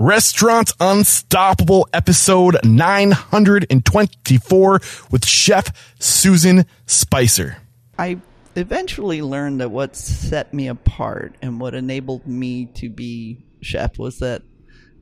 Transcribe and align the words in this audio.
Restaurant 0.00 0.72
Unstoppable, 0.80 1.86
episode 1.92 2.56
924 2.64 4.80
with 5.10 5.26
Chef 5.26 5.94
Susan 5.98 6.64
Spicer. 6.86 7.58
I 7.98 8.16
eventually 8.56 9.20
learned 9.20 9.60
that 9.60 9.70
what 9.70 9.94
set 9.94 10.54
me 10.54 10.68
apart 10.68 11.34
and 11.42 11.60
what 11.60 11.74
enabled 11.74 12.26
me 12.26 12.64
to 12.76 12.88
be 12.88 13.44
chef 13.60 13.98
was 13.98 14.20
that 14.20 14.40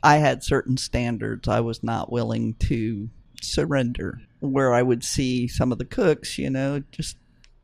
I 0.02 0.16
had 0.16 0.42
certain 0.42 0.76
standards 0.76 1.46
I 1.46 1.60
was 1.60 1.84
not 1.84 2.10
willing 2.10 2.54
to 2.64 3.08
surrender. 3.40 4.20
Where 4.40 4.74
I 4.74 4.82
would 4.82 5.04
see 5.04 5.46
some 5.46 5.70
of 5.70 5.78
the 5.78 5.84
cooks, 5.84 6.38
you 6.38 6.50
know, 6.50 6.82
just 6.90 7.16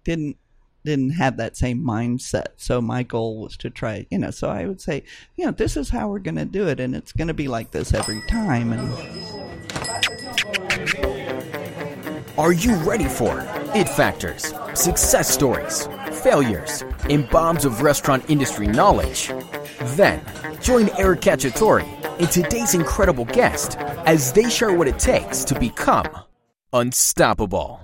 didn't 0.05 0.37
didn't 0.85 1.11
have 1.11 1.37
that 1.39 1.57
same 1.57 1.82
mindset. 1.82 2.48
So 2.57 2.80
my 2.80 3.03
goal 3.03 3.41
was 3.41 3.57
to 3.59 3.71
try, 3.71 4.07
you 4.11 4.19
know, 4.19 4.30
so 4.30 4.48
I 4.48 4.66
would 4.66 4.80
say, 4.80 5.05
you 5.37 5.46
know, 5.46 5.53
this 5.53 5.77
is 5.77 5.91
how 5.91 6.09
we're 6.09 6.19
going 6.19 6.37
to 6.37 6.45
do 6.45 6.69
it 6.69 6.80
and 6.80 6.95
it's 6.95 7.12
going 7.12 7.29
to 7.29 7.34
be 7.34 7.48
like 7.48 7.71
this 7.71 7.95
every 7.95 8.23
time 8.29 8.73
and 8.73 8.93
Are 12.37 12.52
you 12.52 12.75
ready 12.77 13.05
for 13.09 13.41
it 13.75 13.89
factors, 13.89 14.52
success 14.75 15.28
stories, 15.28 15.89
failures, 16.23 16.83
and 17.09 17.28
bombs 17.30 17.64
of 17.64 17.83
restaurant 17.83 18.28
industry 18.28 18.66
knowledge? 18.66 19.33
Then, 19.97 20.20
join 20.61 20.91
Eric 20.98 21.20
Cacciatore 21.20 21.84
and 22.19 22.30
today's 22.30 22.75
incredible 22.75 23.25
guest 23.27 23.77
as 24.06 24.33
they 24.33 24.48
share 24.51 24.73
what 24.73 24.89
it 24.89 24.98
takes 24.98 25.45
to 25.45 25.59
become 25.59 26.09
unstoppable. 26.73 27.84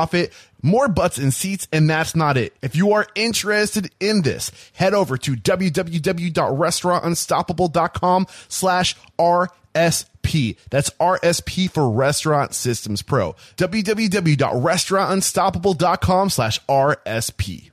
profit, 0.00 0.32
more 0.62 0.88
butts 0.88 1.18
and 1.18 1.34
seats, 1.34 1.68
and 1.72 1.90
that's 1.90 2.16
not 2.16 2.38
it. 2.38 2.56
If 2.62 2.74
you 2.74 2.92
are 2.92 3.06
interested 3.14 3.90
in 4.00 4.22
this, 4.22 4.50
head 4.72 4.94
over 4.94 5.18
to 5.18 5.32
www.restaurantunstoppable.com 5.32 8.26
slash 8.48 8.96
RSP. 9.18 10.56
That's 10.70 10.88
RSP 10.90 11.70
for 11.70 11.90
Restaurant 11.90 12.54
Systems 12.54 13.02
Pro. 13.02 13.36
www.restaurantunstoppable.com 13.56 16.30
slash 16.30 16.64
RSP. 16.66 17.70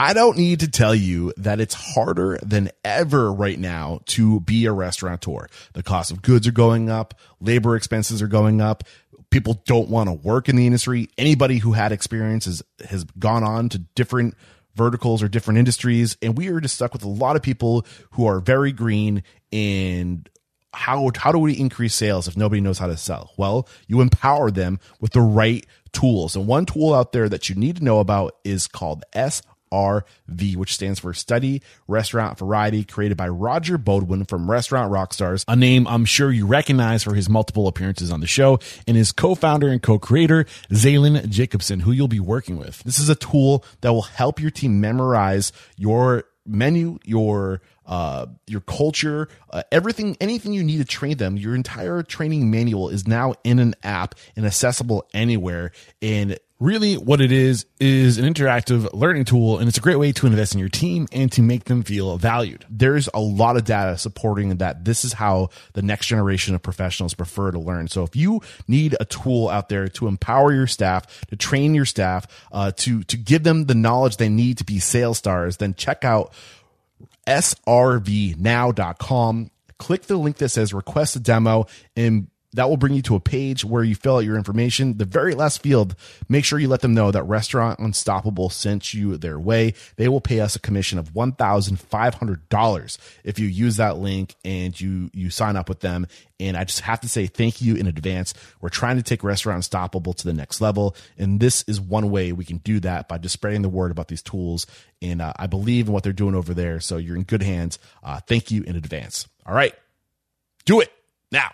I 0.00 0.14
don't 0.14 0.38
need 0.38 0.60
to 0.60 0.70
tell 0.70 0.94
you 0.94 1.32
that 1.38 1.58
it's 1.58 1.74
harder 1.74 2.38
than 2.40 2.70
ever 2.84 3.32
right 3.32 3.58
now 3.58 3.98
to 4.06 4.38
be 4.38 4.66
a 4.66 4.72
restaurateur. 4.72 5.48
The 5.72 5.82
cost 5.82 6.12
of 6.12 6.22
goods 6.22 6.46
are 6.46 6.52
going 6.52 6.88
up, 6.88 7.14
labor 7.40 7.74
expenses 7.74 8.22
are 8.22 8.28
going 8.28 8.60
up. 8.60 8.84
People 9.30 9.62
don't 9.66 9.88
want 9.88 10.08
to 10.08 10.12
work 10.12 10.48
in 10.48 10.56
the 10.56 10.66
industry. 10.66 11.08
Anybody 11.18 11.58
who 11.58 11.72
had 11.72 11.92
experience 11.92 12.46
has, 12.46 12.62
has 12.88 13.04
gone 13.18 13.44
on 13.44 13.68
to 13.70 13.78
different 13.78 14.34
verticals 14.74 15.22
or 15.22 15.28
different 15.28 15.58
industries. 15.58 16.16
And 16.22 16.38
we 16.38 16.48
are 16.48 16.60
just 16.60 16.76
stuck 16.76 16.92
with 16.92 17.04
a 17.04 17.08
lot 17.08 17.36
of 17.36 17.42
people 17.42 17.84
who 18.12 18.26
are 18.26 18.40
very 18.40 18.72
green 18.72 19.22
and 19.52 20.28
how 20.72 21.10
how 21.16 21.32
do 21.32 21.38
we 21.38 21.54
increase 21.54 21.94
sales 21.94 22.28
if 22.28 22.36
nobody 22.36 22.60
knows 22.60 22.78
how 22.78 22.86
to 22.86 22.96
sell? 22.96 23.32
Well, 23.36 23.68
you 23.86 24.00
empower 24.00 24.50
them 24.50 24.78
with 25.00 25.12
the 25.12 25.20
right 25.20 25.66
tools. 25.92 26.36
And 26.36 26.46
one 26.46 26.66
tool 26.66 26.94
out 26.94 27.12
there 27.12 27.28
that 27.28 27.48
you 27.48 27.54
need 27.54 27.76
to 27.76 27.84
know 27.84 28.00
about 28.00 28.36
is 28.44 28.68
called 28.68 29.04
S 29.12 29.42
RV, 29.70 30.56
which 30.56 30.74
stands 30.74 31.00
for 31.00 31.12
Study 31.14 31.62
Restaurant 31.86 32.38
Variety, 32.38 32.84
created 32.84 33.16
by 33.16 33.28
Roger 33.28 33.78
Beaudoin 33.78 34.28
from 34.28 34.50
Restaurant 34.50 34.92
Rockstars, 34.92 35.44
a 35.48 35.56
name 35.56 35.86
I'm 35.86 36.04
sure 36.04 36.30
you 36.30 36.46
recognize 36.46 37.02
for 37.02 37.14
his 37.14 37.28
multiple 37.28 37.66
appearances 37.66 38.10
on 38.10 38.20
the 38.20 38.26
show, 38.26 38.58
and 38.86 38.96
his 38.96 39.12
co-founder 39.12 39.68
and 39.68 39.82
co-creator, 39.82 40.46
Zaylin 40.70 41.28
Jacobson, 41.28 41.80
who 41.80 41.92
you'll 41.92 42.08
be 42.08 42.20
working 42.20 42.58
with. 42.58 42.82
This 42.84 42.98
is 42.98 43.08
a 43.08 43.14
tool 43.14 43.64
that 43.80 43.92
will 43.92 44.02
help 44.02 44.40
your 44.40 44.50
team 44.50 44.80
memorize 44.80 45.52
your 45.76 46.24
menu, 46.48 46.98
your 47.04 47.60
uh, 47.86 48.26
your 48.46 48.60
culture, 48.60 49.28
uh, 49.50 49.62
everything, 49.72 50.14
anything 50.20 50.52
you 50.52 50.62
need 50.62 50.76
to 50.76 50.84
train 50.84 51.16
them. 51.16 51.38
Your 51.38 51.54
entire 51.54 52.02
training 52.02 52.50
manual 52.50 52.90
is 52.90 53.08
now 53.08 53.34
in 53.44 53.58
an 53.58 53.74
app 53.82 54.14
and 54.36 54.44
accessible 54.44 55.08
anywhere. 55.14 55.72
And 56.02 56.38
really 56.60 56.96
what 56.96 57.20
it 57.20 57.30
is 57.30 57.66
is 57.78 58.18
an 58.18 58.24
interactive 58.24 58.92
learning 58.92 59.24
tool 59.24 59.58
and 59.58 59.68
it's 59.68 59.78
a 59.78 59.80
great 59.80 59.98
way 59.98 60.10
to 60.10 60.26
invest 60.26 60.54
in 60.54 60.58
your 60.58 60.68
team 60.68 61.06
and 61.12 61.30
to 61.30 61.40
make 61.40 61.64
them 61.64 61.84
feel 61.84 62.16
valued. 62.18 62.64
There's 62.68 63.08
a 63.14 63.20
lot 63.20 63.56
of 63.56 63.64
data 63.64 63.96
supporting 63.96 64.56
that 64.56 64.84
this 64.84 65.04
is 65.04 65.12
how 65.12 65.50
the 65.74 65.82
next 65.82 66.06
generation 66.06 66.56
of 66.56 66.62
professionals 66.62 67.14
prefer 67.14 67.52
to 67.52 67.60
learn. 67.60 67.86
So 67.86 68.02
if 68.02 68.16
you 68.16 68.40
need 68.66 68.96
a 68.98 69.04
tool 69.04 69.48
out 69.48 69.68
there 69.68 69.86
to 69.88 70.08
empower 70.08 70.52
your 70.52 70.66
staff 70.66 71.20
to 71.26 71.36
train 71.36 71.74
your 71.74 71.84
staff 71.84 72.26
uh, 72.50 72.72
to 72.76 73.04
to 73.04 73.16
give 73.16 73.44
them 73.44 73.66
the 73.66 73.74
knowledge 73.74 74.16
they 74.16 74.28
need 74.28 74.58
to 74.58 74.64
be 74.64 74.80
sales 74.80 75.18
stars 75.18 75.58
then 75.58 75.74
check 75.74 76.04
out 76.04 76.32
srvnow.com 77.26 77.90
click 79.78 80.02
the 80.02 80.16
link 80.16 80.36
that 80.38 80.48
says 80.48 80.74
request 80.74 81.14
a 81.16 81.20
demo 81.20 81.66
and 81.94 82.28
that 82.54 82.68
will 82.68 82.76
bring 82.76 82.94
you 82.94 83.02
to 83.02 83.14
a 83.14 83.20
page 83.20 83.64
where 83.64 83.84
you 83.84 83.94
fill 83.94 84.16
out 84.16 84.24
your 84.24 84.36
information. 84.36 84.96
The 84.96 85.04
very 85.04 85.34
last 85.34 85.62
field, 85.62 85.94
make 86.28 86.44
sure 86.44 86.58
you 86.58 86.68
let 86.68 86.80
them 86.80 86.94
know 86.94 87.10
that 87.10 87.24
Restaurant 87.24 87.78
Unstoppable 87.78 88.48
sent 88.48 88.94
you 88.94 89.16
their 89.18 89.38
way. 89.38 89.74
They 89.96 90.08
will 90.08 90.20
pay 90.22 90.40
us 90.40 90.56
a 90.56 90.60
commission 90.60 90.98
of 90.98 91.12
$1,500 91.12 92.98
if 93.24 93.38
you 93.38 93.46
use 93.46 93.76
that 93.76 93.98
link 93.98 94.34
and 94.44 94.80
you, 94.80 95.10
you 95.12 95.28
sign 95.30 95.56
up 95.56 95.68
with 95.68 95.80
them. 95.80 96.06
And 96.40 96.56
I 96.56 96.64
just 96.64 96.80
have 96.80 97.00
to 97.00 97.08
say 97.08 97.26
thank 97.26 97.60
you 97.60 97.74
in 97.74 97.86
advance. 97.86 98.32
We're 98.60 98.68
trying 98.68 98.96
to 98.96 99.02
take 99.02 99.24
Restaurant 99.24 99.56
Unstoppable 99.56 100.14
to 100.14 100.24
the 100.24 100.32
next 100.32 100.60
level. 100.60 100.96
And 101.18 101.40
this 101.40 101.64
is 101.66 101.80
one 101.80 102.10
way 102.10 102.32
we 102.32 102.44
can 102.44 102.58
do 102.58 102.80
that 102.80 103.08
by 103.08 103.18
just 103.18 103.32
spreading 103.32 103.62
the 103.62 103.68
word 103.68 103.90
about 103.90 104.08
these 104.08 104.22
tools. 104.22 104.66
And 105.02 105.20
uh, 105.20 105.32
I 105.36 105.48
believe 105.48 105.88
in 105.88 105.92
what 105.92 106.02
they're 106.02 106.12
doing 106.12 106.34
over 106.34 106.54
there. 106.54 106.80
So 106.80 106.96
you're 106.96 107.16
in 107.16 107.24
good 107.24 107.42
hands. 107.42 107.78
Uh, 108.02 108.20
thank 108.20 108.50
you 108.50 108.62
in 108.62 108.76
advance. 108.76 109.26
All 109.44 109.54
right. 109.54 109.74
Do 110.64 110.80
it 110.80 110.92
now. 111.32 111.50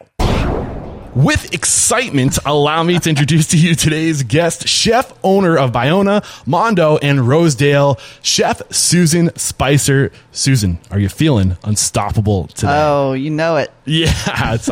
With 1.14 1.54
excitement, 1.54 2.40
allow 2.44 2.82
me 2.82 2.98
to 2.98 3.08
introduce 3.08 3.46
to 3.48 3.56
you 3.56 3.76
today's 3.76 4.24
guest, 4.24 4.66
chef 4.66 5.12
owner 5.22 5.56
of 5.56 5.70
Bayona, 5.70 6.24
Mondo, 6.44 6.96
and 6.96 7.28
Rosedale, 7.28 8.00
Chef 8.20 8.60
Susan 8.72 9.30
Spicer. 9.36 10.10
Susan, 10.32 10.80
are 10.90 10.98
you 10.98 11.08
feeling 11.08 11.56
unstoppable 11.62 12.48
today? 12.48 12.72
Oh, 12.72 13.12
you 13.12 13.30
know 13.30 13.54
it. 13.58 13.70
Yeah, 13.84 14.12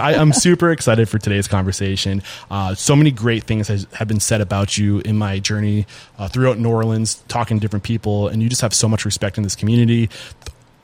I, 0.00 0.14
am 0.14 0.32
super 0.32 0.72
excited 0.72 1.08
for 1.08 1.18
today's 1.18 1.46
conversation. 1.46 2.24
Uh, 2.50 2.74
so 2.74 2.96
many 2.96 3.12
great 3.12 3.44
things 3.44 3.68
has, 3.68 3.86
have 3.92 4.08
been 4.08 4.18
said 4.18 4.40
about 4.40 4.76
you 4.76 4.98
in 5.00 5.16
my 5.16 5.38
journey 5.38 5.86
uh, 6.18 6.26
throughout 6.26 6.58
New 6.58 6.70
Orleans, 6.70 7.22
talking 7.28 7.58
to 7.58 7.60
different 7.60 7.84
people, 7.84 8.26
and 8.26 8.42
you 8.42 8.48
just 8.48 8.62
have 8.62 8.74
so 8.74 8.88
much 8.88 9.04
respect 9.04 9.36
in 9.36 9.44
this 9.44 9.54
community 9.54 10.10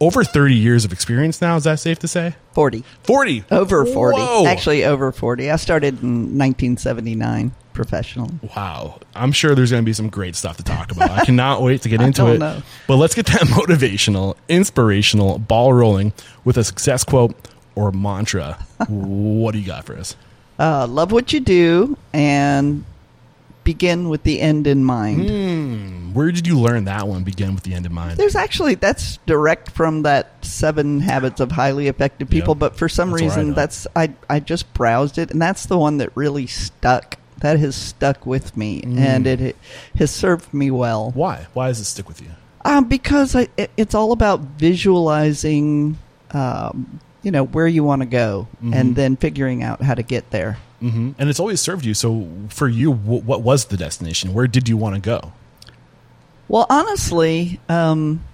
over 0.00 0.25
30 0.25 0.55
years 0.55 0.85
of 0.85 0.93
experience 0.93 1.41
now. 1.41 1.56
Is 1.56 1.65
that 1.65 1.81
safe 1.81 1.99
to 2.00 2.09
say? 2.09 2.35
40. 2.53 2.85
40. 3.03 3.45
Over 3.50 3.85
40. 3.85 4.19
Whoa. 4.19 4.47
Actually, 4.47 4.85
over 4.85 5.12
40. 5.12 5.50
I 5.50 5.56
started 5.56 6.03
in 6.03 6.39
1979 6.39 7.53
professional. 7.73 8.31
Wow. 8.56 8.99
I'm 9.15 9.33
sure 9.33 9.55
there's 9.55 9.71
going 9.71 9.83
to 9.83 9.87
be 9.87 9.93
some 9.93 10.09
great 10.09 10.35
stuff 10.35 10.56
to 10.56 10.65
talk 10.65 10.91
about. 10.91 11.11
I 11.11 11.25
cannot 11.25 11.62
wait 11.62 11.83
to 11.83 11.89
get 11.89 12.00
into 12.00 12.27
it. 12.27 12.39
know. 12.39 12.62
But 12.87 12.97
let's 12.97 13.15
get 13.15 13.27
that 13.27 13.41
motivational, 13.43 14.37
inspirational 14.49 15.39
ball 15.39 15.73
rolling 15.73 16.12
with 16.44 16.56
a 16.56 16.65
success 16.65 17.05
quote 17.05 17.37
or 17.75 17.93
mantra. 17.93 18.55
what 18.89 19.53
do 19.53 19.61
you 19.61 19.67
got 19.67 19.85
for 19.85 19.97
us? 19.97 20.17
Uh, 20.59 20.89
love 20.89 21.12
what 21.12 21.33
you 21.33 21.39
do 21.39 21.97
and 22.12 22.85
begin 23.69 24.09
with 24.09 24.23
the 24.23 24.41
end 24.41 24.67
in 24.67 24.82
mind. 24.82 25.29
Hmm, 25.29 26.15
where 26.15 26.32
did 26.32 26.47
you 26.47 26.59
learn 26.59 26.85
that 26.87 27.06
one? 27.06 27.23
Begin 27.23 27.55
with 27.55 27.65
the 27.65 27.75
end 27.75 27.85
in 27.85 27.93
mind. 27.93 28.17
There's 28.17 28.35
actually 28.35 28.76
that's 28.76 29.19
direct 29.26 29.70
from 29.73 30.03
that 30.05 30.43
Seven 30.43 31.00
Habits 31.00 31.38
of 31.38 31.53
Highly 31.53 31.87
Effective 31.88 32.31
People, 32.31 32.55
Yeah. 32.55 32.59
but 32.61 32.76
for 32.76 32.88
some 32.88 33.11
That's 33.11 33.23
reason 33.23 33.53
that's 33.53 33.87
I 33.94 34.12
I 34.31 34.41
just 34.41 34.73
browsed 34.73 35.19
it 35.19 35.31
and 35.31 35.41
that's 35.43 35.67
the 35.67 35.76
one 35.76 35.99
that 35.99 36.11
really 36.15 36.47
stuck. 36.47 37.17
That 37.41 37.59
has 37.61 37.76
stuck 37.76 38.25
with 38.26 38.56
me 38.56 38.81
Mm. 38.82 38.99
and 38.99 39.26
it, 39.26 39.41
it 39.41 39.56
has 39.99 40.11
served 40.11 40.53
me 40.55 40.70
well. 40.70 41.11
Why? 41.15 41.47
Why 41.53 41.69
does 41.69 41.79
it 41.79 41.85
stick 41.85 42.09
with 42.09 42.23
you? 42.23 42.31
Um, 42.65 42.85
because 42.88 43.37
I, 43.37 43.49
it, 43.59 43.70
it's 43.76 43.94
all 43.94 44.12
about 44.12 44.41
visualizing, 44.59 45.99
um, 46.32 47.00
you 47.23 47.31
know, 47.31 47.44
where 47.44 47.67
you 47.69 47.85
want 47.85 48.00
to 48.03 48.06
go, 48.06 48.49
Mhm. 48.65 48.75
and 48.75 48.97
then 48.97 49.17
figuring 49.17 49.62
out 49.62 49.82
how 49.82 49.94
to 49.94 50.03
get 50.03 50.31
there. 50.31 50.56
Hmm 50.81 51.13
And 51.19 51.29
it's 51.29 51.41
always 51.41 51.61
served 51.61 51.85
you. 51.85 51.95
So 51.95 52.29
for 52.49 52.69
you, 52.69 52.93
wh- 52.93 53.27
what 53.27 53.43
was 53.43 53.67
the 53.67 53.77
destination? 53.77 54.33
Where 54.35 54.47
did 54.47 54.69
you 54.69 54.77
want 54.77 54.95
to 54.95 55.01
go? 55.01 55.33
Well, 56.49 56.67
honestly, 56.71 57.61
um, 57.69 58.25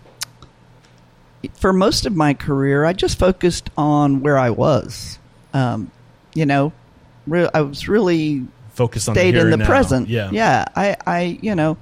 for 1.55 1.73
most 1.73 2.07
of 2.07 2.15
my 2.15 2.35
career, 2.35 2.85
I 2.85 2.93
just 2.93 3.19
focused 3.19 3.71
on 3.77 4.21
where 4.21 4.39
I 4.39 4.51
was. 4.51 5.19
Um, 5.53 5.91
you 6.35 6.47
know, 6.47 6.73
re- 7.27 7.49
I 7.53 7.63
was 7.63 7.89
really 7.89 8.47
focused 8.73 9.09
on 9.09 9.15
stayed 9.15 9.33
the 9.35 9.39
here 9.39 9.47
in 9.47 9.51
the 9.51 9.55
and 9.55 9.61
now. 9.61 9.67
present. 9.67 10.09
Yeah. 10.09 10.31
yeah. 10.33 10.65
I, 10.77 10.97
I, 11.07 11.39
you 11.43 11.55
know, 11.55 11.77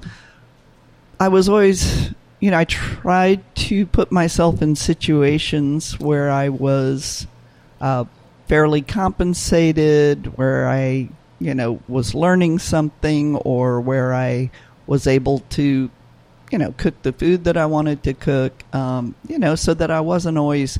I 1.21 1.29
was 1.29 1.49
always, 1.49 2.11
you 2.41 2.51
know, 2.51 2.59
I 2.59 2.65
tried 2.65 3.43
to 3.57 3.87
put 3.87 4.11
myself 4.13 4.63
in 4.63 4.75
situations 4.77 5.99
where 5.99 6.31
I 6.31 6.49
was 6.49 7.27
uh, 7.81 8.05
fairly 8.53 8.83
compensated, 8.83 10.37
where 10.37 10.69
I, 10.69 11.09
you 11.39 11.55
know, 11.55 11.81
was 11.89 12.15
learning 12.15 12.59
something, 12.59 13.35
or 13.37 13.81
where 13.81 14.13
I 14.13 14.51
was 14.87 15.07
able 15.07 15.39
to, 15.57 15.91
you 16.51 16.59
know, 16.59 16.75
cook 16.77 17.01
the 17.01 17.15
food 17.15 17.45
that 17.45 17.57
I 17.57 17.65
wanted 17.65 18.03
to 18.03 18.13
cook. 18.13 18.53
Um, 18.75 19.15
you 19.27 19.39
know, 19.39 19.55
so 19.55 19.73
that 19.73 19.91
I 19.91 20.01
wasn't 20.01 20.37
always, 20.37 20.79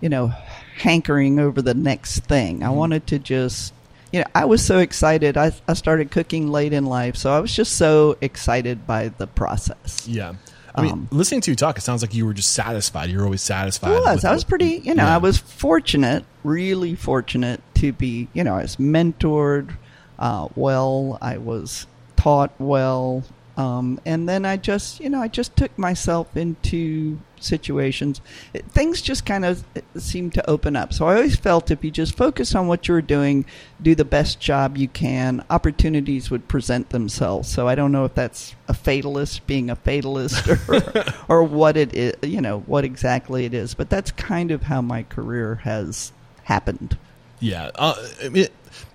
you 0.00 0.08
know, 0.08 0.28
hankering 0.76 1.40
over 1.40 1.60
the 1.60 1.74
next 1.74 2.20
thing. 2.26 2.62
I 2.62 2.68
Mhm. 2.68 2.74
wanted 2.76 3.06
to 3.08 3.18
just 3.18 3.72
you 4.12 4.20
know, 4.20 4.26
I 4.34 4.44
was 4.44 4.64
so 4.64 4.78
excited. 4.78 5.36
I, 5.36 5.52
I 5.68 5.74
started 5.74 6.10
cooking 6.12 6.50
late 6.52 6.72
in 6.72 6.84
life, 6.84 7.16
so 7.16 7.32
I 7.32 7.38
was 7.40 7.52
just 7.54 7.74
so 7.74 8.16
excited 8.20 8.84
by 8.86 9.08
the 9.08 9.26
process. 9.26 10.06
Yeah. 10.06 10.34
I 10.80 10.82
mean, 10.84 10.92
Um, 10.92 11.08
listening 11.10 11.40
to 11.42 11.50
you 11.50 11.56
talk, 11.56 11.78
it 11.78 11.82
sounds 11.82 12.02
like 12.02 12.14
you 12.14 12.26
were 12.26 12.34
just 12.34 12.52
satisfied. 12.52 13.10
You 13.10 13.18
were 13.18 13.24
always 13.24 13.42
satisfied. 13.42 13.92
I 13.92 14.00
was. 14.14 14.24
I 14.24 14.32
was 14.32 14.44
pretty, 14.44 14.80
you 14.84 14.94
know, 14.94 15.04
Yeah. 15.04 15.14
I 15.14 15.18
was 15.18 15.38
fortunate, 15.38 16.24
really 16.44 16.94
fortunate 16.94 17.60
to 17.74 17.92
be, 17.92 18.28
you 18.34 18.42
know, 18.44 18.56
I 18.56 18.62
was 18.62 18.76
mentored 18.76 19.76
uh, 20.18 20.48
well. 20.56 21.18
I 21.22 21.38
was 21.38 21.86
taught 22.16 22.52
well. 22.58 23.24
Um, 23.60 24.00
and 24.06 24.26
then 24.26 24.46
I 24.46 24.56
just, 24.56 25.00
you 25.00 25.10
know, 25.10 25.20
I 25.20 25.28
just 25.28 25.54
took 25.54 25.76
myself 25.78 26.34
into 26.34 27.18
situations. 27.38 28.22
It, 28.54 28.64
things 28.66 29.02
just 29.02 29.26
kind 29.26 29.44
of 29.44 29.64
seemed 29.98 30.32
to 30.34 30.48
open 30.48 30.76
up. 30.76 30.94
So 30.94 31.06
I 31.06 31.16
always 31.16 31.36
felt 31.36 31.70
if 31.70 31.84
you 31.84 31.90
just 31.90 32.16
focus 32.16 32.54
on 32.54 32.68
what 32.68 32.88
you 32.88 32.94
were 32.94 33.02
doing, 33.02 33.44
do 33.82 33.94
the 33.94 34.04
best 34.04 34.40
job 34.40 34.78
you 34.78 34.88
can, 34.88 35.44
opportunities 35.50 36.30
would 36.30 36.48
present 36.48 36.88
themselves. 36.88 37.50
So 37.50 37.68
I 37.68 37.74
don't 37.74 37.92
know 37.92 38.06
if 38.06 38.14
that's 38.14 38.54
a 38.66 38.72
fatalist 38.72 39.46
being 39.46 39.68
a 39.68 39.76
fatalist 39.76 40.48
or, 40.48 41.04
or 41.28 41.42
what 41.42 41.76
it 41.76 41.94
is, 41.94 42.14
you 42.22 42.40
know, 42.40 42.60
what 42.60 42.84
exactly 42.84 43.44
it 43.44 43.52
is. 43.52 43.74
But 43.74 43.90
that's 43.90 44.10
kind 44.10 44.50
of 44.52 44.62
how 44.62 44.80
my 44.80 45.02
career 45.02 45.56
has 45.64 46.12
happened. 46.44 46.96
Yeah. 47.40 47.70
Uh, 47.74 47.94
I 48.24 48.30
mean, 48.30 48.46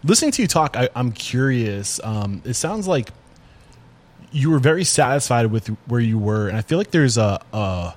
listening 0.03 0.31
to 0.31 0.41
you 0.41 0.47
talk, 0.47 0.75
I, 0.75 0.89
I'm 0.95 1.11
curious. 1.11 1.99
Um, 2.03 2.41
it 2.45 2.55
sounds 2.55 2.87
like 2.87 3.11
you 4.35 4.51
were 4.51 4.59
very 4.59 4.83
satisfied 4.83 5.47
with 5.47 5.67
where 5.87 6.01
you 6.01 6.19
were, 6.19 6.49
and 6.49 6.57
I 6.57 6.61
feel 6.61 6.77
like 6.77 6.91
there's 6.91 7.17
a. 7.17 7.39
a 7.53 7.95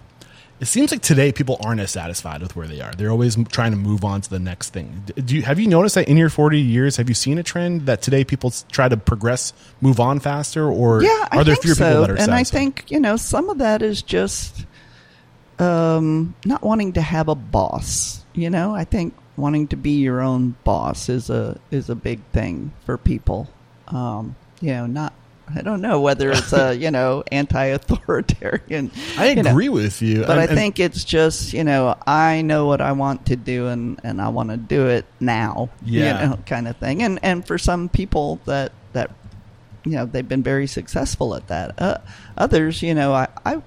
it 0.60 0.66
seems 0.66 0.90
like 0.90 1.02
today 1.02 1.30
people 1.30 1.56
aren't 1.64 1.80
as 1.80 1.92
satisfied 1.92 2.42
with 2.42 2.56
where 2.56 2.66
they 2.66 2.80
are. 2.80 2.92
They're 2.92 3.12
always 3.12 3.36
trying 3.46 3.70
to 3.70 3.76
move 3.76 4.04
on 4.04 4.22
to 4.22 4.30
the 4.30 4.40
next 4.40 4.70
thing. 4.70 5.04
Do 5.14 5.36
you 5.36 5.42
have 5.42 5.60
you 5.60 5.68
noticed 5.68 5.94
that 5.96 6.08
in 6.08 6.16
your 6.16 6.30
40 6.30 6.60
years? 6.60 6.96
Have 6.96 7.08
you 7.08 7.14
seen 7.14 7.38
a 7.38 7.44
trend 7.44 7.86
that 7.86 8.02
today 8.02 8.24
people 8.24 8.52
try 8.72 8.88
to 8.88 8.96
progress, 8.96 9.52
move 9.80 10.00
on 10.00 10.18
faster, 10.18 10.68
or 10.68 11.02
yeah, 11.02 11.28
are 11.30 11.40
I 11.40 11.42
there 11.44 11.56
fewer 11.56 11.74
so. 11.74 11.84
people 11.84 12.00
that 12.02 12.10
are 12.10 12.16
satisfied? 12.16 12.24
and 12.24 12.34
I 12.34 12.44
think 12.44 12.90
you 12.90 13.00
know 13.00 13.16
some 13.16 13.50
of 13.50 13.58
that 13.58 13.82
is 13.82 14.02
just 14.02 14.64
um, 15.58 16.34
not 16.44 16.62
wanting 16.62 16.94
to 16.94 17.02
have 17.02 17.28
a 17.28 17.34
boss. 17.34 18.24
You 18.32 18.50
know, 18.50 18.74
I 18.74 18.84
think 18.84 19.14
wanting 19.36 19.68
to 19.68 19.76
be 19.76 19.92
your 19.92 20.20
own 20.20 20.56
boss 20.64 21.08
is 21.08 21.30
a 21.30 21.60
is 21.70 21.88
a 21.88 21.94
big 21.96 22.20
thing 22.32 22.72
for 22.84 22.96
people. 22.96 23.48
Um, 23.88 24.36
you 24.60 24.72
know, 24.72 24.86
not. 24.86 25.12
I 25.54 25.62
don't 25.62 25.80
know 25.80 26.00
whether 26.00 26.30
it's 26.30 26.52
a 26.52 26.74
you 26.74 26.90
know 26.90 27.22
anti-authoritarian. 27.32 28.90
I 29.16 29.30
you 29.30 29.42
know, 29.42 29.50
agree 29.50 29.68
with 29.68 30.02
you, 30.02 30.20
but 30.22 30.30
I 30.38 30.42
And- 30.42 30.50
and- 30.50 30.58
think 30.58 30.80
it's 30.80 31.04
just 31.04 31.52
you 31.52 31.64
know 31.64 31.96
I 32.06 32.42
know 32.42 32.66
what 32.66 32.80
I 32.80 32.92
want 32.92 33.26
to 33.26 33.36
do 33.36 33.66
and 33.68 34.00
and 34.04 34.20
I 34.20 34.28
want 34.28 34.50
to 34.50 34.56
do 34.56 34.86
it 34.88 35.04
now. 35.20 35.70
Yeah. 35.84 36.22
you 36.22 36.28
know, 36.30 36.38
kind 36.46 36.68
of 36.68 36.76
thing. 36.76 37.02
And 37.02 37.18
and 37.22 37.46
for 37.46 37.58
some 37.58 37.88
people 37.88 38.40
that 38.44 38.72
that 38.92 39.10
you 39.84 39.92
know 39.92 40.06
they've 40.06 40.28
been 40.28 40.42
very 40.42 40.66
successful 40.66 41.34
at 41.34 41.48
that. 41.48 41.80
Uh, 41.80 41.98
others, 42.36 42.82
you 42.82 42.94
know, 42.94 43.12
I 43.14 43.28
I 43.44 43.62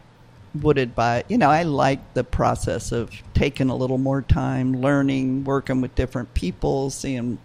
would 0.62 0.78
advise. 0.78 1.24
You 1.30 1.38
know, 1.38 1.50
I 1.50 1.64
like 1.64 2.14
the 2.14 2.24
process 2.24 2.92
of 2.92 3.10
taking 3.34 3.70
a 3.70 3.76
little 3.76 3.98
more 3.98 4.22
time, 4.22 4.82
learning, 4.82 5.46
working 5.46 5.80
with 5.82 5.96
different 5.96 6.34
people, 6.34 6.90
seeing 6.90 7.38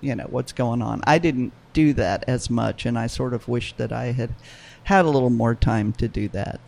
you 0.00 0.14
know 0.14 0.26
what's 0.30 0.52
going 0.52 0.82
on. 0.82 1.02
I 1.06 1.18
didn't 1.18 1.52
do 1.76 1.92
that 1.92 2.24
as 2.26 2.48
much, 2.48 2.86
and 2.86 2.98
I 2.98 3.06
sort 3.06 3.34
of 3.34 3.46
wish 3.48 3.74
that 3.74 3.92
I 3.92 4.06
had 4.06 4.30
had 4.84 5.04
a 5.04 5.10
little 5.10 5.30
more 5.30 5.54
time 5.54 5.92
to 5.94 6.08
do 6.08 6.26
that. 6.28 6.58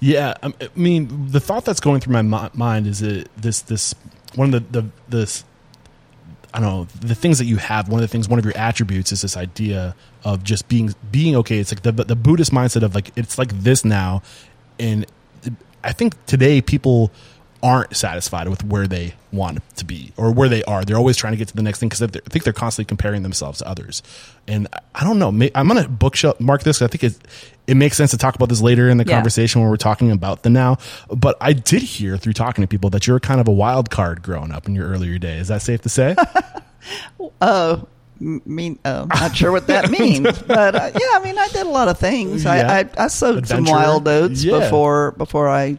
Yeah, 0.00 0.34
I 0.42 0.52
mean, 0.76 1.30
the 1.30 1.40
thought 1.40 1.64
that's 1.64 1.80
going 1.80 2.00
through 2.00 2.22
my 2.22 2.50
mind 2.52 2.86
is 2.86 3.00
that 3.00 3.28
this 3.36 3.62
this 3.62 3.94
one 4.34 4.52
of 4.52 4.70
the 4.70 4.82
the 4.82 4.90
this 5.08 5.44
I 6.52 6.60
don't 6.60 6.68
know 6.68 6.84
the 7.00 7.14
things 7.14 7.38
that 7.38 7.46
you 7.46 7.56
have. 7.56 7.88
One 7.88 8.00
of 8.00 8.02
the 8.02 8.12
things, 8.12 8.28
one 8.28 8.38
of 8.38 8.44
your 8.44 8.56
attributes 8.56 9.12
is 9.12 9.22
this 9.22 9.36
idea 9.36 9.94
of 10.24 10.44
just 10.44 10.68
being 10.68 10.94
being 11.10 11.36
okay. 11.36 11.58
It's 11.58 11.72
like 11.72 11.82
the 11.82 11.92
the 11.92 12.16
Buddhist 12.16 12.52
mindset 12.52 12.82
of 12.82 12.94
like 12.94 13.12
it's 13.16 13.38
like 13.38 13.52
this 13.62 13.82
now, 13.82 14.22
and 14.78 15.06
I 15.82 15.92
think 15.92 16.14
today 16.26 16.60
people 16.60 17.10
aren't 17.62 17.94
satisfied 17.96 18.48
with 18.48 18.64
where 18.64 18.86
they 18.86 19.14
want 19.32 19.58
to 19.76 19.84
be 19.84 20.12
or 20.16 20.32
where 20.32 20.48
they 20.48 20.62
are. 20.64 20.84
They're 20.84 20.96
always 20.96 21.16
trying 21.16 21.32
to 21.32 21.36
get 21.36 21.48
to 21.48 21.56
the 21.56 21.62
next 21.62 21.78
thing 21.78 21.88
because 21.88 22.02
I 22.02 22.06
think 22.06 22.44
they're 22.44 22.52
constantly 22.52 22.88
comparing 22.88 23.22
themselves 23.22 23.58
to 23.58 23.68
others. 23.68 24.02
And 24.48 24.66
I- 24.94 25.04
don't 25.04 25.18
know. 25.18 25.28
I'm 25.54 25.68
gonna 25.68 25.88
bookshelf 25.88 26.40
mark 26.40 26.62
this. 26.62 26.78
'cause 26.78 26.86
I 26.86 26.90
think 26.90 27.04
it 27.04 27.14
it 27.66 27.76
makes 27.76 27.96
sense 27.96 28.10
to 28.10 28.16
talk 28.18 28.34
about 28.34 28.48
this 28.48 28.60
later 28.60 28.88
in 28.88 28.96
the 28.96 29.04
Yeah. 29.06 29.14
conversation 29.14 29.60
when 29.60 29.70
we're 29.70 29.76
talking 29.76 30.10
about 30.10 30.42
the 30.42 30.50
now. 30.50 30.78
But 31.14 31.36
I 31.40 31.52
did 31.52 31.82
hear 31.82 32.16
through 32.16 32.32
talking 32.32 32.62
to 32.62 32.68
people 32.68 32.90
that 32.90 33.06
you're 33.06 33.20
kind 33.20 33.40
of 33.40 33.46
a 33.46 33.52
wild 33.52 33.90
card 33.90 34.22
growing 34.22 34.50
up 34.50 34.66
in 34.66 34.74
your 34.74 34.88
earlier 34.88 35.18
days. 35.18 35.42
Is 35.42 35.48
that 35.48 35.62
safe 35.62 35.82
to 35.82 35.88
say? 35.88 36.16
Oh, 37.42 37.86
m- 38.20 38.42
mean, 38.46 38.78
uh, 38.84 39.06
not 39.08 39.36
sure 39.36 39.52
what 39.52 39.66
that 39.66 39.90
means, 39.98 40.38
but 40.42 40.74
uh, 40.74 40.90
yeah, 40.94 41.08
I 41.12 41.20
mean, 41.22 41.38
I 41.38 41.48
did 41.48 41.66
a 41.66 41.70
lot 41.70 41.88
of 41.88 41.98
things. 41.98 42.44
Yeah. 42.44 42.52
I, 42.52 42.78
I, 42.80 43.04
I 43.04 43.08
sowed 43.08 43.46
some 43.46 43.64
wild 43.64 44.08
oats 44.08 44.42
Yeah. 44.44 44.60
before 44.60 45.12
before 45.12 45.48
I 45.48 45.78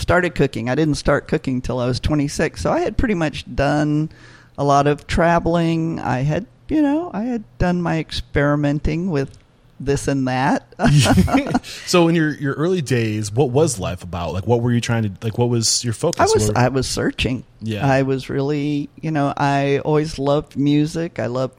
started 0.00 0.34
cooking. 0.34 0.68
I 0.68 0.74
didn't 0.74 0.94
start 0.96 1.28
cooking 1.28 1.60
till 1.60 1.78
I 1.78 1.86
was 1.86 2.00
26, 2.00 2.60
so 2.60 2.72
I 2.72 2.80
had 2.80 2.96
pretty 2.96 3.14
much 3.14 3.44
done 3.54 4.10
a 4.58 4.64
lot 4.64 4.86
of 4.86 5.06
traveling. 5.06 6.00
I 6.00 6.20
had, 6.20 6.46
you 6.68 6.82
know, 6.82 7.10
I 7.14 7.22
had 7.22 7.44
done 7.58 7.80
my 7.82 7.98
experimenting 7.98 9.10
with 9.10 9.36
this 9.78 10.08
and 10.08 10.28
that. 10.28 10.74
so 11.86 12.08
in 12.08 12.14
your 12.14 12.34
your 12.34 12.54
early 12.54 12.82
days, 12.82 13.32
what 13.32 13.50
was 13.50 13.78
life 13.78 14.02
about? 14.02 14.32
Like, 14.34 14.46
what 14.46 14.60
were 14.60 14.72
you 14.72 14.80
trying 14.80 15.04
to 15.04 15.12
like? 15.26 15.38
What 15.38 15.48
was 15.48 15.82
your 15.84 15.94
focus? 15.94 16.20
I 16.20 16.24
was 16.34 16.48
What- 16.48 16.56
I 16.56 16.68
was 16.68 16.86
searching. 16.88 17.44
Yeah. 17.60 17.86
I 17.86 18.02
was 18.02 18.28
really, 18.28 18.88
you 19.00 19.10
know, 19.10 19.32
I 19.36 19.78
always 19.78 20.18
loved 20.18 20.56
music. 20.56 21.18
I 21.18 21.26
love, 21.26 21.52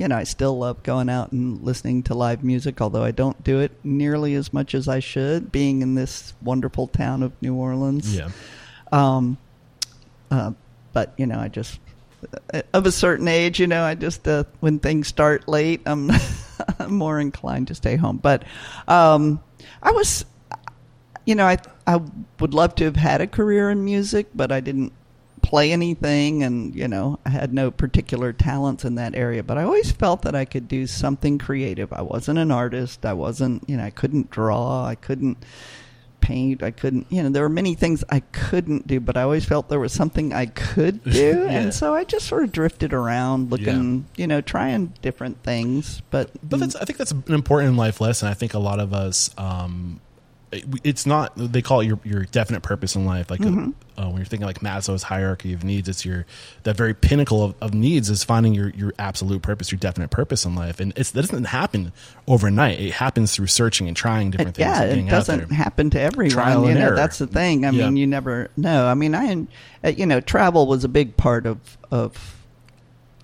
you 0.00 0.08
know, 0.08 0.16
I 0.16 0.24
still 0.24 0.56
love 0.56 0.82
going 0.82 1.10
out 1.10 1.30
and 1.30 1.60
listening 1.62 2.02
to 2.04 2.14
live 2.14 2.42
music, 2.42 2.80
although 2.80 3.04
I 3.04 3.10
don't 3.10 3.44
do 3.44 3.60
it 3.60 3.72
nearly 3.84 4.34
as 4.34 4.50
much 4.50 4.74
as 4.74 4.88
I 4.88 4.98
should. 4.98 5.52
Being 5.52 5.82
in 5.82 5.94
this 5.94 6.32
wonderful 6.40 6.86
town 6.86 7.22
of 7.22 7.32
New 7.42 7.54
Orleans. 7.54 8.16
yeah. 8.16 8.30
Um, 8.90 9.36
uh, 10.30 10.52
but 10.94 11.12
you 11.18 11.26
know, 11.26 11.38
I 11.38 11.48
just 11.48 11.78
uh, 12.54 12.62
of 12.72 12.86
a 12.86 12.92
certain 12.92 13.28
age, 13.28 13.60
you 13.60 13.66
know, 13.66 13.84
I 13.84 13.94
just 13.94 14.26
uh, 14.26 14.44
when 14.60 14.78
things 14.78 15.06
start 15.06 15.46
late, 15.46 15.82
I'm, 15.84 16.10
I'm 16.78 16.94
more 16.94 17.20
inclined 17.20 17.68
to 17.68 17.74
stay 17.74 17.96
home. 17.96 18.16
But 18.16 18.44
um, 18.88 19.38
I 19.82 19.92
was 19.92 20.24
you 21.26 21.34
know, 21.34 21.44
I 21.44 21.58
I 21.86 22.00
would 22.40 22.54
love 22.54 22.74
to 22.76 22.84
have 22.84 22.96
had 22.96 23.20
a 23.20 23.26
career 23.26 23.68
in 23.68 23.84
music, 23.84 24.28
but 24.34 24.50
I 24.50 24.60
didn't 24.60 24.94
play 25.50 25.72
anything, 25.72 26.44
and 26.44 26.74
you 26.76 26.86
know, 26.86 27.18
I 27.26 27.30
had 27.30 27.52
no 27.52 27.72
particular 27.72 28.32
talents 28.32 28.84
in 28.84 28.94
that 28.94 29.16
area. 29.16 29.42
But 29.42 29.58
I 29.58 29.64
always 29.64 29.90
felt 29.90 30.22
that 30.22 30.36
I 30.36 30.44
could 30.44 30.68
do 30.68 30.86
something 30.86 31.38
creative. 31.38 31.92
I 31.92 32.02
wasn't 32.02 32.38
an 32.38 32.52
artist. 32.52 33.04
I 33.04 33.14
wasn't, 33.14 33.68
you 33.68 33.76
know, 33.76 33.82
I 33.82 33.90
couldn't 33.90 34.30
draw. 34.30 34.86
I 34.86 34.94
couldn't 34.94 35.38
paint. 36.20 36.62
I 36.62 36.70
couldn't, 36.70 37.08
you 37.10 37.22
know, 37.22 37.30
there 37.30 37.42
were 37.42 37.48
many 37.48 37.74
things 37.74 38.04
I 38.10 38.20
couldn't 38.20 38.86
do, 38.86 39.00
but 39.00 39.16
I 39.16 39.22
always 39.22 39.44
felt 39.44 39.68
there 39.68 39.80
was 39.80 39.92
something 39.92 40.32
I 40.32 40.46
could 40.46 41.02
do. 41.10 41.10
Yeah. 41.44 41.50
And 41.50 41.74
so 41.74 41.94
I 41.94 42.04
just 42.04 42.26
sort 42.26 42.44
of 42.44 42.52
drifted 42.52 42.92
around 42.92 43.50
looking, 43.50 44.06
you 44.16 44.28
know, 44.28 44.40
trying 44.40 44.94
different 45.02 45.42
things. 45.42 46.00
But, 46.10 46.30
But 46.48 46.60
that's, 46.60 46.76
I 46.76 46.84
think 46.84 46.98
that's 46.98 47.10
an 47.10 47.24
important 47.28 47.76
life 47.76 48.00
lesson. 48.00 48.28
I 48.28 48.34
think 48.34 48.54
a 48.54 48.60
lot 48.60 48.78
of 48.78 48.94
us, 48.94 49.30
um, 49.36 50.00
it's 50.52 51.06
not, 51.06 51.32
they 51.36 51.62
call 51.62 51.80
it 51.80 51.86
your, 51.86 52.00
your 52.02 52.24
definite 52.24 52.62
purpose 52.62 52.96
in 52.96 53.04
life. 53.04 53.30
Like 53.30 53.40
Mm-hmm. 53.40 53.70
uh, 54.00 54.06
when 54.08 54.16
you're 54.16 54.24
thinking 54.24 54.46
like 54.46 54.60
Maslow's 54.60 55.04
hierarchy 55.04 55.52
of 55.52 55.62
needs, 55.62 55.88
it's 55.88 56.04
your, 56.04 56.26
that 56.64 56.76
very 56.76 56.92
pinnacle 56.92 57.44
of, 57.44 57.54
of 57.60 57.72
needs 57.74 58.10
is 58.10 58.24
finding 58.24 58.52
your, 58.54 58.70
your 58.70 58.92
absolute 58.98 59.42
purpose, 59.42 59.70
your 59.70 59.78
definite 59.78 60.10
purpose 60.10 60.44
in 60.44 60.56
life. 60.56 60.80
And 60.80 60.92
it's, 60.96 61.12
that 61.12 61.22
doesn't 61.22 61.44
happen 61.44 61.92
overnight. 62.26 62.80
It 62.80 62.92
happens 62.92 63.32
through 63.34 63.46
searching 63.46 63.86
and 63.86 63.96
trying 63.96 64.30
different 64.32 64.56
things. 64.56 64.66
yeah, 64.66 64.82
it 64.82 65.08
doesn't 65.08 65.52
happen 65.52 65.90
to 65.90 66.00
everyone. 66.00 66.32
Trial 66.32 66.64
and 66.66 66.74
know, 66.80 66.86
error. 66.86 66.96
that's 66.96 67.18
the 67.18 67.28
thing. 67.28 67.64
I 67.64 67.70
Yeah. 67.70 67.84
mean, 67.86 67.96
you 67.96 68.06
never 68.08 68.50
know. 68.56 68.86
I 68.86 68.94
mean, 68.94 69.14
I, 69.14 69.46
uh, 69.84 69.90
you 69.90 70.06
know, 70.06 70.20
travel 70.20 70.66
was 70.66 70.82
a 70.84 70.88
big 70.88 71.16
part 71.16 71.46
of 71.46 71.58
of 71.92 72.36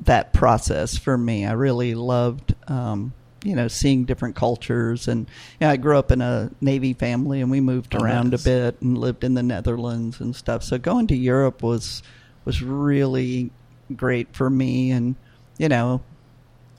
that 0.03 0.33
process 0.33 0.97
for 0.97 1.17
me. 1.17 1.47
I 1.47 1.53
really 1.53 1.95
loved, 1.95 2.55
um, 2.69 3.13
you 3.47 3.55
know, 3.57 3.69
seeing 3.69 4.05
different 4.05 4.35
cultures, 4.37 5.09
and 5.09 5.21
you 5.61 5.67
know, 5.67 5.71
I 5.71 5.77
grew 5.77 5.97
up 5.99 6.11
in 6.11 6.21
a 6.21 6.51
Navy 6.61 6.93
family, 6.93 7.41
and 7.41 7.51
we 7.51 7.61
moved 7.61 7.95
Oh, 7.95 7.99
around 8.03 8.31
nice. 8.33 8.43
a 8.43 8.45
bit 8.45 8.83
and 8.83 8.99
lived 8.99 9.25
in 9.25 9.35
the 9.35 9.43
Netherlands 9.43 10.21
and 10.21 10.35
stuff. 10.35 10.63
So 10.63 10.79
going 10.79 11.07
to 11.09 11.17
Europe 11.17 11.63
was 11.63 12.03
was 12.45 12.63
really 12.63 13.51
great 13.95 14.35
for 14.35 14.51
me, 14.51 14.91
and 14.91 15.15
you 15.59 15.69
know, 15.69 16.01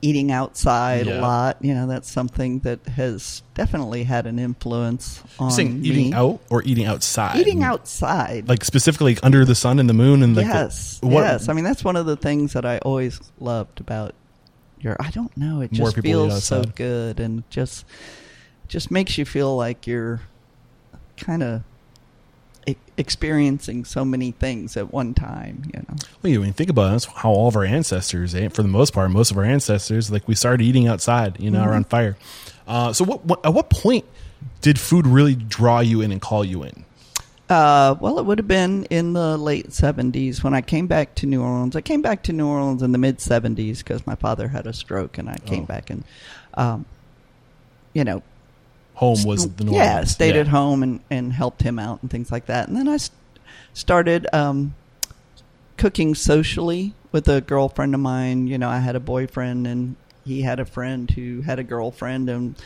eating 0.00 0.30
outside 0.30 1.06
Yeah. 1.06 1.18
a 1.18 1.20
lot. 1.20 1.56
You 1.60 1.74
know, 1.74 1.86
that's 1.88 2.08
something 2.10 2.60
that 2.60 2.86
has 2.86 3.42
definitely 3.54 4.04
had 4.04 4.26
an 4.26 4.38
influence 4.38 5.20
on 5.40 5.50
saying 5.50 5.80
me. 5.80 5.88
eating 5.88 6.14
out 6.14 6.40
or 6.50 6.62
eating 6.62 6.86
outside? 6.86 7.36
Eating 7.36 7.64
outside. 7.64 8.48
Like 8.48 8.64
specifically 8.64 9.14
like 9.14 9.24
under 9.24 9.44
the 9.44 9.56
sun 9.56 9.78
and 9.80 9.88
the 9.88 9.94
moon 9.94 10.22
and 10.22 10.36
like 10.36 10.46
the- 10.46 10.52
yes, 10.52 10.98
what- 11.02 11.12
yes. 11.22 11.48
I 11.48 11.52
mean, 11.52 11.64
that's 11.64 11.82
one 11.82 11.96
of 11.96 12.06
the 12.06 12.14
things 12.16 12.52
that 12.52 12.64
I 12.64 12.78
always 12.78 13.20
loved 13.40 13.80
about 13.80 14.14
your. 14.82 14.96
I 15.00 15.10
don't 15.10 15.34
know. 15.36 15.60
It 15.60 15.72
More 15.78 15.88
just 15.90 16.00
feels 16.00 16.44
so 16.44 16.64
good, 16.64 17.20
and 17.20 17.42
just 17.50 17.84
just 18.68 18.90
makes 18.90 19.16
you 19.18 19.24
feel 19.24 19.56
like 19.56 19.86
you're 19.86 20.20
kind 21.16 21.42
of 21.42 21.62
experiencing 22.96 23.84
so 23.84 24.04
many 24.04 24.30
things 24.32 24.76
at 24.76 24.92
one 24.92 25.14
time. 25.14 25.62
You 25.74 25.80
know. 25.88 25.96
Well, 26.22 26.32
you- 26.32 26.42
you 26.44 26.52
think 26.52 26.70
about 26.70 26.88
it, 26.88 26.90
that's 26.92 27.04
how 27.06 27.30
all 27.30 27.48
of 27.48 27.56
our 27.56 27.64
ancestors, 27.64 28.34
eh, 28.34 28.48
for 28.48 28.62
the 28.62 28.68
most 28.68 28.92
part, 28.92 29.10
most 29.10 29.30
of 29.30 29.38
our 29.38 29.44
ancestors, 29.44 30.10
like 30.10 30.26
we 30.28 30.34
started 30.34 30.62
eating 30.64 30.86
outside, 30.86 31.40
you 31.40 31.50
know, 31.50 31.60
Mm-hmm. 31.60 31.68
around 31.70 31.86
fire. 31.88 32.16
Uh, 32.66 32.92
so, 32.92 33.04
what, 33.04 33.24
what 33.24 33.40
at 33.44 33.54
what 33.54 33.70
point 33.70 34.04
did 34.60 34.78
food 34.78 35.06
really 35.06 35.34
draw 35.34 35.80
you 35.80 36.00
in 36.02 36.12
and 36.12 36.20
call 36.20 36.44
you 36.44 36.62
in? 36.62 36.84
Uh, 37.48 37.94
well, 38.00 38.18
it 38.18 38.26
would 38.26 38.38
have 38.38 38.48
been 38.48 38.84
in 38.90 39.14
the 39.14 39.38
late 39.38 39.68
70s 39.70 40.42
when 40.44 40.52
I 40.52 40.60
came 40.60 40.86
back 40.86 41.14
to 41.16 41.26
New 41.26 41.42
Orleans. 41.42 41.74
I 41.76 41.80
came 41.80 42.02
back 42.02 42.22
to 42.24 42.32
New 42.34 42.46
Orleans 42.46 42.82
in 42.82 42.92
the 42.92 42.98
mid 42.98 43.18
70s 43.18 43.78
because 43.78 44.06
my 44.06 44.14
father 44.16 44.48
had 44.48 44.66
a 44.66 44.72
stroke, 44.74 45.16
and 45.16 45.30
I 45.30 45.36
came 45.38 45.62
Oh. 45.62 45.66
back 45.66 45.88
and, 45.88 46.04
um, 46.54 46.84
you 47.94 48.04
know, 48.04 48.22
Home 48.96 49.22
was 49.24 49.48
the 49.54 49.64
New 49.64 49.72
yeah, 49.74 49.92
Orleans. 49.92 50.10
stayed 50.10 50.34
Yeah. 50.34 50.42
at 50.42 50.48
home 50.48 50.82
and, 50.82 51.00
and 51.08 51.32
helped 51.32 51.62
him 51.62 51.78
out 51.78 52.00
and 52.02 52.10
things 52.10 52.30
like 52.30 52.46
that. 52.46 52.68
And 52.68 52.76
then 52.76 52.86
I 52.88 52.94
s- 52.96 53.10
started 53.72 54.26
um, 54.34 54.74
cooking 55.78 56.14
socially 56.14 56.92
with 57.12 57.28
a 57.28 57.40
girlfriend 57.40 57.94
of 57.94 58.00
mine. 58.00 58.46
You 58.48 58.58
know, 58.58 58.68
I 58.68 58.80
had 58.80 58.94
a 58.96 59.00
boyfriend 59.00 59.66
and 59.66 59.96
he 60.24 60.42
had 60.42 60.60
a 60.60 60.64
friend 60.66 61.10
who 61.12 61.40
had 61.42 61.58
a 61.58 61.62
girlfriend, 61.64 62.28
and 62.28 62.56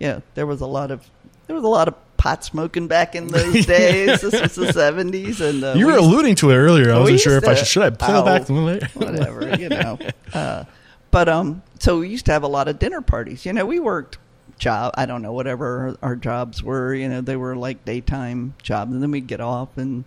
yeah, 0.00 0.20
there 0.34 0.46
was 0.46 0.60
a 0.60 0.66
lot 0.66 0.90
of 0.90 1.08
there 1.46 1.54
was 1.54 1.64
a 1.64 1.68
lot 1.68 1.86
of 1.86 1.94
pot 2.24 2.42
smoking 2.42 2.88
back 2.88 3.14
in 3.14 3.26
those 3.36 3.66
days. 3.66 4.22
this 4.22 4.40
was 4.40 4.54
the 4.54 4.72
seventies, 4.72 5.40
and 5.42 5.62
uh, 5.62 5.74
You 5.76 5.86
were 5.86 5.92
we 5.92 5.98
used- 5.98 6.10
alluding 6.10 6.34
to 6.36 6.50
it 6.50 6.56
earlier. 6.56 6.90
I 6.92 6.98
wasn't 6.98 7.20
sure 7.20 7.36
if 7.36 7.46
I 7.46 7.52
should. 7.54 7.66
Should 7.68 7.82
I 7.82 7.90
pull 7.90 8.16
Oh, 8.28 8.34
it 8.34 8.80
back? 8.80 8.90
whatever, 8.94 9.54
you 9.56 9.68
know. 9.68 9.98
Uh, 10.32 10.64
but 11.10 11.28
um, 11.28 11.62
so 11.78 11.98
we 12.00 12.08
used 12.08 12.24
to 12.26 12.32
have 12.32 12.42
a 12.42 12.48
lot 12.48 12.66
of 12.66 12.78
dinner 12.78 13.02
parties. 13.02 13.44
You 13.44 13.52
know, 13.52 13.66
we 13.66 13.78
worked 13.78 14.16
job. 14.58 14.94
I 14.96 15.04
don't 15.04 15.20
know 15.20 15.32
whatever 15.32 15.96
our 16.02 16.16
jobs 16.16 16.62
were. 16.62 16.94
You 16.94 17.08
know, 17.10 17.20
they 17.20 17.36
were 17.36 17.56
like 17.56 17.84
daytime 17.84 18.54
jobs, 18.62 18.90
and 18.92 19.02
then 19.02 19.10
we'd 19.10 19.26
get 19.26 19.40
off. 19.42 19.76
And 19.76 20.04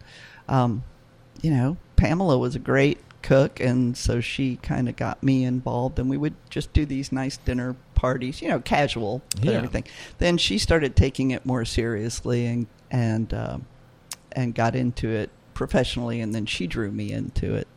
um, 0.49 0.83
you 1.43 1.51
know, 1.51 1.77
Pamela 1.97 2.37
was 2.39 2.55
a 2.55 2.59
great 2.59 2.97
cook, 3.21 3.59
and 3.59 3.97
so 3.97 4.21
she 4.21 4.57
kind 4.57 4.87
of 4.89 4.95
got 4.95 5.21
me 5.23 5.43
involved, 5.43 5.99
and 5.99 6.09
we 6.09 6.17
would 6.17 6.35
just 6.49 6.71
do 6.73 6.85
these 6.85 7.11
nice 7.11 7.37
dinner 7.37 7.75
parties. 7.95 8.41
You 8.41 8.49
know, 8.49 8.59
casual, 8.59 9.21
Yeah. 9.41 9.53
everything. 9.53 9.83
Then 10.19 10.37
she 10.37 10.57
started 10.57 10.95
taking 10.95 11.31
it 11.31 11.45
more 11.45 11.65
seriously, 11.65 12.45
and 12.45 12.67
and 12.91 13.33
um, 13.33 13.65
and 14.31 14.53
got 14.55 14.75
into 14.75 15.09
it 15.09 15.29
professionally, 15.53 16.21
and 16.21 16.33
then 16.33 16.45
she 16.45 16.67
drew 16.67 16.91
me 16.91 17.11
into 17.11 17.55
it. 17.55 17.67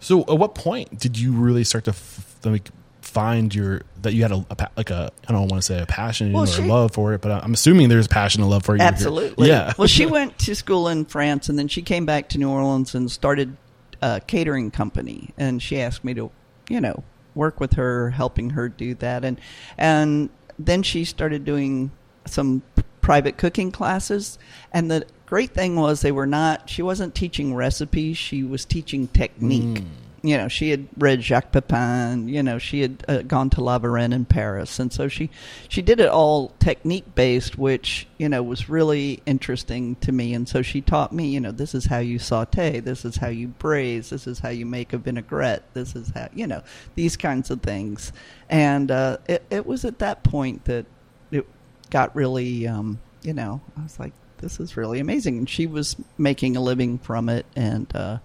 So, 0.00 0.22
at 0.22 0.38
what 0.38 0.54
point 0.54 0.98
did 0.98 1.18
you 1.18 1.32
really 1.32 1.64
start 1.64 1.84
to 1.84 1.90
f- 1.90 2.36
like 2.44 2.70
find 3.02 3.54
your 3.54 3.82
that 4.02 4.12
you 4.14 4.22
had 4.22 4.32
a, 4.32 4.44
a 4.50 4.54
pa- 4.56 4.70
like 4.76 4.90
a 4.90 5.10
I 5.28 5.32
don't 5.32 5.48
want 5.48 5.62
to 5.62 5.66
say 5.66 5.80
a 5.80 5.86
passion 5.86 6.32
Well, 6.32 6.44
or 6.44 6.46
she- 6.46 6.62
love 6.62 6.92
for 6.92 7.12
it, 7.14 7.20
but 7.20 7.30
I'm 7.44 7.52
assuming 7.54 7.88
there's 7.88 8.08
passion 8.08 8.42
and 8.42 8.50
love 8.50 8.64
for. 8.64 8.74
You're- 8.76 8.86
Absolutely. 8.86 9.48
Yeah. 9.48 9.72
well, 9.78 9.88
she 9.88 10.06
went 10.18 10.38
to 10.40 10.54
school 10.54 10.88
in 10.88 11.04
France, 11.04 11.48
and 11.48 11.58
then 11.58 11.68
she 11.68 11.82
came 11.82 12.06
back 12.06 12.28
to 12.30 12.38
New 12.38 12.48
Orleans 12.50 12.94
and 12.94 13.10
started 13.10 13.56
a 14.02 14.20
catering 14.26 14.70
company. 14.70 15.30
And 15.36 15.62
she 15.62 15.80
asked 15.80 16.04
me 16.04 16.14
to, 16.14 16.30
you 16.68 16.80
know, 16.80 17.04
work 17.34 17.60
with 17.60 17.74
her, 17.74 18.10
helping 18.10 18.50
her 18.50 18.68
do 18.68 18.94
that. 18.96 19.24
And 19.24 19.40
and 19.76 20.30
then 20.58 20.82
she 20.82 21.04
started 21.04 21.44
doing 21.44 21.90
some 22.26 22.62
private 23.00 23.38
cooking 23.38 23.72
classes. 23.72 24.38
And 24.72 24.90
the 24.90 25.06
great 25.26 25.52
thing 25.52 25.76
was 25.76 26.00
they 26.00 26.12
were 26.12 26.26
not. 26.26 26.68
She 26.68 26.82
wasn't 26.82 27.14
teaching 27.14 27.54
recipes. 27.54 28.18
She 28.18 28.42
was 28.42 28.64
teaching 28.64 29.08
technique. 29.08 29.78
Hmm. 29.78 29.86
You 30.22 30.36
know, 30.36 30.48
she 30.48 30.70
had 30.70 30.88
read 30.96 31.22
Jacques 31.22 31.52
Pepin. 31.52 32.28
You 32.28 32.42
know, 32.42 32.58
she 32.58 32.80
had 32.80 33.04
uh, 33.06 33.22
gone 33.22 33.50
to 33.50 33.62
La 33.62 33.78
Varenne 33.78 34.12
in 34.12 34.24
Paris, 34.24 34.78
and 34.80 34.92
so 34.92 35.06
she 35.06 35.30
she 35.68 35.80
did 35.80 36.00
it 36.00 36.08
all 36.08 36.48
technique 36.58 37.14
based, 37.14 37.56
which 37.56 38.08
you 38.18 38.28
know 38.28 38.42
was 38.42 38.68
really 38.68 39.22
interesting 39.26 39.94
to 39.96 40.10
me. 40.10 40.34
And 40.34 40.48
so 40.48 40.60
she 40.62 40.80
taught 40.80 41.12
me, 41.12 41.28
you 41.28 41.40
know, 41.40 41.52
this 41.52 41.74
is 41.74 41.86
how 41.86 41.98
you 41.98 42.18
saute, 42.18 42.80
this 42.80 43.04
is 43.04 43.16
how 43.16 43.28
you 43.28 43.48
braise, 43.48 44.10
this 44.10 44.26
is 44.26 44.40
how 44.40 44.48
you 44.48 44.66
make 44.66 44.92
a 44.92 44.98
vinaigrette, 44.98 45.62
this 45.74 45.94
is 45.94 46.10
how 46.14 46.28
you 46.34 46.46
know 46.46 46.62
these 46.96 47.16
kinds 47.16 47.50
of 47.50 47.62
things. 47.62 48.12
And 48.48 48.90
uh, 48.90 49.18
it 49.28 49.44
it 49.50 49.66
was 49.66 49.84
at 49.84 50.00
that 50.00 50.24
point 50.24 50.64
that 50.64 50.86
it 51.30 51.46
got 51.90 52.14
really, 52.16 52.66
um, 52.66 52.98
you 53.22 53.32
know, 53.32 53.60
I 53.76 53.82
was 53.82 53.98
like, 54.00 54.12
this 54.38 54.60
is 54.60 54.76
really 54.76 55.00
amazing. 55.00 55.38
And 55.38 55.48
she 55.48 55.66
was 55.66 55.96
making 56.16 56.56
a 56.56 56.60
living 56.60 56.98
from 56.98 57.28
it, 57.28 57.46
and 57.54 57.94
uh, 57.94 58.18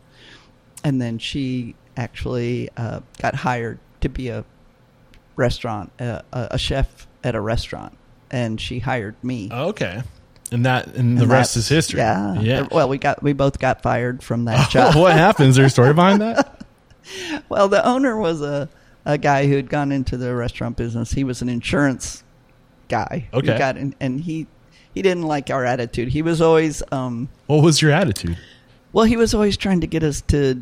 and 0.83 1.01
then 1.01 1.17
she 1.17 1.75
actually 1.97 2.69
uh, 2.77 3.01
got 3.21 3.35
hired 3.35 3.79
to 4.01 4.09
be 4.09 4.29
a 4.29 4.43
restaurant, 5.35 5.91
uh, 5.99 6.21
a 6.31 6.47
a 6.51 6.57
chef 6.57 7.07
at 7.23 7.35
a 7.35 7.41
restaurant, 7.41 7.97
and 8.31 8.59
she 8.59 8.79
hired 8.79 9.15
me. 9.23 9.49
okay. 9.51 10.03
And 10.51 10.65
that 10.67 10.87
and 10.95 11.17
the 11.17 11.23
And 11.23 11.31
rest 11.31 11.57
is 11.57 11.67
history. 11.67 11.99
Yeah. 11.99 12.39
Yeah. 12.39 12.67
Well, 12.71 12.87
we 12.87 12.99
got 12.99 13.23
we 13.23 13.33
both 13.33 13.57
got 13.57 13.81
fired 13.81 14.21
from 14.21 14.45
that 14.45 14.69
job. 14.71 14.93
what 14.95 15.13
happened? 15.13 15.49
Is 15.49 15.55
there 15.55 15.65
a 15.65 15.69
story 15.69 15.93
behind 15.95 16.21
that? 16.21 16.63
well, 17.49 17.67
the 17.69 17.83
owner 17.87 18.17
was 18.17 18.41
a 18.41 18.69
a 19.05 19.17
guy 19.17 19.47
who 19.47 19.55
had 19.55 19.69
gone 19.69 19.91
into 19.91 20.15
the 20.15 20.33
restaurant 20.35 20.77
business. 20.77 21.11
He 21.11 21.23
was 21.23 21.41
an 21.41 21.49
insurance 21.49 22.23
guy. 22.87 23.27
Okay. 23.33 23.57
got 23.57 23.77
in, 23.77 23.95
and 23.99 24.21
he 24.21 24.45
he 24.93 25.01
didn't 25.01 25.23
like 25.23 25.49
our 25.49 25.65
attitude. 25.65 26.09
He 26.09 26.21
was 26.21 26.39
always 26.39 26.83
um 26.91 27.29
What 27.47 27.63
was 27.63 27.81
your 27.81 27.91
attitude? 27.91 28.37
well, 28.91 29.05
he 29.05 29.17
was 29.17 29.33
always 29.33 29.57
trying 29.57 29.81
to 29.81 29.87
get 29.87 30.03
us 30.03 30.21
to 30.27 30.61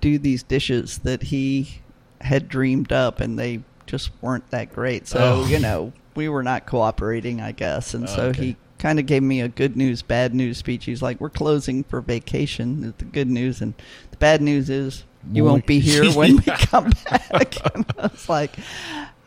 do 0.00 0.18
these 0.18 0.42
dishes 0.42 0.98
that 0.98 1.24
he 1.24 1.80
had 2.20 2.48
dreamed 2.48 2.92
up, 2.92 3.20
and 3.20 3.38
they 3.38 3.60
just 3.86 4.10
weren't 4.20 4.50
that 4.50 4.72
great. 4.72 5.06
So 5.08 5.18
Oh. 5.44 5.46
you 5.46 5.58
know, 5.58 5.92
we 6.14 6.28
were 6.28 6.42
not 6.42 6.66
cooperating, 6.66 7.40
I 7.40 7.52
guess, 7.52 7.94
and 7.94 8.08
so 8.08 8.26
Okay. 8.26 8.42
he 8.44 8.56
kind 8.78 8.98
of 8.98 9.06
gave 9.06 9.22
me 9.22 9.40
a 9.40 9.48
good 9.48 9.76
news, 9.76 10.02
bad 10.02 10.34
news 10.34 10.58
speech. 10.58 10.84
He's 10.84 11.02
like, 11.02 11.20
"We're 11.20 11.30
closing 11.30 11.84
for 11.84 12.00
vacation." 12.00 12.94
The 12.98 13.04
good 13.04 13.28
news 13.28 13.60
and 13.60 13.74
the 14.10 14.16
bad 14.18 14.40
news 14.42 14.68
is 14.70 15.04
you 15.32 15.44
won't 15.44 15.66
be 15.66 15.80
here 15.80 16.10
when 16.12 16.36
we 16.36 16.42
come 16.58 16.92
back. 17.10 17.56
and 17.74 17.84
I 17.98 18.02
was 18.08 18.28
like, 18.28 18.56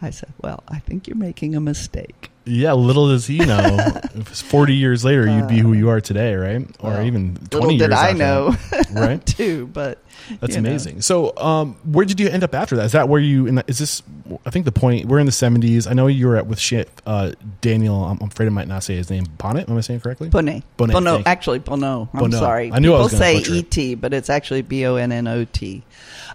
I 0.01 0.10
said, 0.10 0.30
"Well, 0.41 0.63
I 0.68 0.80
think 0.80 1.08
you're 1.08 1.18
making 1.18 1.56
a 1.56 1.60
mistake." 1.62 2.30
Yeah, 2.46 2.74
little 2.74 3.08
does 3.10 3.27
he 3.27 3.38
know. 3.38 3.77
if 4.15 4.32
it's 4.32 4.41
Forty 4.41 4.74
years 4.75 5.06
later, 5.06 5.27
you'd 5.30 5.48
be 5.48 5.60
who 5.60 5.72
uh, 5.74 5.77
you 5.77 5.89
are 5.89 6.01
today, 6.01 6.34
right? 6.36 6.65
Or 6.80 6.91
Well, 6.91 7.03
even 7.06 7.36
Little 7.36 7.60
twenty 7.62 7.75
years. 7.75 7.89
did 7.89 7.96
I 7.98 8.13
know, 8.13 8.51
that, 8.72 8.89
right? 8.94 9.25
too. 9.25 9.68
But 9.72 10.00
That's 10.40 10.56
you 10.56 10.62
know. 10.62 10.70
amazing. 10.70 11.02
So, 11.02 11.36
um, 11.38 11.76
where 11.84 12.06
did 12.06 12.20
you 12.20 12.30
end 12.30 12.44
up 12.44 12.56
after 12.56 12.76
that? 12.78 12.86
Is 12.86 12.92
that 12.94 13.10
where 13.10 13.20
you? 13.20 13.48
In 13.48 13.56
the, 13.56 13.64
is 13.68 13.80
this? 13.80 14.04
I 14.46 14.50
think 14.50 14.66
the 14.66 14.72
point. 14.72 15.06
We're 15.06 15.20
in 15.20 15.26
the 15.26 15.32
seventies. 15.32 15.88
I 15.88 15.94
know 15.94 16.08
you 16.08 16.28
were 16.28 16.38
at 16.38 16.48
with 16.48 16.60
shit, 16.60 16.90
uh, 17.06 17.34
Daniel. 17.62 18.04
I'm, 18.04 18.22
afraid 18.22 18.46
I 18.46 18.50
might 18.50 18.68
not 18.68 18.84
say 18.84 18.96
his 18.96 19.10
name. 19.10 19.26
Bonnet. 19.38 19.70
Am 19.70 19.78
I 19.78 19.82
saying 19.82 20.00
it 20.00 20.04
correctly? 20.04 20.30
Bonnet. 20.30 20.64
Bonnet, 20.78 20.94
thank. 20.94 21.28
Actually, 21.28 21.60
Bono. 21.60 22.10
I'm 22.14 22.32
sorry. 22.32 22.72
I 22.72 22.80
knew 22.80 22.94
I 22.94 22.98
People 22.98 23.10
gonna 23.10 23.18
say 23.18 23.38
it. 23.38 23.50
E-T, 23.50 23.96
but 23.96 24.14
it's 24.14 24.30
actually 24.30 24.62
B-O-N-N-O-T. 24.62 25.84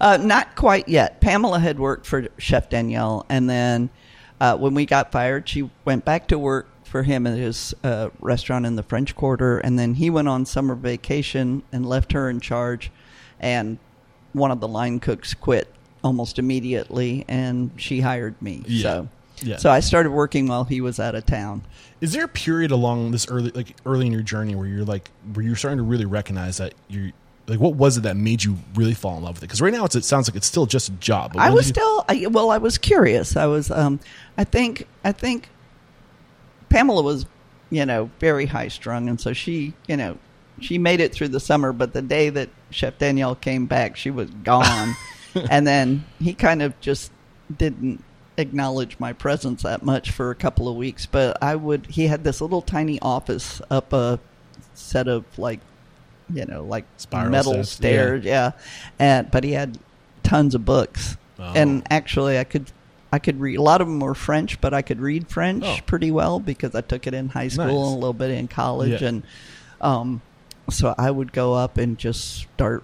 Uh, 0.01 0.17
not 0.19 0.55
quite 0.57 0.89
yet. 0.89 1.21
Pamela 1.21 1.59
had 1.59 1.79
worked 1.79 2.07
for 2.07 2.29
Chef 2.39 2.69
Daniel, 2.69 3.25
and 3.29 3.49
then 3.49 3.91
uh, 4.41 4.57
when 4.57 4.75
we 4.75 4.87
got 4.87 5.13
fired, 5.13 5.49
she 5.49 5.71
went 5.85 6.05
back 6.05 6.29
to 6.29 6.39
work 6.39 6.69
for 6.85 7.03
him 7.03 7.27
at 7.27 7.37
his 7.37 7.75
uh, 7.83 8.11
restaurant 8.21 8.67
in 8.67 8.77
the 8.77 8.83
French 8.83 9.15
Quarter, 9.17 9.59
and 9.59 9.79
then 9.79 9.95
he 9.95 10.11
went 10.11 10.29
on 10.29 10.47
summer 10.47 10.75
vacation 10.75 11.63
and 11.73 11.87
left 11.87 12.13
her 12.13 12.31
in 12.31 12.41
charge, 12.41 12.91
and 13.41 13.79
one 14.37 14.51
of 14.51 14.61
the 14.61 14.69
line 14.69 15.01
cooks 15.01 15.35
quit 15.35 15.67
almost 16.05 16.39
immediately, 16.39 17.25
and 17.27 17.71
she 17.77 18.01
hired 18.01 18.41
me. 18.41 18.63
Yeah. 18.69 18.83
So, 18.83 19.09
Yeah. 19.43 19.57
so 19.57 19.71
I 19.71 19.81
started 19.81 20.11
working 20.11 20.47
while 20.47 20.65
he 20.65 20.81
was 20.81 21.01
out 21.01 21.15
of 21.15 21.27
town. 21.27 21.63
Is 22.01 22.13
there 22.13 22.25
a 22.25 22.29
period 22.29 22.71
along 22.71 23.11
this 23.11 23.27
early, 23.29 23.51
like 23.51 23.75
early 23.85 24.07
in 24.07 24.13
your 24.13 24.23
journey, 24.23 24.55
where 24.55 24.67
you're 24.67 24.85
like, 24.85 25.11
where 25.35 25.45
you're 25.45 25.57
starting 25.57 25.79
to 25.79 25.83
really 25.83 26.05
recognize 26.05 26.59
that 26.59 26.75
you're 26.89 27.11
like, 27.49 27.59
what 27.61 27.75
was 27.75 27.97
it 27.97 28.03
that 28.03 28.17
made 28.17 28.43
you 28.45 28.57
really 28.75 28.93
fall 28.95 29.17
in 29.19 29.23
love 29.25 29.37
with 29.37 29.43
it? 29.43 29.47
Because 29.47 29.61
right 29.63 29.73
now 29.73 29.85
it's, 29.85 29.95
it 29.97 30.05
sounds 30.05 30.29
like 30.29 30.37
it's 30.37 30.47
still 30.47 30.67
just 30.67 30.89
a 30.89 30.93
job. 30.93 31.33
but 31.35 31.41
I 31.41 31.51
was 31.51 31.67
you- 31.69 31.75
still 31.75 32.05
I, 32.09 32.27
well. 32.31 32.51
I 32.51 32.59
was 32.59 32.77
curious. 32.79 33.37
I 33.37 33.47
was. 33.47 33.71
Um, 33.71 33.99
I 34.39 34.45
think. 34.45 34.87
I 35.05 35.13
think 35.13 35.49
Pamela 36.69 37.03
was, 37.03 37.27
you 37.71 37.87
know, 37.87 38.11
very 38.21 38.47
high 38.47 38.69
strung, 38.69 39.09
and 39.09 39.21
so 39.21 39.33
she, 39.33 39.75
you 39.87 39.97
know, 39.97 40.19
she 40.61 40.79
made 40.79 41.01
it 41.01 41.13
through 41.13 41.29
the 41.29 41.41
summer. 41.41 41.73
But 41.73 41.93
the 41.93 42.03
day 42.03 42.29
that 42.31 42.49
Chef 42.71 42.99
Daniel 42.99 43.35
came 43.35 43.67
back, 43.67 43.97
she 43.97 44.11
was 44.11 44.31
gone, 44.31 44.95
and 45.51 45.67
then 45.67 46.05
he 46.19 46.35
kind 46.35 46.63
of 46.63 46.79
just 46.81 47.13
didn't 47.57 48.03
acknowledge 48.39 48.99
my 48.99 49.13
presence 49.13 49.63
that 49.63 49.83
much 49.83 50.11
for 50.11 50.31
a 50.31 50.35
couple 50.35 50.69
of 50.69 50.77
weeks. 50.77 51.07
But 51.07 51.39
I 51.43 51.57
would. 51.57 51.87
He 51.87 52.07
had 52.09 52.25
this 52.25 52.41
little 52.41 52.63
tiny 52.63 52.99
office 53.01 53.63
up 53.71 53.93
a 53.93 54.19
set 54.75 55.09
of 55.09 55.25
like, 55.39 55.61
you 56.33 56.45
know, 56.45 56.65
like 56.65 56.85
Spiral 56.97 57.31
metal 57.31 57.53
steps, 57.55 57.71
stairs, 57.71 58.25
yeah. 58.25 58.53
And 58.99 59.31
but 59.31 59.45
he 59.45 59.53
had 59.53 59.79
tons 60.23 60.55
of 60.55 60.65
books, 60.65 61.17
Oh. 61.39 61.53
and 61.55 61.87
actually, 61.91 62.39
I 62.39 62.45
could 62.45 62.73
I 63.13 63.19
could 63.21 63.41
read. 63.41 63.57
A 63.59 63.63
lot 63.63 63.81
of 63.81 63.87
them 63.87 64.01
were 64.01 64.15
French, 64.15 64.61
but 64.61 64.75
I 64.75 64.83
could 64.83 65.01
read 65.01 65.29
French 65.29 65.65
Oh. 65.65 65.77
pretty 65.87 66.11
well 66.11 66.41
because 66.41 66.75
I 66.75 66.81
took 66.81 67.07
it 67.07 67.15
in 67.15 67.29
high 67.29 67.49
school 67.49 67.67
Nice. 67.67 67.75
and 67.75 67.93
a 67.93 67.99
little 67.99 68.13
bit 68.13 68.31
in 68.33 68.49
college, 68.49 69.01
Yeah. 69.03 69.09
and 69.09 69.23
um, 69.81 70.21
so 70.71 70.95
I 70.99 71.11
would 71.11 71.33
go 71.33 71.55
up 71.55 71.79
and 71.79 71.97
just 71.99 72.39
start 72.43 72.83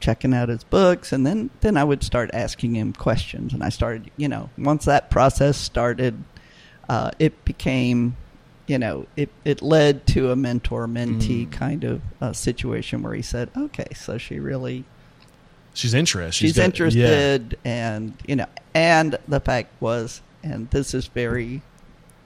checking 0.00 0.34
out 0.34 0.48
his 0.48 0.64
books, 0.64 1.12
and 1.12 1.26
then 1.26 1.50
then 1.60 1.76
I 1.76 1.84
would 1.84 2.02
start 2.02 2.30
asking 2.34 2.74
him 2.74 2.92
questions, 2.92 3.52
and 3.54 3.62
I 3.62 3.68
started, 3.70 4.10
you 4.16 4.28
know, 4.28 4.50
once 4.58 4.84
that 4.84 5.10
process 5.10 5.56
started, 5.56 6.22
uh, 6.88 7.10
it 7.18 7.44
became. 7.44 8.16
You 8.66 8.78
know, 8.78 9.06
it, 9.14 9.28
it 9.44 9.60
led 9.60 10.06
to 10.06 10.30
a 10.30 10.36
mentor 10.36 10.86
mentee 10.88 11.46
Mm. 11.46 11.52
kind 11.52 11.84
of 11.84 12.00
uh, 12.22 12.32
situation 12.32 13.02
where 13.02 13.12
he 13.12 13.20
said, 13.20 13.50
"Okay, 13.54 13.88
so 13.94 14.16
she 14.16 14.38
really 14.40 14.84
she's 15.74 15.92
interested. 15.92 16.46
she's, 16.46 16.52
got- 16.56 16.62
yeah. 16.62 16.66
interested 16.66 17.58
and 17.64 18.14
you 18.26 18.36
know 18.36 18.46
and 18.74 19.18
the 19.28 19.40
fact 19.40 19.70
was 19.82 20.22
and 20.42 20.70
this 20.70 20.94
is 20.94 21.08
very 21.08 21.60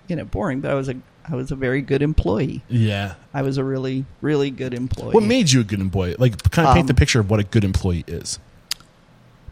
you 0.07 0.15
know 0.15 0.25
boring 0.27 0.61
but 0.61 0.71
i 0.71 0.75
was 0.75 0.89
a 0.91 0.95
i 1.31 1.35
was 1.37 1.51
a 1.51 1.57
very 1.57 1.81
good 1.83 2.03
employee 2.03 2.63
Yeah. 2.69 3.15
i 3.35 3.43
was 3.43 3.59
a 3.59 3.65
really 3.65 4.05
really 4.21 4.51
good 4.51 4.75
employee 4.75 5.13
What 5.15 5.25
made 5.25 5.51
you 5.53 5.61
a 5.61 5.65
good 5.65 5.81
employee? 5.81 6.17
Like, 6.19 6.51
kind 6.51 6.67
of 6.69 6.75
paint 6.75 6.85
Um, 6.85 6.87
the 6.89 6.95
picture 6.95 7.21
of 7.21 7.31
what 7.31 7.41
a 7.41 7.45
good 7.45 7.65
employee 7.65 8.05
is. 8.07 8.39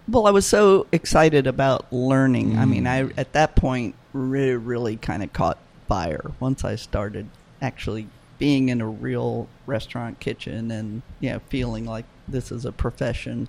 well 0.09 0.27
i 0.27 0.31
was 0.31 0.47
so 0.47 0.87
excited 0.93 1.47
about 1.47 1.93
learning 1.93 2.57
i 2.59 2.65
Mm. 2.65 2.71
mean 2.71 2.87
i 2.87 3.01
at 3.17 3.33
that 3.33 3.57
point 3.57 3.95
really 4.13 4.57
really 4.57 4.97
kind 4.97 5.23
of 5.23 5.33
caught 5.33 5.59
fire 5.89 6.31
once 6.41 6.65
i 6.65 6.77
started 6.77 7.29
actually 7.63 8.07
being 8.39 8.69
in 8.69 8.81
a 8.81 8.89
real 8.89 9.49
restaurant 9.67 10.21
kitchen 10.21 10.71
and 10.71 11.03
you 11.21 11.31
know 11.31 11.41
feeling 11.49 11.85
like 11.87 12.05
this 12.29 12.51
is 12.53 12.65
a 12.65 12.73
profession 12.73 13.49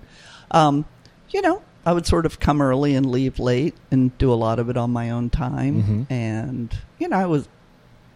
um, 0.50 0.84
you 1.30 1.42
know 1.42 1.62
i 1.84 1.92
would 1.92 2.06
sort 2.06 2.24
of 2.26 2.40
come 2.40 2.60
early 2.62 2.94
and 2.94 3.04
leave 3.10 3.38
late 3.38 3.74
and 3.90 4.16
do 4.18 4.32
a 4.32 4.34
lot 4.34 4.58
of 4.58 4.68
it 4.70 4.76
on 4.76 4.90
my 4.90 5.10
own 5.10 5.28
time 5.30 5.82
Mhm. 5.82 6.06
and 6.10 6.78
you 6.98 7.08
know 7.08 7.16
i 7.16 7.26
was 7.26 7.48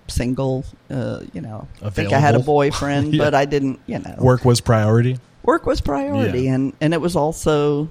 single 0.09 0.65
uh, 0.91 1.21
you 1.33 1.41
know 1.41 1.67
i 1.83 1.91
think 1.91 2.13
i 2.13 2.19
had 2.19 2.35
a 2.35 2.39
boyfriend 2.57 3.15
Yeah. 3.15 3.25
but 3.25 3.35
i 3.35 3.45
didn't 3.45 3.81
you 3.87 3.99
know 3.99 4.15
Work 4.19 4.45
was 4.45 4.61
priority. 4.61 5.19
work 5.43 5.65
was 5.67 5.81
priority 5.81 6.43
Yeah. 6.43 6.55
and 6.55 6.73
and 6.81 6.93
it 6.95 7.01
was 7.01 7.17
also 7.17 7.89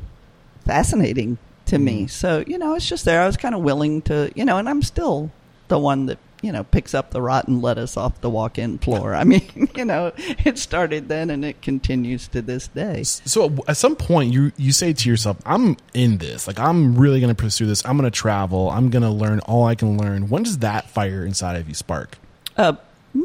fascinating 0.66 1.38
to 1.66 1.78
me 1.80 2.04
Mhm. 2.06 2.10
so 2.10 2.44
you 2.48 2.58
know 2.58 2.76
it's 2.76 2.88
just 2.88 3.06
there 3.06 3.22
i 3.22 3.26
was 3.26 3.38
kind 3.38 3.56
of 3.56 3.62
willing 3.62 4.02
to 4.04 4.32
you 4.36 4.46
know 4.46 4.58
and 4.58 4.68
i'm 4.70 4.82
still 4.82 5.32
the 5.70 5.80
one 5.80 6.06
that 6.08 6.18
you 6.42 6.52
know 6.52 6.64
picks 6.64 6.94
up 6.94 7.12
the 7.12 7.22
rotten 7.22 7.62
lettuce 7.62 7.96
off 7.98 8.20
the 8.22 8.30
walk-in 8.30 8.78
floor 8.80 9.14
i 9.14 9.24
mean 9.24 9.70
you 9.76 9.86
know 9.86 10.12
it 10.18 10.58
started 10.58 11.08
then 11.08 11.30
and 11.30 11.46
it 11.46 11.62
continues 11.62 12.28
to 12.28 12.42
this 12.42 12.68
day 12.70 13.04
So 13.04 13.56
at 13.68 13.78
some 13.78 13.96
point, 13.96 14.34
you 14.34 14.52
you 14.58 14.72
say 14.72 14.94
to 14.94 15.10
yourself, 15.10 15.38
"I'm 15.46 15.78
in 15.94 16.18
this. 16.18 16.48
Like, 16.48 16.60
I'm 16.60 16.96
really 16.98 17.20
going 17.20 17.34
to 17.34 17.42
pursue 17.42 17.66
this. 17.66 17.86
I'm 17.86 17.98
going 17.98 18.10
to 18.10 18.16
travel. 18.16 18.70
I'm 18.70 18.90
going 18.90 19.04
to 19.04 19.10
learn 19.10 19.40
all 19.42 19.66
I 19.66 19.76
can 19.76 19.98
learn." 19.98 20.30
When 20.30 20.44
does 20.44 20.58
that 20.60 20.90
fire 20.90 21.26
inside 21.26 21.56
of 21.58 21.68
you 21.70 21.76
spark? 21.76 22.18
uh 22.58 22.74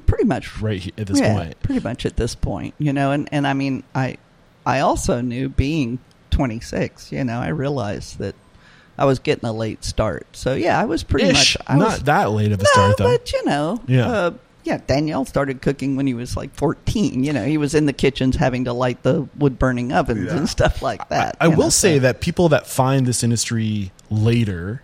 pretty 0.07 0.25
much 0.25 0.61
Right 0.61 0.87
at 0.99 1.07
this 1.07 1.21
yeah, 1.21 1.35
point. 1.37 1.61
pretty 1.63 1.81
much 1.81 2.05
at 2.07 2.17
this 2.17 2.35
point 2.35 2.75
you 2.79 2.93
know 2.93 3.13
and 3.13 3.29
and 3.33 3.47
i 3.47 3.53
mean 3.55 3.83
i 3.95 4.17
i 4.65 4.81
also 4.81 5.21
knew 5.21 5.49
being 5.49 5.99
26 6.31 7.13
you 7.13 7.25
know 7.25 7.39
i 7.39 7.49
realized 7.49 8.19
that 8.19 8.35
i 8.99 9.05
was 9.05 9.19
getting 9.19 9.45
a 9.45 9.53
late 9.53 9.85
start 9.85 10.27
so 10.33 10.55
yeah 10.55 10.81
i 10.81 10.85
was 10.85 11.03
pretty 11.03 11.27
Ish. 11.27 11.57
much 11.57 11.57
i 11.67 11.77
Not 11.77 11.85
was 11.89 12.03
that 12.05 12.31
late 12.31 12.53
of 12.53 12.61
a 12.61 12.63
no, 12.63 12.71
start, 12.73 12.97
though. 12.99 13.11
but 13.17 13.33
you 13.33 13.45
know, 13.45 13.81
Yeah. 13.87 14.07
uh, 14.09 14.31
yeah. 14.65 14.79
Daniel 14.87 15.25
started 15.25 15.63
cooking 15.63 15.95
when 15.95 16.09
he 16.09 16.15
was 16.15 16.37
like 16.37 16.53
fourteen. 16.57 17.23
You 17.23 17.33
know, 17.33 17.45
he 17.45 17.57
was 17.57 17.73
in 17.73 17.87
the 17.87 17.93
kitchens 17.93 18.35
having 18.35 18.65
to 18.65 18.73
light 18.73 19.05
the 19.05 19.29
wood 19.39 19.61
burning 19.61 19.93
ovens 19.93 20.27
Yeah. 20.27 20.37
and 20.39 20.49
stuff 20.49 20.83
like 20.83 21.09
that. 21.11 21.37
I 21.41 21.45
you 21.45 21.51
will 21.53 21.65
know, 21.65 21.69
say 21.71 21.97
so- 21.97 22.01
that 22.01 22.21
people 22.21 22.49
that 22.49 22.67
find 22.67 23.07
this 23.07 23.23
industry 23.23 23.93
later 24.11 24.83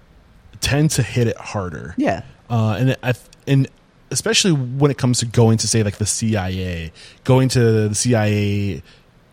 tend 0.61 0.92
to 0.92 1.03
hit 1.03 1.27
it 1.27 1.37
harder. 1.37 1.94
yeah, 1.98 2.22
uh, 2.48 2.77
and 2.79 2.96
I 3.03 3.14
and 3.48 3.66
especially 4.12 4.53
when 4.53 4.90
it 4.92 4.98
comes 4.98 5.18
to 5.18 5.27
going 5.27 5.59
to 5.59 5.66
say 5.66 5.83
like 5.83 5.96
the 5.96 6.07
CIA, 6.07 6.92
going 7.25 7.48
to 7.48 7.88
the 7.88 7.94
CIA 7.96 8.83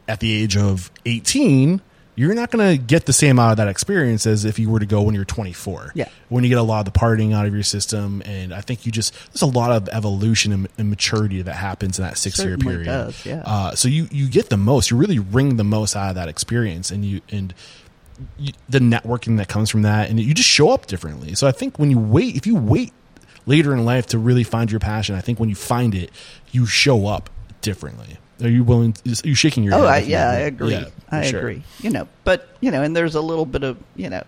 at 0.07 0.19
the 0.19 0.31
age 0.33 0.57
of 0.57 0.89
eighteen, 1.05 1.81
you're 2.19 2.35
not 2.35 2.51
going 2.51 2.77
to 2.77 2.83
get 2.83 3.05
the 3.05 3.13
same 3.13 3.39
out 3.39 3.51
of 3.51 3.57
that 3.57 3.69
experience 3.69 4.27
as 4.27 4.43
if 4.43 4.59
you 4.59 4.69
were 4.69 4.81
to 4.81 4.85
go 4.85 5.03
when 5.03 5.15
you're 5.15 5.23
24. 5.23 5.93
Yeah. 5.95 6.09
when 6.27 6.43
you 6.43 6.49
get 6.49 6.57
a 6.57 6.63
lot 6.63 6.85
of 6.85 6.93
the 6.93 6.99
partying 6.99 7.33
out 7.33 7.45
of 7.45 7.53
your 7.53 7.63
system, 7.63 8.21
and 8.25 8.53
I 8.53 8.59
think 8.59 8.85
you 8.85 8.91
just 8.91 9.13
there's 9.31 9.41
a 9.41 9.45
lot 9.45 9.71
of 9.71 9.87
evolution 9.87 10.51
and, 10.51 10.67
and 10.77 10.89
maturity 10.89 11.41
that 11.41 11.53
happens 11.53 11.97
in 11.97 12.03
that 12.03 12.17
six 12.17 12.37
year 12.43 12.57
period. 12.57 12.87
does, 12.87 13.25
yeah. 13.25 13.41
Uh, 13.45 13.73
so 13.73 13.87
you 13.87 14.09
you 14.11 14.27
get 14.27 14.49
the 14.49 14.57
most, 14.57 14.91
you 14.91 14.97
really 14.97 15.17
wring 15.17 15.55
the 15.55 15.63
most 15.63 15.95
out 15.95 16.09
of 16.09 16.15
that 16.15 16.27
experience, 16.27 16.91
and 16.91 17.05
you 17.05 17.21
and 17.31 17.53
you, 18.37 18.51
the 18.67 18.79
networking 18.79 19.37
that 19.37 19.47
comes 19.47 19.69
from 19.69 19.83
that, 19.83 20.09
and 20.09 20.19
you 20.19 20.33
just 20.33 20.49
show 20.49 20.71
up 20.71 20.87
differently. 20.87 21.35
So 21.35 21.47
I 21.47 21.53
think 21.53 21.79
when 21.79 21.89
you 21.89 21.99
wait, 21.99 22.35
if 22.35 22.45
you 22.45 22.55
wait 22.55 22.91
later 23.45 23.73
in 23.73 23.85
life 23.85 24.07
to 24.07 24.17
really 24.17 24.43
find 24.43 24.69
your 24.69 24.81
passion, 24.81 25.15
I 25.15 25.21
think 25.21 25.39
when 25.39 25.47
you 25.47 25.55
find 25.55 25.95
it, 25.95 26.11
you 26.51 26.65
show 26.65 27.07
up 27.07 27.29
differently. 27.61 28.17
Are 28.41 28.49
you 28.49 28.63
willing? 28.63 28.95
Are 29.05 29.27
you 29.27 29.35
shaking 29.35 29.63
your 29.63 29.75
oh, 29.75 29.81
head? 29.81 29.87
I, 29.87 29.97
yeah, 29.99 30.29
I 30.29 30.35
agree. 30.35 30.71
Yeah, 30.71 30.85
I 31.09 31.23
sure. 31.23 31.39
agree. 31.39 31.63
You 31.81 31.89
know, 31.89 32.07
but 32.23 32.49
you 32.61 32.71
know, 32.71 32.81
and 32.81 32.95
there's 32.95 33.15
a 33.15 33.21
little 33.21 33.45
bit 33.45 33.63
of 33.63 33.77
you 33.95 34.09
know 34.09 34.23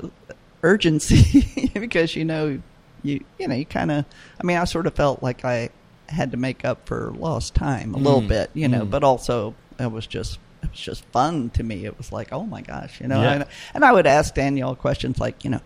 urgency 0.64 1.70
because 1.74 2.16
you 2.16 2.26
know 2.26 2.62
you 3.04 3.24
you 3.40 3.48
know 3.48 3.56
you 3.56 3.66
kind 3.66 3.92
of. 3.92 4.06
I 4.40 4.44
mean, 4.44 4.58
I 4.58 4.66
sort 4.66 4.88
of 4.88 4.96
felt 4.96 5.24
like 5.24 5.46
I 5.46 5.70
had 6.10 6.32
to 6.32 6.38
make 6.38 6.66
up 6.66 6.86
for 6.88 7.14
lost 7.18 7.56
time 7.56 7.94
a 7.94 7.98
little 7.98 8.22
Mm, 8.22 8.28
bit, 8.28 8.50
you 8.54 8.68
know, 8.68 8.82
mm. 8.82 8.90
but 8.90 9.04
also 9.04 9.56
it 9.80 9.92
was 9.92 10.08
just. 10.08 10.40
It 10.64 10.70
was 10.70 10.80
just 10.80 11.06
fun 11.06 11.50
to 11.52 11.64
me. 11.64 11.86
It 11.86 11.98
was 11.98 12.12
like, 12.12 12.32
oh 12.32 12.46
my 12.46 12.62
gosh, 12.62 13.02
you 13.02 13.08
know. 13.08 13.20
Yeah. 13.20 13.32
And, 13.32 13.46
and 13.74 13.84
I 13.84 13.92
would 13.92 14.06
ask 14.06 14.36
Daniel 14.36 14.76
questions 14.76 15.20
like, 15.20 15.44
you 15.44 15.50
know, 15.50 15.62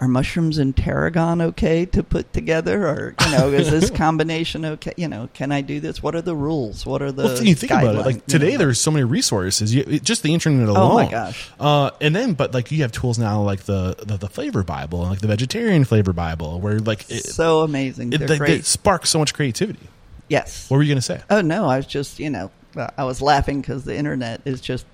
are 0.00 0.08
mushrooms 0.08 0.56
and 0.56 0.74
tarragon 0.76 1.42
okay 1.42 1.84
to 1.84 2.02
put 2.02 2.32
together 2.32 2.88
or 2.88 3.14
you 3.22 3.30
know 3.32 3.48
is 3.48 3.70
this 3.70 3.90
combination 4.04 4.64
okay 4.64 4.94
you 4.96 5.06
know 5.06 5.28
can 5.34 5.52
i 5.52 5.60
do 5.60 5.78
this 5.78 6.02
what 6.02 6.14
are 6.14 6.22
the 6.22 6.34
rules 6.34 6.86
what 6.86 7.02
are 7.02 7.12
the 7.12 7.22
Well, 7.24 7.44
you 7.44 7.54
think 7.54 7.70
about 7.70 7.94
it. 7.96 8.06
Like 8.06 8.24
today, 8.26 8.52
know? 8.52 8.58
there's 8.58 8.80
so 8.80 8.90
many 8.90 9.04
resources. 9.04 9.74
You, 9.74 9.84
it- 9.86 10.02
just 10.02 10.22
the 10.22 10.32
internet 10.32 10.68
alone. 10.68 10.90
Oh, 10.92 10.94
my 10.94 11.10
gosh. 11.10 11.50
Uh, 11.60 11.90
and 12.00 12.16
then, 12.16 12.32
but 12.32 12.54
like 12.54 12.72
you 12.72 12.80
have 12.82 12.92
tools 12.92 13.18
now, 13.18 13.42
like 13.42 13.64
the 13.64 13.94
the, 14.02 14.16
the 14.16 14.28
flavor 14.28 14.62
Bible, 14.62 15.02
and 15.02 15.10
like 15.10 15.20
the 15.20 15.28
vegetarian 15.28 15.84
flavor 15.84 16.12
Bible, 16.14 16.58
where 16.60 16.78
like 16.78 17.08
it, 17.10 17.26
so 17.26 17.60
amazing 17.60 18.12
it, 18.12 18.18
they're 18.18 18.28
they, 18.28 18.38
great 18.38 18.48
they 18.56 18.60
spark 18.62 19.04
so 19.06 19.18
much 19.18 19.34
creativity. 19.34 19.86
yes 20.28 20.70
What 20.70 20.78
were 20.78 20.82
you 20.82 20.92
gonna 20.94 21.02
say? 21.02 21.20
oh 21.28 21.42
no 21.42 21.66
i 21.66 21.76
was 21.76 21.86
just 21.86 22.18
you 22.18 22.30
know 22.30 22.50
i 22.96 23.04
was 23.04 23.20
laughing 23.20 23.60
because 23.60 23.84
the 23.84 23.94
internet 23.96 24.40
is 24.46 24.60
just 24.62 24.86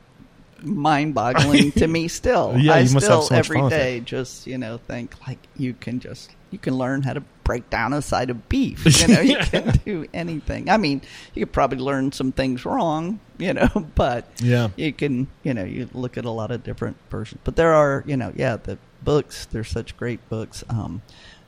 mind-boggling 0.62 1.73
to 1.73 1.87
me 1.87 2.09
still. 2.21 2.55
Yeah, 2.59 2.75
I 2.75 2.79
you 2.81 2.92
must 2.95 2.95
have 2.95 3.03
still 3.03 3.23
so 3.23 3.35
much 3.35 3.45
every 3.47 3.61
fun 3.61 3.71
day 3.71 4.01
just 4.01 4.47
you 4.47 4.59
know 4.59 4.79
think 4.79 5.14
like 5.27 5.38
you 5.57 5.75
can 5.75 6.01
just 6.01 6.31
you 6.51 6.59
can 6.59 6.75
learn 6.79 7.03
how 7.03 7.12
to 7.12 7.23
break 7.45 7.69
down 7.71 7.92
a 7.92 8.03
side 8.03 8.31
of 8.31 8.49
beef. 8.49 8.85
You 9.01 9.14
know, 9.14 9.21
you 9.21 9.37
can 9.40 9.81
do 9.85 10.07
anything. 10.14 10.69
I 10.69 10.77
mean, 10.79 11.01
you 11.35 11.45
could 11.47 11.53
probably 11.53 11.79
learn 11.79 12.11
some 12.12 12.33
things 12.33 12.64
wrong, 12.64 13.21
you 13.38 13.53
know, 13.55 13.69
but 13.95 14.29
Yeah. 14.40 14.69
you 14.77 14.92
can 14.92 15.29
you 15.42 15.55
know 15.55 15.64
you 15.64 15.88
look 15.92 16.16
at 16.19 16.25
a 16.25 16.31
lot 16.31 16.51
of 16.51 16.62
different 16.64 16.97
versions. 17.11 17.40
But 17.45 17.57
there 17.57 17.73
are 17.75 18.03
you 18.07 18.16
know 18.16 18.33
yeah 18.35 18.57
the 18.57 18.79
books. 19.03 19.47
They're 19.47 19.64
such 19.64 19.97
great 19.97 20.27
books. 20.29 20.64
Um, 20.69 21.03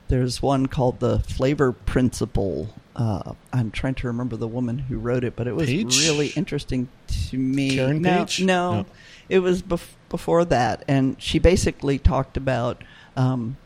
there's 0.08 0.40
one 0.40 0.66
called 0.66 1.00
the 1.00 1.18
Flavor 1.20 1.72
Principle. 1.72 2.74
Uh, 2.98 3.32
I'm 3.52 3.70
trying 3.70 3.94
to 3.94 4.08
remember 4.08 4.36
the 4.36 4.48
woman 4.48 4.78
who 4.78 4.98
wrote 4.98 5.22
it, 5.22 5.36
but 5.36 5.46
it 5.46 5.54
was 5.54 5.66
Page? 5.68 5.98
really 6.08 6.28
interesting 6.30 6.88
to 7.30 7.38
me. 7.38 7.76
Karen 7.76 8.02
no, 8.02 8.18
Page? 8.18 8.42
no, 8.42 8.72
No. 8.72 8.86
it 9.28 9.38
was 9.38 9.62
bef- 9.62 9.94
before 10.08 10.44
that, 10.46 10.84
and 10.88 11.14
she 11.22 11.38
basically 11.38 11.98
talked 11.98 12.36
about, 12.36 12.82
um, 13.16 13.56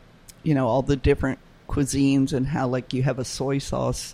you 0.43 0.53
know, 0.53 0.67
all 0.67 0.83
the 0.83 0.95
different 0.95 1.39
cuisines 1.67 2.31
and 2.31 2.47
how 2.47 2.67
like 2.67 2.93
you 2.93 3.01
have 3.03 3.17
a 3.17 3.25
soy 3.25 3.57
sauce 3.57 4.13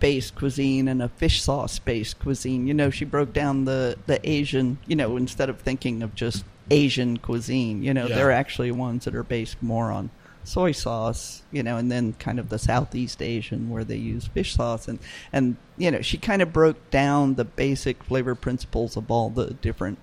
based 0.00 0.34
cuisine 0.34 0.88
and 0.88 1.00
a 1.02 1.08
fish 1.08 1.40
sauce 1.40 1.78
based 1.78 2.18
cuisine. 2.18 2.66
You 2.66 2.74
know, 2.74 2.90
she 2.90 3.04
broke 3.04 3.32
down 3.32 3.64
the 3.64 3.96
the 4.06 4.18
Asian. 4.28 4.78
You 4.88 4.96
know, 4.96 5.16
instead 5.16 5.48
of 5.48 5.60
thinking 5.60 6.02
of 6.02 6.16
just 6.16 6.44
Asian 6.70 7.16
cuisine, 7.18 7.82
you 7.84 7.94
know, 7.94 8.06
Yeah. 8.08 8.16
there 8.16 8.28
are 8.28 8.32
actually 8.32 8.72
ones 8.72 9.04
that 9.04 9.14
are 9.14 9.22
based 9.22 9.62
more 9.62 9.92
on 9.92 10.10
soy 10.48 10.72
sauce, 10.72 11.42
you 11.52 11.62
know, 11.62 11.76
and 11.76 11.92
then 11.92 12.14
kind 12.14 12.38
of 12.38 12.48
the 12.48 12.58
Southeast 12.58 13.22
Asian 13.22 13.68
where 13.68 13.84
they 13.84 13.96
use 13.96 14.26
fish 14.26 14.54
sauce. 14.54 14.88
And 14.88 14.98
and 15.32 15.56
you 15.76 15.90
know, 15.90 16.00
she 16.00 16.16
kind 16.16 16.42
of 16.42 16.52
broke 16.52 16.90
down 16.90 17.34
the 17.34 17.44
basic 17.44 18.02
flavor 18.02 18.34
principles 18.34 18.96
of 18.96 19.10
all 19.10 19.30
the 19.30 19.54
different 19.54 19.98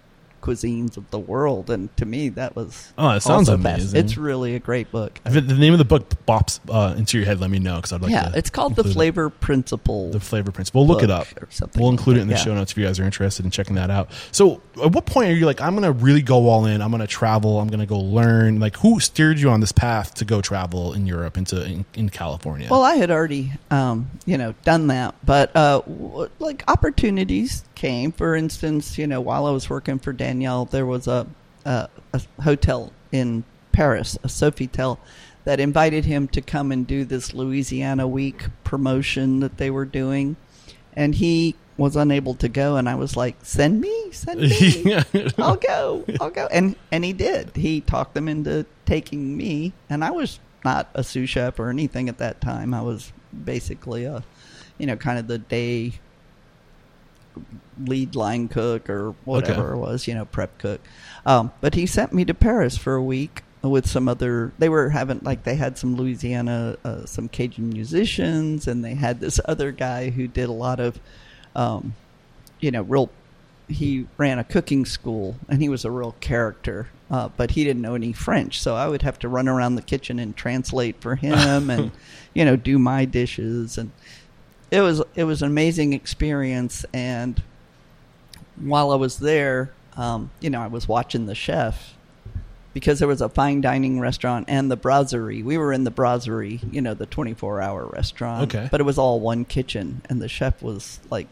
cuisines 0.45 0.95
of 0.97 1.09
the 1.09 1.17
world 1.19 1.69
and 1.69 1.95
to 1.97 2.05
me 2.05 2.29
that 2.29 2.55
was 2.55 2.93
Oh, 2.97 3.09
it 3.09 3.21
sounds 3.21 3.49
also 3.49 3.61
fast. 3.61 3.79
amazing. 3.81 3.99
It's 3.99 4.17
really 4.17 4.55
a 4.55 4.59
great 4.59 4.91
book. 4.91 5.19
If 5.25 5.35
it- 5.35 5.47
the 5.47 5.55
name 5.55 5.73
of 5.73 5.79
the 5.79 5.85
book 5.85 6.07
pops 6.25 6.59
uh, 6.69 6.93
into 6.97 7.17
your 7.17 7.25
head, 7.25 7.39
let 7.39 7.49
me 7.49 7.59
know 7.59 7.77
because 7.77 7.91
I'd 7.93 8.01
like 8.01 8.11
yeah, 8.11 8.29
to. 8.29 8.37
it's 8.37 8.49
called 8.49 8.75
the 8.75 8.81
include 8.81 8.91
it. 8.91 8.93
flavor 8.95 9.29
principle. 9.29 10.11
The 10.11 10.19
flavor 10.19 10.51
principle. 10.51 10.85
We'll 10.85 10.93
look 10.95 11.03
it 11.03 11.09
up. 11.11 11.27
or 11.41 11.47
something 11.51 11.81
We'll 11.81 11.91
like 11.91 11.99
include 11.99 12.17
it 12.17 12.21
in 12.21 12.27
the 12.27 12.33
yeah. 12.35 12.39
show 12.39 12.53
notes 12.53 12.71
if 12.73 12.77
you 12.77 12.85
guys 12.85 12.99
are 12.99 13.03
interested 13.03 13.43
in 13.45 13.51
checking 13.51 13.75
that 13.75 13.89
out. 13.89 14.09
So, 14.31 14.61
at 14.83 14.91
what 14.91 15.05
point 15.05 15.29
are 15.31 15.33
you 15.35 15.45
like, 15.45 15.61
I'm 15.61 15.75
going 15.75 15.83
to 15.83 15.91
really 15.91 16.21
go 16.21 16.47
all 16.47 16.65
in? 16.65 16.81
I'm 16.81 16.91
going 16.91 17.01
to 17.01 17.07
travel. 17.07 17.59
I'm 17.59 17.67
going 17.67 17.79
to 17.79 17.85
go 17.85 17.99
learn. 17.99 18.59
Like, 18.59 18.77
who 18.77 18.99
steered 18.99 19.39
you 19.39 19.49
on 19.49 19.59
this 19.61 19.71
path 19.71 20.13
to 20.15 20.25
go 20.25 20.41
travel 20.41 20.93
in 20.93 21.05
Europe 21.07 21.37
into 21.37 21.63
in, 21.65 21.85
in 21.95 22.09
California? 22.09 22.67
Well, 22.69 22.83
I 22.83 22.95
had 22.95 23.09
already, 23.11 23.51
um, 23.71 24.09
you 24.25 24.37
know, 24.37 24.53
done 24.63 24.87
that, 24.87 25.15
but 25.25 25.55
uh, 25.55 25.81
like 26.39 26.63
opportunities 26.67 27.63
came. 27.75 28.11
For 28.11 28.35
instance, 28.35 28.97
you 28.97 29.07
know, 29.07 29.21
while 29.21 29.45
I 29.45 29.51
was 29.51 29.69
working 29.69 29.99
for 29.99 30.13
Daniel, 30.13 30.65
there 30.65 30.85
was 30.85 31.07
a 31.07 31.27
a, 31.65 31.89
a 32.13 32.21
hotel 32.41 32.93
in 33.11 33.43
Paris, 33.71 34.17
a 34.23 34.27
Sofitel, 34.27 34.97
that 35.43 35.59
invited 35.59 36.05
him 36.05 36.27
to 36.29 36.41
come 36.41 36.71
and 36.71 36.87
do 36.87 37.05
this 37.05 37.33
Louisiana 37.33 38.07
Week 38.07 38.45
promotion 38.63 39.39
that 39.41 39.57
they 39.57 39.69
were 39.69 39.85
doing, 39.85 40.35
and 40.93 41.15
he 41.15 41.55
was 41.77 41.95
unable 41.95 42.35
to 42.35 42.47
go. 42.47 42.77
And 42.77 42.87
I 42.87 42.95
was 42.95 43.17
like, 43.17 43.35
"Send 43.43 43.81
me, 43.81 44.11
send 44.11 44.41
me." 44.41 45.01
I'll 45.37 45.57
go. 45.57 46.05
I'll 46.19 46.31
go. 46.31 46.47
And 46.51 46.75
and 46.91 47.03
he 47.03 47.13
did. 47.13 47.55
He 47.55 47.81
talked 47.81 48.13
them 48.13 48.27
into 48.27 48.65
taking 48.85 49.35
me, 49.35 49.73
and 49.89 50.03
I 50.03 50.11
was 50.11 50.39
not 50.63 50.89
a 50.95 51.03
sous 51.03 51.29
chef 51.29 51.59
or 51.59 51.69
anything 51.69 52.09
at 52.09 52.17
that 52.17 52.41
time. 52.41 52.73
I 52.73 52.81
was 52.81 53.13
basically 53.43 54.05
a, 54.05 54.23
you 54.77 54.87
know, 54.87 54.95
kind 54.95 55.19
of 55.19 55.27
the 55.27 55.37
day 55.37 55.93
lead 57.83 58.15
line 58.15 58.47
cook 58.47 58.89
or 58.89 59.11
whatever 59.25 59.73
it 59.73 59.77
was, 59.77 60.07
you 60.07 60.13
know, 60.13 60.25
prep 60.25 60.57
cook. 60.57 60.81
Um, 61.25 61.51
but 61.61 61.75
he 61.75 61.85
sent 61.85 62.13
me 62.13 62.25
to 62.25 62.33
Paris 62.33 62.77
for 62.77 62.95
a 62.95 63.03
week 63.03 63.43
with 63.61 63.87
some 63.87 64.07
other. 64.07 64.53
They 64.59 64.69
were 64.69 64.89
having 64.89 65.19
like 65.23 65.43
they 65.43 65.55
had 65.55 65.77
some 65.77 65.95
Louisiana, 65.95 66.77
uh, 66.83 67.05
some 67.05 67.27
Cajun 67.27 67.69
musicians, 67.69 68.67
and 68.67 68.83
they 68.83 68.95
had 68.95 69.19
this 69.19 69.39
other 69.45 69.71
guy 69.71 70.09
who 70.09 70.27
did 70.27 70.49
a 70.49 70.53
lot 70.53 70.79
of, 70.79 70.99
um, 71.55 71.95
you 72.59 72.71
know, 72.71 72.81
real. 72.83 73.09
He 73.67 74.05
ran 74.17 74.37
a 74.37 74.43
cooking 74.43 74.85
school, 74.85 75.35
and 75.49 75.61
he 75.61 75.69
was 75.69 75.85
a 75.85 75.91
real 75.91 76.15
character. 76.19 76.87
Uh, 77.09 77.29
but 77.37 77.51
he 77.51 77.63
didn't 77.63 77.83
know 77.83 77.93
any 77.93 78.13
French, 78.13 78.59
so 78.59 78.75
I 78.75 78.87
would 78.87 79.03
have 79.03 79.19
to 79.19 79.29
run 79.29 79.47
around 79.47 79.75
the 79.75 79.83
kitchen 79.83 80.17
and 80.17 80.35
translate 80.35 80.99
for 81.01 81.15
him, 81.15 81.69
and 81.69 81.91
you 82.33 82.45
know, 82.45 82.55
do 82.55 82.79
my 82.79 83.05
dishes, 83.05 83.77
and 83.77 83.91
it 84.71 84.81
was 84.81 85.01
it 85.15 85.23
was 85.23 85.41
an 85.41 85.49
amazing 85.49 85.93
experience. 85.93 86.85
And 86.93 87.41
while 88.57 88.91
I 88.91 88.95
was 88.95 89.17
there, 89.17 89.71
um, 89.97 90.31
you 90.39 90.49
know, 90.49 90.61
I 90.61 90.67
was 90.67 90.87
watching 90.87 91.25
the 91.25 91.35
chef 91.35 91.93
because 92.73 92.99
there 92.99 93.07
was 93.07 93.21
a 93.21 93.29
fine 93.29 93.61
dining 93.61 93.99
restaurant 93.99 94.45
and 94.49 94.69
the 94.69 94.75
brasserie. 94.75 95.43
We 95.43 95.57
were 95.57 95.71
in 95.71 95.85
the 95.85 95.91
brasserie, 95.91 96.59
you 96.71 96.81
know, 96.81 96.93
the 96.93 97.05
24 97.05 97.61
hour 97.61 97.85
restaurant. 97.85 98.53
Okay. 98.53 98.67
But 98.69 98.81
it 98.81 98.83
was 98.83 98.97
all 98.97 99.19
one 99.19 99.45
kitchen, 99.45 100.01
and 100.09 100.21
the 100.21 100.27
chef 100.27 100.61
was 100.61 100.99
like, 101.09 101.27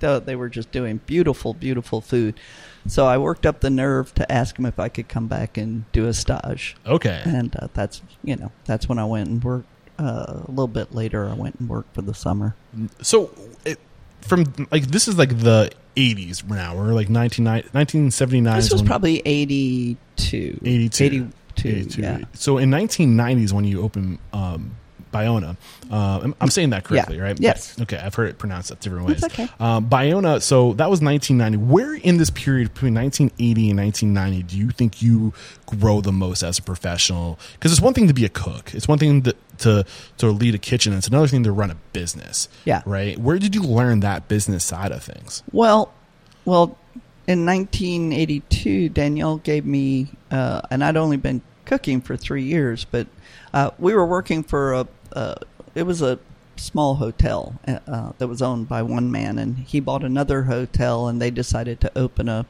they 0.00 0.18
they 0.20 0.36
were 0.36 0.48
just 0.48 0.72
doing 0.72 1.00
beautiful, 1.06 1.54
beautiful 1.54 2.00
food. 2.00 2.40
So 2.86 3.06
I 3.06 3.18
worked 3.18 3.44
up 3.44 3.60
the 3.60 3.68
nerve 3.68 4.14
to 4.14 4.30
ask 4.32 4.58
him 4.58 4.64
if 4.64 4.78
I 4.78 4.88
could 4.88 5.08
come 5.08 5.26
back 5.26 5.58
and 5.58 5.90
do 5.92 6.06
a 6.06 6.14
stage. 6.14 6.76
okay. 6.86 7.20
And 7.24 7.54
uh, 7.56 7.68
that's, 7.74 8.00
you 8.24 8.36
know, 8.36 8.50
that's 8.64 8.88
when 8.88 8.98
I 8.98 9.04
went 9.04 9.28
and 9.28 9.44
worked. 9.44 9.68
Uh, 9.98 10.42
a 10.46 10.50
little 10.50 10.68
bit 10.68 10.94
later, 10.94 11.28
I 11.28 11.34
went 11.34 11.56
and 11.58 11.68
worked 11.68 11.94
for 11.94 12.02
the 12.02 12.14
summer. 12.14 12.54
So, 13.02 13.30
it, 13.64 13.78
from 14.20 14.44
like 14.70 14.86
this 14.88 15.08
is 15.08 15.18
like 15.18 15.38
the 15.40 15.70
80s 15.96 16.48
now. 16.48 16.76
We're 16.76 16.92
like 16.94 17.08
19, 17.08 17.44
1979. 17.44 18.56
This 18.56 18.72
was 18.72 18.82
probably 18.82 19.20
82. 19.24 20.60
82. 20.64 21.04
82, 21.04 21.68
82. 21.68 22.00
yeah. 22.00 22.18
So 22.34 22.58
in 22.58 22.70
1990s, 22.70 23.52
when 23.52 23.64
you 23.64 23.82
open 23.82 24.18
um, 24.32 24.76
Bayona, 25.12 25.56
uh, 25.90 26.20
I'm, 26.22 26.34
I'm 26.40 26.48
saying 26.50 26.70
that 26.70 26.84
correctly, 26.84 27.16
Yeah. 27.16 27.22
right? 27.22 27.40
Yes. 27.40 27.80
Okay, 27.80 27.96
I've 27.98 28.14
heard 28.14 28.28
it 28.30 28.38
pronounced 28.38 28.68
that 28.68 28.80
different 28.80 29.06
ways. 29.06 29.22
It's 29.22 29.32
okay. 29.38 29.48
Um, 29.60 29.88
Bayona, 29.88 30.40
so 30.42 30.72
that 30.74 30.90
was 30.90 31.00
1990. 31.00 31.72
Where 31.72 31.94
in 31.94 32.16
this 32.18 32.30
period 32.30 32.72
between 32.74 32.94
1980 32.94 33.70
and 33.70 33.78
1990 33.78 34.42
do 34.44 34.56
you 34.58 34.70
think 34.70 35.02
you 35.02 35.32
grow 35.66 36.00
the 36.00 36.12
most 36.12 36.42
as 36.42 36.58
a 36.58 36.62
professional? 36.62 37.38
Because 37.54 37.72
it's 37.72 37.80
one 37.80 37.94
thing 37.94 38.08
to 38.08 38.14
be 38.14 38.24
a 38.24 38.28
cook, 38.28 38.74
it's 38.74 38.88
one 38.88 38.98
thing 38.98 39.22
to, 39.22 39.34
to 39.58 39.84
to 40.18 40.26
lead 40.28 40.54
a 40.54 40.58
kitchen, 40.58 40.92
it's 40.92 41.08
another 41.08 41.26
thing 41.28 41.42
to 41.44 41.52
run 41.52 41.70
a 41.70 41.76
business. 41.92 42.48
Yeah. 42.64 42.82
Right. 42.86 43.18
Where 43.18 43.38
did 43.38 43.54
you 43.54 43.62
learn 43.62 44.00
that 44.00 44.28
business 44.28 44.64
side 44.64 44.92
of 44.92 45.02
things? 45.02 45.42
Well, 45.52 45.92
well, 46.44 46.76
in 47.26 47.44
1982, 47.44 48.88
Daniel 48.88 49.38
gave 49.38 49.64
me, 49.66 50.08
uh, 50.30 50.62
and 50.70 50.82
I'd 50.82 50.96
only 50.96 51.16
been 51.18 51.42
cooking 51.66 52.00
for 52.00 52.16
three 52.16 52.44
years, 52.44 52.86
but 52.90 53.06
uh, 53.52 53.70
we 53.78 53.92
were 53.94 54.06
working 54.06 54.42
for 54.42 54.72
a, 54.72 54.86
uh, 55.12 55.34
it 55.74 55.84
was 55.84 56.02
a 56.02 56.18
small 56.56 56.96
hotel 56.96 57.58
uh, 57.66 58.12
that 58.18 58.26
was 58.28 58.42
owned 58.42 58.68
by 58.68 58.82
one 58.82 59.10
man, 59.10 59.38
and 59.38 59.58
he 59.58 59.80
bought 59.80 60.02
another 60.04 60.44
hotel, 60.44 61.06
and 61.08 61.20
they 61.22 61.30
decided 61.30 61.80
to 61.80 61.98
open 61.98 62.28
a, 62.28 62.46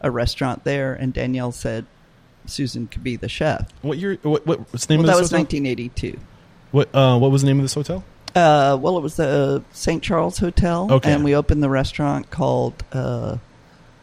a 0.00 0.10
restaurant 0.10 0.64
there, 0.64 0.94
and 0.94 1.12
Daniel 1.12 1.50
said 1.52 1.86
Susan 2.46 2.86
could 2.86 3.02
be 3.02 3.16
the 3.16 3.28
chef. 3.28 3.68
What 3.82 3.98
year? 3.98 4.18
What, 4.22 4.46
what 4.46 4.60
what's 4.72 4.86
the 4.86 4.94
name 4.94 5.00
Well, 5.02 5.06
that 5.08 5.14
of 5.14 5.20
was 5.22 5.30
this 5.30 5.38
hotel? 5.38 5.60
1982. 5.62 6.20
What 6.72 6.94
uh, 6.94 7.18
what 7.18 7.30
was 7.30 7.42
the 7.42 7.48
name 7.48 7.58
of 7.58 7.64
this 7.64 7.74
hotel? 7.74 8.04
Uh, 8.36 8.76
well, 8.80 8.98
it 8.98 9.00
was 9.00 9.14
the 9.16 9.62
St. 9.72 10.02
Charles 10.02 10.38
Hotel, 10.38 10.88
Okay. 10.90 11.12
and 11.12 11.22
we 11.24 11.36
opened 11.36 11.62
the 11.62 11.68
restaurant 11.70 12.30
called 12.30 12.82
uh, 12.92 13.38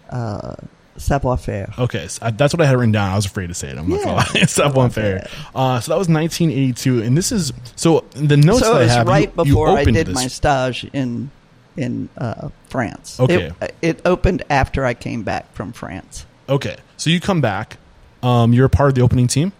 uh, 0.10 0.56
Savoir 1.02 1.38
Faire. 1.38 1.74
Okay, 1.78 2.08
so 2.08 2.26
I, 2.26 2.32
that's 2.32 2.54
what 2.54 2.62
I 2.62 2.66
had 2.66 2.76
written 2.78 2.92
down. 2.92 3.12
I 3.12 3.16
was 3.16 3.26
afraid 3.26 3.48
to 3.48 3.54
say 3.54 3.70
it. 3.70 3.78
I'm 3.78 3.90
not 3.90 4.00
Yeah. 4.00 4.06
gonna 4.06 4.18
lie. 4.18 4.26
It's 4.36 4.58
not 4.58 4.74
one 4.76 4.90
fair. 4.92 5.28
Uh, 5.56 5.80
so 5.80 5.92
that 5.92 5.98
was 5.98 6.08
1982, 6.08 7.02
and 7.04 7.18
this 7.18 7.32
is 7.32 7.52
so 7.76 8.06
the 8.14 8.38
notes 8.38 8.60
so 8.60 8.74
that 8.76 8.84
I 8.90 8.94
have. 8.94 9.08
right 9.08 9.32
you, 9.38 9.44
you 9.46 9.54
before 9.54 9.70
I 9.78 9.84
did 9.84 10.08
this. 10.08 10.16
my 10.16 10.28
stage 10.28 10.86
in 10.94 11.32
in 11.78 12.10
uh, 12.18 12.50
France. 12.70 13.20
Okay. 13.20 13.52
it, 13.62 13.76
it 13.82 14.02
opened 14.06 14.44
after 14.50 14.86
I 14.86 14.94
came 14.94 15.24
back 15.24 15.52
from 15.54 15.72
France. 15.74 16.26
Okay, 16.50 16.76
so 16.98 17.10
you 17.10 17.20
come 17.20 17.42
back. 17.42 17.78
Um, 18.24 18.54
you're 18.54 18.66
a 18.66 18.70
part 18.70 18.90
of 18.90 18.96
the 18.96 19.02
opening 19.02 19.28
team. 19.28 19.54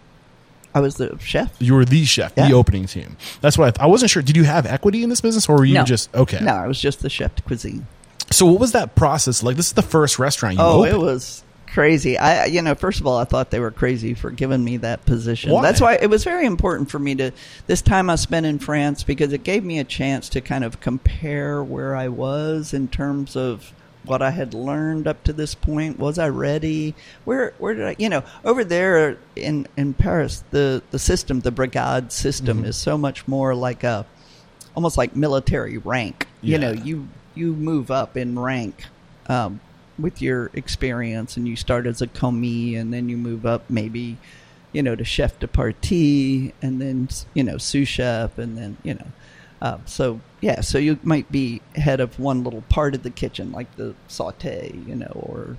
I 0.74 0.80
was 0.80 0.96
the 0.96 1.18
chef. 1.20 1.54
You 1.60 1.74
were 1.74 1.84
the 1.84 2.06
chef, 2.06 2.34
the 2.36 2.54
opening 2.54 2.86
team. 2.86 3.18
That's 3.42 3.58
what 3.58 3.68
I, 3.68 3.72
th- 3.72 3.84
I 3.84 3.88
wasn't 3.88 4.10
sure. 4.12 4.22
Did 4.22 4.38
you 4.38 4.44
have 4.46 4.66
equity 4.66 5.04
in 5.04 5.10
this 5.10 5.20
business, 5.20 5.50
or 5.50 5.56
were 5.58 5.66
you 5.66 5.74
No. 5.74 5.84
just 5.84 6.14
okay? 6.16 6.40
No, 6.42 6.54
I 6.54 6.68
was 6.68 6.80
just 6.80 7.02
the 7.02 7.10
chef 7.10 7.36
de 7.36 7.42
cuisine. 7.42 7.88
So 8.32 8.46
what 8.46 8.60
was 8.60 8.72
that 8.74 8.96
process 8.96 9.44
like? 9.44 9.56
This 9.58 9.68
is 9.68 9.74
the 9.74 9.82
first 9.82 10.20
restaurant 10.20 10.56
you 10.56 10.62
Oh, 10.62 10.80
opened. 10.86 10.94
it 10.96 11.00
was 11.00 11.44
crazy. 11.68 12.18
I, 12.18 12.46
you 12.46 12.62
know, 12.62 12.76
first 12.76 13.00
of 13.00 13.08
all, 13.08 13.18
I 13.18 13.24
thought 13.24 13.50
they 13.52 13.60
were 13.60 13.72
crazy 13.72 14.14
for 14.14 14.30
giving 14.32 14.64
me 14.64 14.78
that 14.78 15.06
position. 15.06 15.52
Why? 15.52 15.62
That's 15.62 15.80
why 15.82 15.96
it 15.96 16.10
was 16.10 16.24
very 16.24 16.46
important 16.46 16.90
for 16.92 17.00
me 17.00 17.16
to 17.16 17.32
this 17.68 17.82
time 17.82 18.10
I 18.10 18.16
spent 18.16 18.46
in 18.46 18.60
France 18.60 19.04
because 19.04 19.32
it 19.34 19.44
gave 19.44 19.64
me 19.64 19.80
a 19.80 19.84
chance 19.84 20.30
to 20.30 20.42
kind 20.42 20.64
of 20.64 20.80
compare 20.82 21.64
where 21.64 21.96
I 21.96 22.08
was 22.10 22.74
in 22.74 22.88
terms 22.88 23.36
of 23.36 23.74
what 24.04 24.22
I 24.22 24.32
had 24.32 24.54
learned 24.54 25.08
up 25.08 25.24
to 25.26 25.34
this 25.34 25.54
point. 25.54 26.00
Was 26.00 26.18
I 26.18 26.30
ready? 26.30 26.96
Where 27.24 27.54
where 27.60 27.74
did 27.76 27.86
I? 27.86 27.96
You 28.00 28.10
know, 28.10 28.24
over 28.44 28.64
there 28.64 29.18
in 29.36 29.68
in 29.78 29.94
Paris, 29.94 30.44
the 30.52 30.82
the 30.92 31.00
system, 31.00 31.42
the 31.42 31.52
brigade 31.52 32.12
system, 32.12 32.58
Mm-hmm. 32.60 32.66
is 32.68 32.78
so 32.78 32.98
much 32.98 33.28
more 33.28 33.54
like 33.56 33.84
a 33.84 34.06
almost 34.76 34.98
like 34.98 35.16
military 35.16 35.78
rank. 35.78 36.28
You 36.42 36.58
know, 36.58 36.72
you 36.72 37.08
you 37.36 37.54
move 37.54 37.90
up 37.92 38.18
in 38.18 38.38
rank 38.38 38.86
um, 39.28 39.60
with 40.00 40.22
your 40.22 40.50
experience, 40.54 41.38
and 41.38 41.48
you 41.48 41.56
start 41.56 41.86
as 41.86 42.02
a 42.02 42.08
commis, 42.08 42.76
and 42.78 42.94
then 42.94 43.10
you 43.10 43.18
move 43.18 43.46
up 43.46 43.70
maybe, 43.70 44.18
you 44.74 44.82
know, 44.84 44.96
to 44.96 45.04
chef 45.04 45.38
de 45.40 45.48
partie, 45.48 46.54
and 46.62 46.82
then 46.82 47.08
you 47.34 47.44
know 47.44 47.58
sous 47.58 47.88
chef, 47.88 48.38
and 48.38 48.58
then 48.58 48.78
you 48.84 48.94
know. 48.96 49.08
Uh, 49.62 49.78
so 49.86 50.20
yeah, 50.42 50.60
so 50.62 50.80
you 50.80 50.98
might 51.04 51.32
be 51.32 51.62
head 51.76 52.00
of 52.00 52.20
one 52.20 52.44
little 52.44 52.64
part 52.64 52.96
of 52.96 53.04
the 53.04 53.12
kitchen, 53.12 53.52
like 53.52 53.74
the 53.76 53.94
saute, 54.08 54.72
you 54.88 54.96
know, 54.96 55.12
or 55.14 55.58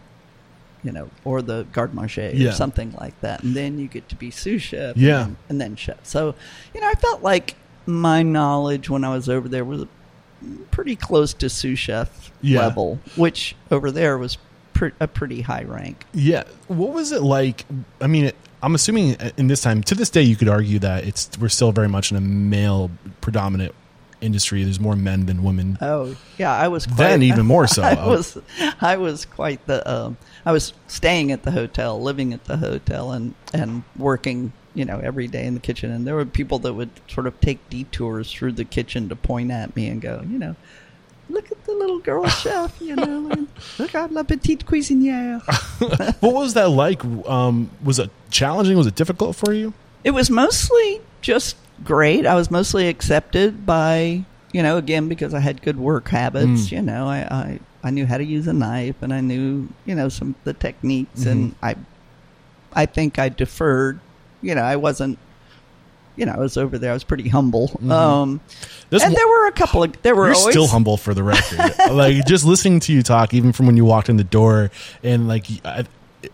you 0.82 0.90
know, 0.90 1.08
or 1.24 1.40
the 1.40 1.64
garde 1.72 1.94
manger 1.94 2.32
Yeah. 2.34 2.48
or 2.48 2.52
something 2.52 2.92
like 3.00 3.18
that, 3.20 3.44
and 3.44 3.54
then 3.54 3.78
you 3.78 3.86
get 3.86 4.08
to 4.08 4.16
be 4.16 4.32
sous 4.32 4.60
chef, 4.60 4.96
Yeah. 4.96 5.26
and, 5.26 5.36
and 5.48 5.60
then 5.60 5.76
chef. 5.76 6.04
So, 6.04 6.34
you 6.74 6.80
know, 6.80 6.88
I 6.88 6.94
felt 6.94 7.22
like 7.22 7.54
my 7.86 8.24
knowledge 8.24 8.90
when 8.90 9.04
I 9.04 9.14
was 9.14 9.28
over 9.28 9.48
there 9.48 9.64
was 9.64 9.84
pretty 10.70 10.96
close 10.96 11.34
to 11.34 11.48
sous 11.48 11.78
chef 11.78 12.30
Yeah. 12.40 12.60
level, 12.60 12.98
which 13.16 13.54
over 13.70 13.90
there 13.90 14.18
was 14.18 14.38
pre- 14.72 14.92
a 15.00 15.06
pretty 15.08 15.42
high 15.42 15.64
rank. 15.64 16.04
Yeah. 16.12 16.44
What 16.68 16.92
was 16.92 17.12
it 17.12 17.22
like? 17.22 17.64
I 18.00 18.06
mean, 18.06 18.26
it, 18.26 18.36
I'm 18.62 18.74
assuming 18.74 19.16
in 19.36 19.46
this 19.48 19.60
time, 19.60 19.82
to 19.84 19.94
this 19.94 20.08
day, 20.10 20.22
you 20.22 20.36
could 20.36 20.48
argue 20.48 20.78
that 20.80 21.04
it's 21.04 21.30
we're 21.40 21.48
still 21.48 21.72
very 21.72 21.88
much 21.88 22.10
in 22.10 22.16
a 22.16 22.20
male 22.20 22.90
predominant 23.20 23.74
industry. 24.20 24.62
There's 24.62 24.78
more 24.78 24.94
men 24.94 25.26
than 25.26 25.42
women. 25.42 25.78
Oh 25.80 26.14
yeah, 26.38 26.52
I 26.52 26.68
was 26.68 26.86
quite, 26.86 26.96
Then 26.96 27.22
even 27.24 27.44
more 27.44 27.66
so. 27.76 27.82
I 27.82 28.06
was 28.06 28.38
I 28.80 28.96
was 28.98 29.24
quite 29.24 29.66
the 29.66 29.88
um, 29.90 30.16
I 30.46 30.52
was 30.52 30.72
staying 30.86 31.32
at 31.32 31.42
the 31.42 31.50
hotel, 31.50 32.00
living 32.00 32.32
at 32.32 32.44
the 32.44 32.56
hotel, 32.56 33.10
and 33.12 33.34
and 33.52 33.82
working 33.96 34.52
you 34.74 34.84
know 34.84 34.98
every 35.02 35.26
day 35.28 35.44
in 35.46 35.54
the 35.54 35.60
kitchen. 35.60 35.90
And 35.90 36.06
there 36.06 36.14
were 36.14 36.24
people 36.24 36.58
that 36.60 36.74
would 36.74 36.90
sort 37.08 37.26
of 37.26 37.38
take 37.40 37.68
detours 37.70 38.32
through 38.32 38.52
the 38.52 38.64
kitchen 38.64 39.08
to 39.08 39.16
point 39.16 39.50
at 39.50 39.74
me 39.76 39.88
and 39.88 40.00
go, 40.00 40.22
you 40.28 40.38
know. 40.38 40.56
Look 41.28 41.50
at 41.52 41.64
the 41.64 41.72
little 41.72 41.98
girl 42.00 42.26
chef, 42.42 42.78
you 42.80 42.94
know. 42.96 43.30
and 43.30 43.48
Look 43.78 43.94
at 43.94 44.12
la 44.12 44.22
petite 44.22 44.66
cuisinière. 44.66 45.40
what 46.20 46.34
was 46.34 46.54
that 46.54 46.68
like? 46.68 47.02
Um, 47.26 47.70
was 47.82 47.98
it 47.98 48.10
challenging? 48.30 48.76
Was 48.76 48.86
it 48.86 48.94
difficult 48.96 49.36
for 49.36 49.52
you? 49.54 49.72
It 50.04 50.10
was 50.10 50.28
mostly 50.28 51.00
just 51.22 51.56
great. 51.84 52.26
I 52.26 52.34
was 52.34 52.50
mostly 52.50 52.88
accepted 52.88 53.64
by, 53.64 54.24
you 54.52 54.62
know, 54.62 54.76
again 54.76 55.08
because 55.08 55.32
I 55.32 55.38
had 55.40 55.62
good 55.62 55.78
work 55.78 56.08
habits. 56.08 56.68
Mm. 56.68 56.72
You 56.72 56.82
know, 56.82 57.06
I, 57.06 57.18
I 57.20 57.60
I 57.84 57.90
knew 57.90 58.04
how 58.04 58.18
to 58.18 58.24
use 58.24 58.46
a 58.46 58.52
knife 58.52 58.96
and 59.00 59.14
I 59.14 59.20
knew, 59.20 59.68
you 59.86 59.94
know, 59.94 60.08
some 60.08 60.30
of 60.30 60.44
the 60.44 60.52
techniques, 60.54 61.24
and 61.24 61.52
Mm-hmm. 61.52 61.64
I 61.64 61.76
I 62.74 62.86
think 62.86 63.18
I 63.18 63.28
deferred. 63.28 64.00
You 64.42 64.54
know, 64.54 64.62
I 64.62 64.76
wasn't. 64.76 65.18
You 66.14 66.26
know, 66.26 66.32
I 66.32 66.38
was 66.38 66.58
over 66.58 66.76
there. 66.76 66.90
I 66.90 66.94
was 66.94 67.04
pretty 67.04 67.26
humble. 67.30 67.70
Um, 67.90 68.42
This 68.90 69.02
and 69.02 69.14
there 69.14 69.26
were 69.26 69.46
a 69.46 69.52
couple 69.52 69.82
of 69.82 70.02
there 70.02 70.14
were 70.14 70.26
You're 70.26 70.36
always 70.36 70.52
still 70.52 70.66
humble 70.66 70.98
for 70.98 71.14
the 71.14 71.22
record. 71.22 71.58
like 71.90 72.26
just 72.26 72.44
listening 72.44 72.80
to 72.80 72.92
you 72.92 73.02
talk, 73.02 73.32
even 73.32 73.52
from 73.52 73.64
when 73.64 73.78
you 73.78 73.86
walked 73.86 74.10
in 74.10 74.18
the 74.18 74.24
door, 74.24 74.70
and 75.02 75.26
like 75.26 75.46
I, 75.64 75.86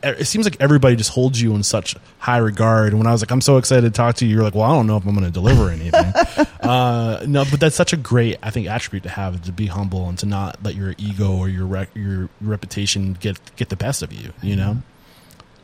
it 0.03 0.27
seems 0.27 0.47
like 0.47 0.57
everybody 0.61 0.97
just 0.97 1.11
holds 1.11 1.41
you 1.41 1.55
in 1.55 1.63
such 1.63 1.97
high 2.19 2.39
regard. 2.39 2.89
And 2.89 2.99
when 2.99 3.07
I 3.07 3.13
was 3.13 3.23
like, 3.23 3.31
I'm 3.31 3.41
so 3.41 3.57
excited 3.57 3.83
to 3.83 3.91
talk 3.91 4.17
to 4.17 4.27
you, 4.27 4.35
you're 4.35 4.43
like, 4.43 4.55
well, 4.55 4.65
I 4.65 4.75
don't 4.75 4.87
know 4.87 4.97
if 4.97 5.07
I'm 5.07 5.15
going 5.15 5.25
to 5.25 5.31
deliver 5.31 5.71
anything. 5.71 6.13
uh, 6.61 7.25
no, 7.27 7.45
but 7.51 7.61
that's 7.61 7.77
such 7.77 7.93
a 7.93 7.97
great, 7.97 8.39
I 8.43 8.51
think, 8.51 8.67
attribute 8.67 9.05
to 9.05 9.09
have 9.09 9.43
to 9.43 9.53
be 9.53 9.67
humble 9.67 10.09
and 10.09 10.19
to 10.19 10.27
not 10.27 10.63
let 10.63 10.75
your 10.75 10.95
ego 10.99 11.37
or 11.37 11.49
your 11.49 11.67
rec- 11.67 11.95
your 11.95 12.29
reputation 12.41 13.15
get 13.15 13.39
get 13.57 13.69
the 13.69 13.77
best 13.77 14.03
of 14.03 14.13
you. 14.13 14.33
You 14.43 14.57
know. 14.57 14.77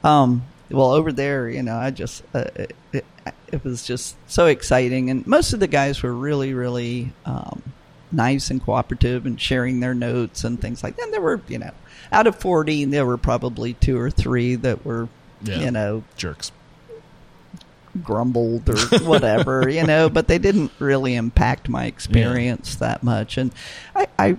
Um, 0.03 0.45
well, 0.75 0.93
over 0.93 1.13
there, 1.13 1.49
you 1.49 1.63
know, 1.63 1.77
I 1.77 1.91
just 1.91 2.23
uh, 2.35 2.45
it, 2.57 3.05
it, 3.53 3.65
was 3.65 3.87
just 3.87 4.17
so 4.31 4.47
exciting, 4.47 5.11
and 5.11 5.27
most 5.27 5.53
of 5.53 5.61
the 5.61 5.67
guys 5.69 6.03
were 6.03 6.13
really, 6.13 6.53
really 6.55 7.13
um, 7.25 7.63
nice 8.13 8.51
and 8.51 8.63
cooperative 8.63 9.27
and 9.27 9.41
sharing 9.41 9.81
their 9.81 9.95
notes 9.95 10.45
and 10.45 10.61
things 10.61 10.83
like 10.83 10.97
that. 10.97 11.05
And 11.05 11.13
there 11.13 11.21
were, 11.23 11.41
you 11.49 11.59
know, 11.59 11.71
out 12.13 12.27
of 12.27 12.37
forty, 12.37 12.85
there 12.85 13.07
were 13.07 13.17
probably 13.19 13.75
two 13.75 13.99
or 13.99 14.11
three 14.11 14.57
that 14.57 14.85
were, 14.85 15.09
Yeah. 15.43 15.61
you 15.61 15.71
know, 15.71 16.05
Jerks. 16.17 16.53
grumbled 18.03 18.69
or 18.69 18.77
whatever, 19.05 19.69
you 19.69 19.85
know, 19.87 20.09
but 20.09 20.27
they 20.27 20.39
didn't 20.39 20.73
really 20.79 21.15
impact 21.15 21.69
my 21.69 21.87
experience 21.87 22.75
that 22.77 23.03
much. 23.03 23.39
And 23.39 23.53
I, 23.95 24.09
I, 24.19 24.37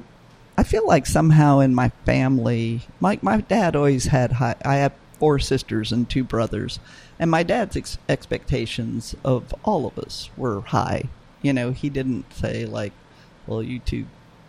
I 0.58 0.64
feel 0.64 0.86
like 0.86 1.06
somehow 1.06 1.60
in 1.60 1.74
my 1.74 1.90
family, 2.06 2.82
my 3.00 3.18
my 3.22 3.42
dad 3.42 3.76
always 3.76 4.06
had 4.08 4.34
high. 4.34 4.56
I 4.66 4.76
have 4.76 4.94
four 5.26 5.40
sisters 5.40 5.92
and 5.92 6.08
two 6.08 6.24
brothers, 6.24 6.80
and 7.18 7.32
my 7.32 7.42
dad's 7.42 7.76
ex- 7.76 7.98
expectations 8.08 9.16
of 9.26 9.56
all 9.64 9.88
of 9.88 9.98
us 9.98 10.30
were 10.38 10.62
high. 10.62 11.06
You 11.42 11.52
know, 11.52 11.72
he 11.72 11.90
didn't 11.90 12.32
say 12.32 12.68
like, 12.68 12.94
"Well, 13.48 13.64
you 13.64 13.80
two 13.80 14.06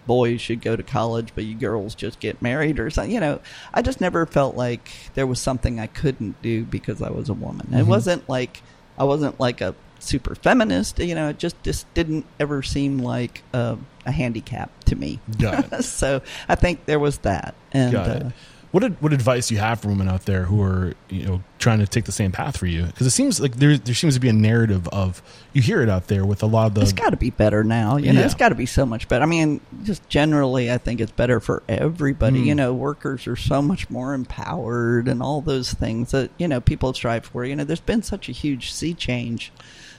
boys 0.07 0.43
should 0.43 0.61
go 0.61 0.77
to 0.77 0.83
college, 0.83 1.33
but 1.35 1.45
you 1.45 1.55
girls 1.55 1.95
just 1.95 2.21
get 2.21 2.43
married 2.43 2.79
or 2.79 2.91
something." 2.91 3.11
You 3.11 3.21
know, 3.21 3.41
I 3.73 3.81
just 3.81 4.03
never 4.03 4.27
felt 4.27 4.55
like 4.55 4.91
there 5.15 5.27
was 5.27 5.41
something 5.41 5.81
I 5.81 5.87
couldn't 5.87 6.43
do 6.43 6.65
because 6.65 7.01
I 7.01 7.09
was 7.09 7.31
a 7.31 7.35
woman. 7.35 7.73
It 7.73 7.87
wasn't 7.87 8.29
like 8.29 8.63
I 8.99 9.05
wasn't 9.05 9.41
like 9.41 9.63
a 9.63 9.75
super 9.99 10.35
feminist. 10.35 10.99
You 10.99 11.15
know, 11.15 11.31
it 11.31 11.39
just 11.39 11.57
just 11.63 11.93
didn't 11.95 12.27
ever 12.39 12.63
seem 12.63 12.99
like 12.99 13.43
a, 13.55 13.79
a 14.05 14.13
handicap 14.13 14.85
to 14.85 14.95
me. 14.95 15.21
Got 15.39 15.73
it. 15.73 15.85
so 16.01 16.21
I 16.51 16.55
think 16.55 16.85
there 16.85 16.99
was 16.99 17.17
that. 17.21 17.55
And 17.73 17.93
Got 17.93 18.09
uh, 18.11 18.13
it. 18.13 18.33
What 18.77 18.93
what 19.01 19.15
advice 19.15 19.49
do 19.49 19.55
you 19.55 19.61
have 19.61 19.81
for 19.81 19.89
women 19.89 20.07
out 20.07 20.27
there 20.27 20.43
who 20.45 20.61
are 20.61 20.93
you 21.09 21.25
know 21.25 21.43
trying 21.59 21.79
to 21.79 21.87
take 21.87 22.05
the 22.05 22.13
same 22.13 22.31
path 22.31 22.59
for 22.59 22.67
you? 22.67 22.85
Because 22.85 23.07
it 23.07 23.11
seems 23.13 23.41
like 23.41 23.57
there 23.57 23.79
there 23.79 23.95
seems 23.95 24.13
to 24.13 24.21
be 24.21 24.29
a 24.29 24.35
narrative 24.35 24.87
of 24.89 25.23
you 25.55 25.63
hear 25.63 25.81
it 25.81 25.89
out 25.89 26.09
there 26.09 26.27
with 26.27 26.43
a 26.43 26.47
lot 26.47 26.67
of 26.67 26.75
the 26.75 26.83
it's 26.83 26.93
got 26.93 27.09
to 27.09 27.17
be 27.17 27.31
better 27.31 27.65
now. 27.65 27.97
You 27.97 28.13
know, 28.13 28.21
Yeah. 28.21 28.27
it's 28.27 28.35
got 28.35 28.51
to 28.51 28.55
be 28.55 28.67
so 28.67 28.85
much 28.85 29.09
better. 29.09 29.23
I 29.23 29.27
mean, 29.27 29.63
just 29.85 30.07
generally, 30.11 30.71
I 30.71 30.77
think 30.77 31.01
it's 31.01 31.11
better 31.11 31.41
for 31.41 31.63
everybody. 31.67 32.43
Mm. 32.43 32.47
You 32.47 32.55
know, 32.55 32.75
workers 32.75 33.27
are 33.27 33.35
so 33.35 33.63
much 33.63 33.89
more 33.89 34.13
empowered 34.13 35.09
and 35.09 35.23
all 35.23 35.41
those 35.41 35.73
things 35.73 36.11
that 36.11 36.31
you 36.37 36.47
know 36.47 36.61
people 36.61 36.93
strive 36.93 37.25
for. 37.25 37.47
You 37.47 37.57
know, 37.57 37.65
there's 37.65 37.81
been 37.81 38.03
such 38.03 38.29
a 38.29 38.33
huge 38.33 38.73
sea 38.75 38.93
change 38.93 39.53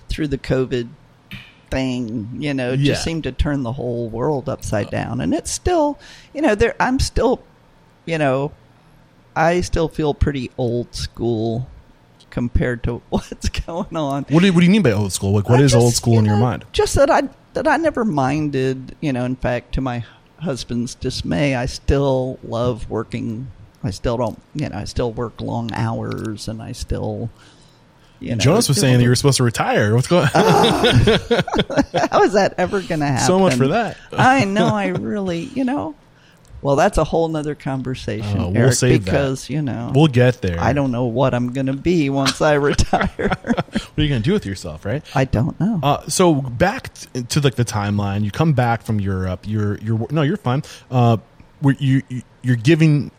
through 0.08 0.28
the 0.28 0.38
COVID 0.38 0.88
thing. 1.72 2.30
You 2.38 2.54
know, 2.54 2.74
it 2.74 2.80
Yeah. 2.82 2.94
just 2.94 3.04
seemed 3.04 3.24
to 3.24 3.32
turn 3.32 3.64
the 3.64 3.72
whole 3.74 4.08
world 4.08 4.48
upside 4.48 4.92
down. 4.92 5.20
And 5.20 5.34
it's 5.34 5.50
still, 5.50 5.98
you 6.32 6.44
know, 6.44 6.54
there. 6.54 6.76
I'm 6.80 7.00
still, 7.00 7.42
you 8.06 8.20
know, 8.20 8.52
I 9.38 9.62
still 9.62 9.88
feel 9.88 10.16
pretty 10.16 10.50
old 10.58 10.96
school 10.96 11.70
compared 12.32 12.84
to 12.84 13.02
what's 13.10 13.50
going 13.50 13.96
on. 13.96 14.26
What 14.30 14.42
do, 14.42 14.52
what 14.52 14.60
do 14.62 14.66
you 14.66 14.72
mean 14.72 14.82
by 14.82 14.92
old 14.92 15.14
school? 15.14 15.32
Like, 15.32 15.48
what 15.48 15.60
I 15.60 15.64
is 15.64 15.72
just, 15.74 15.82
old 15.82 15.94
school 15.94 16.14
you 16.14 16.20
in 16.20 16.26
your 16.26 16.38
mind? 16.38 16.66
Just 16.72 16.96
that 16.96 17.12
I 17.12 17.30
that 17.54 17.68
I 17.68 17.78
never 17.78 18.04
minded. 18.04 18.96
You 19.00 19.14
know, 19.14 19.26
in 19.26 19.36
fact, 19.36 19.74
to 19.76 19.82
my 19.82 20.04
husband's 20.40 20.96
dismay, 20.96 21.56
I 21.56 21.68
still 21.68 22.40
love 22.44 22.90
working. 22.90 23.52
I 23.84 23.92
still 23.92 24.18
don't. 24.18 24.42
You 24.56 24.70
know, 24.70 24.78
I 24.78 24.86
still 24.86 25.12
work 25.12 25.40
long 25.40 25.72
hours, 25.74 26.48
and 26.48 26.62
I 26.62 26.72
still. 26.72 27.30
You 28.20 28.32
know, 28.32 28.38
Jonas 28.38 28.68
was 28.68 28.80
saying 28.80 28.98
that 28.98 29.04
you 29.04 29.10
were 29.10 29.16
supposed 29.16 29.38
to 29.38 29.44
retire. 29.44 29.94
What's 29.94 30.08
going? 30.08 30.26
How 30.34 32.24
is 32.24 32.34
that 32.34 32.56
ever 32.58 32.82
going 32.82 33.02
to 33.02 33.06
happen? 33.06 33.28
so 33.28 33.38
much 33.38 33.54
for 33.54 33.68
that. 33.68 33.98
I 34.12 34.44
know. 34.46 34.74
I 34.74 34.88
really. 34.88 35.42
You 35.42 35.64
know. 35.64 35.96
Well, 36.62 36.76
that's 36.76 36.98
a 36.98 37.04
whole 37.04 37.28
nother 37.28 37.54
conversation, 37.56 38.40
Oh, 38.40 38.48
we'll 38.50 38.58
Eric, 38.58 38.74
save 38.74 39.06
that. 39.06 39.12
because 39.12 39.50
you 39.50 39.62
know 39.62 39.92
We'll 39.94 40.08
get 40.08 40.42
there. 40.42 40.60
I 40.60 40.74
don't 40.74 40.92
know 40.92 41.06
what 41.06 41.34
I'm 41.34 41.54
going 41.54 41.68
to 41.68 41.74
be 41.74 42.10
once 42.10 42.42
I 42.42 42.54
retire. 42.72 43.32
What 43.98 44.02
are 44.02 44.04
you 44.04 44.10
going 44.10 44.22
to 44.22 44.28
do 44.30 44.34
with 44.34 44.46
yourself, 44.46 44.86
right? 44.86 45.04
I 45.16 45.26
don't 45.26 45.60
know. 45.60 45.80
Uh, 45.82 46.08
so 46.08 46.36
back 46.36 46.94
t- 46.94 47.24
to 47.24 47.40
like 47.42 47.56
the 47.56 47.66
timeline, 47.66 48.24
you 48.24 48.30
come 48.32 48.54
back 48.54 48.84
from 48.84 49.00
Europe. 49.00 49.46
You're 49.48 49.78
you're 49.80 50.06
no, 50.12 50.22
you're 50.22 50.38
fine. 50.38 50.62
Uh, 50.92 51.18
you 51.80 52.02
you- 52.10 52.22
you're 52.44 52.56
giving 52.56 53.12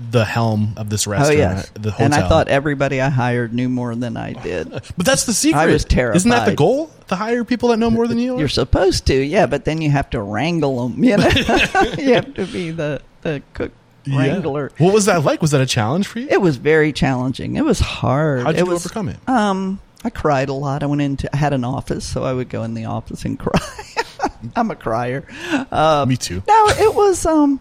the 0.00 0.24
helm 0.24 0.74
of 0.76 0.90
this 0.90 1.06
Oh 1.06 1.10
restaurant, 1.10 1.38
yes, 1.38 1.70
the 1.74 1.90
hotel. 1.90 2.04
and 2.04 2.14
I 2.14 2.28
thought 2.28 2.48
everybody 2.48 3.00
I 3.00 3.08
hired 3.08 3.52
knew 3.52 3.68
more 3.68 3.94
than 3.96 4.16
I 4.16 4.32
did. 4.44 4.70
but 4.70 5.04
that's 5.06 5.24
the 5.24 5.32
secret. 5.34 5.60
I 5.60 5.66
was 5.66 5.84
terrified. 5.84 6.16
Isn't 6.16 6.30
that 6.30 6.46
the 6.46 6.54
goal? 6.54 6.90
To 7.08 7.16
hire 7.16 7.42
people 7.44 7.70
that 7.70 7.78
know 7.78 7.90
more 7.90 8.06
than 8.06 8.18
you. 8.18 8.36
are? 8.36 8.38
You're 8.38 8.48
supposed 8.48 9.06
to, 9.06 9.14
yeah, 9.14 9.46
but 9.46 9.64
then 9.64 9.80
you 9.80 9.90
have 9.90 10.10
to 10.10 10.20
wrangle 10.20 10.88
them. 10.88 11.02
You 11.02 11.16
know, 11.16 11.28
you 11.98 12.14
have 12.14 12.34
to 12.34 12.46
be 12.46 12.70
the 12.70 13.00
the 13.22 13.42
cook 13.54 13.72
Yeah. 14.04 14.18
wrangler. 14.18 14.70
What 14.78 14.94
was 14.94 15.06
that 15.06 15.24
like? 15.24 15.40
Was 15.42 15.50
that 15.50 15.60
a 15.62 15.66
challenge 15.66 16.06
for 16.06 16.20
you? 16.20 16.28
It 16.30 16.40
was 16.40 16.56
very 16.58 16.92
challenging. 16.92 17.56
It 17.56 17.64
was 17.64 17.80
hard. 17.80 18.42
How'd 18.44 18.54
it 18.54 18.58
you 18.60 18.66
was, 18.66 18.84
overcome 18.86 19.08
it? 19.08 19.16
Um, 19.26 19.80
I 20.04 20.10
cried 20.10 20.48
a 20.48 20.52
lot. 20.52 20.82
I 20.84 20.86
went 20.86 21.02
into. 21.02 21.28
I 21.34 21.38
had 21.38 21.52
an 21.52 21.64
office, 21.64 22.04
so 22.04 22.22
I 22.22 22.32
would 22.32 22.48
go 22.50 22.62
in 22.62 22.74
the 22.74 22.84
office 22.84 23.24
and 23.24 23.36
cry. 23.38 23.58
I'm 24.54 24.70
a 24.70 24.76
crier. 24.76 25.26
Uh, 25.72 26.04
Me 26.08 26.16
too. 26.16 26.42
No, 26.46 26.68
it 26.68 26.94
was 26.94 27.26
um 27.26 27.58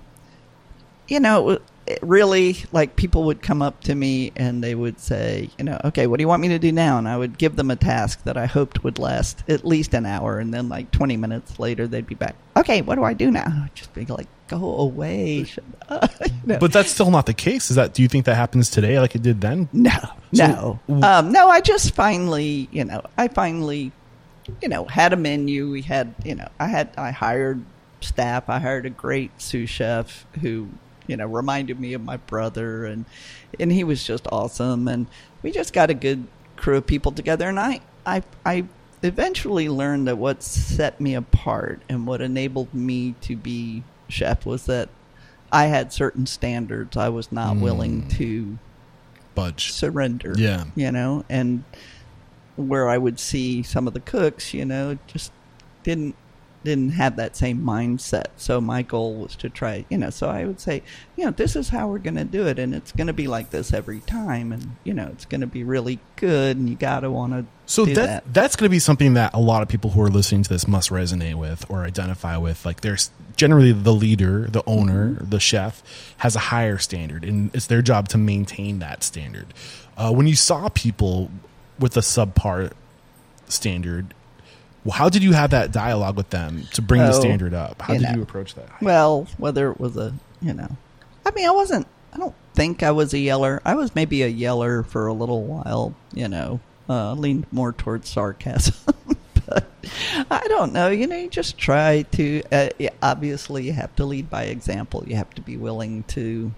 you 1.07 1.19
know, 1.21 1.39
it 1.39 1.43
wa- 1.45 1.51
it 1.53 1.61
really 2.01 2.57
like 2.71 2.95
people 2.95 3.23
would 3.25 3.41
come 3.41 3.61
up 3.61 3.81
to 3.81 3.95
me 3.95 4.31
and 4.35 4.63
they 4.63 4.75
would 4.75 4.99
say, 4.99 5.49
you 5.57 5.63
know, 5.63 5.79
okay, 5.85 6.07
what 6.07 6.17
do 6.17 6.23
you 6.23 6.27
want 6.27 6.41
me 6.41 6.49
to 6.49 6.59
do 6.59 6.71
now? 6.71 6.97
And 6.97 7.07
I 7.07 7.17
would 7.17 7.37
give 7.37 7.55
them 7.55 7.71
a 7.71 7.75
task 7.75 8.23
that 8.25 8.37
I 8.37 8.45
hoped 8.45 8.83
would 8.83 8.99
last 8.99 9.43
at 9.47 9.65
least 9.65 9.93
an 9.93 10.05
hour 10.05 10.39
and 10.39 10.53
then 10.53 10.69
like 10.69 10.91
20 10.91 11.17
minutes 11.17 11.59
later 11.59 11.87
they'd 11.87 12.05
be 12.07 12.15
back. 12.15 12.35
Okay, 12.55 12.81
what 12.81 12.95
do 12.95 13.03
I 13.03 13.13
do 13.13 13.31
now? 13.31 13.45
I'd 13.45 13.75
just 13.75 13.93
be 13.93 14.05
like, 14.05 14.27
go 14.47 14.77
away. 14.79 15.45
You 15.89 16.31
know? 16.53 16.59
But 16.59 16.71
that's 16.73 16.89
still 16.91 17.11
not 17.11 17.25
the 17.25 17.33
case. 17.33 17.69
Is 17.69 17.75
that? 17.77 17.93
Do 17.93 18.01
you 18.01 18.07
think 18.07 18.25
that 18.25 18.35
happens 18.35 18.69
today, 18.69 18.99
like 18.99 19.15
it 19.15 19.21
did 19.21 19.39
then? 19.41 19.67
No, 19.73 19.91
So- 20.33 20.79
no, 20.87 21.01
um, 21.03 21.31
no. 21.31 21.47
I 21.49 21.59
just 21.61 21.93
finally, 21.95 22.67
you 22.71 22.83
know, 22.85 23.01
I 23.17 23.27
finally, 23.29 23.91
you 24.61 24.67
know, 24.69 24.85
had 24.85 25.11
a 25.13 25.15
menu. 25.17 25.69
We 25.71 25.81
had, 25.81 26.13
you 26.23 26.35
know, 26.35 26.47
I 26.59 26.67
had, 26.67 26.89
I 26.97 27.11
hired 27.11 27.63
staff. 28.01 28.49
I 28.49 28.59
hired 28.59 28.85
a 28.85 28.89
great 28.89 29.31
sous 29.41 29.69
chef 29.69 30.25
who, 30.41 30.67
you 31.07 31.17
know, 31.17 31.25
reminded 31.25 31.79
me 31.79 31.93
of 31.93 32.03
my 32.03 32.17
brother, 32.17 32.85
and 32.85 33.05
and 33.59 33.71
he 33.71 33.83
was 33.83 34.03
just 34.03 34.27
awesome, 34.31 34.87
and 34.87 35.07
we 35.41 35.51
just 35.51 35.73
got 35.73 35.89
a 35.89 35.93
good 35.93 36.27
crew 36.55 36.77
of 36.77 36.87
people 36.87 37.11
together, 37.11 37.49
and 37.49 37.59
I 37.59 37.81
I 38.05 38.23
I 38.45 38.65
eventually 39.03 39.69
learned 39.69 40.07
that 40.07 40.17
what 40.17 40.43
set 40.43 40.99
me 40.99 41.13
apart 41.13 41.81
and 41.87 42.07
what 42.07 42.21
enabled 42.21 42.73
me 42.73 43.15
to 43.21 43.35
be 43.35 43.83
chef 44.09 44.45
was 44.45 44.65
that 44.65 44.89
I 45.51 45.65
had 45.65 45.93
certain 45.93 46.25
standards 46.25 46.97
I 46.97 47.09
was 47.09 47.31
not 47.31 47.55
hmm. 47.55 47.61
willing 47.61 48.07
to 48.09 48.57
Budge. 49.35 49.71
surrender. 49.71 50.33
Yeah. 50.35 50.65
You 50.75 50.91
know, 50.91 51.25
and 51.29 51.63
where 52.55 52.89
I 52.89 52.97
would 52.97 53.19
see 53.19 53.61
some 53.63 53.87
of 53.87 53.93
the 53.93 53.99
cooks, 53.99 54.53
you 54.53 54.65
know, 54.65 54.97
just 55.05 55.31
didn't 55.83 56.15
didn't 56.67 56.91
have 56.91 57.15
that 57.15 57.35
same 57.35 57.61
mindset. 57.61 58.25
So 58.37 58.61
my 58.61 58.83
goal 58.83 59.15
was 59.15 59.35
to 59.37 59.49
try, 59.49 59.85
you 59.89 59.97
know, 59.97 60.09
so 60.11 60.29
I 60.29 60.45
would 60.45 60.59
say, 60.59 60.83
you 61.15 61.25
know, 61.25 61.31
this 61.31 61.55
is 61.55 61.69
how 61.69 61.87
we're 61.87 61.97
going 61.97 62.15
to 62.17 62.23
do 62.23 62.45
it 62.45 62.59
and 62.59 62.75
it's 62.75 62.91
going 62.91 63.07
to 63.07 63.13
be 63.13 63.27
like 63.27 63.49
this 63.49 63.73
every 63.73 64.01
time 64.01 64.51
and 64.51 64.75
you 64.83 64.93
know, 64.93 65.07
it's 65.11 65.25
going 65.25 65.41
to 65.41 65.47
be 65.47 65.63
really 65.63 65.99
good 66.17 66.57
and 66.57 66.69
you 66.69 66.75
got 66.75 66.99
to 66.99 67.09
want 67.11 67.33
to 67.33 67.45
So 67.65 67.85
that, 67.85 67.95
that. 67.95 68.33
that's 68.33 68.55
going 68.55 68.69
to 68.69 68.71
be 68.71 68.79
something 68.79 69.15
that 69.15 69.33
a 69.33 69.39
lot 69.39 69.61
of 69.63 69.67
people 69.67 69.89
who 69.91 70.01
are 70.01 70.09
listening 70.09 70.43
to 70.43 70.49
this 70.49 70.67
must 70.67 70.89
resonate 70.91 71.35
with 71.35 71.65
or 71.69 71.83
identify 71.83 72.37
with. 72.37 72.65
Like, 72.65 72.81
there's 72.81 73.09
generally 73.35 73.71
the 73.71 73.93
leader, 73.93 74.47
the 74.49 74.63
owner, 74.67 75.09
Mm-hmm. 75.09 75.29
the 75.29 75.39
chef 75.39 75.81
has 76.17 76.35
a 76.35 76.39
higher 76.39 76.77
standard, 76.77 77.23
and 77.23 77.53
it's 77.55 77.67
their 77.67 77.81
job 77.81 78.07
to 78.09 78.17
maintain 78.17 78.79
that 78.79 79.03
standard. 79.03 79.53
Uh, 79.95 80.11
when 80.11 80.27
you 80.27 80.35
saw 80.35 80.69
people 80.69 81.29
with 81.79 81.95
a 81.97 82.01
subpar 82.01 82.71
standard, 83.47 84.13
well, 84.87 84.95
how 84.95 85.09
did 85.09 85.21
you 85.21 85.33
have 85.33 85.49
that 85.49 85.73
dialogue 85.73 86.15
with 86.15 86.29
them 86.29 86.63
to 86.73 86.81
bring 86.81 87.01
the 87.01 87.09
Oh, 87.09 87.19
standard 87.19 87.53
up? 87.53 87.81
How 87.81 87.91
you 87.93 87.99
did 87.99 88.09
know. 88.09 88.15
you 88.15 88.21
approach 88.21 88.55
that? 88.55 88.69
Well, 88.81 89.27
whether 89.37 89.69
it 89.69 89.79
was 89.81 89.97
a, 89.97 90.13
you 90.41 90.53
know, 90.53 90.69
I 91.25 91.31
mean, 91.31 91.45
I 91.47 91.51
wasn't. 91.51 91.87
I 92.13 92.17
don't 92.17 92.33
think 92.53 92.83
I 92.83 92.91
was 92.91 93.13
a 93.13 93.19
yeller. 93.19 93.61
I 93.65 93.75
was 93.75 93.93
maybe 93.93 94.23
a 94.23 94.27
yeller 94.27 94.83
for 94.83 95.07
a 95.07 95.13
little 95.13 95.43
while. 95.43 95.93
You 96.13 96.29
know, 96.29 96.61
uh, 96.87 97.13
leaned 97.15 97.45
more 97.51 97.73
towards 97.73 98.07
sarcasm. 98.09 98.75
but 99.45 99.65
I 100.31 100.45
don't 100.47 100.71
know. 100.71 100.87
You 100.87 101.05
know, 101.07 101.17
you 101.17 101.29
just 101.29 101.57
try 101.57 102.03
to. 102.13 102.41
Uh, 102.49 102.69
obviously, 103.03 103.65
you 103.65 103.73
have 103.73 103.93
to 103.97 104.05
lead 104.05 104.29
by 104.29 104.43
example. 104.45 105.03
You 105.05 105.17
have 105.17 105.29
to 105.35 105.41
be 105.41 105.57
willing 105.57 106.03
to, 106.03 106.53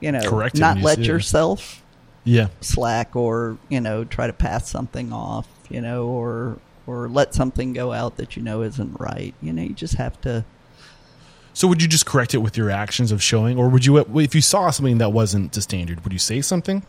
you 0.00 0.12
know, 0.12 0.28
Correct 0.28 0.56
not 0.56 0.78
let 0.78 0.98
yourself 0.98 1.80
Yeah. 2.24 2.48
slack 2.60 3.14
or 3.14 3.56
you 3.68 3.80
know 3.80 4.02
try 4.04 4.26
to 4.26 4.32
pass 4.32 4.68
something 4.68 5.12
off. 5.12 5.46
You 5.70 5.80
know, 5.80 6.06
or 6.08 6.58
or 6.86 7.08
let 7.08 7.34
something 7.34 7.72
go 7.72 7.92
out 7.92 8.16
that 8.16 8.36
you 8.36 8.42
know 8.42 8.62
isn't 8.62 8.98
right. 9.00 9.34
You 9.42 9.52
know, 9.52 9.62
you 9.62 9.74
just 9.74 9.94
have 9.94 10.20
to. 10.22 10.44
So 11.52 11.66
would 11.68 11.80
you 11.80 11.88
just 11.88 12.04
correct 12.06 12.34
it 12.34 12.38
with 12.38 12.56
your 12.56 12.70
actions 12.70 13.10
of 13.12 13.22
showing, 13.22 13.56
or 13.58 13.68
would 13.70 13.86
you, 13.86 13.96
if 14.20 14.34
you 14.34 14.42
saw 14.42 14.70
something 14.70 14.98
that 14.98 15.10
wasn't 15.12 15.54
to 15.54 15.62
standard, 15.62 16.04
would 16.04 16.12
you 16.12 16.18
say 16.18 16.42
something? 16.42 16.82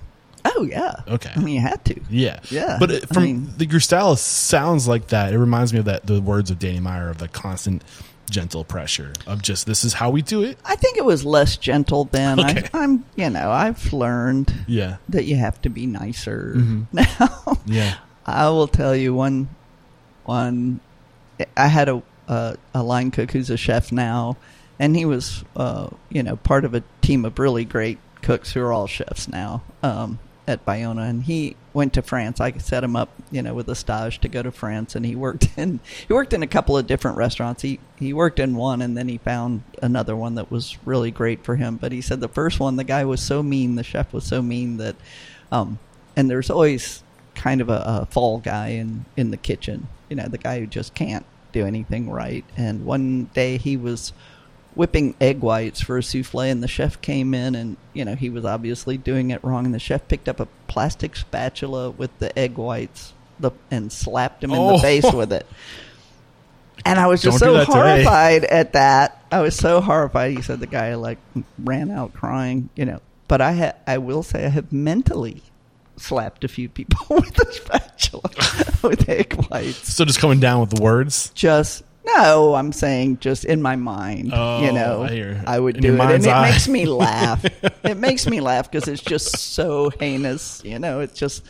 Oh 0.43 0.63
yeah. 0.63 0.93
Okay. 1.07 1.31
I 1.35 1.39
mean, 1.39 1.55
you 1.55 1.61
had 1.61 1.83
to. 1.85 1.99
Yeah, 2.09 2.39
Yeah, 2.49 2.77
But 2.79 2.91
it, 2.91 3.03
I 3.09 3.13
from 3.13 3.23
mean- 3.23 3.53
the, 3.57 3.65
your 3.65 3.79
style 3.79 4.15
sounds 4.17 4.87
like 4.87 5.07
that. 5.07 5.33
It 5.33 5.39
reminds 5.39 5.71
me 5.73 5.79
of 5.79 5.85
that 5.85 6.05
the 6.05 6.19
words 6.21 6.51
of 6.51 6.59
Danny 6.59 6.79
Meyer 6.79 7.09
of 7.09 7.17
the 7.17 7.27
constant 7.27 7.81
gentle 8.29 8.65
pressure 8.65 9.13
of 9.25 9.41
just 9.41 9.65
this 9.67 9.85
is 9.85 9.93
how 9.93 10.09
we 10.09 10.21
do 10.21 10.43
it. 10.43 10.57
I 10.65 10.75
think 10.75 10.97
it 10.97 11.05
was 11.05 11.23
less 11.23 11.55
gentle 11.55 12.03
then. 12.05 12.37
Okay. 12.39 12.67
I, 12.73 12.83
I'm, 12.83 13.05
you 13.15 13.29
know, 13.29 13.49
I've 13.49 13.93
learned 13.93 14.53
Yeah, 14.67 14.97
that 15.09 15.23
you 15.23 15.37
have 15.37 15.61
to 15.61 15.69
be 15.69 15.85
nicer 15.85 16.53
Mm-hmm. 16.57 16.83
now. 16.91 17.57
yeah. 17.65 17.95
I 18.25 18.49
will 18.49 18.67
tell 18.67 18.93
you 18.93 19.13
one, 19.13 19.47
one. 20.27 20.79
I 21.55 21.67
had 21.67 21.89
a 21.89 22.03
a, 22.27 22.57
a 22.73 22.83
line 22.83 23.11
cook 23.11 23.31
who's 23.31 23.49
a 23.49 23.57
chef 23.57 23.91
now, 23.91 24.37
and 24.79 24.95
he 24.95 25.05
was, 25.05 25.43
uh, 25.55 25.89
you 26.09 26.23
know, 26.23 26.35
part 26.35 26.65
of 26.65 26.73
a 26.73 26.83
team 27.01 27.25
of 27.25 27.39
really 27.39 27.65
great 27.65 27.97
cooks 28.21 28.51
who 28.51 28.61
are 28.61 28.73
all 28.73 28.87
chefs 28.87 29.27
now 29.27 29.63
um, 29.81 30.19
at 30.47 30.65
Bayona. 30.65 31.09
And 31.09 31.23
he 31.23 31.55
went 31.73 31.93
to 31.93 32.01
France. 32.01 32.39
I 32.39 32.51
set 32.57 32.83
him 32.83 32.95
up, 32.95 33.09
you 33.31 33.41
know, 33.41 33.53
with 33.53 33.69
a 33.69 33.75
stage 33.75 34.19
to 34.19 34.27
go 34.27 34.43
to 34.43 34.51
France, 34.51 34.95
and 34.95 35.05
he 35.05 35.15
worked 35.15 35.49
in 35.57 35.79
he 36.07 36.13
worked 36.13 36.33
in 36.33 36.43
a 36.43 36.47
couple 36.47 36.77
of 36.77 36.87
different 36.87 37.17
restaurants. 37.17 37.61
He 37.61 37.79
he 37.97 38.13
worked 38.13 38.39
in 38.39 38.55
one, 38.55 38.81
and 38.81 38.97
then 38.97 39.07
he 39.07 39.17
found 39.17 39.63
another 39.81 40.15
one 40.15 40.35
that 40.35 40.51
was 40.51 40.77
really 40.85 41.11
great 41.11 41.43
for 41.43 41.55
him. 41.55 41.77
But 41.77 41.91
he 41.91 42.01
said 42.01 42.19
the 42.19 42.27
first 42.27 42.59
one, 42.59 42.75
the 42.75 42.83
guy 42.83 43.05
was 43.05 43.21
so 43.21 43.41
mean, 43.41 43.75
the 43.75 43.83
chef 43.83 44.13
was 44.13 44.25
so 44.25 44.41
mean 44.41 44.77
that, 44.77 44.95
um, 45.51 45.79
and 46.15 46.29
there's 46.29 46.49
always 46.49 47.03
kind 47.35 47.61
of 47.61 47.69
a, 47.69 47.83
a 47.85 48.07
fall 48.07 48.39
guy 48.39 48.69
in 48.69 49.05
in 49.15 49.31
the 49.31 49.37
kitchen. 49.37 49.87
You 50.09 50.15
know, 50.15 50.27
the 50.27 50.37
guy 50.37 50.59
who 50.59 50.67
just 50.67 50.93
can't 50.93 51.25
do 51.51 51.65
anything 51.65 52.09
right. 52.09 52.45
And 52.55 52.85
one 52.85 53.25
day 53.33 53.57
he 53.57 53.77
was 53.77 54.13
whipping 54.75 55.15
egg 55.19 55.39
whites 55.39 55.81
for 55.81 55.97
a 55.97 56.03
souffle, 56.03 56.41
and 56.41 56.61
the 56.61 56.67
chef 56.67 57.01
came 57.01 57.33
in, 57.33 57.55
and 57.55 57.77
you 57.93 58.05
know 58.05 58.15
he 58.15 58.29
was 58.29 58.45
obviously 58.45 58.97
doing 58.97 59.31
it 59.31 59.43
wrong. 59.43 59.65
And 59.65 59.73
the 59.73 59.79
chef 59.79 60.07
picked 60.07 60.29
up 60.29 60.39
a 60.39 60.47
plastic 60.67 61.15
spatula 61.15 61.89
with 61.91 62.17
the 62.19 62.37
egg 62.37 62.57
whites, 62.57 63.13
the 63.39 63.51
and 63.71 63.91
slapped 63.91 64.43
him 64.43 64.51
in 64.51 64.57
Oh. 64.59 64.73
the 64.73 64.79
face 64.79 65.11
with 65.13 65.31
it. 65.33 65.45
And 66.85 66.99
I 66.99 67.07
was 67.07 67.21
just 67.21 67.39
Don't 67.39 67.49
so 67.49 67.53
that 67.57 67.65
today. 67.65 68.03
horrified 68.03 68.43
at 68.45 68.73
that. 68.73 69.23
I 69.31 69.41
was 69.41 69.55
so 69.55 69.81
horrified. 69.81 70.35
He 70.37 70.41
said 70.41 70.59
the 70.59 70.67
guy 70.67 70.93
like 70.95 71.17
ran 71.61 71.89
out 71.91 72.13
crying, 72.13 72.69
you 72.75 72.85
know. 72.85 72.99
But 73.27 73.41
I 73.41 73.53
ha- 73.53 73.73
I 73.85 73.97
will 73.97 74.23
say 74.23 74.45
I 74.45 74.49
have 74.49 74.71
mentally 74.71 75.41
slapped 75.97 76.43
a 76.43 76.47
few 76.47 76.69
people 76.69 77.05
with 77.15 77.37
a 77.39 77.51
spatula 77.51 78.29
with 78.83 79.07
egg 79.09 79.33
whites. 79.49 79.93
So 79.93 80.05
just 80.05 80.19
coming 80.19 80.39
down 80.39 80.61
with 80.61 80.71
the 80.71 80.81
words. 80.81 81.31
Just 81.31 81.83
no, 82.15 82.55
I'm 82.55 82.71
saying 82.71 83.19
just 83.19 83.43
in 83.43 83.61
my 83.61 83.75
mind, 83.75 84.31
Oh, 84.33 84.63
you 84.63 84.71
know, 84.71 85.03
I. 85.03 85.55
I 85.55 85.59
would 85.59 85.75
In 85.77 85.81
do 85.81 85.87
it, 85.89 85.99
and 85.99 86.09
mind's 86.09 86.25
it 86.25 86.41
makes 86.41 86.67
me 86.67 86.85
laugh. 86.85 87.43
it 87.83 87.97
makes 87.97 88.27
me 88.27 88.39
laugh 88.39 88.71
because 88.71 88.87
it's 88.87 89.01
just 89.01 89.35
so 89.35 89.89
heinous. 89.99 90.61
You 90.63 90.79
know, 90.79 91.01
it's 91.01 91.19
just 91.19 91.43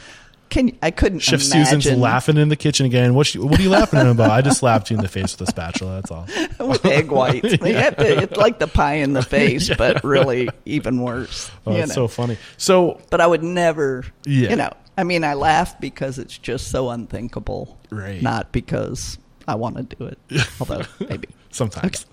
can 0.50 0.78
I 0.82 0.92
couldn't 0.92 1.20
Chef 1.20 1.42
imagine 1.42 1.82
Susan's 1.82 2.00
laughing 2.00 2.38
in 2.38 2.50
the 2.50 2.56
kitchen 2.56 2.86
again. 2.86 3.14
What, 3.14 3.28
she, 3.28 3.40
what 3.40 3.60
are 3.60 3.64
you 3.64 3.70
laughing 3.70 4.00
at 4.00 4.08
about? 4.08 4.32
I 4.32 4.42
just 4.42 4.60
slapped 4.60 4.90
you 4.90 4.98
in 4.98 5.02
the 5.04 5.10
face 5.10 5.38
with 5.38 5.48
a 5.48 5.52
spatula. 5.52 5.96
That's 6.02 6.12
all. 6.12 6.28
with 6.68 6.86
egg 6.86 7.12
whites. 7.12 7.58
To- 7.58 8.22
it's 8.24 8.38
like 8.38 8.60
the 8.60 8.68
pie 8.68 8.96
in 8.96 9.14
the 9.14 9.22
face, 9.24 9.70
but 9.76 10.04
really 10.04 10.50
even 10.66 11.02
worse. 11.02 11.50
Oh, 11.66 11.74
know. 11.76 11.86
so 11.86 12.08
funny. 12.08 12.38
So 12.58 13.00
but 13.10 13.22
I 13.22 13.28
would 13.28 13.44
never, 13.44 14.04
Yeah. 14.26 14.50
you 14.50 14.56
know, 14.56 14.72
I 14.98 15.04
mean, 15.04 15.24
I 15.24 15.34
laugh 15.36 15.80
because 15.80 16.18
it's 16.20 16.38
just 16.38 16.70
so 16.70 16.90
unthinkable, 16.90 17.78
Right. 17.90 18.22
Not 18.22 18.52
because 18.52 19.18
I 19.48 19.56
want 19.56 19.78
to 19.78 19.84
do 19.96 20.06
it, 20.06 20.48
although 20.60 20.84
maybe. 21.10 21.28
sometimes 21.52 22.06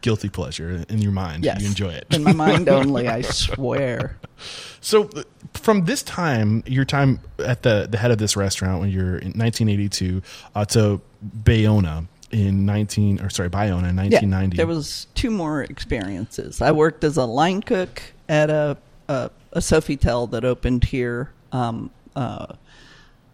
guilty 0.00 0.28
pleasure 0.28 0.84
in 0.88 0.98
your 0.98 1.12
mind. 1.12 1.44
Yes, 1.44 1.60
You 1.60 1.66
enjoy 1.68 1.90
it. 1.92 2.06
in 2.10 2.22
my 2.22 2.32
mind 2.32 2.68
only. 2.80 3.08
I 3.08 3.22
swear. 3.22 4.16
So 4.80 5.10
from 5.54 5.84
this 5.86 6.02
time, 6.02 6.62
your 6.66 6.84
time 6.84 7.20
at 7.38 7.62
the 7.62 7.86
the 7.90 7.98
head 7.98 8.10
of 8.10 8.18
this 8.18 8.36
restaurant 8.36 8.80
when 8.80 8.90
you're 8.90 9.16
in 9.18 9.32
1982 9.32 10.22
uh, 10.54 10.64
to 10.66 11.00
Bayona 11.42 12.06
in 12.30 12.66
19 12.66 13.20
or 13.20 13.30
sorry 13.30 13.48
Bayona 13.50 13.88
in 13.88 13.96
Yeah, 13.96 14.20
1990. 14.20 14.56
there 14.58 14.66
was 14.66 15.06
two 15.14 15.30
more 15.30 15.62
experiences. 15.62 16.60
I 16.60 16.72
worked 16.72 17.02
as 17.04 17.16
a 17.16 17.24
line 17.24 17.62
cook 17.62 18.02
at 18.28 18.50
a 18.50 18.76
a, 19.08 19.30
a 19.52 19.60
Sofitel 19.60 20.30
that 20.32 20.44
opened 20.44 20.84
here. 20.84 21.30
Um, 21.52 21.90
uh, 22.14 22.54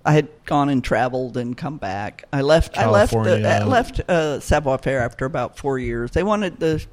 I 0.05 0.12
had 0.12 0.29
gone 0.45 0.69
and 0.69 0.85
traveled 0.85 1.37
and 1.37 1.57
come 1.57 1.79
back. 1.79 2.25
I 2.33 2.43
left. 2.43 2.77
I 2.77 2.90
left. 2.90 3.12
The, 3.12 3.49
I 3.49 3.64
left 3.64 4.01
uh, 4.09 4.40
Savoir 4.40 4.79
Faire 4.79 5.01
after 5.01 5.25
about 5.25 5.57
four 5.57 5.79
years. 5.79 6.11
They 6.11 6.23
wanted 6.23 6.61
the 6.61 6.85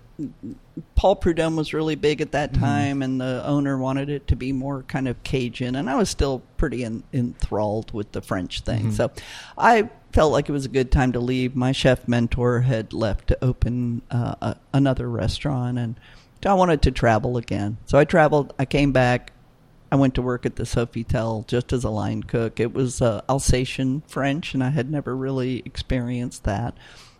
Paul 0.96 1.16
Prudhomme 1.16 1.56
was 1.56 1.74
really 1.74 1.96
big 1.96 2.22
at 2.22 2.32
that 2.34 2.54
time, 2.54 3.02
and 3.02 3.20
the 3.20 3.44
owner 3.46 3.78
wanted 3.78 4.10
it 4.10 4.28
to 4.28 4.36
be 4.36 4.52
more 4.52 4.84
kind 4.84 5.08
of 5.08 5.22
Cajun, 5.24 5.76
and 5.76 5.90
I 5.90 5.96
was 5.96 6.10
still 6.10 6.44
pretty 6.58 6.84
en- 6.84 7.04
enthralled 7.12 7.92
with 7.92 8.12
the 8.12 8.22
French 8.22 8.62
thing. 8.62 8.92
So 8.92 9.12
I 9.58 9.90
felt 10.14 10.32
like 10.32 10.48
it 10.48 10.52
was 10.52 10.66
a 10.66 10.70
good 10.70 10.92
time 10.92 11.12
to 11.14 11.20
leave. 11.20 11.56
My 11.56 11.72
chef 11.72 12.08
mentor 12.08 12.62
had 12.62 12.94
left 12.94 13.28
to 13.30 13.44
open 13.44 14.04
uh, 14.12 14.36
a, 14.42 14.56
another 14.74 15.10
restaurant, 15.10 15.80
and 15.80 16.00
I 16.46 16.54
wanted 16.54 16.82
to 16.84 16.92
travel 16.92 17.38
again. 17.38 17.78
So 17.86 17.98
I 17.98 18.06
traveled. 18.06 18.54
I 18.60 18.66
came 18.66 18.92
back. 18.92 19.34
I 19.92 19.96
went 19.96 20.16
to 20.16 20.22
work 20.22 20.46
at 20.46 20.56
the 20.56 20.64
Sofitel 20.64 21.46
just 21.48 21.74
as 21.74 21.84
a 21.84 21.90
line 21.90 22.24
cook. 22.24 22.60
It 22.60 22.74
was 22.74 23.02
uh, 23.02 23.22
Alsatian 23.28 24.02
French, 24.08 24.54
and 24.54 24.64
I 24.64 24.70
had 24.70 24.90
never 24.90 25.16
really 25.16 25.62
experienced 25.66 26.46
that. 26.46 26.76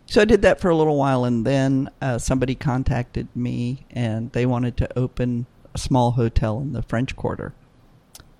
So 0.06 0.22
I 0.22 0.24
did 0.24 0.42
that 0.42 0.60
for 0.60 0.70
a 0.70 0.76
little 0.76 0.96
while, 0.96 1.24
and 1.24 1.46
then 1.46 1.90
uh, 2.00 2.18
somebody 2.18 2.54
contacted 2.54 3.28
me, 3.34 3.84
and 3.90 4.32
they 4.32 4.46
wanted 4.46 4.76
to 4.78 4.98
open 4.98 5.46
a 5.74 5.78
small 5.78 6.12
hotel 6.12 6.60
in 6.60 6.72
the 6.72 6.82
French 6.82 7.14
Quarter. 7.14 7.52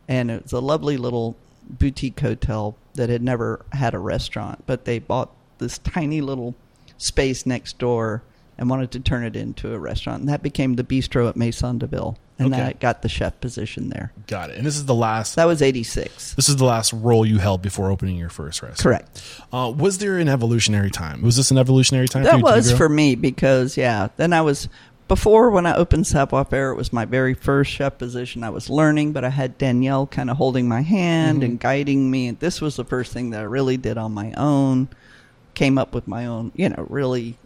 And 0.08 0.30
it 0.30 0.44
was 0.44 0.52
a 0.52 0.60
lovely 0.60 0.96
little 0.96 1.36
boutique 1.68 2.20
hotel 2.20 2.76
that 2.94 3.10
had 3.10 3.22
never 3.22 3.64
had 3.72 3.94
a 3.94 3.98
restaurant, 3.98 4.64
but 4.66 4.84
they 4.84 4.98
bought 4.98 5.30
this 5.58 5.78
tiny 5.78 6.20
little 6.20 6.54
space 6.98 7.46
next 7.46 7.78
door 7.78 8.22
and 8.58 8.68
wanted 8.68 8.90
to 8.92 9.00
turn 9.00 9.24
it 9.24 9.36
into 9.36 9.72
a 9.72 9.78
restaurant. 9.78 10.20
And 10.20 10.28
that 10.28 10.42
became 10.42 10.74
the 10.74 10.84
bistro 10.84 11.28
at 11.28 11.36
Maison 11.36 11.78
de 11.78 11.86
Ville. 11.86 12.18
And 12.38 12.52
Okay. 12.54 12.62
I 12.62 12.72
got 12.72 13.02
the 13.02 13.08
chef 13.08 13.40
position 13.40 13.90
there. 13.90 14.12
Got 14.26 14.50
it. 14.50 14.56
And 14.56 14.66
this 14.66 14.76
is 14.76 14.86
the 14.86 14.94
last. 14.94 15.36
That 15.36 15.44
was 15.44 15.62
86. 15.62 16.34
this 16.34 16.48
is 16.48 16.56
the 16.56 16.64
last 16.64 16.92
role 16.92 17.24
you 17.26 17.38
held 17.38 17.62
before 17.62 17.90
opening 17.90 18.16
your 18.16 18.30
first 18.30 18.62
restaurant. 18.62 18.78
Correct. 18.78 19.22
Uh, 19.52 19.72
was 19.76 19.98
there 19.98 20.18
an 20.18 20.28
evolutionary 20.28 20.90
time? 20.90 21.22
Was 21.22 21.36
this 21.36 21.50
an 21.50 21.58
evolutionary 21.58 22.08
time? 22.08 22.24
for 22.24 22.30
That 22.30 22.38
you 22.38 22.42
was 22.42 22.72
for 22.72 22.88
me 22.88 23.14
because, 23.14 23.76
yeah, 23.76 24.08
then 24.16 24.32
I 24.32 24.40
was, 24.40 24.68
before 25.08 25.50
when 25.50 25.66
I 25.66 25.76
opened 25.76 26.06
Savoir 26.06 26.44
Faire, 26.46 26.70
it 26.70 26.76
was 26.76 26.92
my 26.92 27.04
very 27.04 27.34
first 27.34 27.70
chef 27.70 27.98
position. 27.98 28.42
I 28.42 28.50
was 28.50 28.70
learning, 28.70 29.12
but 29.12 29.24
I 29.24 29.28
had 29.28 29.58
Daniel 29.58 30.06
kind 30.06 30.30
of 30.30 30.38
holding 30.38 30.66
my 30.66 30.80
hand 30.80 31.42
Mm-hmm. 31.42 31.50
and 31.50 31.60
guiding 31.60 32.10
me. 32.10 32.28
And 32.28 32.38
this 32.40 32.60
was 32.60 32.76
the 32.76 32.84
first 32.84 33.12
thing 33.12 33.30
that 33.30 33.40
I 33.40 33.44
really 33.44 33.76
did 33.76 33.98
on 33.98 34.12
my 34.12 34.32
own. 34.32 34.88
Came 35.54 35.76
up 35.76 35.94
with 35.94 36.08
my 36.08 36.24
own, 36.26 36.50
you 36.56 36.70
know, 36.70 36.86
really 36.88 37.36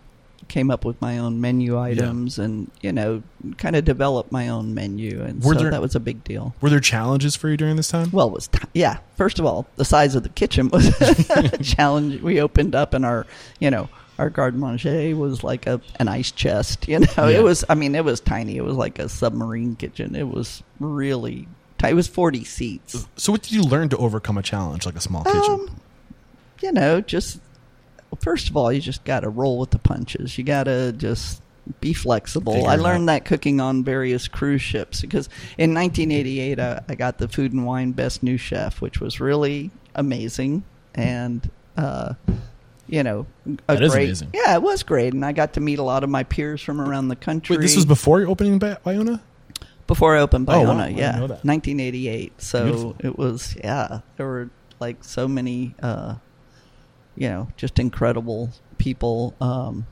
came 0.49 0.71
up 0.71 0.85
with 0.85 1.01
my 1.01 1.19
own 1.19 1.41
menu 1.41 1.79
items 1.79 2.39
and 2.39 2.71
you 2.81 2.93
know 2.93 3.23
kind 3.59 3.75
of 3.77 3.85
developed 3.85 4.31
my 4.33 4.49
own 4.49 4.75
menu 4.75 5.23
and 5.23 5.43
Were 5.43 5.55
so 5.55 5.61
there- 5.63 5.71
that 5.73 5.81
was 5.83 5.95
a 5.95 6.01
big 6.01 6.23
deal 6.25 6.55
Were 6.61 6.71
there 6.71 6.81
challenges 6.81 7.35
for 7.37 7.49
you 7.49 7.57
during 7.57 7.77
this 7.77 7.89
time? 7.89 8.11
well, 8.13 8.29
it 8.29 8.33
was 8.33 8.49
t- 8.49 8.59
yeah. 8.75 8.99
First 9.17 9.39
of 9.39 9.45
all, 9.47 9.67
the 9.77 9.85
size 9.85 10.15
of 10.15 10.23
the 10.23 10.29
kitchen 10.29 10.69
was 10.69 10.89
a 11.31 11.59
challenge. 11.63 12.21
We 12.23 12.41
opened 12.41 12.75
up, 12.75 12.95
and 12.95 13.05
our 13.05 13.27
you 13.61 13.71
know 13.71 13.89
our 14.19 14.31
garde 14.31 14.55
manger 14.57 15.15
was 15.17 15.43
like 15.45 15.67
a 15.67 15.81
an 15.99 16.09
ice 16.09 16.31
chest. 16.31 16.87
You 16.89 17.01
know, 17.01 17.07
Yeah. 17.29 17.39
it 17.39 17.43
was. 17.43 17.65
I 17.69 17.75
mean, 17.75 17.95
it 17.95 18.05
was 18.05 18.21
tiny. 18.21 18.57
It 18.57 18.65
was 18.65 18.77
like 18.77 18.99
a 18.99 19.09
submarine 19.09 19.77
kitchen. 19.77 20.15
It 20.15 20.29
was 20.29 20.63
really. 20.81 21.49
Tight. 21.79 21.91
It 21.93 21.95
was 21.95 22.09
forty 22.09 22.45
seats. 22.45 23.07
So, 23.17 23.33
what 23.33 23.43
did 23.43 23.53
you 23.53 23.63
learn 23.63 23.89
to 23.91 23.97
overcome 23.99 24.39
a 24.39 24.43
challenge 24.43 24.87
like 24.87 24.97
a 24.97 25.01
small 25.01 25.25
kitchen? 25.25 25.43
Um, 25.69 25.81
you 26.63 26.73
know, 26.73 27.01
just 27.03 27.41
first 28.21 28.49
of 28.51 28.57
all, 28.57 28.73
you 28.73 28.81
just 28.81 29.05
got 29.05 29.21
to 29.21 29.29
roll 29.29 29.59
with 29.59 29.71
the 29.71 29.79
punches. 29.79 30.37
You 30.39 30.45
got 30.45 30.65
to 30.65 30.93
just 30.93 31.43
be 31.81 31.93
flexible. 31.93 32.55
Figure 32.55 32.69
I 32.69 32.77
learned 32.77 33.09
that 33.09 33.25
cooking 33.25 33.61
on 33.61 33.83
various 33.85 34.29
cruise 34.29 34.63
ships 34.63 35.01
because 35.01 35.29
in 35.59 35.75
1988 35.75 36.59
I, 36.61 36.81
I 36.89 36.95
got 36.95 37.19
the 37.19 37.29
Food 37.29 37.53
and 37.53 37.67
Wine 37.67 37.93
Best 37.93 38.23
New 38.23 38.37
Chef, 38.37 38.81
which 38.81 39.01
was 39.01 39.21
really 39.21 39.71
amazing 39.95 40.63
and. 40.95 41.51
Uh, 41.77 42.15
you 42.89 43.03
know, 43.03 43.27
a 43.69 43.77
That 43.77 43.91
great. 43.91 44.23
Yeah, 44.33 44.55
it 44.55 44.63
was 44.63 44.85
great, 44.85 45.13
and 45.13 45.25
I 45.25 45.33
got 45.33 45.55
to 45.55 45.61
meet 45.61 45.81
a 45.81 45.83
lot 45.83 46.05
of 46.05 46.09
my 46.09 46.23
peers 46.23 46.63
from 46.63 46.81
around 46.81 47.09
the 47.09 47.17
country. 47.17 47.57
Wait, 47.57 47.63
this 47.63 47.75
was 47.75 47.85
before 47.85 48.23
opening 48.27 48.61
Bi- 48.61 48.77
Iona? 48.87 49.21
Before 49.89 50.17
I 50.17 50.21
opened 50.21 50.49
Oh, 50.49 50.61
wow. 50.63 50.67
Bayona, 50.73 50.81
I 50.81 50.87
didn't 50.87 50.99
yeah, 50.99 51.11
know 51.13 51.27
that. 51.27 51.45
1988. 51.45 52.41
So 52.41 52.63
Beautiful. 52.65 52.97
it 53.01 53.19
was, 53.19 53.57
yeah, 53.63 54.01
there 54.17 54.27
were 54.27 54.51
like 54.79 55.03
so 55.03 55.27
many, 55.27 55.75
uh, 55.83 56.15
you 57.17 57.29
know, 57.29 57.49
just 57.57 57.79
incredible 57.79 58.51
people. 58.79 59.35
Um, 59.41 59.87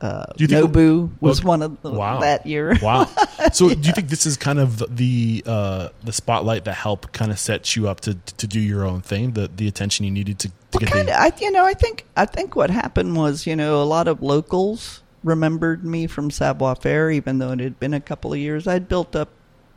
uh, 0.00 0.26
Do 0.36 0.44
you 0.44 0.48
think- 0.48 0.72
Nobu 0.72 1.10
was 1.20 1.38
Okay. 1.40 1.48
one 1.48 1.62
of 1.62 1.80
the, 1.82 1.90
Wow. 1.90 2.20
that 2.20 2.46
year. 2.46 2.76
Wow. 2.82 3.08
So, 3.52 3.68
do 3.68 3.86
you 3.86 3.92
think 3.92 4.08
this 4.08 4.24
is 4.26 4.36
kind 4.38 4.58
of 4.58 4.82
the 4.96 5.42
uh, 5.46 5.88
the 6.02 6.12
spotlight 6.12 6.64
that 6.64 6.74
helped 6.74 7.12
kind 7.12 7.30
of 7.30 7.38
set 7.38 7.76
you 7.76 7.88
up 7.88 8.00
to 8.00 8.14
to 8.14 8.46
do 8.46 8.58
your 8.58 8.84
own 8.84 9.00
thing, 9.02 9.32
the 9.32 9.50
the 9.54 9.68
attention 9.68 10.04
you 10.06 10.10
needed 10.10 10.38
to, 10.40 10.48
to 10.48 10.54
Well, 10.72 10.80
get 10.80 10.88
kind 10.90 11.08
the 11.08 11.12
of. 11.14 11.20
I, 11.20 11.32
you 11.40 11.50
know, 11.52 11.64
I 11.64 11.74
think 11.74 12.06
I 12.16 12.24
think 12.26 12.56
what 12.56 12.70
happened 12.70 13.16
was, 13.16 13.46
you 13.46 13.54
know, 13.54 13.82
a 13.82 13.84
lot 13.84 14.08
of 14.08 14.22
locals 14.22 15.02
remembered 15.22 15.84
me 15.84 16.06
from 16.06 16.30
Savoir 16.30 16.74
Faire, 16.74 17.10
even 17.10 17.38
though 17.38 17.52
it 17.52 17.60
had 17.60 17.78
been 17.78 17.94
a 17.94 18.00
couple 18.00 18.32
of 18.32 18.38
years. 18.38 18.66
I'd 18.66 18.88
built 18.88 19.14
up 19.14 19.28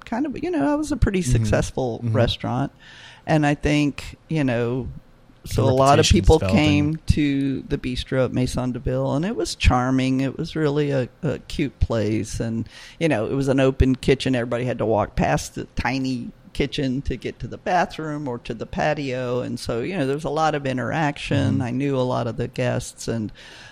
kind 0.05 0.25
of, 0.25 0.41
you 0.41 0.49
know, 0.49 0.71
I 0.71 0.75
was 0.75 0.91
a 0.91 0.97
pretty 0.97 1.19
Mm-hmm. 1.21 1.31
successful 1.33 1.99
restaurant, 2.03 2.71
and 3.25 3.45
I 3.45 3.53
think, 3.55 4.15
you 4.29 4.43
know, 4.45 4.87
so 5.47 5.63
a 5.63 5.71
lot 5.71 5.99
of 5.99 6.05
people 6.05 6.39
came 6.39 6.97
to 7.07 7.61
the 7.61 7.77
bistro 7.77 8.25
at 8.25 8.33
Maison 8.33 8.71
de 8.71 8.79
Ville, 8.79 9.15
and 9.15 9.25
it 9.25 9.35
was 9.35 9.55
charming. 9.55 10.21
It 10.21 10.37
was 10.37 10.55
really 10.55 10.91
a, 10.91 11.09
a 11.23 11.39
cute 11.39 11.79
place, 11.79 12.39
and 12.39 12.67
you 12.99 13.07
know, 13.07 13.25
it 13.25 13.33
was 13.33 13.47
an 13.47 13.59
open 13.59 13.95
kitchen. 13.95 14.35
Everybody 14.35 14.65
had 14.65 14.77
to 14.79 14.85
walk 14.85 15.15
past 15.15 15.55
the 15.55 15.65
tiny 15.75 16.31
kitchen 16.53 17.01
to 17.03 17.15
get 17.15 17.39
to 17.39 17.47
the 17.47 17.57
bathroom 17.57 18.27
or 18.27 18.37
to 18.39 18.53
the 18.53 18.65
patio, 18.65 19.41
and 19.41 19.59
so 19.59 19.81
you 19.81 19.97
know, 19.97 20.05
there 20.05 20.15
was 20.15 20.25
a 20.25 20.29
lot 20.29 20.55
of 20.55 20.65
interaction. 20.65 21.61
I 21.61 21.71
knew 21.71 21.97
a 21.97 22.01
lot 22.01 22.27
of 22.27 22.37
the 22.37 22.47
guests, 22.47 23.07
and 23.07 23.31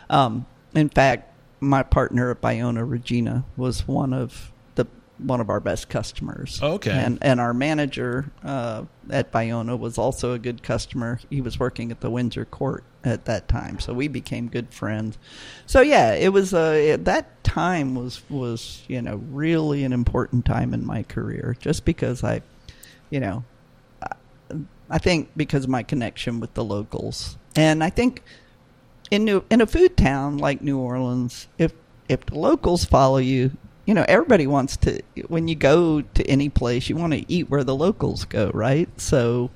um, 0.09 0.45
in 0.73 0.89
fact, 0.89 1.31
my 1.59 1.83
partner 1.83 2.31
at 2.31 2.41
Bayona, 2.41 2.89
Regina, 2.89 3.45
was 3.57 3.87
one 3.87 4.13
of 4.13 4.51
one 5.17 5.39
of 5.39 5.49
our 5.49 5.59
best 5.59 5.89
customers. 5.89 6.59
Okay. 6.61 6.91
and 6.91 7.17
and 7.21 7.39
our 7.39 7.53
manager 7.53 8.31
uh, 8.43 8.83
at 9.09 9.31
Bayona 9.31 9.77
was 9.77 9.97
also 9.97 10.33
a 10.33 10.39
good 10.39 10.63
customer. 10.63 11.19
He 11.29 11.41
was 11.41 11.59
working 11.59 11.91
at 11.91 12.01
the 12.01 12.09
Windsor 12.09 12.45
Court 12.45 12.83
at 13.03 13.25
that 13.25 13.47
time, 13.47 13.79
so 13.79 13.93
we 13.93 14.07
became 14.07 14.47
good 14.47 14.73
friends. 14.73 15.17
So 15.65 15.81
yeah, 15.81 16.13
it 16.13 16.33
was 16.33 16.53
uh, 16.53 16.97
that 17.01 17.43
time 17.43 17.95
was 17.95 18.21
was 18.29 18.83
you 18.87 19.01
know 19.01 19.21
really 19.29 19.83
an 19.83 19.93
important 19.93 20.45
time 20.45 20.73
in 20.73 20.85
my 20.85 21.03
career, 21.03 21.55
just 21.59 21.85
because 21.85 22.23
I, 22.23 22.41
you 23.09 23.19
know, 23.19 23.43
I, 24.01 24.15
I 24.89 24.97
think 24.97 25.29
because 25.35 25.63
of 25.63 25.69
my 25.69 25.83
connection 25.83 26.39
with 26.39 26.53
the 26.53 26.63
locals, 26.63 27.37
and 27.55 27.83
I 27.83 27.89
think 27.89 28.21
in 29.11 29.25
New 29.25 29.43
in 29.49 29.61
a 29.61 29.67
food 29.67 29.95
town 29.95 30.37
like 30.37 30.61
New 30.61 30.79
Orleans, 30.79 31.47
if 31.57 31.73
if 32.09 32.25
the 32.25 32.37
locals 32.37 32.85
follow 32.85 33.17
you, 33.17 33.51
you 33.85 33.93
know 33.93 34.05
everybody 34.07 34.47
wants 34.47 34.77
to. 34.77 35.01
When 35.27 35.47
you 35.47 35.55
go 35.55 36.01
to 36.01 36.27
any 36.27 36.49
place, 36.49 36.89
you 36.89 36.95
want 36.95 37.13
to 37.13 37.31
eat 37.31 37.49
where 37.49 37.63
the 37.63 37.75
locals 37.75 38.25
go, 38.25 38.51
right? 38.53 38.89
So, 38.99 39.51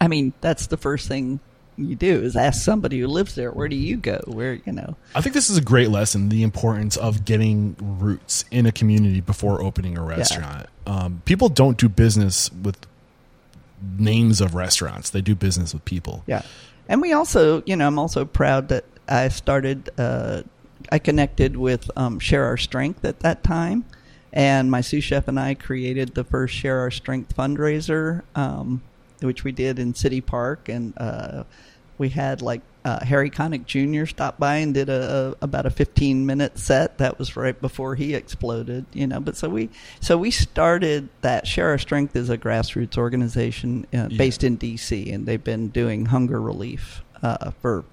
I 0.00 0.08
mean, 0.08 0.32
that's 0.40 0.66
the 0.66 0.76
first 0.76 1.08
thing 1.08 1.40
you 1.76 1.94
do 1.94 2.22
is 2.22 2.36
ask 2.36 2.62
somebody 2.62 3.00
who 3.00 3.06
lives 3.06 3.34
there, 3.34 3.50
where 3.50 3.68
do 3.68 3.76
you 3.76 3.96
go? 3.96 4.20
Where 4.26 4.54
you 4.54 4.72
know? 4.72 4.96
I 5.14 5.20
think 5.20 5.34
this 5.34 5.50
is 5.50 5.56
a 5.56 5.62
great 5.62 5.88
lesson: 5.90 6.28
the 6.28 6.42
importance 6.42 6.96
of 6.96 7.24
getting 7.24 7.76
roots 7.80 8.44
in 8.50 8.66
a 8.66 8.72
community 8.72 9.20
before 9.20 9.62
opening 9.62 9.96
a 9.96 10.02
restaurant. 10.02 10.66
Um, 10.86 11.22
people 11.24 11.48
don't 11.48 11.78
do 11.78 11.88
business 11.88 12.50
with 12.52 12.76
names 13.98 14.40
of 14.40 14.54
restaurants; 14.54 15.10
they 15.10 15.20
do 15.20 15.34
business 15.34 15.72
with 15.72 15.84
people. 15.84 16.24
Yeah. 16.26 16.42
And 16.88 17.00
we 17.00 17.12
also, 17.12 17.62
you 17.64 17.76
know, 17.76 17.86
I'm 17.86 17.98
also 17.98 18.24
proud 18.24 18.68
that 18.68 18.84
I 19.08 19.28
started, 19.28 19.88
uh, 19.98 20.42
I 20.90 20.98
connected 20.98 21.56
with 21.56 21.90
um, 21.96 22.18
Share 22.18 22.44
Our 22.46 22.56
Strength 22.56 23.04
at 23.04 23.20
that 23.20 23.42
time. 23.44 23.84
And 24.32 24.70
my 24.70 24.80
sous 24.80 25.04
chef 25.04 25.28
and 25.28 25.38
I 25.38 25.54
created 25.54 26.14
the 26.14 26.24
first 26.24 26.54
Share 26.54 26.80
Our 26.80 26.90
Strength 26.90 27.36
fundraiser, 27.36 28.22
um, 28.34 28.82
which 29.20 29.44
we 29.44 29.52
did 29.52 29.78
in 29.78 29.94
City 29.94 30.20
Park. 30.22 30.68
And 30.70 30.94
uh, 30.96 31.44
we 31.98 32.08
had 32.08 32.40
like 32.40 32.62
uh, 32.84 33.04
Harry 33.04 33.30
Connick 33.30 33.66
Jr. 33.66 34.06
stop 34.06 34.38
by 34.38 34.56
and 34.56 34.72
did 34.72 34.88
a, 34.88 35.36
a 35.40 35.44
about 35.44 35.66
a 35.66 35.70
15 35.70 36.24
minute 36.24 36.58
set. 36.58 36.96
That 36.98 37.18
was 37.18 37.36
right 37.36 37.60
before 37.60 37.94
he 37.94 38.14
exploded, 38.14 38.86
you 38.94 39.06
know. 39.06 39.20
But 39.20 39.36
so 39.36 39.48
we 39.50 39.68
so 40.00 40.16
we 40.16 40.30
started 40.30 41.10
that 41.20 41.46
Share 41.46 41.68
Our 41.68 41.78
Strength 41.78 42.16
is 42.16 42.30
a 42.30 42.38
grassroots 42.38 42.96
organization 42.96 43.86
uh, 43.94 44.08
Yeah. 44.10 44.16
based 44.16 44.42
in 44.42 44.56
D.C. 44.56 45.12
and 45.12 45.26
they've 45.26 45.44
been 45.44 45.68
doing 45.68 46.06
hunger 46.06 46.40
relief 46.40 47.02
uh, 47.22 47.50
for 47.60 47.84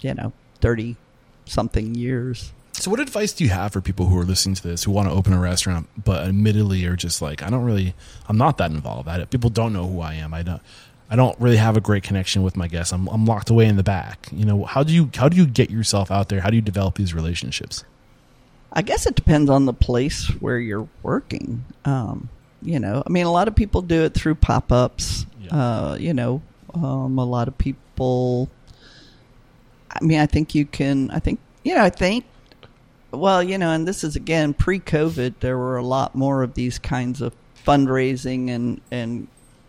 you 0.00 0.14
know 0.14 0.32
30 0.60 0.96
something 1.44 1.94
years. 1.94 2.52
So, 2.72 2.90
what 2.90 3.00
advice 3.00 3.32
do 3.32 3.44
you 3.44 3.50
have 3.50 3.72
for 3.72 3.80
people 3.80 4.06
who 4.06 4.18
are 4.18 4.24
listening 4.24 4.54
to 4.56 4.62
this 4.62 4.84
who 4.84 4.90
want 4.90 5.08
to 5.08 5.14
open 5.14 5.32
a 5.32 5.38
restaurant, 5.38 5.88
but 6.02 6.26
admittedly 6.26 6.84
are 6.86 6.96
just 6.96 7.20
like, 7.20 7.42
I 7.42 7.50
don't 7.50 7.64
really, 7.64 7.94
I'm 8.28 8.38
not 8.38 8.58
that 8.58 8.70
involved. 8.70 9.08
at 9.08 9.20
it. 9.20 9.30
people 9.30 9.50
don't 9.50 9.72
know 9.72 9.86
who 9.86 10.00
I 10.00 10.14
am. 10.14 10.32
I 10.32 10.42
don't, 10.42 10.62
I 11.10 11.16
don't 11.16 11.38
really 11.38 11.58
have 11.58 11.76
a 11.76 11.80
great 11.80 12.02
connection 12.02 12.42
with 12.42 12.56
my 12.56 12.68
guests. 12.68 12.92
I'm, 12.92 13.06
I'm 13.08 13.26
locked 13.26 13.50
away 13.50 13.66
in 13.66 13.76
the 13.76 13.82
back. 13.82 14.26
You 14.32 14.46
know, 14.46 14.64
how 14.64 14.82
do 14.82 14.92
you, 14.94 15.10
how 15.14 15.28
do 15.28 15.36
you 15.36 15.46
get 15.46 15.70
yourself 15.70 16.10
out 16.10 16.30
there? 16.30 16.40
How 16.40 16.48
do 16.48 16.56
you 16.56 16.62
develop 16.62 16.94
these 16.96 17.12
relationships? 17.12 17.84
I 18.72 18.80
guess 18.80 19.06
it 19.06 19.14
depends 19.14 19.50
on 19.50 19.66
the 19.66 19.74
place 19.74 20.28
where 20.40 20.58
you're 20.58 20.88
working. 21.02 21.64
Um, 21.84 22.30
you 22.62 22.80
know, 22.80 23.02
I 23.06 23.10
mean, 23.10 23.26
a 23.26 23.32
lot 23.32 23.48
of 23.48 23.54
people 23.54 23.82
do 23.82 24.04
it 24.04 24.14
through 24.14 24.36
pop 24.36 24.72
ups. 24.72 25.26
Yeah. 25.40 25.54
Uh, 25.54 25.96
you 26.00 26.14
know, 26.14 26.40
um, 26.74 27.18
a 27.18 27.24
lot 27.24 27.48
of 27.48 27.58
people. 27.58 28.48
I 29.94 30.04
mean, 30.04 30.18
I 30.18 30.26
think 30.26 30.54
you 30.54 30.64
can. 30.66 31.10
I 31.10 31.18
think 31.18 31.40
you 31.64 31.74
know. 31.74 31.82
I 31.82 31.90
think. 31.90 32.24
Well, 33.10 33.42
you 33.42 33.58
know, 33.58 33.70
and 33.70 33.86
this 33.86 34.04
is 34.04 34.16
again 34.16 34.54
pre-COVID. 34.54 35.34
There 35.40 35.58
were 35.58 35.76
a 35.76 35.84
lot 35.84 36.14
more 36.14 36.42
of 36.42 36.54
these 36.54 36.78
kinds 36.78 37.20
of 37.20 37.34
fundraising 37.66 38.48
and 38.48 38.80
and 38.90 39.28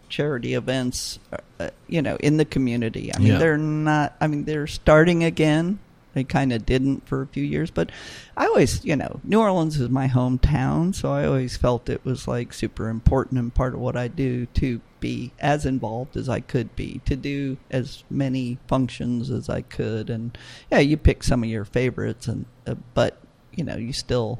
charity 0.09 0.53
events. 0.53 1.19
Uh, 1.59 1.69
you 1.87 2.01
know, 2.01 2.15
in 2.17 2.37
the 2.37 2.45
community. 2.45 3.13
I 3.13 3.19
mean, 3.19 3.27
Yeah. 3.33 3.37
they're 3.39 3.57
not. 3.57 4.15
I 4.21 4.27
mean, 4.27 4.45
they're 4.45 4.67
starting 4.67 5.23
again. 5.23 5.79
They 6.13 6.23
kind 6.23 6.53
of 6.53 6.65
didn't 6.65 7.07
for 7.07 7.21
a 7.21 7.27
few 7.27 7.43
years, 7.43 7.71
but 7.71 7.91
I 8.37 8.45
always, 8.45 8.83
you 8.85 8.95
know, 8.95 9.19
New 9.23 9.39
Orleans 9.39 9.79
is 9.79 9.89
my 9.89 10.07
hometown, 10.07 10.93
so 10.93 11.11
I 11.11 11.25
always 11.25 11.57
felt 11.57 11.89
it 11.89 12.05
was 12.05 12.27
like 12.27 12.53
super 12.53 12.87
important 12.89 13.39
and 13.39 13.53
part 13.53 13.73
of 13.73 13.79
what 13.79 13.95
I 13.95 14.07
do 14.07 14.45
to 14.45 14.81
be 14.99 15.33
as 15.39 15.65
involved 15.65 16.15
as 16.15 16.29
I 16.29 16.39
could 16.39 16.75
be, 16.75 17.01
to 17.05 17.15
do 17.15 17.57
as 17.71 18.03
many 18.09 18.59
functions 18.67 19.31
as 19.31 19.49
I 19.49 19.61
could, 19.61 20.09
and 20.09 20.37
yeah, 20.71 20.79
you 20.79 20.97
pick 20.97 21.23
some 21.23 21.43
of 21.43 21.49
your 21.49 21.65
favorites, 21.65 22.27
and 22.27 22.45
uh, 22.67 22.75
but 22.93 23.17
you 23.51 23.63
know, 23.63 23.75
you 23.75 23.93
still, 23.93 24.39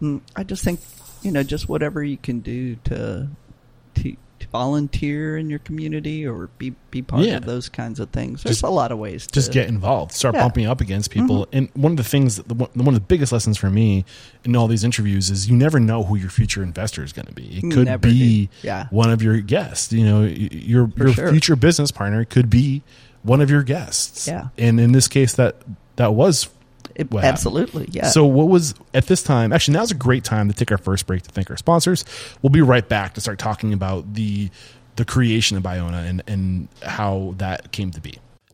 mm, 0.00 0.20
I 0.34 0.44
just 0.44 0.64
think, 0.64 0.80
you 1.22 1.30
know, 1.30 1.42
just 1.42 1.68
whatever 1.68 2.02
you 2.02 2.16
can 2.16 2.40
do 2.40 2.76
to 2.84 3.28
to. 3.96 4.16
Volunteer 4.52 5.36
in 5.38 5.50
your 5.50 5.58
community 5.60 6.26
or 6.26 6.48
be 6.58 6.74
be 6.90 7.02
part 7.02 7.22
Yeah. 7.24 7.36
of 7.36 7.44
those 7.46 7.68
kinds 7.68 8.00
of 8.00 8.10
things. 8.10 8.42
There's 8.42 8.56
Just- 8.56 8.64
a 8.64 8.68
lot 8.70 8.92
of 8.92 8.98
ways 8.98 9.26
to 9.26 9.32
just 9.32 9.52
get 9.52 9.68
involved 9.68 10.12
start 10.12 10.34
Yeah. 10.34 10.40
Mm-hmm. 10.40 10.44
bumping 10.46 10.66
up 10.66 10.80
against 10.80 11.10
people 11.10 11.46
and 11.52 11.68
one 11.74 11.92
of 11.92 11.96
the 11.98 12.04
things 12.04 12.36
that 12.36 12.48
the, 12.48 12.54
one 12.54 12.68
one 12.74 12.88
of 12.88 12.94
the 12.94 13.00
biggest 13.06 13.32
lessons 13.32 13.56
for 13.58 13.70
me 13.70 14.04
in 14.44 14.56
all 14.56 14.66
these 14.68 14.84
interviews 14.84 15.30
is 15.30 15.48
you 15.48 15.56
never 15.56 15.78
know 15.80 16.04
who 16.04 16.16
your 16.16 16.30
future 16.30 16.62
investor 16.62 17.02
is 17.04 17.12
going 17.12 17.26
to 17.26 17.32
be 17.34 17.58
it 17.58 17.72
could 17.72 17.86
never 17.86 18.08
be. 18.08 18.48
Yeah. 18.62 18.86
one 18.90 19.10
of 19.10 19.22
your 19.22 19.38
guests 19.40 19.92
you 19.92 20.04
know 20.04 20.22
your 20.24 20.88
For 20.88 21.04
your 21.06 21.14
sure. 21.14 21.30
future 21.30 21.56
business 21.56 21.90
partner 21.90 22.24
could 22.24 22.48
be 22.50 22.82
one 23.22 23.40
of 23.40 23.50
your 23.50 23.62
guests 23.62 24.26
Yeah. 24.28 24.48
and 24.56 24.78
in 24.80 24.92
this 24.92 25.08
case 25.08 25.34
that 25.34 25.56
that 25.96 26.14
was 26.14 26.48
It- 26.96 27.12
happened. 27.12 27.24
absolutely, 27.24 27.88
yeah. 27.92 28.08
So 28.08 28.24
what 28.26 28.48
was 28.48 28.74
at 28.94 29.06
this 29.06 29.22
time? 29.22 29.52
Actually, 29.52 29.74
now's 29.76 29.90
a 29.90 29.94
great 29.94 30.24
time 30.24 30.48
to 30.48 30.54
take 30.54 30.72
our 30.72 30.78
first 30.78 31.06
break 31.06 31.22
to 31.22 31.30
thank 31.30 31.50
our 31.50 31.56
sponsors. 31.56 32.04
We'll 32.42 32.50
be 32.50 32.62
right 32.62 32.88
back 32.88 33.14
to 33.14 33.20
start 33.20 33.38
talking 33.38 33.72
about 33.72 34.14
the 34.14 34.50
the 34.96 35.04
creation 35.04 35.56
of 35.58 35.62
Bayona 35.62 36.08
and 36.08 36.22
and 36.26 36.68
how 36.82 37.34
that 37.36 37.70
came 37.70 37.90
to 37.92 38.00
be. 38.00 38.14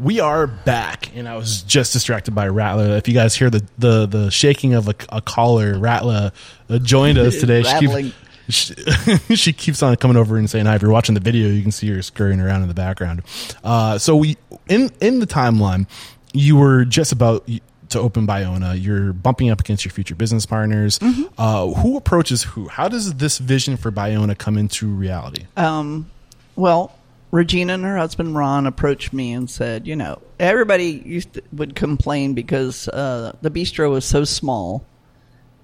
We 0.00 0.20
are 0.20 0.46
back, 0.46 1.10
and 1.16 1.28
I 1.28 1.36
was 1.36 1.62
just 1.62 1.92
distracted 1.92 2.32
by 2.32 2.46
Rattler. 2.48 2.96
If 2.96 3.08
you 3.08 3.14
guys 3.14 3.34
hear 3.34 3.50
the 3.50 3.64
the, 3.78 4.06
the 4.06 4.30
shaking 4.30 4.74
of 4.74 4.88
a, 4.88 4.94
a 5.08 5.20
collar, 5.20 5.76
Rattler 5.78 6.30
uh, 6.70 6.78
joined 6.78 7.18
us 7.18 7.36
today. 7.40 7.62
She 7.62 7.78
keeps- 7.86 8.14
she, 8.50 8.74
she 9.36 9.52
keeps 9.52 9.82
on 9.82 9.94
coming 9.96 10.16
over 10.16 10.38
and 10.38 10.48
saying 10.48 10.64
hi. 10.66 10.76
If 10.76 10.80
you're 10.82 10.90
watching 10.90 11.14
the 11.14 11.20
video, 11.20 11.48
you 11.48 11.60
can 11.60 11.70
see 11.72 11.88
her 11.90 12.00
scurrying 12.00 12.40
around 12.40 12.62
in 12.62 12.68
the 12.68 12.74
background. 12.74 13.22
Uh, 13.62 13.98
so 13.98 14.16
we 14.16 14.36
in 14.68 14.90
in 15.02 15.18
the 15.18 15.26
timeline, 15.26 15.86
you 16.32 16.56
were 16.56 16.84
just 16.86 17.12
about 17.12 17.46
to 17.90 17.98
open 17.98 18.26
Bayona. 18.26 18.80
You're 18.82 19.12
bumping 19.12 19.50
up 19.50 19.60
against 19.60 19.84
your 19.84 19.92
future 19.92 20.14
business 20.14 20.46
partners. 20.46 20.98
Uh, 21.36 21.66
who 21.74 21.96
approaches 21.98 22.44
who? 22.44 22.68
How 22.68 22.88
does 22.88 23.12
this 23.14 23.36
vision 23.38 23.76
for 23.76 23.90
Bayona 23.92 24.38
come 24.38 24.56
into 24.56 24.86
reality? 24.86 25.44
Um, 25.56 26.08
Well, 26.56 26.94
Regina 27.30 27.74
and 27.74 27.84
her 27.84 27.96
husband 27.98 28.34
Ron 28.34 28.66
approached 28.66 29.12
me 29.12 29.32
and 29.32 29.48
said, 29.50 29.86
you 29.86 29.94
know, 29.96 30.20
everybody 30.40 31.02
used 31.04 31.34
to, 31.34 31.42
would 31.52 31.74
complain 31.74 32.34
because 32.34 32.88
uh, 32.88 33.36
the 33.42 33.50
bistro 33.50 33.90
was 33.90 34.04
so 34.04 34.24
small 34.24 34.84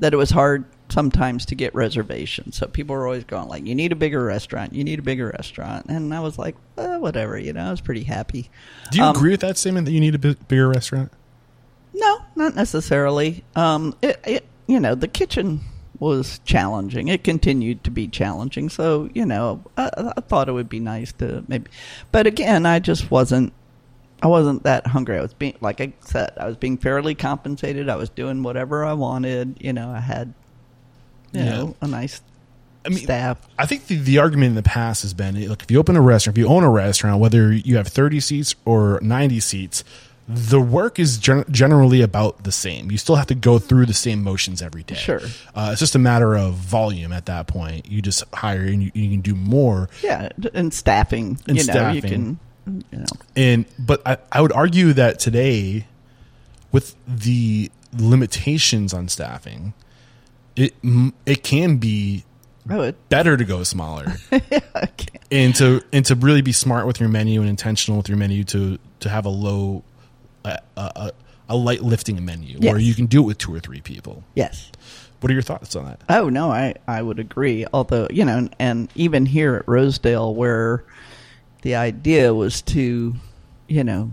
that 0.00 0.12
it 0.12 0.16
was 0.16 0.30
hard 0.30 0.64
sometimes 0.90 1.46
to 1.46 1.54
get 1.54 1.74
reservations. 1.74 2.56
So 2.56 2.66
people 2.66 2.94
were 2.94 3.06
always 3.06 3.24
going 3.24 3.48
like, 3.48 3.64
"You 3.64 3.74
need 3.74 3.92
a 3.92 3.96
bigger 3.96 4.22
restaurant. 4.22 4.74
You 4.74 4.84
need 4.84 4.98
a 4.98 5.02
bigger 5.02 5.28
restaurant." 5.36 5.86
And 5.88 6.12
I 6.12 6.20
was 6.20 6.36
like, 6.38 6.56
eh, 6.76 6.96
"Whatever," 6.98 7.38
you 7.38 7.52
know. 7.54 7.64
I 7.66 7.70
was 7.70 7.80
pretty 7.80 8.02
happy. 8.02 8.50
Do 8.90 8.98
you 8.98 9.04
Um, 9.04 9.16
agree 9.16 9.30
with 9.30 9.40
that 9.40 9.56
statement 9.56 9.86
that 9.86 9.92
you 9.92 10.00
need 10.00 10.14
a 10.14 10.18
bi- 10.18 10.36
bigger 10.48 10.68
restaurant? 10.68 11.10
No, 11.94 12.18
not 12.36 12.54
necessarily. 12.54 13.44
Um, 13.56 13.94
it, 14.02 14.20
it, 14.26 14.46
you 14.66 14.78
know, 14.80 14.94
the 14.94 15.08
kitchen 15.08 15.60
was 16.04 16.40
challenging. 16.44 17.08
It 17.08 17.24
continued 17.24 17.82
to 17.84 17.90
be 17.90 18.06
challenging. 18.08 18.68
So, 18.68 19.08
you 19.14 19.26
know, 19.26 19.62
I, 19.76 20.12
I 20.16 20.20
thought 20.20 20.48
it 20.48 20.52
would 20.52 20.68
be 20.68 20.80
nice 20.80 21.12
to 21.14 21.44
maybe, 21.48 21.70
but 22.12 22.26
again, 22.26 22.66
I 22.66 22.78
just 22.78 23.10
wasn't. 23.10 23.52
I 24.22 24.26
wasn't 24.26 24.62
that 24.62 24.86
hungry. 24.86 25.18
I 25.18 25.22
was 25.22 25.34
being, 25.34 25.54
like 25.60 25.82
I 25.82 25.92
said, 26.00 26.32
I 26.38 26.46
was 26.46 26.56
being 26.56 26.78
fairly 26.78 27.14
compensated. 27.14 27.90
I 27.90 27.96
was 27.96 28.08
doing 28.08 28.42
whatever 28.42 28.82
I 28.84 28.94
wanted. 28.94 29.56
You 29.60 29.74
know, 29.74 29.90
I 29.90 30.00
had, 30.00 30.32
you 31.32 31.40
Yeah. 31.42 31.50
know, 31.50 31.76
a 31.82 31.86
nice 31.86 32.22
I 32.86 32.88
mean, 32.90 32.98
staff. 32.98 33.36
I 33.58 33.66
think 33.66 33.86
the, 33.88 33.96
the 33.96 34.18
argument 34.18 34.50
in 34.50 34.54
the 34.54 34.62
past 34.62 35.02
has 35.02 35.12
been 35.12 35.34
look, 35.48 35.62
if 35.62 35.70
you 35.70 35.78
open 35.78 35.96
a 35.96 36.00
restaurant, 36.00 36.38
if 36.38 36.40
you 36.42 36.48
own 36.48 36.64
a 36.64 36.70
restaurant, 36.70 37.20
whether 37.20 37.52
you 37.52 37.76
have 37.76 37.88
30 37.88 38.20
seats 38.20 38.54
or 38.64 38.98
90 39.02 39.40
seats, 39.40 39.84
the 40.26 40.60
work 40.60 40.98
is 40.98 41.18
gen- 41.18 41.44
generally 41.50 42.00
about 42.00 42.44
the 42.44 42.52
same. 42.52 42.90
You 42.90 42.96
still 42.98 43.16
have 43.16 43.26
to 43.26 43.34
go 43.34 43.58
through 43.58 43.86
the 43.86 43.92
same 43.94 44.22
motions 44.22 44.62
every 44.62 44.82
day. 44.82 44.94
Sure. 44.94 45.20
Uh, 45.54 45.70
it's 45.72 45.80
just 45.80 45.94
a 45.94 45.98
matter 45.98 46.34
of 46.34 46.54
volume 46.54 47.12
at 47.12 47.26
that 47.26 47.46
point. 47.46 47.86
You 47.90 48.00
just 48.00 48.24
hire 48.34 48.62
and 48.62 48.82
you, 48.82 48.90
you 48.94 49.10
can 49.10 49.20
do 49.20 49.34
more. 49.34 49.88
Yeah, 50.02 50.30
and 50.54 50.72
staffing. 50.72 51.38
And 51.46 51.58
you 51.58 51.64
know, 51.66 51.90
you 51.90 52.00
staffing. 52.00 52.38
can, 52.66 52.84
you 52.90 52.98
know, 52.98 53.04
And 53.36 53.66
but 53.78 54.00
I, 54.06 54.16
I 54.32 54.40
would 54.40 54.52
argue 54.52 54.94
that 54.94 55.18
today, 55.18 55.86
with 56.72 56.94
the 57.06 57.70
limitations 57.96 58.94
on 58.94 59.08
staffing, 59.08 59.74
it 60.56 60.74
it 61.26 61.42
can 61.42 61.76
be 61.76 62.24
I 62.70 62.94
better 63.10 63.36
to 63.36 63.44
go 63.44 63.62
smaller. 63.62 64.14
Okay. 64.32 65.18
and 65.30 65.54
to 65.56 65.82
and 65.92 66.04
to 66.06 66.14
really 66.14 66.42
be 66.42 66.52
smart 66.52 66.86
with 66.86 67.00
your 67.00 67.08
menu 67.08 67.40
and 67.40 67.48
intentional 67.48 67.98
with 67.98 68.08
your 68.08 68.18
menu 68.18 68.44
to 68.44 68.78
to 69.00 69.08
have 69.08 69.24
a 69.26 69.30
low 69.30 69.82
a, 70.44 70.58
a, 70.76 71.12
a 71.48 71.56
light 71.56 71.82
lifting 71.82 72.24
menu 72.24 72.58
where 72.58 72.78
you 72.78 72.94
can 72.94 73.06
do 73.06 73.22
it 73.22 73.26
with 73.26 73.38
two 73.38 73.54
or 73.54 73.60
three 73.60 73.80
people 73.80 74.22
Yes. 74.34 74.70
what 75.20 75.30
are 75.30 75.34
your 75.34 75.42
thoughts 75.42 75.74
on 75.76 75.84
that 75.86 76.00
Oh 76.08 76.28
no, 76.28 76.50
I 76.50 76.74
I 76.86 77.02
would 77.02 77.18
agree. 77.18 77.66
Although 77.72 78.08
you 78.10 78.24
know, 78.24 78.36
and, 78.38 78.56
and 78.58 78.88
even 78.94 79.26
here 79.26 79.54
at 79.56 79.68
Rosedale, 79.68 80.34
where 80.34 80.84
the 81.62 81.74
idea 81.74 82.34
was 82.34 82.60
to, 82.62 83.14
you 83.68 83.84
know, 83.84 84.10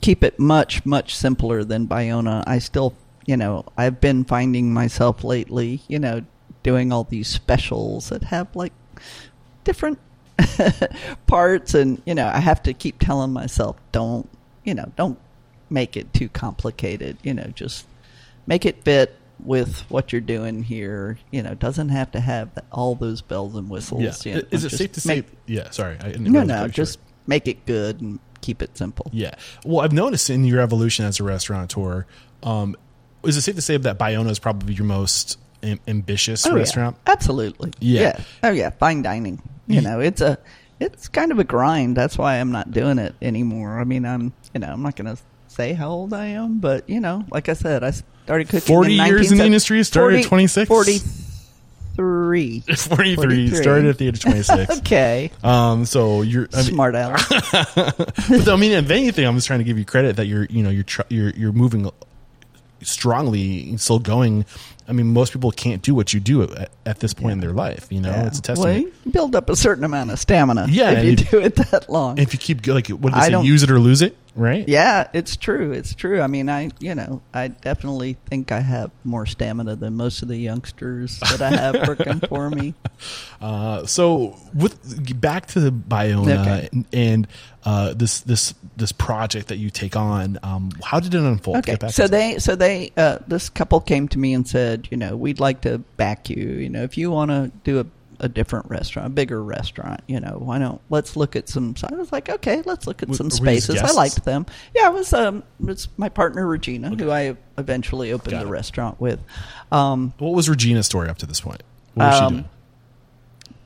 keep 0.00 0.22
it 0.22 0.38
much 0.38 0.84
much 0.86 1.16
simpler 1.16 1.64
than 1.64 1.88
Bayona. 1.88 2.44
I 2.46 2.58
still, 2.58 2.94
you 3.26 3.36
know, 3.36 3.64
I've 3.76 4.00
been 4.00 4.24
finding 4.24 4.72
myself 4.72 5.24
lately, 5.24 5.82
you 5.88 5.98
know, 5.98 6.22
doing 6.62 6.92
all 6.92 7.04
these 7.04 7.26
specials 7.28 8.10
that 8.10 8.24
have 8.24 8.54
like 8.54 8.72
different 9.64 9.98
parts, 11.26 11.74
and 11.74 12.00
you 12.06 12.14
know, 12.14 12.26
I 12.26 12.38
have 12.38 12.62
to 12.64 12.72
keep 12.72 12.98
telling 12.98 13.32
myself, 13.32 13.76
don't, 13.92 14.28
you 14.64 14.74
know, 14.74 14.90
don't 14.96 15.18
make 15.70 15.96
it 15.96 16.12
too 16.12 16.28
complicated. 16.28 17.16
You 17.22 17.34
know, 17.34 17.46
just 17.54 17.86
make 18.46 18.64
it 18.66 18.82
fit 18.84 19.16
with 19.42 19.80
what 19.90 20.12
you're 20.12 20.20
doing 20.20 20.62
here. 20.62 21.18
You 21.30 21.42
know, 21.42 21.54
doesn't 21.54 21.88
have 21.90 22.12
to 22.12 22.20
have 22.20 22.50
all 22.72 22.94
those 22.94 23.20
bells 23.22 23.54
and 23.56 23.68
whistles. 23.68 24.24
you 24.24 24.34
know, 24.36 24.42
is 24.50 24.64
it 24.64 24.70
safe 24.70 24.92
to 24.92 25.06
make- 25.08 25.28
say 25.28 25.34
yeah 25.46 25.70
sorry 25.70 25.96
I 26.00 26.08
didn't 26.12 26.24
No, 26.24 26.40
really 26.40 26.46
no, 26.48 26.68
just 26.68 26.98
short. 26.98 27.06
make 27.26 27.48
it 27.48 27.66
good 27.66 28.00
and 28.00 28.18
keep 28.40 28.60
it 28.62 28.76
simple. 28.76 29.10
yeah 29.12 29.34
well 29.64 29.80
i've 29.80 29.92
noticed 29.94 30.28
in 30.28 30.44
your 30.44 30.60
evolution 30.60 31.06
as 31.06 31.18
a 31.18 31.24
restaurateur 31.24 32.04
um 32.42 32.76
is 33.22 33.38
it 33.38 33.40
safe 33.40 33.54
to 33.54 33.62
say 33.62 33.78
that 33.78 33.98
Bayona 33.98 34.28
is 34.30 34.38
probably 34.38 34.74
your 34.74 34.84
most 34.84 35.38
am- 35.62 35.80
ambitious 35.88 36.46
Oh, 36.46 36.54
restaurant 36.54 36.96
Yeah, 37.06 37.12
absolutely. 37.14 37.72
Yeah. 37.80 38.20
Oh 38.42 38.50
yeah, 38.50 38.68
fine 38.70 39.00
dining. 39.00 39.40
You 39.66 39.80
know, 39.80 39.98
it's 40.00 40.20
a 40.20 40.38
it's 40.80 41.08
kind 41.08 41.32
of 41.32 41.38
a 41.38 41.44
grind. 41.44 41.96
That's 41.96 42.18
why 42.18 42.36
I'm 42.40 42.52
not 42.52 42.70
doing 42.72 42.98
it 42.98 43.14
anymore. 43.22 43.78
I 43.78 43.84
mean, 43.84 44.04
I'm 44.04 44.32
you 44.52 44.60
know, 44.60 44.68
I'm 44.68 44.82
not 44.82 44.96
going 44.96 45.14
to 45.14 45.22
say 45.48 45.72
how 45.72 45.90
old 45.90 46.12
I 46.12 46.26
am, 46.26 46.58
but 46.58 46.88
you 46.88 47.00
know, 47.00 47.24
like 47.30 47.48
I 47.48 47.52
said, 47.54 47.84
I 47.84 47.90
started 47.90 48.48
cooking 48.48 48.60
40 48.60 48.98
in 48.98 49.06
years 49.06 49.32
in 49.32 49.38
the 49.38 49.44
industry, 49.44 49.82
started 49.84 50.20
at 50.20 50.26
26? 50.26 50.68
43. 50.68 52.60
43, 52.66 53.14
43. 53.14 53.48
started 53.50 53.86
at 53.86 53.98
the 53.98 54.08
age 54.08 54.16
of 54.16 54.20
26 54.22 54.78
Okay. 54.78 55.30
um 55.44 55.84
so 55.84 56.22
you're 56.22 56.48
I 56.52 56.56
mean, 56.56 56.64
Smart 56.66 56.96
aleck. 56.96 57.20
but 57.76 58.48
I 58.48 58.56
mean, 58.56 58.72
if 58.72 58.90
anything, 58.90 59.24
I'm 59.24 59.36
just 59.36 59.46
trying 59.46 59.60
to 59.60 59.64
give 59.64 59.78
you 59.78 59.84
credit 59.84 60.16
that 60.16 60.26
you're, 60.26 60.44
you 60.46 60.64
know, 60.64 60.70
you're 60.70 60.82
tr- 60.82 61.02
you're 61.08 61.30
you're 61.30 61.52
moving 61.52 61.88
strongly, 62.84 63.76
still 63.76 63.98
going. 63.98 64.44
I 64.86 64.92
mean, 64.92 65.12
most 65.12 65.32
people 65.32 65.50
can't 65.50 65.80
do 65.82 65.94
what 65.94 66.12
you 66.12 66.20
do 66.20 66.42
at, 66.42 66.70
at 66.84 67.00
this 67.00 67.14
point 67.14 67.32
in 67.32 67.40
their 67.40 67.52
life. 67.52 67.86
You 67.90 68.00
know, 68.00 68.10
Yeah. 68.10 68.26
it's 68.26 68.38
a 68.38 68.42
Well, 68.52 68.56
testament. 68.64 68.94
you 69.06 69.12
build 69.12 69.34
up 69.34 69.48
a 69.48 69.56
certain 69.56 69.82
amount 69.84 70.10
of 70.10 70.18
stamina 70.18 70.66
Yeah, 70.68 70.90
if 70.90 71.04
you 71.04 71.10
and 71.10 71.30
do 71.30 71.38
it 71.40 71.54
that 71.56 71.88
long. 71.90 72.18
if 72.18 72.32
you 72.34 72.38
keep 72.38 72.66
like, 72.66 72.88
what 72.88 73.12
do 73.14 73.20
they 73.20 73.30
say? 73.30 73.42
Use 73.42 73.62
it 73.62 73.70
or 73.70 73.78
lose 73.80 74.02
it. 74.02 74.16
Right? 74.36 74.68
Yeah, 74.68 75.08
it's 75.12 75.36
true. 75.36 75.72
It's 75.72 75.94
true. 75.94 76.20
I 76.20 76.26
mean, 76.26 76.48
I 76.48 76.70
you 76.80 76.94
know, 76.94 77.22
I 77.32 77.48
definitely 77.48 78.16
think 78.26 78.50
I 78.50 78.60
have 78.60 78.90
more 79.04 79.26
stamina 79.26 79.76
than 79.76 79.94
most 79.94 80.22
of 80.22 80.28
the 80.28 80.36
youngsters 80.36 81.20
that 81.20 81.40
I 81.40 81.50
have 81.50 81.86
working 81.88 82.20
for 82.20 82.50
me. 82.50 82.74
Uh, 83.40 83.84
so 83.84 84.36
with 84.54 85.20
back 85.20 85.46
to 85.46 85.60
the 85.60 85.70
Bayona 85.70 86.40
Okay. 86.40 86.68
and, 86.72 86.86
and 86.92 87.28
uh, 87.64 87.92
this 87.92 88.20
this 88.20 88.54
this 88.76 88.92
project 88.92 89.48
that 89.48 89.56
you 89.58 89.68
take 89.68 89.96
on, 89.96 90.38
um, 90.42 90.70
how 90.82 91.00
did 91.00 91.14
it 91.14 91.20
unfold? 91.20 91.58
Okay, 91.58 91.76
so 91.88 92.08
they 92.08 92.38
so 92.38 92.56
they 92.56 92.92
uh, 92.96 93.18
this 93.26 93.50
couple 93.50 93.80
came 93.80 94.08
to 94.08 94.18
me 94.18 94.32
and 94.32 94.48
said, 94.48 94.88
you 94.90 94.96
know, 94.96 95.16
we'd 95.16 95.40
like 95.40 95.60
to 95.62 95.78
back 95.98 96.30
you. 96.30 96.36
You 96.42 96.70
know, 96.70 96.82
if 96.82 96.96
you 96.96 97.10
want 97.10 97.30
to 97.30 97.50
do 97.64 97.80
a 97.80 97.86
a 98.20 98.28
different 98.28 98.70
restaurant, 98.70 99.06
a 99.06 99.10
bigger 99.10 99.42
restaurant, 99.42 100.00
you 100.06 100.20
know, 100.20 100.36
why 100.38 100.58
don't 100.58 100.80
let's 100.90 101.16
look 101.16 101.34
at 101.36 101.48
some. 101.48 101.74
So 101.76 101.88
I 101.90 101.94
was 101.96 102.12
like, 102.12 102.28
okay, 102.28 102.62
let's 102.64 102.86
look 102.86 103.02
at 103.02 103.08
W- 103.08 103.16
some 103.16 103.30
spaces. 103.30 103.80
I 103.80 103.90
liked 103.92 104.24
them. 104.24 104.46
Yeah, 104.74 104.88
it 104.88 104.94
was 104.94 105.12
um, 105.12 105.42
it 105.60 105.66
was 105.66 105.88
my 105.96 106.08
partner 106.08 106.46
Regina, 106.46 106.90
who 106.90 107.10
I 107.10 107.36
eventually 107.58 108.12
opened 108.12 108.32
Got 108.32 108.42
the 108.42 108.48
it. 108.48 108.50
restaurant 108.50 109.00
with. 109.00 109.20
Um, 109.72 110.14
what 110.18 110.34
was 110.34 110.48
Regina's 110.48 110.86
story 110.86 111.08
up 111.08 111.18
to 111.18 111.26
this 111.26 111.40
point? 111.40 111.62
What 111.94 112.06
was 112.06 112.16
she 112.18 112.24
Um, 112.24 112.32
doing? 112.34 112.48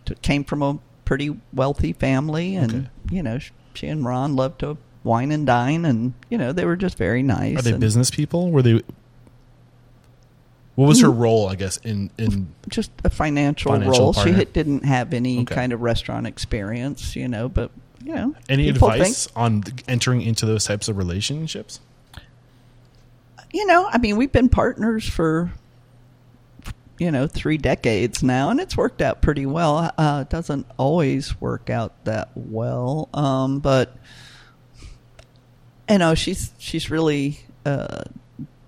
t- 0.07 0.14
came 0.22 0.44
from 0.44 0.62
a 0.62 0.78
pretty 1.05 1.36
wealthy 1.53 1.92
family, 1.92 2.55
and 2.57 2.72
Okay. 2.72 2.88
you 3.11 3.22
know, 3.22 3.38
sh- 3.38 3.51
she 3.74 3.86
and 3.88 4.05
Ron 4.05 4.36
loved 4.36 4.61
to 4.61 4.76
wine 5.05 5.32
and 5.32 5.46
dine, 5.46 5.84
and 5.84 6.12
you 6.28 6.36
know, 6.38 6.53
they 6.53 6.64
were 6.64 6.76
just 6.76 6.99
very 6.99 7.22
nice. 7.22 7.59
Are 7.59 7.62
they 7.62 7.72
and 7.72 7.80
business 7.80 8.11
people? 8.11 8.51
Were 8.51 8.62
they? 8.62 8.82
What 10.78 10.86
was 10.86 11.00
her 11.00 11.10
role? 11.10 11.48
I 11.48 11.56
guess 11.56 11.76
in 11.78 12.08
in 12.18 12.54
Just 12.68 12.92
a 13.02 13.10
financial, 13.10 13.72
Financial 13.72 14.00
role. 14.00 14.12
She 14.12 14.30
had, 14.30 14.52
didn't 14.52 14.84
have 14.84 15.12
any 15.12 15.40
Okay. 15.40 15.52
kind 15.52 15.72
of 15.72 15.80
restaurant 15.80 16.24
experience, 16.28 17.16
you 17.16 17.26
know, 17.26 17.48
but 17.48 17.72
you 18.04 18.14
know, 18.14 18.36
any 18.48 18.70
people 18.72 18.88
advice 18.88 19.26
think- 19.26 19.36
on 19.36 19.64
entering 19.88 20.22
into 20.22 20.46
those 20.46 20.62
types 20.64 20.86
of 20.86 20.96
relationships? 20.96 21.80
you 23.52 23.66
know, 23.66 23.88
I 23.90 23.98
mean, 23.98 24.16
we've 24.16 24.30
been 24.30 24.48
partners 24.48 25.04
for 25.08 25.50
you 26.96 27.10
know 27.10 27.26
three 27.26 27.58
decades 27.58 28.22
now, 28.22 28.50
and 28.50 28.60
it's 28.60 28.76
worked 28.76 29.02
out 29.02 29.20
pretty 29.20 29.46
well. 29.46 29.92
Uh, 29.98 30.20
it 30.24 30.30
doesn't 30.30 30.64
always 30.76 31.40
work 31.40 31.70
out 31.70 32.04
that 32.04 32.28
well, 32.36 33.08
um, 33.14 33.58
but 33.58 33.96
you 35.90 35.98
know, 35.98 36.14
she's 36.14 36.52
she's 36.58 36.88
really 36.88 37.40
uh, 37.66 38.04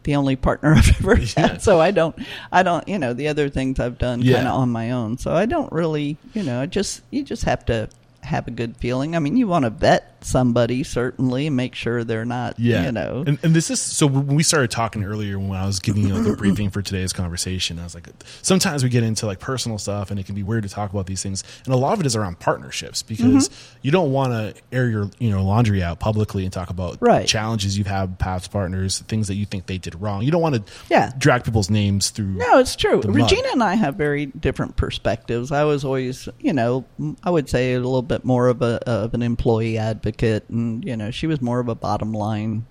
the 0.04 0.16
only 0.16 0.36
partner 0.36 0.74
I've 0.76 0.88
ever 1.00 1.18
Yeah. 1.18 1.48
had. 1.48 1.62
So 1.62 1.80
I 1.80 1.90
don't, 1.90 2.16
I 2.50 2.62
don't, 2.62 2.86
you 2.88 2.98
know, 2.98 3.12
the 3.12 3.28
other 3.28 3.48
things 3.48 3.78
I've 3.80 3.98
done 3.98 4.22
Yeah. 4.22 4.36
kind 4.36 4.48
of 4.48 4.54
on 4.54 4.70
my 4.70 4.90
own. 4.92 5.18
So 5.18 5.32
I 5.32 5.46
don't 5.46 5.70
really, 5.72 6.16
you 6.34 6.42
know, 6.42 6.64
just 6.66 7.02
you 7.10 7.22
just 7.22 7.44
have 7.44 7.64
to 7.66 7.88
have 8.22 8.46
a 8.48 8.50
good 8.50 8.76
feeling. 8.76 9.16
I 9.16 9.18
mean, 9.18 9.36
you 9.36 9.46
want 9.46 9.64
to 9.64 9.70
vet 9.70 10.09
somebody 10.24 10.82
certainly, 10.82 11.50
make 11.50 11.74
sure 11.74 12.04
they're 12.04 12.24
not, 12.24 12.58
Yeah, 12.58 12.84
you 12.86 12.92
know, 12.92 13.24
and, 13.26 13.38
and 13.42 13.54
this 13.54 13.70
is 13.70 13.80
so 13.80 14.06
when 14.06 14.26
we 14.28 14.42
started 14.42 14.70
talking 14.70 15.04
earlier 15.04 15.38
when 15.38 15.52
I 15.52 15.66
was 15.66 15.78
giving 15.80 16.06
you 16.06 16.14
like 16.14 16.24
the 16.24 16.36
briefing 16.36 16.70
for 16.70 16.82
today's 16.82 17.12
conversation. 17.12 17.78
I 17.78 17.84
was 17.84 17.94
like, 17.94 18.08
sometimes 18.42 18.82
we 18.82 18.88
get 18.90 19.02
into 19.02 19.26
like 19.26 19.40
personal 19.40 19.78
stuff, 19.78 20.10
and 20.10 20.18
it 20.20 20.26
can 20.26 20.34
be 20.34 20.42
weird 20.42 20.62
to 20.64 20.68
talk 20.68 20.90
about 20.90 21.06
these 21.06 21.22
things. 21.22 21.42
And 21.64 21.74
a 21.74 21.76
lot 21.76 21.92
of 21.94 22.00
it 22.00 22.06
is 22.06 22.16
around 22.16 22.38
partnerships 22.40 23.02
because 23.02 23.48
Mm-hmm. 23.48 23.78
you 23.82 23.90
don't 23.90 24.12
want 24.12 24.32
to 24.32 24.54
air 24.72 24.88
your 24.88 25.10
you 25.18 25.30
know 25.30 25.42
laundry 25.44 25.82
out 25.82 26.00
publicly 26.00 26.44
and 26.44 26.52
talk 26.52 26.70
about 26.70 26.98
Right. 27.00 27.26
challenges 27.26 27.76
you've 27.78 27.86
had 27.86 28.18
past 28.18 28.50
partners, 28.50 29.00
things 29.08 29.28
that 29.28 29.34
you 29.36 29.46
think 29.46 29.66
they 29.66 29.78
did 29.78 30.00
wrong. 30.00 30.22
You 30.22 30.30
don't 30.30 30.42
want 30.42 30.54
to 30.56 30.62
Yeah. 30.90 31.12
drag 31.18 31.44
people's 31.44 31.70
names 31.70 32.10
through. 32.10 32.26
No, 32.26 32.58
it's 32.58 32.76
true. 32.76 33.00
Regina 33.00 33.48
and 33.52 33.62
I 33.62 33.74
have 33.74 33.94
very 33.96 34.26
different 34.26 34.76
perspectives. 34.76 35.52
I 35.52 35.64
was 35.64 35.84
always, 35.84 36.28
you 36.40 36.52
know, 36.52 36.84
i 37.22 37.30
would 37.30 37.48
say 37.48 37.74
a 37.74 37.78
little 37.78 38.02
bit 38.02 38.24
more 38.24 38.48
of 38.48 38.62
a 38.62 38.80
of 38.88 39.14
an 39.14 39.22
employee 39.22 39.78
advocate, 39.78 40.09
and 40.12 40.84
you 40.84 40.96
know, 40.96 41.10
she 41.10 41.26
was 41.26 41.40
more 41.40 41.60
of 41.60 41.68
a 41.68 41.74
bottom 41.74 42.12
line 42.12 42.66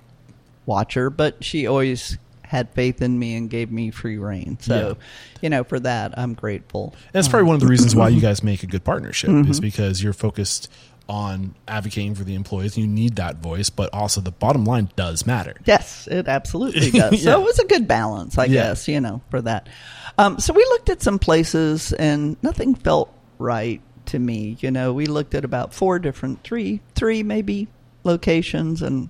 watcher. 0.65 1.09
But 1.09 1.43
she 1.43 1.67
always 1.67 2.17
had 2.43 2.69
faith 2.73 3.01
in 3.01 3.17
me 3.19 3.35
and 3.35 3.49
gave 3.49 3.71
me 3.71 3.91
free 3.91 4.17
reign. 4.17 4.57
So, 4.59 4.97
you 5.41 5.49
know, 5.49 5.63
for 5.63 5.79
that, 5.81 6.17
I'm 6.17 6.33
grateful. 6.33 6.93
And 6.95 7.13
that's 7.13 7.27
probably 7.27 7.45
one 7.47 7.55
of 7.55 7.61
the 7.61 7.67
reasons 7.67 7.95
why 7.95 8.09
you 8.09 8.19
guys 8.29 8.41
make 8.43 8.63
a 8.63 8.67
good 8.67 8.83
partnership 8.83 9.29
Mm-hmm. 9.29 9.51
is 9.51 9.59
because 9.59 10.01
you're 10.01 10.13
focused 10.13 10.67
on 11.07 11.53
advocating 11.67 12.13
for 12.15 12.23
the 12.23 12.33
employees. 12.35 12.75
You 12.77 12.87
need 12.87 13.15
that 13.17 13.37
voice, 13.37 13.69
but 13.69 13.91
also 13.93 14.19
the 14.21 14.31
bottom 14.31 14.63
line 14.65 14.89
does 14.95 15.25
matter. 15.27 15.55
Yes, 15.65 16.07
it 16.09 16.27
absolutely 16.27 16.89
does. 16.99 17.13
Yeah. 17.23 17.33
So 17.33 17.41
it 17.41 17.43
was 17.43 17.59
a 17.59 17.65
good 17.65 17.87
balance, 17.87 18.37
I 18.37 18.45
Yeah. 18.45 18.63
guess, 18.69 18.87
you 18.87 18.99
know, 19.01 19.21
for 19.29 19.41
that. 19.41 19.69
Um, 20.17 20.39
so 20.39 20.53
we 20.53 20.63
looked 20.65 20.89
at 20.89 21.01
some 21.01 21.17
places 21.19 21.93
and 21.93 22.35
nothing 22.43 22.73
felt 22.75 23.11
right 23.39 23.81
to 24.09 24.19
me. 24.19 24.57
You 24.59 24.71
know, 24.71 24.93
we 24.93 25.05
looked 25.05 25.33
at 25.35 25.43
about 25.45 25.73
four 25.73 25.99
different, 25.99 26.43
three, 26.43 26.81
three 26.95 27.23
maybe 27.23 27.67
locations 28.03 28.81
and, 28.81 29.09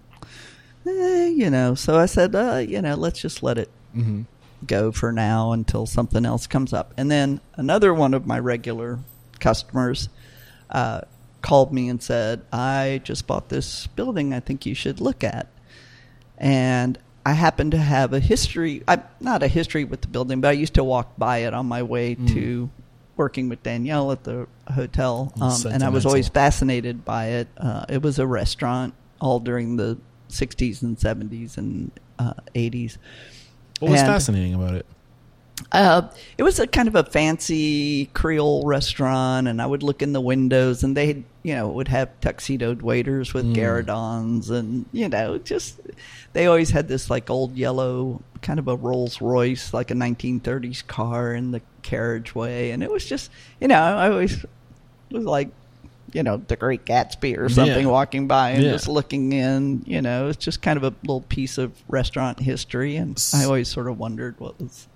eh, 0.85 1.27
you 1.27 1.49
know, 1.49 1.75
so 1.75 1.97
I 1.97 2.05
said, 2.05 2.35
uh, 2.35 2.57
you 2.57 2.81
know, 2.81 2.95
let's 2.95 3.19
just 3.21 3.43
let 3.43 3.57
it 3.57 3.69
Mm-hmm. 3.95 4.21
go 4.67 4.91
for 4.91 5.11
now 5.11 5.51
until 5.51 5.87
something 5.87 6.23
else 6.23 6.45
comes 6.45 6.73
up. 6.73 6.93
And 6.95 7.09
then 7.09 7.41
another 7.55 7.91
one 7.91 8.13
of 8.13 8.27
my 8.27 8.37
regular 8.37 8.99
customers 9.39 10.09
uh, 10.69 11.01
called 11.41 11.73
me 11.73 11.89
and 11.89 12.01
said, 12.03 12.41
I 12.53 13.01
just 13.03 13.25
bought 13.25 13.49
this 13.49 13.87
building 13.87 14.31
I 14.31 14.41
think 14.41 14.67
you 14.67 14.75
should 14.75 15.01
look 15.01 15.23
at. 15.23 15.47
And 16.37 16.99
I 17.25 17.33
happen 17.33 17.71
to 17.71 17.77
have 17.77 18.13
a 18.13 18.19
history, 18.19 18.83
I, 18.87 19.01
not 19.19 19.41
a 19.41 19.47
history 19.47 19.85
with 19.85 20.01
the 20.01 20.07
building, 20.07 20.39
but 20.39 20.49
I 20.49 20.51
used 20.51 20.75
to 20.75 20.83
walk 20.83 21.17
by 21.17 21.39
it 21.39 21.53
on 21.55 21.65
my 21.65 21.81
way 21.81 22.13
to 22.13 22.69
working 23.19 23.49
with 23.49 23.61
Daniel 23.61 24.11
at 24.13 24.23
the 24.23 24.47
hotel. 24.73 25.31
Um, 25.41 25.53
and 25.67 25.83
I 25.83 25.89
was 25.89 26.05
always 26.05 26.29
fascinated 26.29 27.03
by 27.03 27.25
it. 27.27 27.47
Uh, 27.57 27.85
it 27.89 28.01
was 28.01 28.17
a 28.17 28.25
restaurant 28.25 28.93
all 29.19 29.41
during 29.41 29.75
the 29.75 29.97
60s 30.29 30.81
and 30.81 30.97
70s 30.97 31.57
and 31.57 31.91
uh, 32.17 32.33
80s. 32.55 32.97
What 33.79 33.91
was 33.91 33.99
And- 33.99 34.07
fascinating 34.09 34.53
about 34.55 34.73
it? 34.75 34.85
Uh, 35.71 36.09
it 36.37 36.41
was 36.43 36.59
a 36.59 36.65
kind 36.65 36.87
of 36.87 36.95
a 36.95 37.03
fancy 37.03 38.07
Creole 38.07 38.65
restaurant, 38.65 39.47
and 39.47 39.61
I 39.61 39.67
would 39.67 39.83
look 39.83 40.01
in 40.01 40.13
the 40.13 40.21
windows, 40.21 40.83
and 40.83 40.97
they, 40.97 41.23
you 41.43 41.53
know, 41.55 41.67
would 41.67 41.87
have 41.89 42.09
tuxedoed 42.21 42.81
waiters 42.81 43.35
with 43.35 43.53
gueridons, 43.53 44.49
and 44.49 44.87
you 44.91 45.07
know, 45.07 45.37
just 45.37 45.79
they 46.33 46.47
always 46.47 46.71
had 46.71 46.87
this 46.87 47.11
like 47.11 47.29
old 47.29 47.55
yellow 47.55 48.21
kind 48.41 48.57
of 48.57 48.67
a 48.67 48.75
Rolls 48.75 49.21
Royce, 49.21 49.71
like 49.71 49.91
a 49.91 49.93
1930s 49.93 50.85
car 50.87 51.33
in 51.33 51.51
the 51.51 51.61
carriageway, 51.83 52.71
and 52.71 52.81
it 52.81 52.89
was 52.91 53.05
just, 53.05 53.29
you 53.59 53.67
know, 53.67 53.75
I 53.79 54.09
always 54.09 54.43
was 55.11 55.25
like, 55.25 55.49
you 56.13 56.23
know, 56.23 56.37
the 56.37 56.55
Great 56.55 56.85
Gatsby 56.85 57.37
or 57.37 57.47
something, 57.47 57.85
Yeah. 57.85 57.91
walking 57.91 58.27
by 58.27 58.51
and 58.51 58.63
Yeah. 58.63 58.71
just 58.71 58.87
looking 58.87 59.33
in. 59.33 59.83
You 59.85 60.01
know, 60.01 60.29
it's 60.29 60.43
just 60.43 60.63
kind 60.63 60.77
of 60.77 60.83
a 60.83 60.95
little 61.03 61.21
piece 61.21 61.59
of 61.59 61.73
restaurant 61.87 62.39
history, 62.39 62.95
and 62.95 63.23
I 63.35 63.43
always 63.45 63.69
sort 63.69 63.87
of 63.87 63.99
wondered 63.99 64.39
what 64.39 64.59
was 64.59 64.87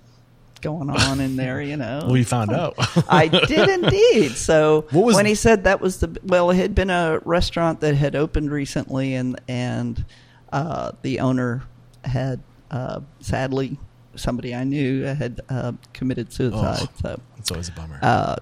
going 0.64 0.90
on 0.90 1.20
in 1.20 1.36
there. 1.36 1.62
You 1.62 1.76
know, 1.76 2.08
we 2.10 2.24
found 2.24 2.50
out. 2.50 2.74
I 3.08 3.28
did 3.28 3.68
indeed. 3.68 4.32
So 4.44 4.86
when 4.90 5.26
he 5.26 5.34
said 5.36 5.64
that 5.64 5.80
was 5.80 6.00
the 6.00 6.18
well, 6.24 6.50
it 6.50 6.56
had 6.56 6.74
been 6.74 6.90
a 6.90 7.20
restaurant 7.24 7.80
that 7.80 7.94
had 7.94 8.16
opened 8.16 8.50
recently, 8.50 9.14
and 9.14 9.40
and 9.46 10.04
uh, 10.52 10.92
the 11.02 11.20
owner 11.20 11.62
had 12.04 12.40
uh, 12.70 13.00
sadly 13.20 13.78
somebody 14.16 14.54
I 14.54 14.64
knew 14.64 15.02
had 15.04 15.40
uh, 15.48 15.72
committed 15.92 16.32
suicide. 16.32 16.88
Oh. 16.88 16.88
So 17.02 17.20
It's 17.38 17.50
always 17.50 17.68
a 17.68 17.72
bummer. 17.72 17.98
uh, 18.02 18.36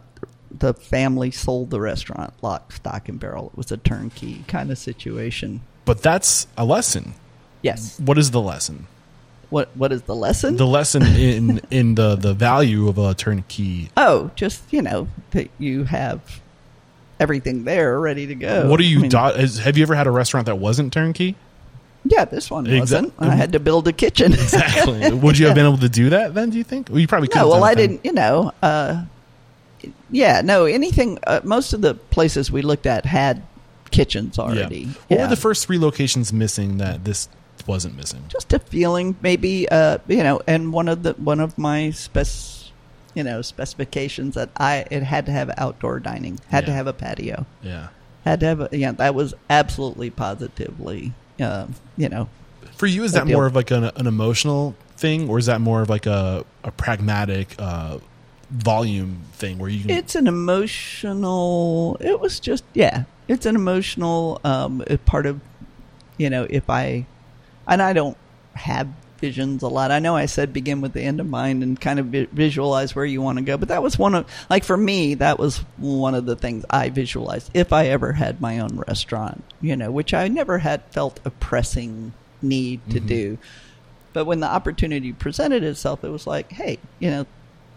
the 0.51 0.75
family 0.75 1.31
sold 1.31 1.70
the 1.70 1.81
restaurant 1.81 2.35
lock, 2.43 2.73
stock, 2.73 3.09
and 3.09 3.18
barrel. 3.18 3.49
It 3.53 3.57
was 3.57 3.73
a 3.73 3.79
turnkey 3.79 4.45
kind 4.49 4.70
of 4.70 4.79
situation. 4.79 5.62
but 5.85 6.03
that's 6.03 6.47
a 6.57 6.64
lesson. 6.64 7.14
Yes. 7.62 7.99
What 8.01 8.18
is 8.18 8.31
the 8.33 8.41
lesson? 8.41 8.87
What 9.53 9.69
What 9.77 9.93
is 9.93 10.03
the 10.03 10.15
lesson? 10.15 10.57
The 10.57 10.67
lesson 10.67 11.03
in 11.03 11.61
in 11.71 11.95
the 11.95 12.17
the 12.17 12.33
value 12.33 12.89
of 12.89 12.97
a 12.99 13.13
turnkey. 13.15 13.91
oh, 13.97 14.31
just 14.35 14.63
you 14.73 14.81
know 14.83 15.09
that 15.33 15.51
you 15.59 15.85
have 15.85 16.41
everything 17.21 17.65
there 17.65 18.01
ready 18.01 18.27
to 18.27 18.35
go. 18.35 18.69
what 18.69 18.81
are 18.81 18.85
you? 18.85 18.99
I 18.99 19.03
mean, 19.03 19.11
do- 19.11 19.61
have 19.63 19.77
you 19.77 19.83
ever 19.83 19.95
had 19.95 20.07
a 20.07 20.11
restaurant 20.11 20.47
that 20.47 20.57
wasn't 20.57 20.93
turnkey? 20.93 21.37
Yeah, 22.05 22.25
this 22.25 22.51
one 22.51 22.65
wasn't. 22.69 23.13
I 23.19 23.35
had 23.37 23.53
to 23.53 23.61
build 23.61 23.87
a 23.87 23.93
kitchen. 23.93 24.33
Exactly. 24.47 25.13
Would 25.13 25.39
you 25.39 25.47
have 25.47 25.55
been 25.55 25.67
able 25.67 25.79
to 25.79 25.89
do 25.89 26.11
that 26.11 26.35
then? 26.35 26.51
Do 26.51 26.59
you 26.59 26.65
think? 26.65 26.89
Well, 26.89 26.99
you 26.99 27.07
probably 27.07 27.29
could. 27.29 27.39
no, 27.39 27.49
well, 27.49 27.63
I 27.63 27.75
then. 27.77 27.91
didn't. 27.91 28.05
You 28.07 28.13
know, 28.13 28.53
uh, 28.63 29.05
yeah, 30.11 30.41
no, 30.43 30.65
anything. 30.65 31.19
Uh, 31.27 31.41
most 31.45 31.73
of 31.75 31.81
the 31.81 31.95
places 31.95 32.51
we 32.51 32.63
looked 32.63 32.87
at 32.87 33.05
had 33.07 33.43
kitchens 33.91 34.37
Yeah. 34.39 34.45
already. 34.45 34.87
What 34.87 34.97
Yeah. 35.11 35.23
were 35.25 35.29
the 35.29 35.37
first 35.37 35.67
three 35.67 35.79
locations 35.79 36.33
missing 36.33 36.79
that 36.79 37.05
this 37.05 37.29
wasn't 37.67 37.97
missing? 37.97 38.25
Just 38.29 38.53
a 38.53 38.59
feeling, 38.59 39.17
maybe. 39.23 39.69
Uh, 39.69 39.99
you 40.09 40.23
know, 40.23 40.41
and 40.47 40.73
one 40.73 40.89
of 40.89 41.03
the 41.03 41.13
one 41.15 41.41
of 41.41 41.57
my 41.59 41.91
spec, 41.91 42.27
you 43.15 43.23
know, 43.23 43.43
specifications 43.43 44.35
that 44.35 44.51
I 44.57 44.87
it 44.91 45.03
had 45.03 45.27
to 45.27 45.33
have 45.33 45.51
outdoor 45.57 46.01
dining, 46.01 46.39
had 46.49 46.67
to 46.67 46.73
have 46.73 46.87
a 46.87 46.93
patio, 46.93 47.47
Yeah. 47.63 47.89
had 48.25 48.41
to 48.41 48.47
have. 48.47 48.61
A, 48.61 48.69
yeah, 48.73 48.93
that 48.93 49.15
was 49.15 49.35
absolutely 49.51 50.11
positively. 50.11 51.13
Uh, 51.41 51.67
you 51.97 52.09
know, 52.09 52.29
For 52.77 52.87
you, 52.87 53.03
is 53.05 53.13
that 53.13 53.27
deal. 53.27 53.37
more 53.37 53.47
of 53.47 53.55
like 53.55 53.71
an, 53.71 53.85
an 53.85 54.07
emotional 54.07 54.75
thing, 54.97 55.29
or 55.29 55.39
is 55.39 55.47
that 55.47 55.61
more 55.61 55.83
of 55.83 55.89
like 55.91 56.07
a 56.07 56.45
a 56.65 56.71
pragmatic 56.71 57.55
uh, 57.59 57.99
volume 58.51 59.23
thing 59.33 59.59
where 59.59 59.71
you 59.71 59.81
can? 59.83 59.91
It's 59.91 60.15
an 60.15 60.27
emotional. 60.27 61.97
It 62.01 62.21
was 62.21 62.41
just 62.41 62.65
yeah. 62.75 63.05
It's 63.29 63.47
an 63.47 63.55
emotional 63.57 64.41
um, 64.45 64.83
part 65.07 65.27
of 65.27 65.41
you 66.19 66.29
know, 66.29 66.47
if 66.51 66.69
I, 66.69 67.07
and 67.67 67.83
I 67.83 67.93
don't 67.93 68.17
have 68.55 68.89
visions 69.19 69.63
a 69.63 69.69
lot. 69.69 69.93
I 69.93 70.01
know 70.01 70.17
I 70.17 70.27
said 70.27 70.53
begin 70.53 70.81
with 70.81 70.93
the 70.93 71.01
end 71.01 71.21
in 71.21 71.31
mind 71.31 71.63
and 71.63 71.81
kind 71.81 72.01
of 72.01 72.07
vi- 72.07 72.27
visualize 72.33 72.95
where 72.95 73.05
you 73.05 73.23
want 73.23 73.39
to 73.39 73.45
go, 73.45 73.57
but 73.57 73.69
that 73.69 73.83
was 73.83 73.97
one 73.99 74.17
of, 74.17 74.27
like 74.51 74.65
for 74.65 74.77
me, 74.77 75.15
that 75.15 75.39
was 75.39 75.59
one 75.77 76.17
of 76.17 76.27
the 76.27 76.35
things 76.35 76.65
I 76.69 76.89
visualized 76.89 77.51
if 77.55 77.73
I 77.73 77.87
ever 77.87 78.13
had 78.13 78.41
my 78.41 78.59
own 78.59 78.83
restaurant, 78.89 79.45
you 79.61 79.77
know, 79.77 79.93
which 79.93 80.13
I 80.13 80.27
never 80.27 80.59
had 80.59 80.83
felt 80.91 81.21
a 81.25 81.31
pressing 81.31 82.13
need 82.43 82.81
to 82.91 82.99
mm-hmm. 82.99 83.07
do. 83.07 83.39
But 84.13 84.27
when 84.27 84.41
the 84.41 84.49
opportunity 84.49 85.13
presented 85.13 85.63
itself, 85.63 86.05
it 86.05 86.11
was 86.11 86.27
like, 86.27 86.51
hey, 86.53 86.79
you 86.99 87.11
know, 87.11 87.27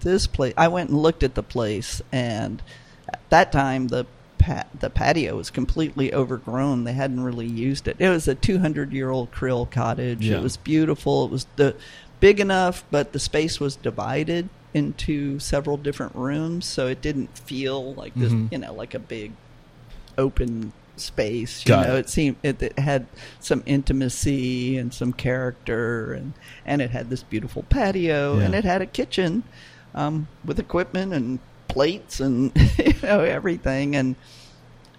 this 0.02 0.28
place. 0.28 0.54
I 0.58 0.68
went 0.68 0.90
and 0.90 1.00
looked 1.00 1.24
at 1.24 1.36
the 1.36 1.44
place, 1.44 2.02
and 2.12 2.62
at 3.08 3.22
that 3.30 3.52
time 3.52 3.88
the 3.88 4.06
pat, 4.46 4.68
the 4.80 4.91
patio 4.91 5.36
was 5.38 5.50
completely 5.50 6.14
overgrown. 6.14 6.84
They 6.84 6.93
hadn't 6.93 7.24
really 7.24 7.48
used 7.48 7.88
it. 7.88 7.96
It 7.98 8.10
was 8.10 8.28
a 8.28 8.36
200 8.36 8.93
year 8.93 9.10
old 9.10 9.32
Creole 9.32 9.66
cottage. 9.66 10.22
Yeah. 10.28 10.38
It 10.38 10.43
was 10.43 10.56
beautiful. 10.58 11.26
It 11.26 11.32
was 11.32 11.48
the 11.56 11.76
big 12.20 12.39
enough, 12.39 12.84
but 12.91 13.12
the 13.12 13.20
space 13.20 13.60
was 13.60 13.76
divided 13.76 14.50
into 14.74 15.39
several 15.39 15.78
different 15.78 16.14
rooms, 16.16 16.66
so 16.66 16.86
it 16.86 17.02
didn't 17.02 17.36
feel 17.39 17.93
like 17.96 18.14
this, 18.14 18.32
Mhm. 18.32 18.52
you 18.52 18.58
know, 18.60 18.74
like 18.74 18.93
a 18.93 19.00
big 19.00 19.32
open 20.18 20.74
space. 20.96 21.64
You 21.66 21.70
Got 21.70 21.88
know, 21.88 21.96
it. 21.96 22.00
it 22.02 22.10
seemed 22.10 22.36
it, 22.43 22.62
it 22.62 22.78
had 22.80 23.08
some 23.39 23.64
intimacy 23.66 24.78
and 24.78 24.93
some 24.93 25.12
character, 25.12 26.14
and 26.14 26.34
and 26.66 26.82
it 26.82 26.91
had 26.91 27.10
this 27.10 27.24
beautiful 27.24 27.64
patio, 27.64 28.38
and 28.38 28.54
it 28.54 28.64
had 28.64 28.82
a 28.82 28.86
kitchen 28.86 29.43
um, 29.96 30.28
with 30.43 30.60
equipment 30.60 31.14
and 31.14 31.39
plates 31.68 32.20
and 32.20 32.51
you 32.78 32.93
know 33.03 33.20
everything, 33.22 33.95
and 33.95 34.16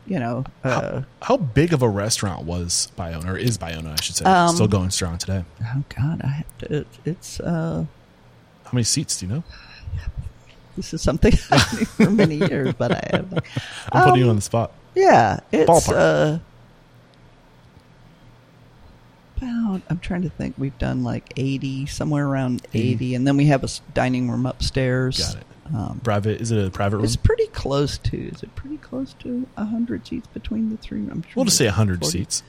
you 0.07 0.19
know. 0.19 0.45
Uh, 0.65 1.03
How 1.23 1.37
big 1.37 1.73
of 1.73 1.83
a 1.83 1.89
restaurant 1.89 2.45
was 2.45 2.93
Bayona, 2.99 3.27
or 3.27 3.37
is 3.37 3.59
Bayona, 3.59 3.99
I 3.99 4.01
should 4.03 4.17
say, 4.17 4.25
Um, 4.25 4.55
still 4.55 4.69
going 4.69 4.91
strong 4.91 5.19
today? 5.19 5.45
oh 5.63 5.83
God, 5.97 6.21
I 6.23 6.29
have 6.29 6.59
to. 6.59 6.77
It, 6.79 6.87
it's 7.05 7.41
uh, 7.41 7.85
How 8.65 8.71
many 8.73 8.85
seats 8.85 9.19
do 9.21 9.27
you 9.27 9.33
know? 9.33 9.45
this 10.77 10.93
is 10.95 11.03
something 11.03 11.33
I 11.51 11.57
knew 11.77 11.85
for 11.87 12.11
many 12.11 12.37
years, 12.37 12.75
but 12.75 12.93
I 12.93 13.01
have. 13.17 13.33
I'm 13.93 14.05
putting 14.05 14.19
you 14.21 14.25
Um, 14.25 14.31
on 14.31 14.37
the 14.37 14.43
spot. 14.43 14.73
Yeah, 14.95 15.41
it's 15.53 15.69
Ballpark. 15.69 15.93
uh 15.97 16.39
about 19.39 19.83
I'm 19.91 19.99
trying 19.99 20.23
to 20.23 20.31
think. 20.31 20.55
We've 20.57 20.77
done 20.79 21.05
like 21.05 21.33
80, 21.37 21.87
somewhere 21.87 22.27
around 22.27 22.67
80, 22.73 23.15
and 23.15 23.27
then 23.27 23.37
we 23.37 23.47
have 23.47 23.63
a 23.65 23.69
dining 23.93 24.31
room 24.31 24.47
upstairs. 24.47 25.37
Um, 25.75 26.01
Private? 26.05 26.41
Is 26.41 26.51
it 26.51 26.65
a 26.67 26.71
private 26.71 26.97
room? 26.97 27.05
it's 27.05 27.17
pretty 27.17 27.47
close 27.49 27.99
to. 27.99 28.17
Is 28.29 28.43
it 28.43 28.55
pretty 28.55 28.77
close 28.79 29.15
to 29.21 29.47
hundred 29.57 30.07
seats 30.07 30.27
between 30.29 30.71
the 30.71 30.77
three? 30.77 31.01
I'm 31.11 31.23
sure 31.23 31.33
We'll 31.37 31.45
just 31.47 31.57
say 31.59 31.67
100 31.67 32.01
40. 32.01 32.19
seats. 32.19 32.43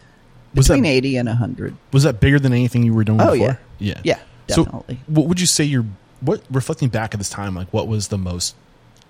Was 0.55 0.67
between 0.67 0.83
that, 0.83 0.89
80 0.89 1.17
and 1.17 1.27
100. 1.29 1.75
was 1.91 2.03
that 2.03 2.19
bigger 2.19 2.39
than 2.39 2.53
anything 2.53 2.83
you 2.83 2.93
were 2.93 3.03
doing 3.03 3.19
Oh, 3.21 3.31
before? 3.33 3.59
yeah. 3.79 3.99
Yeah. 4.03 4.17
Yeah, 4.47 4.55
So, 4.55 4.63
definitely. 4.63 4.99
what 5.07 5.27
would 5.27 5.39
you 5.39 5.45
say 5.47 5.63
your 5.63 5.85
what 6.21 6.41
reflecting 6.49 6.89
back 6.89 7.13
at 7.13 7.19
this 7.19 7.29
time, 7.29 7.53
like 7.55 7.71
what 7.73 7.87
was 7.87 8.07
the 8.07 8.17
most 8.17 8.55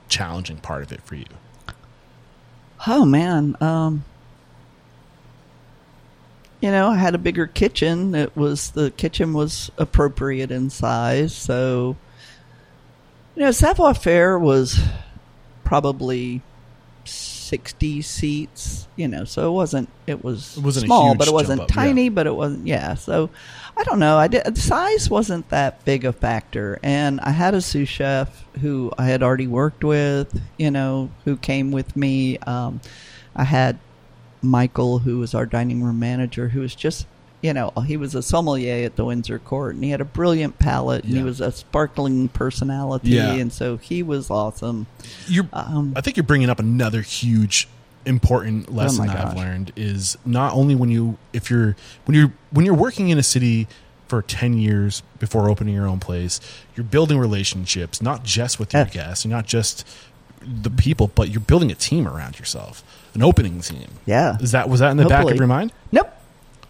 challenging 0.09 0.57
part 0.57 0.83
of 0.83 0.91
it 0.91 1.01
for 1.03 1.15
you? 1.15 1.25
Oh 2.87 3.05
man, 3.05 3.55
um, 3.61 4.03
you 6.61 6.71
know, 6.71 6.89
I 6.89 6.95
had 6.95 7.13
a 7.15 7.17
bigger 7.19 7.45
kitchen. 7.47 8.15
It 8.15 8.35
was 8.35 8.71
the 8.71 8.91
kitchen 8.91 9.33
was 9.33 9.71
appropriate 9.77 10.51
in 10.51 10.69
size, 10.69 11.33
so 11.35 11.95
you 13.37 13.43
know, 13.43 13.51
Savoir 13.51 13.93
Faire 13.93 14.39
was 14.39 14.79
probably 15.63 16.41
sixty 17.05 18.01
seats. 18.01 18.87
You 18.95 19.07
know, 19.07 19.25
so 19.25 19.47
it 19.47 19.53
wasn't. 19.53 19.89
It 20.07 20.23
was 20.23 20.57
It 20.57 20.63
wasn't 20.63 20.87
small, 20.87 21.13
but 21.13 21.27
it 21.27 21.33
wasn't 21.33 21.61
up, 21.61 21.69
yeah. 21.69 21.75
tiny. 21.75 22.09
But 22.09 22.25
it 22.25 22.35
wasn't. 22.35 22.65
Yeah, 22.65 22.95
so 22.95 23.29
I 23.77 23.83
don't 23.83 23.99
know. 23.99 24.17
I 24.17 24.27
did 24.27 24.57
size 24.57 25.07
wasn't 25.07 25.47
that 25.49 25.85
big 25.85 26.03
a 26.03 26.11
factor, 26.11 26.79
and 26.81 27.21
I 27.21 27.29
had 27.29 27.53
a 27.53 27.61
sous 27.61 27.87
chef 27.87 28.43
who 28.59 28.91
I 28.97 29.05
had 29.05 29.21
already 29.21 29.45
worked 29.45 29.83
with. 29.83 30.41
You 30.57 30.71
know, 30.71 31.11
who 31.25 31.37
came 31.37 31.71
with 31.71 31.95
me. 31.95 32.39
Um, 32.39 32.81
I 33.35 33.43
had 33.43 33.77
Michael, 34.41 34.97
who 34.97 35.19
was 35.19 35.35
our 35.35 35.45
dining 35.45 35.83
room 35.83 35.99
manager, 35.99 36.49
who 36.49 36.61
was 36.61 36.73
just, 36.73 37.05
you 37.47 37.53
know, 37.53 37.71
he 37.85 37.95
was 37.97 38.13
a 38.13 38.21
sommelier 38.21 38.85
at 38.85 38.97
the 38.97 39.05
Windsor 39.05 39.39
Court, 39.39 39.73
and 39.75 39.83
he 39.83 39.89
had 39.89 40.01
a 40.01 40.05
brilliant 40.05 40.59
palate, 40.59 41.03
and 41.05 41.13
Yeah. 41.13 41.19
he 41.19 41.23
was 41.23 41.39
a 41.41 41.51
sparkling 41.51 42.27
personality, 42.27 43.11
Yeah. 43.11 43.31
and 43.33 43.51
so 43.51 43.77
he 43.77 44.03
was 44.03 44.29
awesome. 44.29 44.85
You're, 45.27 45.47
Um, 45.53 45.93
I 45.95 46.01
think 46.01 46.17
you're 46.17 46.23
bringing 46.25 46.49
up 46.49 46.59
another 46.59 47.01
huge 47.01 47.67
important 48.05 48.73
lesson 48.73 49.05
my 49.07 49.13
that 49.13 49.25
I've 49.27 49.35
learned 49.37 49.71
is 49.75 50.17
not 50.25 50.53
only 50.53 50.75
when 50.75 50.89
you 50.89 51.17
if 51.33 51.49
you're 51.49 51.75
when 52.05 52.15
you're 52.15 52.31
when 52.51 52.65
you're 52.65 52.73
working 52.75 53.09
in 53.09 53.17
a 53.17 53.23
city 53.23 53.67
for 54.07 54.21
10 54.21 54.53
years 54.57 55.03
before 55.19 55.49
opening 55.49 55.75
your 55.75 55.85
own 55.87 55.99
place 55.99 56.39
you're 56.73 56.85
building 56.85 57.17
relationships 57.19 58.01
not 58.01 58.23
just 58.23 58.59
with 58.59 58.73
your 58.73 58.85
guests 58.85 59.25
and 59.25 59.31
not 59.33 59.45
just 59.45 59.85
the 60.41 60.69
people 60.69 61.11
but 61.15 61.27
you're 61.27 61.41
building 61.41 61.69
a 61.69 61.75
team 61.75 62.07
around 62.07 62.39
yourself 62.39 62.81
an 63.13 63.21
opening 63.23 63.59
team 63.59 63.87
Yeah. 64.05 64.37
is 64.39 64.51
that 64.51 64.69
was 64.69 64.79
that 64.79 64.91
in 64.91 64.97
the 64.97 65.05
back 65.05 65.29
of 65.29 65.35
your 65.35 65.47
mind 65.47 65.73
Nope. 65.91 66.09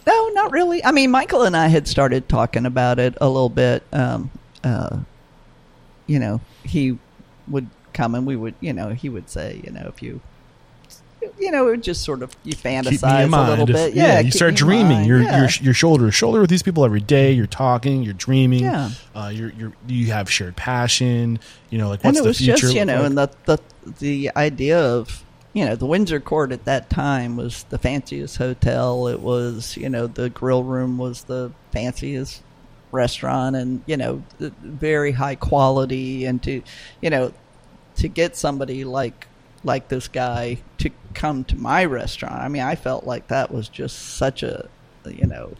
No, 0.08 0.30
not 0.30 0.52
really. 0.52 0.84
I 0.84 0.92
mean, 0.92 1.12
Michael 1.12 1.44
and 1.44 1.56
I 1.56 1.68
had 1.68 1.88
started 1.88 2.30
talking 2.30 2.66
about 2.66 2.98
it 2.98 3.16
a 3.20 3.28
little 3.28 3.50
bit. 3.50 3.84
Um, 3.92 4.32
uh, 4.64 5.00
you 6.08 6.18
know, 6.20 6.40
he 6.64 6.98
would 7.50 7.68
come 7.94 8.16
and 8.16 8.26
we 8.26 8.36
would, 8.38 8.56
you 8.62 8.72
know, 8.74 8.90
he 8.90 9.10
would 9.10 9.30
say, 9.30 9.60
you 9.64 9.72
know, 9.72 9.92
if 9.94 10.02
you, 10.02 10.22
you 11.38 11.52
know, 11.52 11.68
it 11.68 11.72
would 11.72 11.84
just 11.84 12.04
sort 12.04 12.22
of 12.24 12.34
you 12.46 12.54
fantasize 12.54 13.26
a 13.26 13.50
little 13.50 13.70
If- 13.70 13.76
bit. 13.76 13.94
yeah, 13.96 14.20
you 14.20 14.26
keep 14.26 14.34
start 14.34 14.56
dreaming 14.56 15.04
you're, 15.04 15.22
Yeah. 15.22 15.40
you're 15.42 15.50
you're 15.62 15.74
shoulder 15.74 16.06
to 16.06 16.12
shoulder 16.12 16.40
with 16.40 16.50
these 16.50 16.64
people 16.64 16.86
every 16.86 17.00
day 17.02 17.32
you're 17.34 17.46
talking 17.48 18.02
you're 18.04 18.14
dreaming 18.14 18.62
Yeah. 18.64 18.92
uh, 19.16 19.30
you're, 19.34 19.52
you're 19.58 19.74
you 19.88 20.08
have 20.14 20.32
shared 20.32 20.56
passion 20.56 21.40
you 21.70 21.78
know 21.80 21.90
like 21.90 22.04
what's 22.04 22.18
and 22.18 22.18
it 22.18 22.22
the 22.24 22.28
was 22.30 22.38
future 22.38 22.56
just 22.58 22.76
you 22.76 22.86
know, 22.86 22.98
like? 22.98 23.06
and 23.08 23.18
the 23.18 23.30
the 23.46 23.58
the 24.00 24.32
idea 24.38 24.80
of 24.80 25.24
you 25.58 25.66
know 25.66 25.76
the 25.76 25.88
Windsor 25.88 26.20
Court 26.20 26.52
at 26.52 26.66
that 26.66 26.88
time 26.88 27.36
was 27.36 27.64
the 27.64 27.80
fanciest 27.80 28.38
hotel. 28.38 29.08
It 29.08 29.22
was 29.22 29.76
you 29.76 29.90
know 29.90 30.06
the 30.06 30.30
grill 30.30 30.64
room 30.64 31.00
was 31.00 31.24
the 31.24 31.52
fanciest 31.72 32.44
restaurant, 32.92 33.56
and 33.56 33.82
you 33.88 33.98
know 33.98 34.24
very 34.40 35.14
high 35.14 35.34
quality, 35.34 36.26
and 36.26 36.44
to 36.44 36.62
you 37.02 37.10
know 37.10 37.34
to 37.96 38.08
get 38.08 38.36
somebody 38.36 38.84
like 38.84 39.28
like 39.64 39.88
this 39.88 40.08
guy 40.08 40.60
to 40.78 40.92
come 41.16 41.44
to 41.46 41.56
my 41.56 41.84
restaurant. 41.86 42.36
I 42.36 42.50
mean, 42.50 42.62
I 42.62 42.76
felt 42.76 43.06
like 43.06 43.30
that 43.30 43.52
was 43.52 43.68
just 43.68 43.98
such 43.98 44.44
a 44.44 44.70
you 45.08 45.26
know 45.26 45.56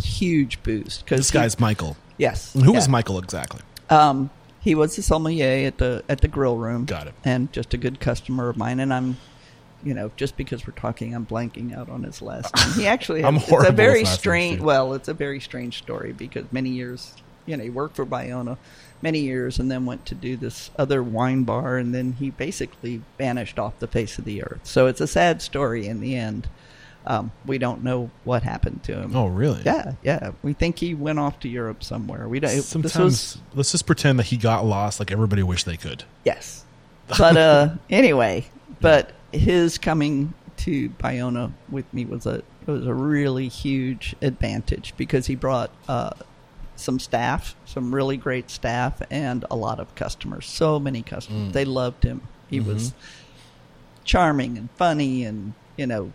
huge 0.00 0.62
boost 0.62 1.04
because 1.04 1.18
this 1.18 1.30
guy's 1.30 1.58
michael 1.58 1.96
yes 2.18 2.54
And 2.54 2.64
who 2.64 2.72
was 2.72 2.86
yeah. 2.86 2.92
michael 2.92 3.18
exactly 3.18 3.62
Um, 3.88 4.28
he 4.66 4.74
was 4.74 4.98
a 4.98 5.02
sommelier 5.02 5.64
at 5.68 5.78
the 5.78 6.02
at 6.08 6.22
the 6.22 6.28
grill 6.28 6.56
room. 6.56 6.86
Got 6.86 7.06
it. 7.06 7.14
And 7.24 7.52
just 7.52 7.72
a 7.72 7.76
good 7.76 8.00
customer 8.00 8.48
of 8.48 8.56
mine. 8.56 8.80
And 8.80 8.92
I'm, 8.92 9.16
you 9.84 9.94
know, 9.94 10.10
just 10.16 10.36
because 10.36 10.66
we're 10.66 10.72
talking, 10.72 11.14
I'm 11.14 11.24
blanking 11.24 11.72
out 11.72 11.88
on 11.88 12.02
his 12.02 12.20
last 12.20 12.52
name. 12.56 12.72
He 12.74 12.86
actually, 12.88 13.24
I'm 13.24 13.36
had, 13.36 13.60
it's 13.60 13.68
a 13.68 13.72
very 13.72 14.00
with 14.00 14.08
last 14.08 14.08
names, 14.08 14.18
strange. 14.18 14.60
Well, 14.60 14.94
it's 14.94 15.06
a 15.06 15.14
very 15.14 15.38
strange 15.38 15.78
story 15.78 16.12
because 16.12 16.50
many 16.50 16.70
years, 16.70 17.14
you 17.46 17.56
know, 17.56 17.62
he 17.62 17.70
worked 17.70 17.94
for 17.94 18.04
Bayona 18.04 18.58
many 19.00 19.20
years 19.20 19.60
and 19.60 19.70
then 19.70 19.86
went 19.86 20.04
to 20.06 20.16
do 20.16 20.36
this 20.36 20.72
other 20.76 21.00
wine 21.00 21.44
bar 21.44 21.76
and 21.76 21.94
then 21.94 22.14
he 22.14 22.30
basically 22.30 23.02
vanished 23.18 23.60
off 23.60 23.78
the 23.78 23.86
face 23.86 24.18
of 24.18 24.24
the 24.24 24.42
earth. 24.42 24.62
So 24.64 24.88
it's 24.88 25.00
a 25.00 25.06
sad 25.06 25.42
story 25.42 25.86
in 25.86 26.00
the 26.00 26.16
end. 26.16 26.48
Um, 27.08 27.30
we 27.44 27.58
don't 27.58 27.84
know 27.84 28.10
what 28.24 28.42
happened 28.42 28.82
to 28.84 29.00
him. 29.00 29.14
oh 29.14 29.26
really 29.26 29.62
Yeah, 29.64 29.92
yeah. 30.02 30.32
We 30.42 30.52
think 30.54 30.78
he 30.78 30.94
went 30.94 31.18
off 31.18 31.38
to 31.40 31.48
Europe 31.48 31.84
somewhere. 31.84 32.28
We 32.28 32.40
don't. 32.40 32.50
Sometimes 32.62 32.96
was 32.96 33.38
let's 33.54 33.72
just 33.72 33.86
pretend 33.86 34.18
that 34.18 34.26
he 34.26 34.36
got 34.36 34.64
lost 34.64 34.98
like 34.98 35.12
everybody 35.12 35.42
wished 35.42 35.66
they 35.66 35.76
could 35.76 36.04
Yes. 36.24 36.64
But 37.06 37.36
uh 37.36 37.68
anyway, 37.90 38.46
but 38.80 39.12
his 39.32 39.78
coming 39.78 40.34
to 40.58 40.88
Bayona 40.90 41.52
with 41.68 41.92
me 41.94 42.04
was 42.04 42.26
a 42.26 42.42
it 42.66 42.66
was 42.66 42.86
a 42.86 42.94
really 42.94 43.48
huge 43.48 44.16
advantage 44.20 44.94
because 44.96 45.26
he 45.26 45.36
brought 45.36 45.70
uh 45.88 46.10
some 46.76 46.98
staff, 46.98 47.56
some 47.64 47.94
really 47.94 48.16
great 48.16 48.50
staff 48.50 49.00
and 49.10 49.44
a 49.50 49.56
lot 49.56 49.80
of 49.80 49.94
customers. 49.94 50.46
So 50.46 50.78
many 50.78 51.02
customers. 51.02 51.50
Mm. 51.50 51.52
They 51.52 51.64
loved 51.64 52.04
him. 52.04 52.22
He 52.48 52.60
was 52.60 52.92
charming 54.04 54.56
and 54.56 54.70
funny 54.72 55.24
and, 55.24 55.54
you 55.76 55.86
know, 55.86 56.12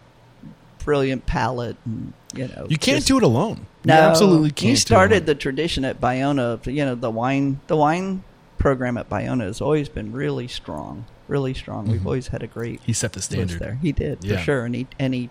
brilliant 0.85 1.25
palate 1.25 1.77
and, 1.85 2.13
you 2.35 2.47
know. 2.47 2.65
you 2.69 2.77
can't 2.77 2.97
just- 2.97 3.07
do 3.07 3.17
it 3.17 3.23
alone 3.23 3.65
no, 3.83 3.95
you 3.95 3.99
absolutely 4.01 4.51
can't 4.51 4.69
He 4.71 4.75
started 4.75 5.25
the 5.25 5.33
tradition 5.35 5.83
at 5.85 5.99
Bayona. 5.99 6.39
of, 6.39 6.67
You 6.67 6.85
know, 6.85 6.95
the 6.95 7.09
wine, 7.09 7.59
the 7.67 7.75
wine 7.75 8.23
program 8.59 8.95
at 8.97 9.09
Bayona 9.09 9.41
has 9.45 9.59
always 9.59 9.89
been 9.89 10.11
really 10.11 10.47
strong, 10.47 11.05
really 11.27 11.53
strong. 11.55 11.87
We've 11.87 12.01
Mhm. 12.01 12.05
always 12.05 12.27
had 12.27 12.43
a 12.43 12.47
great 12.47 12.79
he 12.85 12.93
set 12.93 13.13
the 13.13 13.21
standard 13.23 13.59
there. 13.59 13.79
He 13.81 13.91
did 13.91 14.19
Yeah. 14.21 14.37
for 14.37 14.43
sure, 14.43 14.65
and 14.65 14.75
he 14.75 14.85
and 14.99 15.13
he 15.15 15.29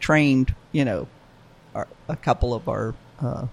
trained, 0.00 0.54
you 0.72 0.84
know, 0.84 1.06
our, 1.76 1.86
a 2.08 2.16
couple 2.16 2.54
of 2.54 2.68
our 2.68 2.94
uh, 3.20 3.46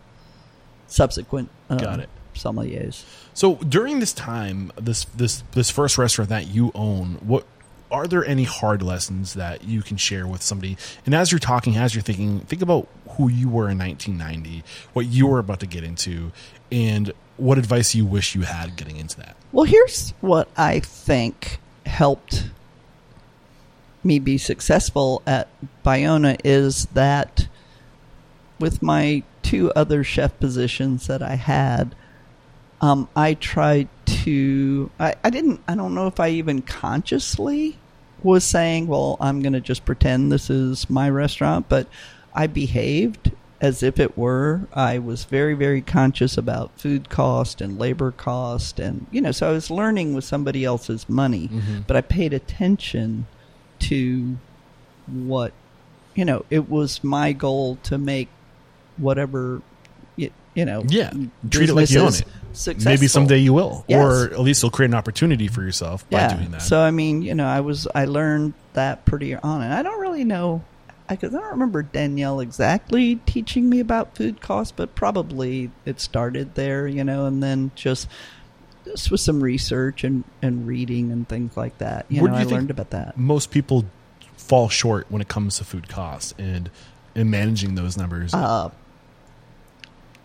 subsequent 0.87 1.49
uh, 1.69 1.75
Got 1.75 1.99
it. 1.99 2.09
sommeliers. 2.35 3.03
So 3.33 3.55
during 3.57 3.99
this 3.99 4.13
time, 4.13 4.71
this 4.81 5.05
this 5.15 5.43
this 5.51 5.69
first 5.69 5.97
restaurant 5.97 6.29
that 6.29 6.47
you 6.47 6.71
own, 6.73 7.19
what 7.21 7.45
are 7.91 8.07
there 8.07 8.25
any 8.25 8.43
hard 8.43 8.81
lessons 8.81 9.33
that 9.33 9.63
you 9.63 9.81
can 9.81 9.97
share 9.97 10.27
with 10.27 10.41
somebody? 10.41 10.77
And 11.05 11.15
as 11.15 11.31
you're 11.31 11.39
talking, 11.39 11.77
as 11.77 11.95
you're 11.95 12.01
thinking, 12.01 12.41
think 12.41 12.61
about 12.61 12.87
who 13.11 13.29
you 13.29 13.49
were 13.49 13.69
in 13.69 13.77
1990, 13.77 14.63
what 14.93 15.07
you 15.07 15.27
were 15.27 15.39
about 15.39 15.59
to 15.61 15.67
get 15.67 15.83
into, 15.83 16.31
and 16.71 17.11
what 17.37 17.57
advice 17.57 17.95
you 17.95 18.05
wish 18.05 18.35
you 18.35 18.41
had 18.41 18.75
getting 18.75 18.97
into 18.97 19.17
that. 19.17 19.35
Well, 19.51 19.65
here's 19.65 20.11
what 20.21 20.49
I 20.57 20.79
think 20.79 21.59
helped 21.85 22.49
me 24.03 24.19
be 24.19 24.37
successful 24.37 25.21
at 25.25 25.47
Bayona 25.83 26.39
is 26.43 26.85
that 26.93 27.47
with 28.59 28.81
my 28.81 29.23
two 29.41 29.71
other 29.71 30.03
chef 30.03 30.37
positions 30.39 31.07
that 31.07 31.21
I 31.21 31.35
had, 31.35 31.95
um, 32.81 33.09
I 33.15 33.33
tried 33.33 33.87
to. 34.23 34.89
I, 34.99 35.15
I 35.23 35.29
didn't. 35.29 35.61
I 35.67 35.75
don't 35.75 35.95
know 35.95 36.07
if 36.07 36.19
I 36.19 36.29
even 36.29 36.61
consciously 36.61 37.77
was 38.23 38.43
saying, 38.43 38.87
"Well, 38.87 39.17
I'm 39.19 39.41
going 39.41 39.53
to 39.53 39.61
just 39.61 39.85
pretend 39.85 40.31
this 40.31 40.49
is 40.49 40.89
my 40.89 41.09
restaurant," 41.09 41.67
but 41.69 41.87
I 42.33 42.47
behaved 42.47 43.31
as 43.61 43.83
if 43.83 43.99
it 43.99 44.17
were. 44.17 44.61
I 44.73 44.99
was 44.99 45.25
very, 45.25 45.53
very 45.53 45.81
conscious 45.81 46.37
about 46.37 46.79
food 46.79 47.09
cost 47.09 47.61
and 47.61 47.79
labor 47.79 48.11
cost, 48.11 48.79
and 48.79 49.05
you 49.11 49.21
know, 49.21 49.31
so 49.31 49.49
I 49.49 49.53
was 49.53 49.69
learning 49.69 50.13
with 50.13 50.23
somebody 50.23 50.63
else's 50.63 51.09
money, 51.09 51.47
mm-hmm. 51.47 51.79
but 51.87 51.95
I 51.95 52.01
paid 52.01 52.33
attention 52.33 53.27
to 53.79 54.37
what 55.07 55.53
you 56.15 56.25
know. 56.25 56.45
It 56.49 56.69
was 56.69 57.03
my 57.03 57.33
goal 57.33 57.77
to 57.83 57.97
make 57.97 58.29
whatever 58.97 59.61
you, 60.55 60.65
know. 60.65 60.83
Yeah, 60.87 61.11
treat 61.49 61.69
it 61.69 61.75
like 61.75 61.89
you 61.89 61.99
own 62.01 62.07
it. 62.09 62.23
Successful. 62.51 62.91
Maybe 62.91 63.07
someday 63.07 63.37
you 63.37 63.53
will, 63.53 63.85
Yes. 63.87 64.03
or 64.03 64.33
at 64.33 64.39
least 64.39 64.63
you'll 64.63 64.71
create 64.71 64.89
an 64.89 64.95
opportunity 64.95 65.47
for 65.47 65.61
yourself 65.61 66.09
by 66.09 66.33
doing 66.33 66.51
that. 66.51 66.61
So 66.63 66.79
I 66.81 66.91
mean, 66.91 67.21
you 67.21 67.35
know, 67.35 67.45
I 67.47 67.59
was 67.59 67.87
I 67.93 68.05
learned 68.05 68.53
that 68.73 69.05
pretty 69.05 69.35
on, 69.35 69.61
and 69.61 69.73
I 69.73 69.83
don't 69.83 70.01
really 70.01 70.23
know 70.23 70.63
because 71.07 71.33
I 71.33 71.39
don't 71.39 71.51
remember 71.51 71.81
Daniel 71.83 72.39
exactly 72.39 73.15
teaching 73.25 73.69
me 73.69 73.79
about 73.79 74.15
food 74.15 74.41
costs, 74.41 74.73
but 74.75 74.93
probably 74.95 75.71
it 75.85 75.99
started 75.99 76.55
there, 76.55 76.87
you 76.87 77.03
know, 77.03 77.25
and 77.25 77.41
then 77.41 77.71
just 77.75 78.07
just 78.85 79.11
with 79.11 79.19
some 79.21 79.41
research 79.43 80.03
and 80.03 80.23
and 80.41 80.65
reading 80.67 81.11
and 81.11 81.27
things 81.29 81.55
like 81.55 81.77
that. 81.77 82.05
You 82.09 82.23
Where 82.23 82.31
know, 82.31 82.39
you 82.39 82.47
I 82.47 82.49
learned 82.51 82.71
about 82.71 82.89
that. 82.89 83.17
Most 83.17 83.51
people 83.51 83.85
fall 84.37 84.69
short 84.69 85.05
when 85.09 85.21
it 85.21 85.27
comes 85.27 85.57
to 85.57 85.63
food 85.63 85.87
costs 85.87 86.33
and 86.39 86.69
and 87.15 87.29
managing 87.29 87.75
those 87.75 87.95
numbers. 87.97 88.33
Uh, 88.33 88.69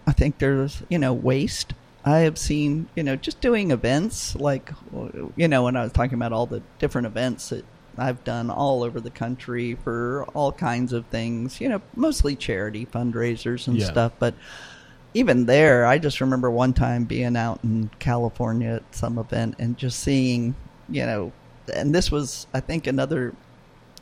I 0.06 0.12
think 0.12 0.38
there's, 0.38 0.82
you 0.88 0.98
know, 0.98 1.12
waste. 1.12 1.72
I 2.04 2.18
have 2.20 2.36
seen, 2.36 2.88
you 2.94 3.02
know, 3.02 3.16
just 3.16 3.40
doing 3.40 3.70
events 3.70 4.36
like, 4.36 4.70
you 5.36 5.48
know, 5.48 5.64
when 5.64 5.76
I 5.76 5.82
was 5.84 5.92
talking 5.92 6.14
about 6.14 6.32
all 6.32 6.46
the 6.46 6.62
different 6.78 7.06
events 7.06 7.48
that 7.48 7.64
I've 7.96 8.22
done 8.24 8.50
all 8.50 8.82
over 8.82 9.00
the 9.00 9.10
country 9.10 9.74
for 9.82 10.24
all 10.34 10.52
kinds 10.52 10.92
of 10.92 11.06
things, 11.06 11.60
you 11.60 11.68
know, 11.68 11.80
mostly 11.96 12.36
charity 12.36 12.84
fundraisers 12.84 13.66
and 13.66 13.78
Yeah. 13.78 13.86
stuff. 13.86 14.12
But 14.18 14.34
even 15.14 15.46
there, 15.46 15.86
I 15.86 15.98
just 15.98 16.20
remember 16.20 16.50
one 16.50 16.74
time 16.74 17.04
being 17.04 17.36
out 17.36 17.60
in 17.62 17.88
California 18.00 18.74
at 18.74 18.94
some 18.94 19.16
event 19.18 19.54
and 19.58 19.78
just 19.78 20.00
seeing, 20.00 20.54
you 20.90 21.06
know, 21.06 21.32
and 21.72 21.94
this 21.94 22.10
was, 22.10 22.46
I 22.52 22.60
think, 22.60 22.86
another 22.86 23.32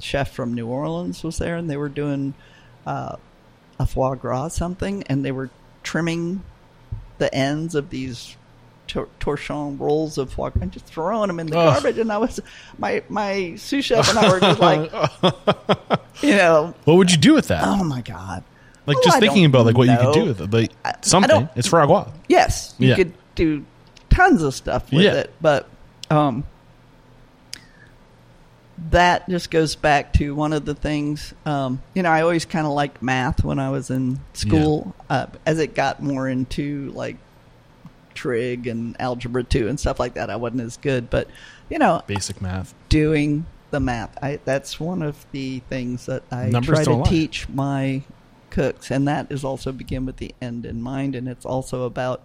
chef 0.00 0.32
from 0.32 0.55
New 0.55 0.66
Orleans 0.66 1.22
was 1.22 1.38
there, 1.38 1.57
and 1.57 1.70
they 1.70 1.76
were 1.76 1.88
doing 1.88 2.34
uh, 2.86 3.16
a 3.78 3.86
foie 3.86 4.16
gras 4.16 4.48
something, 4.48 5.05
and 5.05 5.24
they 5.24 5.30
were 5.30 5.50
trimming 5.82 6.42
the 7.18 7.32
ends 7.34 7.74
of 7.74 7.90
these 7.90 8.36
tor- 8.86 9.08
torchon 9.20 9.78
rolls 9.78 10.18
of 10.18 10.32
foie 10.32 10.50
gras 10.50 10.62
and 10.62 10.72
just 10.72 10.86
throwing 10.86 11.28
them 11.28 11.38
in 11.40 11.46
the 11.46 11.56
Ugh. 11.58 11.74
garbage. 11.74 11.98
And 11.98 12.10
I 12.12 12.18
was 12.18 12.40
my 12.78 13.02
my 13.08 13.54
sous 13.56 13.84
chef 13.84 14.08
and 14.10 14.18
I 14.18 14.28
were 14.30 14.40
just 14.40 14.60
like, 14.60 14.90
you 16.22 16.36
know, 16.36 16.74
what 16.84 16.94
would 16.96 17.10
you 17.10 17.18
do 17.18 17.34
with 17.34 17.48
that? 17.48 17.64
oh 17.64 17.84
my 17.84 18.00
god. 18.02 18.42
like 18.86 18.96
Oh, 18.96 19.00
just 19.04 19.16
I 19.16 19.20
thinking 19.20 19.42
don't 19.44 19.50
about 19.50 19.66
like 19.66 19.76
what 19.78 19.88
you 19.88 19.96
could 19.96 20.04
know. 20.04 20.12
do 20.14 20.24
with 20.26 20.40
it, 20.40 20.50
but 20.50 20.72
I- 20.84 20.90
I 20.90 20.94
something. 21.02 21.28
don't- 21.28 21.50
It's 21.56 21.68
gras. 21.68 22.12
Yes, 22.28 22.74
you 22.78 22.88
Yeah. 22.88 22.96
could 22.96 23.12
do 23.34 23.64
tons 24.10 24.42
of 24.42 24.54
stuff 24.54 24.90
with 24.92 25.02
Yeah. 25.04 25.12
it, 25.14 25.34
but 25.40 25.68
um, 26.10 26.44
that 28.90 29.28
just 29.28 29.50
goes 29.50 29.76
back 29.76 30.12
to 30.14 30.34
one 30.34 30.52
of 30.52 30.64
the 30.64 30.74
things. 30.74 31.34
Um, 31.46 31.82
you 31.94 32.02
know, 32.02 32.10
I 32.10 32.22
always 32.22 32.44
kind 32.44 32.66
of 32.66 32.72
liked 32.72 33.02
math 33.02 33.44
when 33.44 33.58
I 33.58 33.70
was 33.70 33.90
in 33.90 34.20
school. 34.34 34.94
Uh, 35.08 35.26
as 35.46 35.58
it 35.58 35.74
got 35.74 36.02
more 36.02 36.28
into 36.28 36.90
like 36.90 37.16
trig 38.14 38.66
and 38.66 38.98
algebra 39.00 39.42
two 39.44 39.68
and 39.68 39.78
stuff 39.78 39.98
like 39.98 40.14
that, 40.14 40.30
I 40.30 40.36
wasn't 40.36 40.62
as 40.62 40.76
good. 40.76 41.10
But 41.10 41.28
you 41.70 41.78
know, 41.78 42.02
Basic 42.06 42.42
math. 42.42 42.74
doing 42.88 43.46
the 43.70 43.80
math. 43.80 44.16
I 44.22 44.38
that's 44.44 44.78
one 44.78 45.02
of 45.02 45.24
the 45.32 45.60
things 45.60 46.06
that 46.06 46.22
I 46.30 46.46
Numbers 46.46 46.78
try 46.78 46.84
to 46.84 46.94
lie. 46.94 47.08
teach 47.08 47.48
my 47.48 48.02
cooks, 48.50 48.90
and 48.90 49.08
that 49.08 49.30
is 49.32 49.44
also 49.44 49.72
begin 49.72 50.04
with 50.06 50.16
the 50.18 50.34
end 50.42 50.66
in 50.66 50.82
mind, 50.82 51.14
and 51.14 51.28
it's 51.28 51.46
also 51.46 51.84
about 51.84 52.20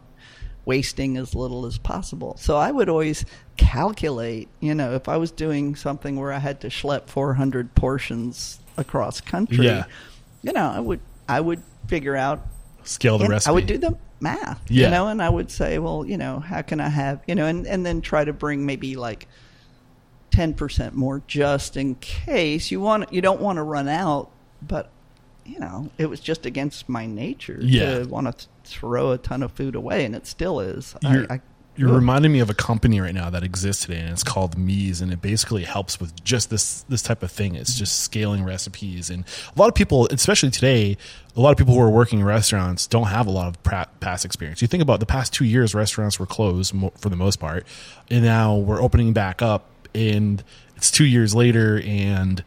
wasting 0.68 1.16
as 1.16 1.34
little 1.34 1.66
as 1.66 1.78
possible. 1.78 2.36
So 2.38 2.58
I 2.58 2.72
would 2.72 2.90
always 2.90 3.24
calculate, 3.56 4.50
you 4.60 4.76
know, 4.76 4.94
if 4.94 5.08
I 5.08 5.16
was 5.16 5.32
doing 5.32 5.76
something 5.78 6.20
where 6.20 6.34
I 6.34 6.40
had 6.40 6.60
to 6.62 6.68
schlep 6.68 7.08
400 7.08 7.74
portions 7.74 8.60
across 8.76 9.22
country, 9.22 9.66
Yeah. 9.66 9.86
you 10.44 10.52
know, 10.52 10.70
I 10.70 10.82
would 10.82 11.00
I 11.30 11.40
would 11.40 11.64
figure 11.88 12.16
out 12.18 12.46
Scale 12.84 13.18
the 13.18 13.28
recipe. 13.28 13.50
I 13.50 13.54
would 13.54 13.66
do 13.66 13.78
the 13.78 13.98
math, 14.20 14.62
Yeah. 14.70 14.86
you 14.86 14.92
know, 14.92 15.08
and 15.08 15.22
I 15.22 15.30
would 15.30 15.50
say, 15.52 15.80
well, 15.80 16.06
you 16.06 16.18
know, 16.18 16.40
how 16.40 16.62
can 16.62 16.80
I 16.82 16.90
have, 16.90 17.22
you 17.28 17.36
know, 17.36 17.46
and, 17.46 17.66
and 17.66 17.86
then 17.86 18.02
try 18.02 18.24
to 18.26 18.34
bring 18.34 18.66
maybe 18.66 18.96
like 18.98 19.28
10% 20.32 20.94
more 20.94 21.22
just 21.28 21.78
in 21.78 21.96
case 21.96 22.72
you 22.72 22.82
want, 22.82 23.12
you 23.14 23.22
don't 23.22 23.42
want 23.42 23.56
to 23.58 23.64
run 23.64 23.88
out, 23.88 24.30
but 24.62 24.90
you 25.46 25.60
know, 25.60 25.90
it 25.98 26.08
was 26.10 26.20
just 26.20 26.46
against 26.46 26.90
my 26.90 27.06
nature 27.06 27.58
Yeah. 27.62 28.00
to 28.00 28.06
want 28.10 28.38
to 28.38 28.48
throw 28.68 29.12
a 29.12 29.18
ton 29.18 29.44
of 29.44 29.52
food 29.52 29.76
away. 29.76 30.06
And 30.06 30.16
it 30.16 30.28
still 30.28 30.60
is. 30.60 30.96
You're, 31.02 31.26
I, 31.30 31.36
I, 31.36 31.42
you're 31.78 31.94
reminding 31.94 32.32
me 32.32 32.40
of 32.40 32.50
a 32.50 32.56
company 32.56 33.00
right 33.00 33.14
now 33.14 33.30
that 33.30 33.44
exists 33.44 33.86
today, 33.86 34.00
and 34.00 34.10
it's 34.10 34.24
called 34.24 34.58
Meez, 34.58 35.00
and 35.00 35.14
it 35.14 35.22
basically 35.22 35.64
helps 35.64 36.00
with 36.00 36.24
just 36.24 36.50
this 36.50 36.82
this 36.90 37.04
type 37.04 37.22
of 37.22 37.32
thing. 37.32 37.56
It's 37.56 37.78
just 37.78 38.00
scaling 38.00 38.44
recipes, 38.44 39.12
and 39.12 39.24
a 39.56 39.60
lot 39.60 39.70
of 39.70 39.76
people, 39.76 40.08
especially 40.08 40.50
today, 40.50 40.98
a 41.36 41.40
lot 41.40 41.52
of 41.52 41.58
people 41.58 41.76
who 41.76 41.80
are 41.80 41.90
working 41.90 42.20
in 42.20 42.26
restaurants 42.26 42.88
don't 42.88 43.08
have 43.08 43.28
a 43.28 43.32
lot 43.32 43.48
of 43.48 43.64
past 44.00 44.26
experience. 44.26 44.60
You 44.60 44.68
think 44.68 44.82
about 44.82 45.00
the 45.00 45.06
past 45.06 45.34
two 45.34 45.46
years, 45.46 45.76
restaurants 45.76 46.20
were 46.20 46.26
closed 46.26 46.74
mo- 46.74 46.94
for 46.98 47.10
the 47.10 47.16
most 47.16 47.40
part, 47.40 47.68
and 48.10 48.24
now 48.24 48.56
we're 48.56 48.82
opening 48.82 49.14
back 49.14 49.44
up, 49.44 49.70
and 49.94 50.44
it's 50.76 50.90
two 50.90 51.06
years 51.06 51.36
later, 51.36 51.80
and 51.86 52.44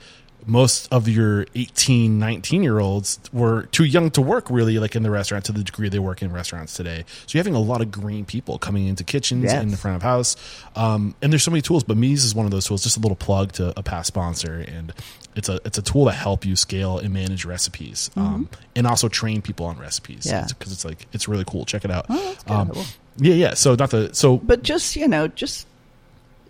most 0.50 0.92
of 0.92 1.08
your 1.08 1.46
18 1.54 2.18
19 2.18 2.62
year 2.62 2.80
olds 2.80 3.20
were 3.32 3.62
too 3.66 3.84
young 3.84 4.10
to 4.10 4.20
work 4.20 4.50
really 4.50 4.78
like 4.78 4.96
in 4.96 5.02
the 5.04 5.10
restaurant 5.10 5.44
to 5.44 5.52
the 5.52 5.62
degree 5.62 5.88
they 5.88 5.98
work 6.00 6.22
in 6.22 6.32
restaurants 6.32 6.74
today. 6.74 7.04
So 7.26 7.36
you're 7.36 7.40
having 7.40 7.54
a 7.54 7.60
lot 7.60 7.80
of 7.80 7.90
green 7.92 8.24
people 8.24 8.58
coming 8.58 8.86
into 8.88 9.04
kitchens 9.04 9.44
Yes. 9.44 9.62
in 9.62 9.70
the 9.70 9.76
front 9.76 9.96
of 9.96 10.02
house. 10.02 10.36
Um, 10.74 11.14
and 11.22 11.32
there's 11.32 11.44
so 11.44 11.50
many 11.52 11.62
tools 11.62 11.84
but 11.84 11.96
Meez 11.96 12.24
is 12.24 12.34
one 12.34 12.44
of 12.46 12.50
those 12.50 12.66
tools 12.66 12.82
just 12.82 12.96
a 12.96 13.00
little 13.00 13.16
plug 13.16 13.52
to 13.52 13.72
a 13.78 13.82
past 13.82 14.08
sponsor. 14.08 14.64
And 14.66 14.92
it's 15.36 15.48
a 15.48 15.60
it's 15.64 15.78
a 15.78 15.82
tool 15.82 16.06
to 16.06 16.12
help 16.12 16.44
you 16.44 16.56
scale 16.56 16.98
and 16.98 17.14
manage 17.14 17.44
recipes 17.44 18.10
um, 18.16 18.48
and 18.74 18.86
also 18.88 19.08
train 19.08 19.42
people 19.42 19.66
on 19.66 19.78
recipes. 19.78 20.24
Mm-hmm. 20.24 20.34
Yeah. 20.34 20.46
because 20.48 20.72
it's 20.72 20.84
like 20.84 21.06
it's 21.12 21.28
really 21.28 21.44
cool. 21.46 21.64
Check 21.64 21.84
it 21.84 21.90
out. 21.92 22.06
Oh, 22.08 22.36
um, 22.48 22.72
yeah 23.18 23.34
yeah. 23.34 23.54
So 23.54 23.76
not 23.76 23.90
the 23.90 24.12
so 24.14 24.38
but 24.38 24.64
just, 24.64 24.96
you 24.96 25.06
know, 25.06 25.28
just, 25.28 25.68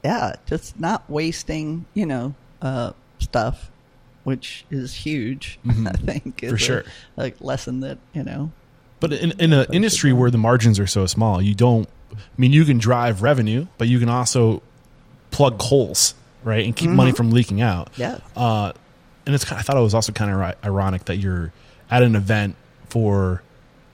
yeah, 0.03 0.37
just 0.47 0.81
not 0.81 1.09
wasting, 1.11 1.85
you 1.93 2.07
know, 2.07 2.35
uh, 2.63 2.93
stuff, 3.19 3.71
which 4.31 4.65
is 4.71 4.95
huge, 4.95 5.59
I 5.69 5.73
think. 5.93 6.37
Mm-hmm. 6.39 6.49
For 6.49 6.55
a- 6.55 6.59
sure. 6.59 6.85
A 7.19 7.33
lesson 7.41 7.81
that, 7.81 7.99
you 8.15 8.23
know, 8.23 8.53
But 9.01 9.13
in, 9.13 9.33
in 9.41 9.53
an 9.53 9.67
industry 9.73 10.13
where 10.13 10.31
the 10.31 10.39
margins 10.39 10.79
are 10.79 10.87
so 10.87 11.07
small, 11.07 11.43
you 11.43 11.55
don't. 11.55 11.89
I 12.13 12.17
mean, 12.37 12.53
you 12.53 12.65
can 12.65 12.79
drive 12.79 13.23
revenue, 13.23 13.67
but 13.77 13.89
you 13.89 13.99
can 13.99 14.09
also 14.09 14.63
plug 15.31 15.61
holes, 15.61 16.15
right, 16.45 16.65
and 16.65 16.75
keep 16.75 16.91
money 16.91 17.13
from 17.13 17.31
leaking 17.31 17.61
out. 17.61 17.91
Yeah. 17.97 18.19
Uh, 18.37 18.73
and 19.27 19.35
it's. 19.35 19.51
I 19.51 19.63
thought 19.63 19.77
it 19.77 19.81
was 19.81 19.95
also 19.95 20.13
kind 20.13 20.31
of 20.31 20.65
ironic 20.65 21.07
that 21.07 21.17
you're 21.17 21.53
at 21.91 22.03
an 22.03 22.15
event 22.15 22.55
for. 22.89 23.43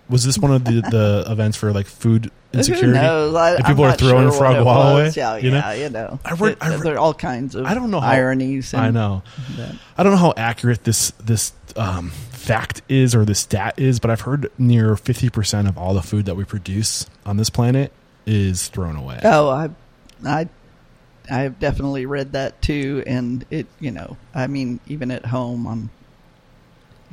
Was 0.09 0.25
this 0.25 0.39
one 0.39 0.53
of 0.53 0.65
the, 0.65 0.81
the 0.83 1.25
events 1.31 1.57
for 1.57 1.73
like 1.73 1.87
food 1.87 2.31
insecurity? 2.53 2.87
Who 2.89 2.93
knows? 2.95 3.35
I, 3.35 3.61
people 3.63 3.85
are 3.85 3.93
throwing 3.93 4.31
sure 4.31 4.39
foie 4.39 4.63
gras 4.63 4.93
away. 4.93 5.13
Yeah, 5.17 5.37
you 5.37 5.51
know? 5.51 5.57
yeah, 5.59 5.73
you 5.75 5.91
know. 5.91 6.21
I 6.25 6.35
read- 6.35 6.57
I 6.61 6.69
read- 6.71 6.81
there 6.83 6.95
are 6.95 6.99
all 6.99 7.15
kinds 7.15 7.55
of 7.55 7.67
I 7.67 7.75
don't 7.75 7.91
know 7.91 8.01
how, 8.01 8.11
ironies. 8.11 8.73
And 8.73 8.83
I 8.83 8.91
know. 8.91 9.23
that. 9.57 9.75
I 9.99 10.03
don't 10.03 10.13
know 10.13 10.19
how 10.19 10.35
accurate 10.37 10.85
this 10.85 11.11
this 11.23 11.53
um, 11.77 12.11
fact 12.31 12.83
is 12.89 13.15
or 13.15 13.25
this 13.25 13.41
stat 13.41 13.75
is, 13.79 13.99
but 13.99 14.11
I've 14.11 14.21
heard 14.23 14.51
near 14.59 14.97
fifty 14.97 15.29
percent 15.29 15.67
of 15.69 15.77
all 15.77 15.93
the 15.95 16.03
food 16.03 16.25
that 16.27 16.37
we 16.37 16.45
produce 16.45 17.07
on 17.25 17.37
this 17.37 17.51
planet 17.51 17.93
is 18.27 18.69
thrown 18.69 18.95
away. 18.97 19.19
Oh, 19.25 19.49
I, 19.49 19.71
I, 20.25 20.49
I 21.31 21.39
have 21.41 21.59
definitely 21.59 22.07
read 22.07 22.33
that 22.33 22.63
too, 22.63 23.03
and 23.07 23.45
it, 23.51 23.67
you 23.81 23.91
know, 23.91 24.17
I 24.35 24.47
mean, 24.47 24.79
even 24.87 25.11
at 25.11 25.27
home, 25.27 25.67
I'm, 25.67 25.91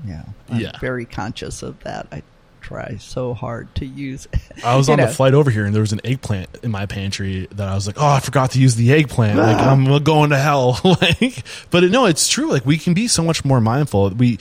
yeah, 0.07 0.23
I'm 0.49 0.59
Yeah. 0.59 0.71
very 0.79 1.05
conscious 1.05 1.61
of 1.63 1.79
that. 1.83 2.07
I 2.11 2.21
try 2.63 2.97
so 2.97 3.33
hard 3.33 3.73
to 3.75 3.85
use. 3.85 4.27
I 4.63 4.75
was 4.75 4.89
on 4.89 4.97
know. 4.97 5.05
the 5.05 5.13
flight 5.13 5.33
over 5.33 5.51
here, 5.51 5.65
and 5.65 5.73
there 5.73 5.81
was 5.81 5.91
an 5.93 6.01
eggplant 6.03 6.49
in 6.63 6.71
my 6.71 6.85
pantry 6.85 7.47
that 7.51 7.67
I 7.67 7.75
was 7.75 7.85
like, 7.85 7.97
"Oh, 7.99 8.07
I 8.07 8.19
forgot 8.19 8.51
to 8.51 8.59
use 8.59 8.75
the 8.75 8.91
eggplant. 8.91 9.37
Like, 9.37 9.57
ah. 9.57 9.71
I'm 9.71 10.03
going 10.03 10.31
to 10.31 10.37
hell." 10.37 10.79
like, 10.83 11.43
but 11.69 11.83
no, 11.83 12.05
it's 12.05 12.27
true. 12.27 12.49
Like, 12.49 12.65
we 12.65 12.77
can 12.77 12.93
be 12.93 13.07
so 13.07 13.23
much 13.23 13.45
more 13.45 13.61
mindful. 13.61 14.09
We 14.11 14.39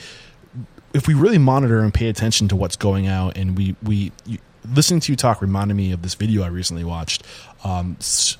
if 0.93 1.07
we 1.07 1.13
really 1.13 1.37
monitor 1.37 1.79
and 1.79 1.93
pay 1.93 2.07
attention 2.07 2.47
to 2.49 2.55
what's 2.55 2.75
going 2.75 3.07
out, 3.07 3.37
and 3.37 3.57
we 3.57 3.75
we 3.83 4.11
you, 4.25 4.39
listening 4.73 4.99
to 5.01 5.11
you 5.11 5.15
talk 5.15 5.41
reminded 5.41 5.75
me 5.75 5.91
of 5.91 6.01
this 6.01 6.15
video 6.15 6.43
I 6.43 6.47
recently 6.47 6.83
watched. 6.83 7.23
Um, 7.63 7.97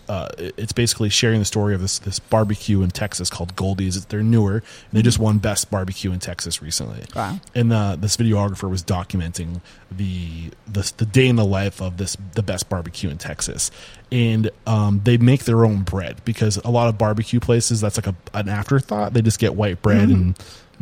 uh, 0.09 0.29
it's 0.37 0.73
basically 0.73 1.09
sharing 1.09 1.39
the 1.39 1.45
story 1.45 1.73
of 1.73 1.81
this 1.81 1.99
this 1.99 2.19
barbecue 2.19 2.81
in 2.81 2.91
Texas 2.91 3.29
called 3.29 3.55
Goldee's. 3.55 4.05
They're 4.05 4.21
newer. 4.21 4.55
And 4.55 4.63
they 4.91 5.01
just 5.01 5.19
won 5.19 5.37
best 5.37 5.71
barbecue 5.71 6.11
in 6.11 6.19
Texas 6.19 6.61
recently. 6.61 7.05
Wow. 7.15 7.39
And 7.55 7.71
uh, 7.71 7.95
this 7.95 8.17
videographer 8.17 8.69
was 8.69 8.83
documenting 8.83 9.61
the, 9.89 10.51
the 10.67 10.91
the 10.97 11.05
day 11.05 11.27
in 11.27 11.37
the 11.37 11.45
life 11.45 11.81
of 11.81 11.97
this 11.97 12.17
the 12.33 12.43
best 12.43 12.69
barbecue 12.69 13.09
in 13.09 13.17
Texas. 13.17 13.71
And 14.11 14.51
um, 14.67 15.01
they 15.03 15.17
make 15.17 15.45
their 15.45 15.65
own 15.65 15.83
bread 15.83 16.23
because 16.25 16.57
a 16.57 16.69
lot 16.69 16.89
of 16.89 16.97
barbecue 16.97 17.39
places 17.39 17.81
that's 17.81 17.97
like 17.97 18.07
a, 18.07 18.15
an 18.33 18.49
afterthought. 18.49 19.13
They 19.13 19.21
just 19.21 19.39
get 19.39 19.55
white 19.55 19.81
bread 19.81 20.09
and 20.09 20.37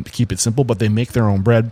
keep 0.06 0.32
it 0.32 0.40
simple, 0.40 0.64
but 0.64 0.80
they 0.80 0.90
make 0.90 1.12
their 1.12 1.26
own 1.26 1.42
bread 1.42 1.72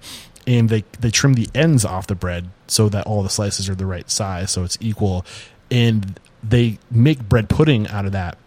and 0.49 0.69
they 0.69 0.83
they 0.99 1.11
trim 1.11 1.33
the 1.33 1.47
ends 1.53 1.85
off 1.85 2.07
the 2.07 2.15
bread 2.15 2.49
so 2.67 2.89
that 2.89 3.05
all 3.05 3.23
the 3.23 3.29
slices 3.29 3.69
are 3.69 3.75
the 3.75 3.85
right 3.85 4.09
size, 4.09 4.51
so 4.51 4.63
it's 4.63 4.77
equal. 4.81 5.25
And 5.71 6.19
they 6.43 6.79
make 6.89 7.19
bread 7.27 7.49
pudding 7.49 7.87
out 7.87 8.05
of 8.05 8.13
that 8.13 8.37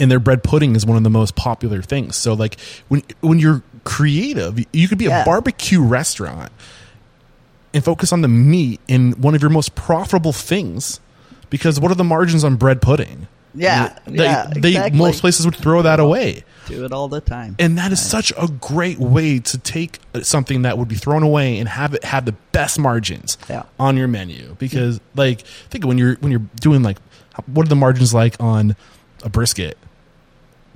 and 0.00 0.10
their 0.10 0.18
bread 0.18 0.42
pudding 0.42 0.74
is 0.74 0.84
one 0.84 0.96
of 0.96 1.04
the 1.04 1.10
most 1.10 1.36
popular 1.36 1.82
things. 1.82 2.16
So 2.16 2.34
like 2.34 2.58
when 2.88 3.02
when 3.20 3.38
you're 3.38 3.62
creative, 3.84 4.58
you 4.72 4.88
could 4.88 4.98
be 4.98 5.06
a 5.06 5.24
barbecue 5.24 5.80
restaurant 5.80 6.52
and 7.72 7.84
focus 7.84 8.12
on 8.12 8.22
the 8.22 8.28
meat 8.28 8.80
in 8.88 9.12
one 9.12 9.34
of 9.34 9.42
your 9.42 9.50
most 9.50 9.74
profitable 9.74 10.32
things 10.32 11.00
because 11.50 11.78
what 11.78 11.90
are 11.90 11.94
the 11.94 12.04
margins 12.04 12.42
on 12.42 12.56
bread 12.56 12.82
pudding? 12.82 13.28
Yeah, 13.54 13.98
They, 14.06 14.24
yeah, 14.24 14.50
they 14.54 14.70
exactly. 14.70 14.98
most 14.98 15.20
places 15.20 15.46
would 15.46 15.56
throw 15.56 15.82
that 15.82 15.98
away. 16.00 16.44
Do 16.66 16.84
it 16.84 16.92
all 16.92 17.08
the 17.08 17.20
time. 17.20 17.56
And 17.58 17.78
that 17.78 17.92
is 17.92 18.00
such 18.04 18.32
a 18.38 18.48
great 18.48 18.98
way 18.98 19.38
to 19.40 19.58
take 19.58 20.00
something 20.22 20.62
that 20.62 20.76
would 20.78 20.88
be 20.88 20.94
thrown 20.96 21.22
away 21.22 21.58
and 21.58 21.68
have 21.68 21.94
it 21.94 22.04
have 22.04 22.24
the 22.24 22.32
best 22.52 22.78
margins 22.78 23.38
Yeah. 23.48 23.64
on 23.78 23.96
your 23.96 24.08
menu. 24.08 24.56
Because 24.58 25.00
like 25.14 25.40
think 25.70 25.86
when 25.86 25.98
you're 25.98 26.16
when 26.16 26.30
you're 26.32 26.46
doing 26.60 26.82
like 26.82 26.98
what 27.46 27.66
are 27.66 27.68
the 27.68 27.76
margins 27.76 28.12
like 28.14 28.34
on 28.40 28.76
a 29.22 29.28
brisket 29.28 29.76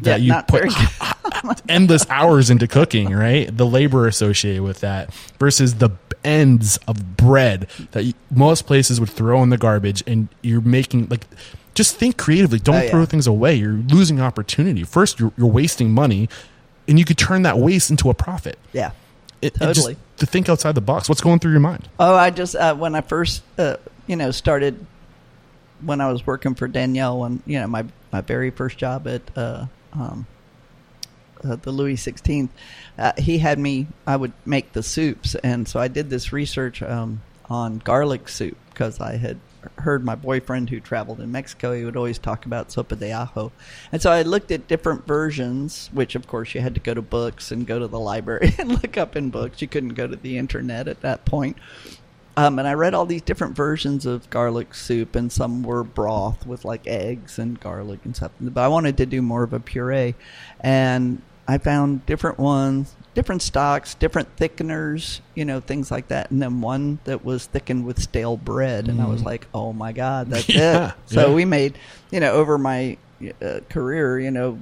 Yeah, 0.01 0.19
that 0.19 0.21
you 0.21 0.35
put 0.49 0.73
endless 1.69 2.09
hours 2.11 2.51
into 2.51 2.67
cooking, 2.67 3.11
right? 3.15 3.55
The 3.55 3.67
labor 3.67 4.07
associated 4.07 4.63
with 4.63 4.81
that 4.81 5.13
versus 5.39 5.77
the 5.77 5.91
ends 6.23 6.79
of 6.87 7.17
bread 7.17 7.67
that 7.93 8.05
you, 8.05 8.13
most 8.31 8.67
places 8.67 9.01
would 9.01 9.09
throw 9.11 9.43
in 9.43 9.49
the 9.51 9.59
garbage, 9.59 10.03
and 10.07 10.29
you're 10.43 10.61
making 10.61 11.09
like. 11.09 11.27
Just 11.81 11.97
think 11.97 12.19
creatively. 12.19 12.59
Don't 12.59 12.75
Oh, 12.75 12.83
yeah. 12.83 12.91
throw 12.91 13.07
things 13.07 13.27
away. 13.27 13.55
You're 13.55 13.73
losing 13.73 14.21
opportunity. 14.21 14.83
First, 14.85 15.19
you're, 15.19 15.33
you're 15.39 15.47
wasting 15.47 15.93
money, 15.93 16.29
and 16.87 16.99
you 16.99 17.07
could 17.07 17.17
turn 17.17 17.41
that 17.43 17.57
waste 17.59 17.91
into 17.91 18.11
a 18.11 18.15
profit. 18.15 18.59
yeah. 18.73 18.91
It, 19.41 19.55
it 19.55 19.59
just- 19.61 19.77
Totally. 19.81 19.97
to 20.19 20.27
think 20.27 20.51
outside 20.51 20.75
the 20.75 20.83
box. 20.83 21.09
What's 21.09 21.23
going 21.23 21.39
through 21.39 21.53
your 21.53 21.61
mind? 21.61 21.89
Oh, 21.99 22.15
I 22.15 22.29
just 22.29 22.55
uh, 22.55 22.75
when 22.75 22.95
I 22.95 23.01
first 23.01 23.43
uh, 23.57 23.77
you 24.07 24.17
know 24.17 24.31
started 24.33 24.85
when 25.81 26.03
I 26.03 26.13
was 26.13 26.27
working 26.27 26.55
for 26.55 26.69
Daniel 26.69 27.21
when 27.21 27.43
you 27.47 27.59
know 27.59 27.67
my 27.67 27.87
my 28.13 28.21
very 28.21 28.51
first 28.51 28.77
job 28.77 29.09
at 29.09 29.23
uh, 29.35 29.65
um, 29.95 30.27
uh, 31.43 31.57
the 31.57 31.71
Louis 31.73 31.97
Sixteenth, 31.97 32.51
uh, 32.99 33.13
he 33.17 33.39
had 33.39 33.59
me. 33.59 33.87
I 34.07 34.17
would 34.17 34.33
make 34.45 34.75
the 34.75 34.83
soups, 34.83 35.35
and 35.37 35.67
so 35.67 35.81
I 35.81 35.89
did 35.89 36.11
this 36.11 36.35
research 36.35 36.83
um, 36.83 37.23
on 37.49 37.79
garlic 37.79 38.29
soup 38.29 38.59
because 38.69 39.01
I 39.01 39.17
had 39.17 39.39
heard 39.79 40.05
my 40.05 40.15
boyfriend 40.15 40.71
who 40.71 40.81
traveled 40.81 41.21
in 41.21 41.33
Mexico. 41.33 41.73
He 41.73 41.85
would 41.85 41.97
always 41.97 42.19
talk 42.19 42.47
about 42.47 42.69
sopa 42.69 42.99
de 42.99 43.13
ajo, 43.13 43.53
and 43.93 44.01
so 44.01 44.11
I 44.11 44.23
looked 44.23 44.51
at 44.51 44.69
different 44.69 45.07
versions. 45.07 45.91
Which, 45.93 46.15
of 46.15 46.27
course, 46.27 46.55
you 46.55 46.61
had 46.61 46.75
to 46.75 46.81
go 46.81 46.95
to 46.95 47.03
books 47.03 47.51
and 47.51 47.67
go 47.67 47.79
to 47.79 47.87
the 47.87 48.01
library 48.01 48.55
and 48.59 48.71
look 48.71 48.97
up 48.97 49.17
in 49.17 49.31
books. 49.31 49.63
You 49.63 49.69
couldn't 49.69 49.95
go 49.95 50.07
to 50.07 50.17
the 50.17 50.39
internet 50.39 50.89
at 50.89 51.01
that 51.03 51.25
point. 51.25 51.57
Um, 52.37 52.59
and 52.59 52.67
I 52.67 52.75
read 52.75 52.95
all 52.95 53.07
these 53.07 53.23
different 53.23 53.57
versions 53.57 54.07
of 54.07 54.31
garlic 54.31 54.75
soup, 54.75 55.15
and 55.15 55.31
some 55.31 55.63
were 55.63 55.85
broth 55.85 56.47
with 56.47 56.65
like 56.65 56.87
eggs 56.87 57.39
and 57.39 57.61
garlic 57.61 58.01
and 58.05 58.17
stuff. 58.17 58.33
But 58.41 58.63
I 58.63 58.69
wanted 58.69 58.97
to 58.99 59.07
do 59.07 59.21
more 59.21 59.43
of 59.43 59.53
a 59.53 59.61
puree, 59.61 60.15
and 60.61 61.21
I 61.47 61.59
found 61.59 62.07
different 62.07 62.39
ones, 62.39 62.95
different 63.15 63.43
stocks, 63.43 63.95
different 63.95 64.37
thickeners, 64.37 65.21
you 65.35 65.45
know, 65.45 65.61
things 65.61 65.91
like 65.91 66.09
that. 66.09 66.31
And 66.31 66.41
then 66.41 66.61
one 66.61 67.01
that 67.05 67.25
was 67.25 67.47
thickened 67.47 67.87
with 67.87 68.01
stale 68.01 68.37
bread, 68.37 68.89
and 68.89 69.01
I 69.01 69.07
was 69.07 69.23
like, 69.23 69.47
"Oh 69.55 69.73
my 69.73 69.93
god, 69.93 70.31
that's 70.31 70.49
Yeah, 70.49 70.91
it!" 70.91 70.95
So 71.07 71.29
yeah. 71.29 71.35
we 71.35 71.45
made, 71.45 71.79
you 72.11 72.21
know, 72.21 72.33
over 72.33 72.59
my 72.59 72.97
uh, 73.43 73.61
career, 73.69 74.19
you 74.19 74.31
know, 74.31 74.59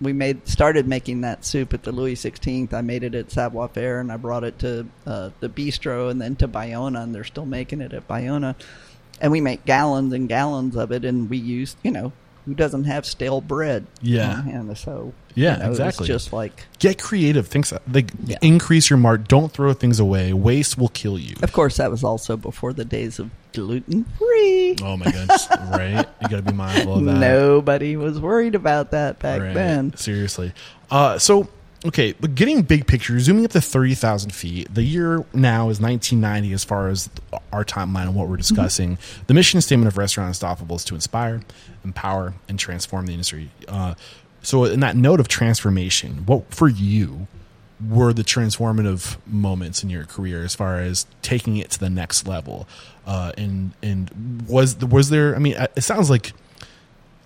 we 0.00 0.12
made 0.12 0.46
started 0.46 0.86
making 0.86 1.22
that 1.22 1.44
soup 1.44 1.74
at 1.74 1.82
the 1.82 1.92
Louis 1.92 2.14
Sixteenth. 2.14 2.74
I 2.74 2.80
made 2.80 3.02
it 3.02 3.14
at 3.14 3.30
Savoir 3.30 3.68
Faire, 3.68 4.00
and 4.00 4.12
I 4.12 4.16
brought 4.16 4.44
it 4.44 4.58
to 4.60 4.86
uh, 5.06 5.30
the 5.40 5.48
bistro, 5.48 6.10
and 6.10 6.20
then 6.20 6.36
to 6.36 6.48
Bayona, 6.48 7.02
and 7.02 7.14
they're 7.14 7.24
still 7.24 7.46
making 7.46 7.80
it 7.80 7.92
at 7.92 8.06
Bayona. 8.06 8.54
And 9.20 9.30
we 9.30 9.40
make 9.40 9.64
gallons 9.64 10.12
and 10.12 10.28
gallons 10.28 10.76
of 10.76 10.90
it, 10.92 11.04
and 11.04 11.30
we 11.30 11.38
use, 11.38 11.76
you 11.82 11.90
know, 11.90 12.12
who 12.44 12.54
doesn't 12.54 12.84
have 12.84 13.06
stale 13.06 13.40
bread? 13.40 13.86
Yeah. 14.02 14.34
on 14.38 14.42
hand? 14.44 14.78
So 14.78 15.12
Yeah, 15.34 15.56
you 15.58 15.62
know, 15.64 15.70
exactly. 15.70 16.04
It's 16.04 16.08
just 16.08 16.32
like, 16.32 16.66
Get 16.78 17.00
creative. 17.02 17.48
Things 17.48 17.72
like 17.92 18.10
Yeah. 18.24 18.36
increase 18.42 18.90
your 18.90 18.98
mark. 18.98 19.26
Don't 19.28 19.50
throw 19.52 19.72
things 19.72 19.98
away. 20.00 20.32
Waste 20.32 20.76
will 20.78 20.88
kill 20.88 21.18
you. 21.18 21.34
of 21.42 21.52
course, 21.52 21.76
that 21.78 21.90
was 21.90 22.04
also 22.04 22.36
before 22.36 22.72
the 22.72 22.84
days 22.84 23.18
of 23.18 23.30
gluten 23.52 24.04
free. 24.18 24.76
Oh 24.82 24.96
my 24.96 25.04
goodness! 25.10 25.46
right? 25.70 26.06
You 26.22 26.28
got 26.28 26.36
to 26.36 26.42
be 26.42 26.52
mindful 26.52 26.94
of 26.98 27.04
that. 27.04 27.18
Nobody 27.18 27.96
was 27.96 28.18
worried 28.20 28.54
about 28.54 28.90
that 28.90 29.18
back 29.20 29.40
Right. 29.40 29.54
then. 29.54 29.96
Seriously. 29.96 30.52
Uh, 30.90 31.18
so, 31.18 31.48
okay, 31.84 32.14
but 32.18 32.34
getting 32.34 32.62
big 32.62 32.86
picture, 32.86 33.18
zooming 33.20 33.44
up 33.44 33.50
to 33.52 33.60
30,000 33.60 34.30
feet, 34.30 34.72
the 34.72 34.82
year 34.82 35.24
now 35.32 35.68
is 35.68 35.80
1990 35.80 36.52
as 36.52 36.64
far 36.64 36.88
as 36.88 37.10
our 37.52 37.64
timeline 37.64 38.04
and 38.04 38.14
what 38.14 38.28
we're 38.28 38.36
discussing. 38.36 38.98
The 39.26 39.34
mission 39.34 39.60
statement 39.60 39.88
of 39.88 39.98
Restaurant 39.98 40.28
Unstoppable 40.28 40.76
is 40.76 40.84
to 40.84 40.94
inspire, 40.94 41.42
empower, 41.84 42.34
and 42.48 42.58
transform 42.58 43.06
the 43.06 43.12
industry. 43.12 43.50
Uh, 43.68 43.94
so, 44.42 44.64
in 44.64 44.80
that 44.80 44.96
note 44.96 45.20
of 45.20 45.28
transformation, 45.28 46.26
what 46.26 46.52
for 46.52 46.68
you 46.68 47.26
were 47.88 48.12
the 48.12 48.22
transformative 48.22 49.16
moments 49.26 49.82
in 49.82 49.90
your 49.90 50.04
career 50.04 50.44
as 50.44 50.54
far 50.54 50.78
as 50.78 51.06
taking 51.22 51.56
it 51.56 51.70
to 51.70 51.80
the 51.80 51.90
next 51.90 52.26
level? 52.26 52.68
Uh, 53.06 53.32
and 53.36 53.72
and 53.82 54.44
was 54.48 54.76
was 54.76 55.10
there? 55.10 55.34
I 55.34 55.38
mean, 55.38 55.56
it 55.76 55.82
sounds 55.82 56.10
like 56.10 56.32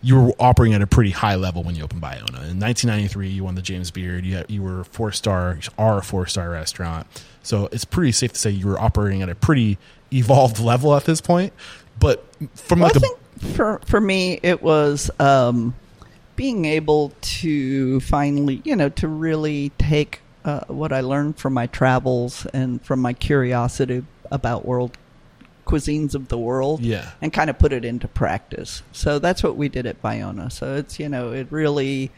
you 0.03 0.21
were 0.21 0.33
operating 0.39 0.75
at 0.75 0.83
a 0.83 0.87
pretty 0.87 1.11
high 1.11 1.35
level 1.35 1.63
when 1.63 1.75
you 1.75 1.83
opened 1.83 2.01
Bayona. 2.01 2.51
In 2.51 2.61
1993, 2.61 3.29
you 3.29 3.45
won 3.45 3.55
the 3.55 3.63
James 3.63 3.91
Beard. 3.91 4.25
You, 4.25 4.37
had, 4.37 4.51
you 4.51 4.63
were 4.63 4.81
a 4.81 4.85
four 4.85 5.13
star, 5.13 5.59
are 5.77 5.99
a 5.99 6.03
four 6.03 6.27
star 6.27 6.51
restaurant. 6.51 7.07
So 7.43 7.69
it's 7.73 7.85
pretty 7.85 8.13
safe 8.13 8.33
to 8.33 8.39
say 8.39 8.51
you 8.51 8.67
were 8.67 8.79
operating 8.79 9.23
at 9.23 9.29
a 9.29 9.35
pretty 9.35 9.79
evolved 10.13 10.61
level 10.61 10.95
at 10.95 11.05
this 11.05 11.21
point. 11.21 11.53
But 11.99 12.25
from 12.55 12.81
Well, 12.81 12.89
like 12.89 12.97
a 12.97 13.01
think 13.01 13.19
for 13.57 13.81
for 13.87 14.01
me, 14.01 14.39
it 14.43 14.63
was 14.63 15.11
um, 15.19 15.75
being 16.37 16.65
able 16.65 17.13
to 17.21 18.01
finally, 18.01 18.63
you 18.65 18.77
know, 18.77 18.89
to 18.91 19.09
really 19.09 19.71
take 19.79 20.21
uh, 20.45 20.61
what 20.69 20.93
I 20.93 21.01
learned 21.01 21.37
from 21.39 21.55
my 21.55 21.67
travels 21.67 22.47
and 22.53 22.81
from 22.83 23.01
my 23.01 23.13
curiosity 23.13 24.05
about 24.31 24.65
world 24.65 24.97
cuisines 25.69 26.15
of 26.15 26.29
the 26.29 26.39
world, 26.39 26.81
Yeah. 26.81 27.11
and 27.23 27.33
kind 27.33 27.51
of 27.51 27.59
put 27.59 27.73
it 27.73 27.85
into 27.85 28.09
practice. 28.09 28.83
So 28.93 29.19
that's 29.21 29.43
what 29.43 29.57
we 29.57 29.69
did 29.69 29.87
at 29.87 30.01
Bayona. 30.03 30.51
So 30.51 30.75
it's 30.77 30.99
you 30.99 31.09
know, 31.09 31.33
it 31.33 31.47
really 31.51 32.11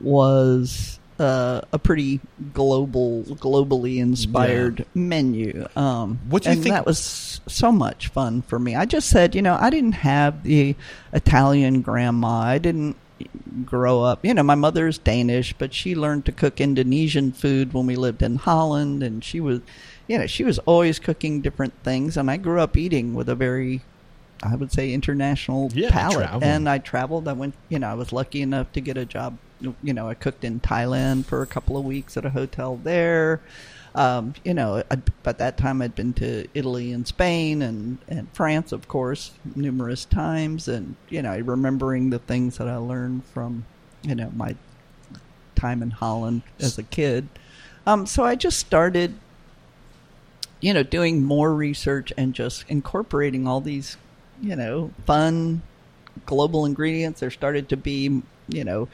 was 0.00 0.98
uh, 1.18 1.62
a 1.72 1.78
pretty 1.78 2.20
global, 2.52 3.22
globally 3.24 3.98
inspired 3.98 4.84
menu. 4.94 5.66
Um, 5.76 6.18
What 6.28 6.42
do 6.42 6.50
you 6.50 6.54
and 6.54 6.62
think- 6.62 6.74
That 6.74 6.84
was 6.86 7.40
so 7.46 7.72
much 7.72 8.08
fun 8.08 8.42
for 8.42 8.58
me. 8.58 8.74
I 8.74 8.84
just 8.84 9.08
said, 9.08 9.34
you 9.34 9.40
know, 9.42 9.56
I 9.58 9.70
didn't 9.70 9.92
have 9.92 10.42
the 10.42 10.74
Italian 11.12 11.80
grandma. 11.80 12.40
I 12.40 12.58
didn't 12.58 12.96
grow 13.64 14.02
up. 14.02 14.24
You 14.24 14.34
know, 14.34 14.42
my 14.42 14.54
mother's 14.54 14.98
Danish, 14.98 15.52
but 15.54 15.72
she 15.72 15.94
learned 15.94 16.26
to 16.26 16.32
cook 16.32 16.60
Indonesian 16.60 17.32
food 17.32 17.72
when 17.72 17.86
we 17.86 17.96
lived 17.96 18.22
in 18.22 18.36
Holland, 18.36 19.02
and 19.02 19.22
she 19.24 19.40
was, 19.40 19.60
you 20.06 20.18
know, 20.18 20.26
she 20.26 20.44
was 20.44 20.58
always 20.60 20.98
cooking 20.98 21.40
different 21.40 21.74
things. 21.82 22.16
And 22.16 22.30
I 22.30 22.36
grew 22.36 22.60
up 22.60 22.76
eating 22.76 23.14
with 23.14 23.28
a 23.28 23.34
very 23.34 23.82
I 24.42 24.54
would 24.54 24.72
say 24.72 24.92
international 24.92 25.70
Yeah, 25.74 25.90
travel. 25.90 26.44
And 26.44 26.68
I 26.68 26.78
traveled. 26.78 27.28
I 27.28 27.32
went. 27.32 27.54
You 27.68 27.78
know, 27.78 27.88
I 27.88 27.94
was 27.94 28.12
lucky 28.12 28.42
enough 28.42 28.72
to 28.72 28.80
get 28.80 28.96
a 28.96 29.04
job. 29.04 29.38
You 29.82 29.94
know, 29.94 30.08
I 30.08 30.14
cooked 30.14 30.44
in 30.44 30.60
Thailand 30.60 31.24
for 31.24 31.40
a 31.42 31.46
couple 31.46 31.76
of 31.78 31.84
weeks 31.84 32.16
at 32.16 32.24
a 32.26 32.30
hotel 32.30 32.78
there. 32.82 33.40
Um, 33.96 34.34
you 34.44 34.54
know, 34.54 34.84
I, 34.90 34.96
by 35.22 35.32
that 35.32 35.56
time 35.56 35.82
I'd 35.82 35.94
been 35.94 36.12
to 36.14 36.46
Italy 36.54 36.92
and 36.92 37.06
Spain 37.06 37.62
and, 37.62 37.98
and 38.06 38.30
France, 38.32 38.70
of 38.70 38.86
course, 38.86 39.32
numerous 39.54 40.04
times. 40.04 40.68
And 40.68 40.96
you 41.08 41.22
know, 41.22 41.36
remembering 41.38 42.10
the 42.10 42.18
things 42.20 42.58
that 42.58 42.68
I 42.68 42.76
learned 42.76 43.24
from 43.24 43.64
you 44.02 44.14
know 44.14 44.30
my 44.36 44.54
time 45.54 45.82
in 45.82 45.90
Holland 45.90 46.42
as 46.60 46.78
a 46.78 46.82
kid. 46.82 47.28
Um, 47.86 48.06
so 48.06 48.24
I 48.24 48.34
just 48.34 48.58
started 48.58 49.14
you 50.60 50.72
know, 50.72 50.82
doing 50.82 51.22
more 51.22 51.54
research 51.54 52.12
and 52.16 52.34
just 52.34 52.64
incorporating 52.68 53.46
all 53.46 53.60
these, 53.60 53.96
you 54.40 54.56
know, 54.56 54.90
fun 55.04 55.62
global 56.24 56.64
ingredients. 56.64 57.20
There 57.20 57.30
started 57.30 57.68
to 57.70 57.76
be, 57.76 58.22
you 58.48 58.64
know, 58.64 58.88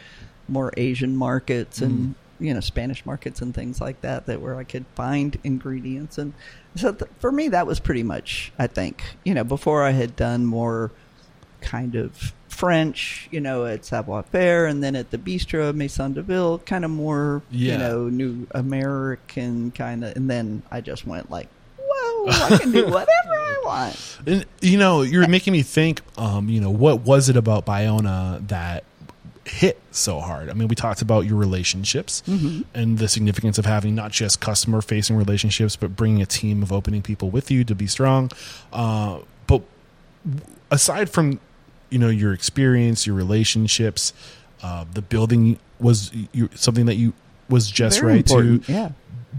more 0.48 0.72
Asian 0.76 1.16
markets 1.16 1.80
and 1.80 2.14
you 2.43 2.53
know 2.53 2.61
Spanish 2.61 3.05
markets 3.07 3.40
and 3.40 3.55
things 3.55 3.80
like 3.80 4.01
that 4.03 4.26
that 4.26 4.40
where 4.43 4.57
I 4.57 4.64
could 4.64 4.84
find 4.95 5.38
ingredients 5.45 6.18
and 6.18 6.32
so 6.76 6.93
th- 6.93 7.11
for 7.20 7.30
me 7.32 7.49
that 7.49 7.66
was 7.66 7.80
pretty 7.80 8.03
much 8.03 8.53
I 8.59 8.66
think 8.66 9.03
you 9.24 9.32
know 9.34 9.45
before 9.45 9.82
I 9.84 9.90
had 9.93 10.16
done 10.16 10.45
more 10.45 10.90
kind 11.61 11.95
of 11.95 12.32
French 12.49 13.28
you 13.30 13.40
know 13.40 13.64
at 13.64 13.84
Savoir 13.84 14.22
Faire 14.24 14.66
and 14.66 14.82
then 14.82 14.95
at 14.97 15.11
the 15.11 15.18
Bistro 15.18 15.74
Maison 15.74 16.12
de 16.12 16.22
Ville 16.22 16.59
kind 16.61 16.84
of 16.84 16.90
more 16.90 17.43
Yeah. 17.51 17.72
you 17.72 17.78
know 17.78 18.09
new 18.09 18.47
American 18.51 19.70
kind 19.70 20.05
of 20.05 20.16
and 20.16 20.28
then 20.28 20.62
I 20.70 20.80
just 20.80 21.07
went 21.07 21.30
like 21.30 21.49
whoa 21.78 22.28
I 22.28 22.59
can 22.59 22.72
do 22.72 22.84
whatever 22.90 23.09
I 23.30 23.61
want 23.64 24.18
And 24.26 24.45
you 24.61 24.78
know, 24.78 25.03
you're 25.03 25.26
making 25.28 25.53
me 25.53 25.62
think. 25.62 26.01
Um, 26.18 26.49
you 26.49 26.61
know, 26.61 26.70
what 26.70 27.01
was 27.03 27.28
it 27.28 27.36
about 27.36 27.64
Bayona 27.66 28.47
that 28.49 28.84
hit 29.45 29.80
so 29.90 30.20
hard? 30.20 30.49
I 30.51 30.53
mean, 30.55 30.68
we 30.68 30.74
talked 30.74 31.03
about 31.03 31.26
your 31.26 31.36
relationships 31.36 32.22
and 32.26 32.99
the 32.99 33.09
significance 33.09 33.59
of 33.59 33.66
having 33.66 33.95
not 33.95 34.12
just 34.12 34.40
customer-facing 34.40 35.16
relationships, 35.16 35.76
but 35.76 35.97
bringing 35.97 36.22
a 36.22 36.26
team 36.26 36.62
of 36.62 36.72
opening 36.72 37.03
people 37.03 37.30
with 37.30 37.51
you 37.51 37.64
to 37.64 37.74
be 37.74 37.86
strong. 37.86 38.30
Uh, 38.72 39.18
but 39.47 39.62
aside 40.70 41.11
from 41.11 41.40
you 41.90 41.99
know 41.99 42.09
your 42.09 42.32
experience, 42.32 43.07
your 43.07 43.16
relationships, 43.16 44.12
uh, 44.62 44.84
the 44.93 45.03
building 45.03 45.59
was 45.80 46.11
you, 46.32 46.49
something 46.55 46.86
that 46.86 46.95
you 46.95 47.12
was 47.49 47.70
just 47.70 48.01
Very 48.01 48.12
right 48.12 48.18
important, 48.30 48.64
to 48.66 48.72
yeah 48.72 48.90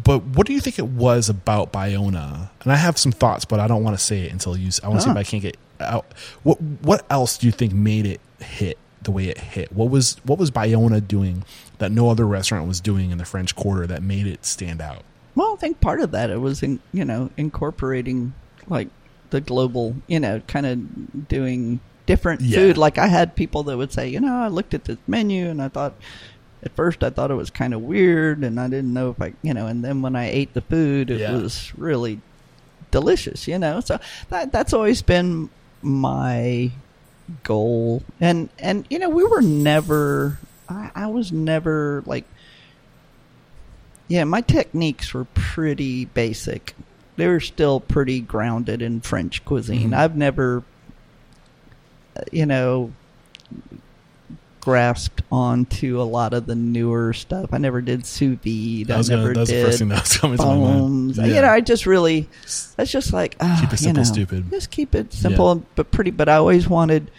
but 0.04 0.24
what 0.24 0.48
do 0.48 0.54
you 0.54 0.60
think 0.60 0.80
it 0.80 0.88
was 0.88 1.30
about 1.30 1.72
Bayona? 1.72 2.50
And 2.64 2.72
I 2.72 2.76
have 2.76 2.98
some 2.98 3.12
thoughts, 3.12 3.46
but 3.46 3.60
I 3.60 3.68
don't 3.68 3.84
want 3.84 3.96
to 3.96 4.04
say 4.04 4.24
it 4.24 4.32
until 4.32 4.58
you. 4.58 4.72
I 4.84 4.88
want 4.88 5.02
to 5.02 5.04
see 5.04 5.10
Ah. 5.10 5.14
if 5.14 5.18
I 5.18 5.24
can't 5.24 5.44
get 5.44 5.56
out. 5.80 6.06
What 6.42 6.60
What 6.82 7.06
else 7.12 7.38
do 7.38 7.46
you 7.46 7.52
think 7.52 7.74
made 7.74 8.08
it 8.08 8.20
hit 8.40 8.78
the 9.04 9.12
way 9.12 9.26
it 9.26 9.38
hit? 9.38 9.72
What 9.72 9.90
was 9.90 10.18
What 10.24 10.40
was 10.40 10.52
Bayona 10.52 11.06
doing 11.08 11.44
that 11.80 11.92
no 11.92 12.10
other 12.10 12.26
restaurant 12.28 12.68
was 12.68 12.80
doing 12.82 13.12
in 13.12 13.18
the 13.18 13.26
French 13.26 13.56
Quarter 13.56 13.88
that 13.88 14.04
made 14.04 14.28
it 14.28 14.46
stand 14.46 14.82
out? 14.82 15.04
Well, 15.36 15.54
I 15.54 15.56
think 15.58 15.82
part 15.82 16.00
of 16.02 16.12
that 16.12 16.30
it 16.30 16.40
was 16.42 16.62
in, 16.64 16.80
you 16.92 17.06
know 17.06 17.30
incorporating 17.38 18.34
like 18.68 18.88
the 19.32 19.42
global, 19.42 19.96
you 20.08 20.20
know, 20.20 20.40
kind 20.48 20.66
of 20.66 21.28
doing 21.28 21.80
different 22.06 22.42
Yeah. 22.42 22.60
food. 22.60 22.78
Like 22.78 22.98
I 22.98 23.08
had 23.08 23.36
people 23.36 23.64
that 23.64 23.78
would 23.78 23.92
say, 23.92 24.08
you 24.08 24.20
know, 24.20 24.36
I 24.36 24.48
looked 24.48 24.74
at 24.74 24.86
this 24.86 24.98
menu 25.08 25.50
and 25.50 25.62
I 25.62 25.70
thought 25.70 25.94
at 26.62 26.72
first 26.76 27.04
I 27.04 27.10
thought 27.10 27.32
it 27.32 27.36
was 27.36 27.50
kind 27.50 27.74
of 27.74 27.82
weird 27.82 28.44
and 28.44 28.60
I 28.60 28.68
didn't 28.68 28.94
know 28.94 29.10
if 29.10 29.22
I, 29.22 29.34
you 29.42 29.54
know, 29.54 29.66
and 29.68 29.84
then 29.84 30.02
when 30.02 30.16
I 30.16 30.30
ate 30.30 30.54
the 30.54 30.62
food, 30.62 31.10
it 31.10 31.20
Yeah. 31.22 31.36
was 31.38 31.72
really 31.78 32.22
delicious, 32.92 33.48
you 33.48 33.58
know. 33.58 33.80
So 33.80 34.00
that 34.30 34.52
that's 34.52 34.72
always 34.72 35.02
been 35.02 35.50
my 35.82 36.72
goal. 37.44 38.04
And 38.20 38.50
and 38.60 38.86
you 38.90 39.00
know, 39.00 39.10
we 39.10 39.24
were 39.24 39.42
never 39.42 40.40
I, 40.70 40.92
I 40.96 41.08
was 41.08 41.32
never 41.32 42.04
like 42.06 42.26
yeah, 44.08 44.26
my 44.26 44.42
techniques 44.42 45.14
were 45.14 45.26
pretty 45.26 46.06
basic. 46.06 46.76
They 47.16 47.28
were 47.28 47.40
still 47.40 47.80
pretty 47.80 48.20
grounded 48.20 48.82
in 48.82 49.02
French 49.02 49.46
cuisine. 49.46 49.92
Mhm. 49.92 49.98
I've 49.98 50.18
never, 50.18 50.64
uh, 52.18 52.22
you 52.32 52.46
know, 52.46 52.92
grasped 54.64 55.22
onto 55.30 56.00
a 56.00 56.04
lot 56.04 56.34
of 56.34 56.46
the 56.46 56.56
newer 56.56 57.12
stuff. 57.12 57.50
I 57.52 57.58
never 57.58 57.82
did 57.82 58.06
sous 58.06 58.38
vide. 58.38 58.90
I 58.90 59.02
gonna, 59.02 59.08
never 59.10 59.34
that 59.34 59.40
was 59.42 59.50
the 59.50 59.56
did 59.56 59.66
first 59.66 59.80
thing 59.80 59.90
that 59.90 60.02
was 60.02 60.18
coming 60.18 60.38
to 60.38 60.46
my 60.46 60.56
mind. 60.56 61.18
You 61.18 61.42
know, 61.42 61.50
I 61.50 61.60
just 61.60 61.86
really 61.86 62.30
that's 62.78 62.90
just 62.92 63.12
like 63.12 63.36
ah, 63.42 63.58
Keep 63.60 63.74
it 63.74 63.82
you 63.82 63.94
know, 63.94 64.04
stupid. 64.04 64.50
Just 64.50 64.72
keep 64.72 64.96
it 64.96 65.12
simple 65.12 65.66
but 65.76 65.92
pretty. 65.92 66.12
But 66.12 66.30
I 66.30 66.36
always 66.36 66.70
wanted, 66.70 67.12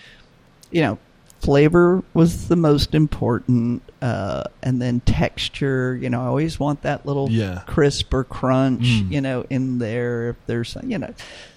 you 0.70 0.80
know, 0.80 0.98
flavor 1.40 2.02
was 2.14 2.48
the 2.48 2.56
most 2.56 2.94
important, 2.94 3.82
uh, 4.00 4.44
and 4.62 4.80
then 4.80 5.00
texture. 5.00 5.98
You 6.00 6.08
know, 6.08 6.22
I 6.22 6.26
always 6.26 6.58
want 6.58 6.80
that 6.82 7.04
little 7.04 7.30
Yeah. 7.30 7.62
crisp 7.66 8.14
or 8.14 8.24
crunch. 8.24 8.84
Mm. 8.84 9.12
You 9.12 9.20
know, 9.20 9.44
in 9.50 9.78
there 9.78 10.30
if 10.30 10.36
there's 10.46 10.76
you 10.82 10.98
know, 10.98 11.12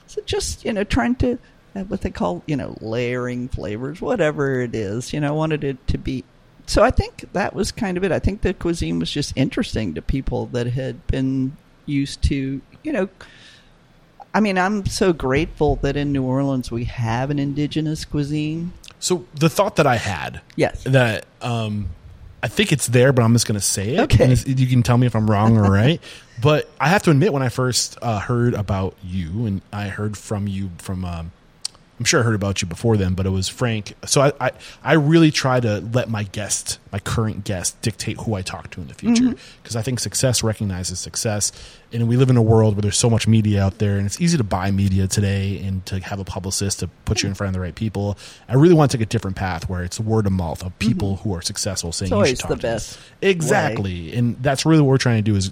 so 0.06 0.22
just 0.26 0.66
you 0.66 0.74
know 0.74 0.84
trying 0.84 1.16
to 1.16 1.38
what 1.84 2.02
they 2.02 2.10
call 2.10 2.44
you 2.46 2.56
know 2.56 2.78
layering 2.82 3.48
flavors, 3.48 4.02
whatever 4.02 4.62
it 4.62 4.76
is. 4.76 5.14
You 5.14 5.20
know, 5.20 5.30
I 5.30 5.32
wanted 5.32 5.64
it 5.64 5.86
to 5.88 5.98
be. 5.98 6.24
So 6.66 6.84
I 6.84 6.92
think 6.92 7.32
that 7.34 7.54
was 7.54 7.72
kind 7.72 7.98
of 7.98 8.04
it. 8.04 8.12
I 8.12 8.20
think 8.20 8.42
the 8.42 8.54
cuisine 8.54 9.00
was 9.00 9.10
just 9.10 9.34
interesting 9.38 9.94
to 9.94 10.02
people 10.02 10.48
that 10.48 10.68
had 10.68 11.06
been 11.08 11.56
used 11.86 12.22
to, 12.24 12.62
you 12.84 12.92
know. 12.92 13.10
I 14.34 14.40
mean, 14.42 14.58
I'm 14.58 14.86
so 14.86 15.14
grateful 15.14 15.78
that 15.78 15.96
in 15.96 16.12
New 16.12 16.24
Orleans 16.24 16.70
we 16.70 16.84
have 16.84 17.30
an 17.32 17.40
indigenous 17.40 18.06
cuisine. 18.06 18.74
So 19.00 19.26
the 19.34 19.50
thought 19.50 19.78
that 19.78 19.88
I 19.88 19.96
had 19.96 20.42
Yes. 20.56 20.84
that 20.84 21.26
um, 21.42 21.90
I 22.44 22.48
think 22.48 22.72
it's 22.72 22.88
there, 22.88 23.14
but 23.14 23.24
I'm 23.24 23.34
just 23.34 23.48
going 23.48 23.60
to 23.60 23.66
say 23.66 23.96
it. 23.96 24.00
Okay. 24.02 24.36
You 24.46 24.68
can 24.68 24.84
tell 24.84 24.98
me 24.98 25.08
if 25.08 25.16
I'm 25.16 25.30
wrong 25.30 25.58
or 25.58 25.72
right. 25.72 26.02
But 26.40 26.70
I 26.80 26.90
have 26.90 27.02
to 27.04 27.10
admit, 27.10 27.34
when 27.34 27.42
I 27.42 27.50
first 27.50 27.98
uh, 28.00 28.20
heard 28.20 28.54
about 28.54 28.96
you, 29.04 29.48
and 29.48 29.62
I 29.74 29.88
heard 29.88 30.16
from 30.16 30.48
you 30.48 30.70
from, 30.78 31.04
um, 31.04 31.32
I'm 32.00 32.06
sure 32.06 32.20
I 32.20 32.24
heard 32.24 32.36
about 32.36 32.62
you 32.62 32.68
before 32.68 32.96
then, 32.96 33.16
but 33.16 33.26
it 33.26 33.32
was 33.32 33.50
Frank. 33.50 33.94
So 34.06 34.22
I, 34.22 34.34
I, 34.40 34.52
I 34.84 34.94
really 34.94 35.32
try 35.32 35.60
to 35.60 35.80
let 35.80 36.10
my 36.10 36.24
guest, 36.24 36.78
my 36.92 37.00
current 37.00 37.44
guest, 37.44 37.82
dictate 37.82 38.18
who 38.18 38.36
I 38.36 38.44
talk 38.44 38.70
to 38.72 38.82
in 38.82 38.88
the 38.88 38.94
future. 38.94 39.24
Mm-hmm. 39.24 39.58
Because 39.64 39.76
I 39.76 39.82
think 39.82 40.00
success 40.00 40.44
recognizes 40.44 41.00
success, 41.00 41.52
and 41.92 42.08
we 42.08 42.16
live 42.16 42.30
in 42.30 42.38
a 42.38 42.42
world 42.42 42.76
where 42.76 42.84
there's 42.84 42.98
so 42.98 43.10
much 43.10 43.28
media 43.28 43.64
out 43.64 43.80
there, 43.80 43.98
and 43.98 44.06
it's 44.06 44.22
easy 44.22 44.38
to 44.38 44.44
buy 44.44 44.70
media 44.70 45.08
today 45.08 45.60
and 45.64 45.84
to 45.88 46.00
have 46.00 46.20
a 46.20 46.24
publicist 46.24 46.80
to 46.80 46.88
put 47.06 47.24
you 47.24 47.28
in 47.28 47.34
mm-hmm. 47.34 47.38
front 47.38 47.50
of 47.50 47.54
the 47.56 47.62
right 47.62 47.74
people. 47.74 48.16
I 48.48 48.56
really 48.56 48.76
want 48.76 48.92
to 48.92 48.98
take 48.98 49.06
a 49.06 49.10
different 49.10 49.36
path 49.36 49.68
where 49.68 49.84
it's 49.84 50.00
word 50.00 50.28
of 50.28 50.34
mouth 50.34 50.62
of 50.62 50.78
mm-hmm. 50.78 50.90
people 50.90 51.16
who 51.18 51.34
are 51.34 51.42
successful 51.42 51.92
saying 51.92 52.14
It's 52.14 52.20
you 52.20 52.26
should 52.28 52.40
talk 52.40 52.50
the 52.50 52.56
to 52.58 52.62
them." 52.62 52.76
best 52.76 53.00
Exactly, 53.24 54.14
and 54.14 54.38
that's 54.44 54.68
really 54.68 54.82
what 54.82 54.90
we're 54.90 54.98
trying 55.00 55.18
to 55.18 55.24
do 55.24 55.36
is 55.36 55.52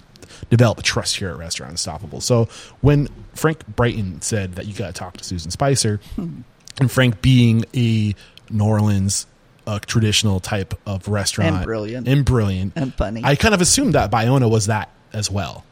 develop 0.50 0.82
trust 0.82 1.16
here 1.16 1.30
at 1.30 1.38
Restaurant 1.38 1.70
Unstoppable. 1.72 2.20
So 2.20 2.48
when 2.80 3.08
Frank 3.34 3.64
Brigtsen 3.76 4.22
said 4.22 4.54
that 4.54 4.66
you 4.66 4.74
got 4.74 4.86
to 4.88 4.92
talk 4.92 5.16
to 5.18 5.24
Susan 5.24 5.50
Spicer, 5.50 6.00
Hmm. 6.16 6.40
and 6.80 6.90
Frank 6.90 7.22
being 7.22 7.64
a 7.74 8.14
New 8.50 8.64
Orleans 8.64 9.26
uh, 9.66 9.78
traditional 9.80 10.38
type 10.38 10.74
of 10.86 11.08
restaurant 11.08 11.56
And 11.56 11.64
brilliant. 11.64 12.06
and 12.06 12.24
brilliant 12.24 12.72
And 12.76 12.94
funny. 12.94 13.22
I 13.24 13.34
kind 13.34 13.52
of 13.54 13.60
assumed 13.60 13.94
that 13.94 14.10
Bayona 14.12 14.48
was 14.48 14.66
that 14.66 14.90
as 15.12 15.28
well. 15.30 15.64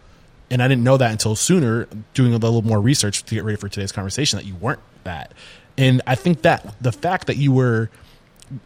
And 0.51 0.61
I 0.63 0.67
didn't 0.69 0.83
know 0.85 0.97
that 0.97 1.11
until 1.13 1.37
sooner, 1.37 1.87
doing 2.13 2.35
a 2.35 2.39
little 2.39 2.63
more 2.63 2.81
research 2.81 3.23
to 3.25 3.35
get 3.35 3.45
ready 3.45 3.57
for 3.57 3.69
today's 3.69 3.93
conversation, 3.93 4.37
that 4.39 4.45
you 4.47 4.55
weren't 4.57 4.81
that. 5.05 5.33
And 5.79 6.03
I 6.07 6.15
think 6.17 6.43
that 6.43 6.75
the 6.83 6.91
fact 6.93 7.27
that 7.29 7.37
you 7.37 7.53
were, 7.53 7.89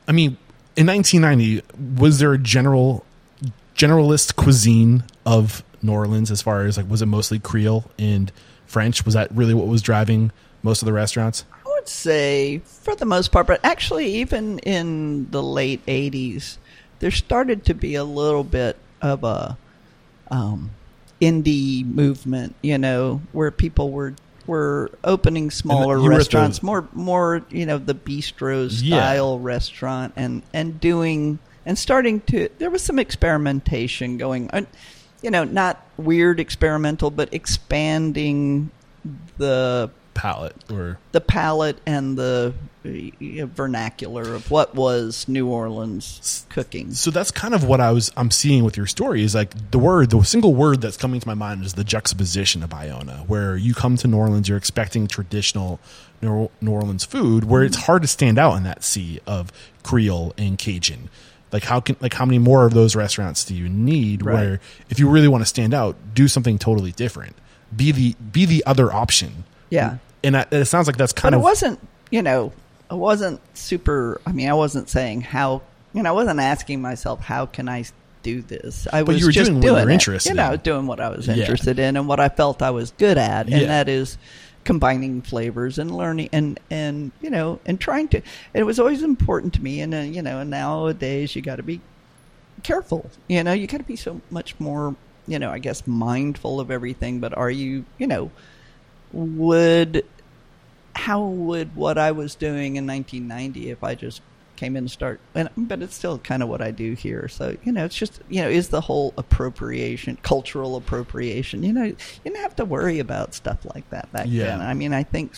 I 0.07 0.13
mean, 0.13 0.39
in 0.77 0.87
1990, 0.87 1.63
was 2.01 2.19
there 2.21 2.33
a 2.33 2.39
general 2.39 3.05
generalist 3.77 4.35
cuisine 4.37 5.05
of 5.25 5.63
New 5.83 5.93
Orleans 5.93 6.31
as 6.31 6.43
far 6.43 6.65
as 6.65 6.77
like 6.77 6.89
was 6.89 7.03
it 7.03 7.07
mostly 7.07 7.39
Creole 7.39 7.91
and 7.99 8.31
French? 8.67 9.05
Was 9.05 9.15
that 9.15 9.31
really 9.35 9.55
what 9.55 9.67
was 9.67 9.83
driving 9.83 10.31
most 10.63 10.83
of 10.83 10.87
the 10.87 10.93
restaurants? 10.93 11.45
I 11.53 11.69
would 11.69 11.89
say 11.89 12.59
for 12.65 12.95
the 12.95 13.05
most 13.07 13.31
part, 13.33 13.47
but 13.47 13.61
actually, 13.65 14.07
even 14.17 14.59
in 14.61 15.31
the 15.31 15.43
late 15.43 15.85
'80s, 15.87 16.57
there 16.99 17.11
started 17.11 17.65
to 17.67 17.75
be 17.75 17.95
a 17.95 18.05
little 18.05 18.45
bit 18.45 18.77
of 19.01 19.23
a 19.25 19.57
um, 20.31 20.71
indie 21.21 21.85
movement. 21.87 22.55
You 22.63 22.79
know, 22.79 23.21
where 23.33 23.51
people 23.51 23.91
were 23.91 24.15
were 24.47 24.91
opening 25.05 25.51
smaller 25.51 25.99
at 25.99 26.03
the- 26.03 26.09
restaurants, 26.09 26.63
more 26.63 26.89
more 26.93 27.43
you 27.51 27.67
know 27.67 27.79
the 27.79 27.95
bistro 27.95 28.69
Yeah. 28.83 28.97
style 28.99 29.39
restaurant, 29.39 30.13
and 30.17 30.43
and 30.53 30.81
doing 30.81 31.39
and 31.65 31.79
starting 31.79 32.21
to. 32.23 32.49
There 32.59 32.71
was 32.71 32.83
some 32.83 32.99
experimentation 32.99 34.17
going. 34.19 34.51
on. 34.53 34.67
You 35.23 35.31
know, 35.31 35.45
not 35.45 35.85
weird 35.97 36.41
experimental, 36.41 37.11
but 37.11 37.33
expanding 37.35 38.71
the 39.37 39.91
Palette 40.19 40.57
or 40.69 40.99
the 41.13 41.21
palette 41.21 41.79
and 41.87 42.19
the 42.19 42.53
uh, 42.85 43.47
vernacular 43.47 44.35
of 44.35 44.51
what 44.51 44.75
was 44.75 45.29
New 45.29 45.47
Orleans 45.47 46.45
cooking. 46.51 46.93
so 46.93 47.13
that's 47.13 47.31
kind 47.31 47.55
of 47.55 47.63
what 47.63 47.81
I 47.81 47.93
was 47.93 48.11
I'm 48.17 48.33
seeing 48.33 48.65
with 48.65 48.77
your 48.77 48.87
story 48.87 49.23
is 49.23 49.37
like 49.37 49.71
the 49.71 49.79
word 49.79 50.11
the 50.11 50.21
single 50.25 50.57
word 50.57 50.81
that's 50.81 50.97
coming 50.97 51.21
to 51.21 51.27
my 51.29 51.35
mind 51.35 51.65
is 51.65 51.75
the 51.75 51.85
juxtaposition 51.85 52.65
of 52.65 52.75
Iona 52.75 53.25
where 53.29 53.57
you 53.57 53.75
come 53.75 53.97
to 53.99 54.09
New 54.09 54.17
Orleans 54.17 54.49
you're 54.49 54.59
expecting 54.59 55.07
traditional 55.07 55.79
New 56.21 56.51
New 56.61 56.73
Orleans 56.73 57.05
food 57.05 57.45
where 57.45 57.63
it's 57.63 57.77
hard 57.77 58.03
to 58.03 58.09
stand 58.09 58.39
out 58.39 58.57
in 58.57 58.65
that 58.65 58.83
sea 58.83 59.21
of 59.25 59.53
Creole 59.85 60.35
and 60.37 60.59
Cajun 60.59 61.11
like 61.53 61.65
how 61.65 61.81
can 61.81 61.97
like 62.01 62.15
how 62.15 62.25
many 62.25 62.39
more 62.39 62.65
of 62.67 62.75
those 62.75 62.95
restaurants 62.97 63.45
do 63.45 63.55
you 63.55 63.69
need 63.69 64.25
Right. 64.25 64.35
where 64.35 64.61
if 64.91 64.99
you 64.99 65.09
really 65.09 65.29
want 65.29 65.43
to 65.43 65.47
stand 65.47 65.73
out 65.75 65.97
do 66.15 66.29
something 66.29 66.59
totally 66.59 66.93
different 66.93 67.35
be 67.75 67.93
the 67.93 68.15
be 68.33 68.45
the 68.47 68.65
other 68.67 68.93
option 68.93 69.45
Yeah. 69.71 69.99
and 70.25 70.37
I, 70.37 70.47
it 70.51 70.65
sounds 70.67 70.87
like 70.87 70.97
that's 70.97 71.13
kind 71.13 71.35
But 71.35 71.39
it 71.41 71.43
wasn't, 71.43 71.81
you 72.11 72.23
know, 72.23 72.53
it 72.91 72.95
wasn't 72.97 73.41
super. 73.57 74.21
I 74.27 74.33
mean, 74.33 74.49
I 74.49 74.55
wasn't 74.55 74.89
saying 74.89 75.21
how, 75.21 75.61
you 75.93 76.03
know, 76.03 76.09
I 76.09 76.13
wasn't 76.13 76.41
asking 76.41 76.81
myself, 76.81 77.21
how 77.21 77.45
can 77.47 77.69
I 77.69 77.85
do 78.23 78.41
this? 78.41 78.87
I 78.93 79.03
But 79.03 79.13
was 79.13 79.21
you 79.21 79.27
were 79.27 79.33
just 79.33 79.51
doing 79.51 79.61
were 79.61 79.79
it. 79.91 80.27
You 80.27 80.35
know, 80.35 80.53
in. 80.53 80.61
doing 80.61 80.87
what 80.87 80.99
I 81.01 81.11
was 81.11 81.27
Yeah. 81.29 81.35
interested 81.35 81.79
in 81.79 81.97
and 81.99 82.09
what 82.09 82.19
I 82.21 82.31
felt 82.31 82.63
I 82.63 82.71
was 82.71 82.93
good 82.93 83.19
at. 83.19 83.47
And 83.47 83.61
Yeah. 83.63 83.67
that 83.67 83.89
is 83.91 84.17
combining 84.69 85.23
flavors 85.23 85.79
and 85.79 85.91
learning 85.97 86.29
and, 86.31 86.61
and, 86.71 87.11
you 87.23 87.31
know, 87.31 87.59
and 87.65 87.81
trying 87.81 88.07
to, 88.07 88.21
it 88.53 88.65
was 88.65 88.79
always 88.79 89.03
important 89.03 89.55
to 89.55 89.63
me. 89.63 89.81
And, 89.81 89.95
uh, 89.95 90.01
you 90.01 90.21
know, 90.21 90.43
nowadays 90.43 91.35
you 91.35 91.41
got 91.41 91.57
to 91.57 91.63
be 91.63 91.81
careful. 92.63 93.11
You 93.29 93.43
know, 93.45 93.55
you 93.55 93.67
got 93.67 93.79
to 93.79 93.85
be 93.85 93.97
so 93.97 94.21
much 94.29 94.61
more, 94.61 94.95
you 95.27 95.39
know, 95.39 95.51
I 95.51 95.59
guess 95.59 95.87
mindful 95.87 96.61
of 96.61 96.71
everything. 96.71 97.19
But 97.19 97.35
are 97.35 97.51
you, 97.51 97.87
you 97.97 98.07
know, 98.07 98.31
would 99.11 100.05
how 100.95 101.25
would 101.25 101.75
what 101.75 101.97
I 101.97 102.13
was 102.13 102.35
doing 102.35 102.77
in 102.77 102.87
1990 102.87 103.71
if 103.71 103.83
I 103.83 103.95
just 103.95 104.21
came 104.59 104.75
in 104.75 104.83
and 104.83 104.91
start 104.91 105.21
and 105.37 105.49
but 105.57 105.81
it's 105.83 105.95
still 105.95 106.19
kind 106.19 106.43
of 106.43 106.49
what 106.49 106.61
I 106.61 106.73
do 106.73 106.95
here 106.95 107.29
so 107.29 107.57
you 107.63 107.71
know 107.71 107.85
it's 107.85 107.95
just 107.95 108.21
you 108.29 108.43
know 108.43 108.49
is 108.49 108.69
the 108.69 108.81
whole 108.81 109.15
appropriation 109.17 110.19
cultural 110.23 110.75
appropriation 110.75 111.63
you 111.63 111.73
know 111.73 111.85
you 111.85 111.97
didn't 112.25 112.39
have 112.39 112.57
to 112.57 112.65
worry 112.65 112.99
about 112.99 113.35
stuff 113.35 113.65
like 113.75 113.89
that 113.91 114.11
back 114.11 114.27
Yeah. 114.29 114.47
then 114.47 114.61
I 114.61 114.75
mean 114.75 114.93
I 114.93 115.05
think 115.05 115.33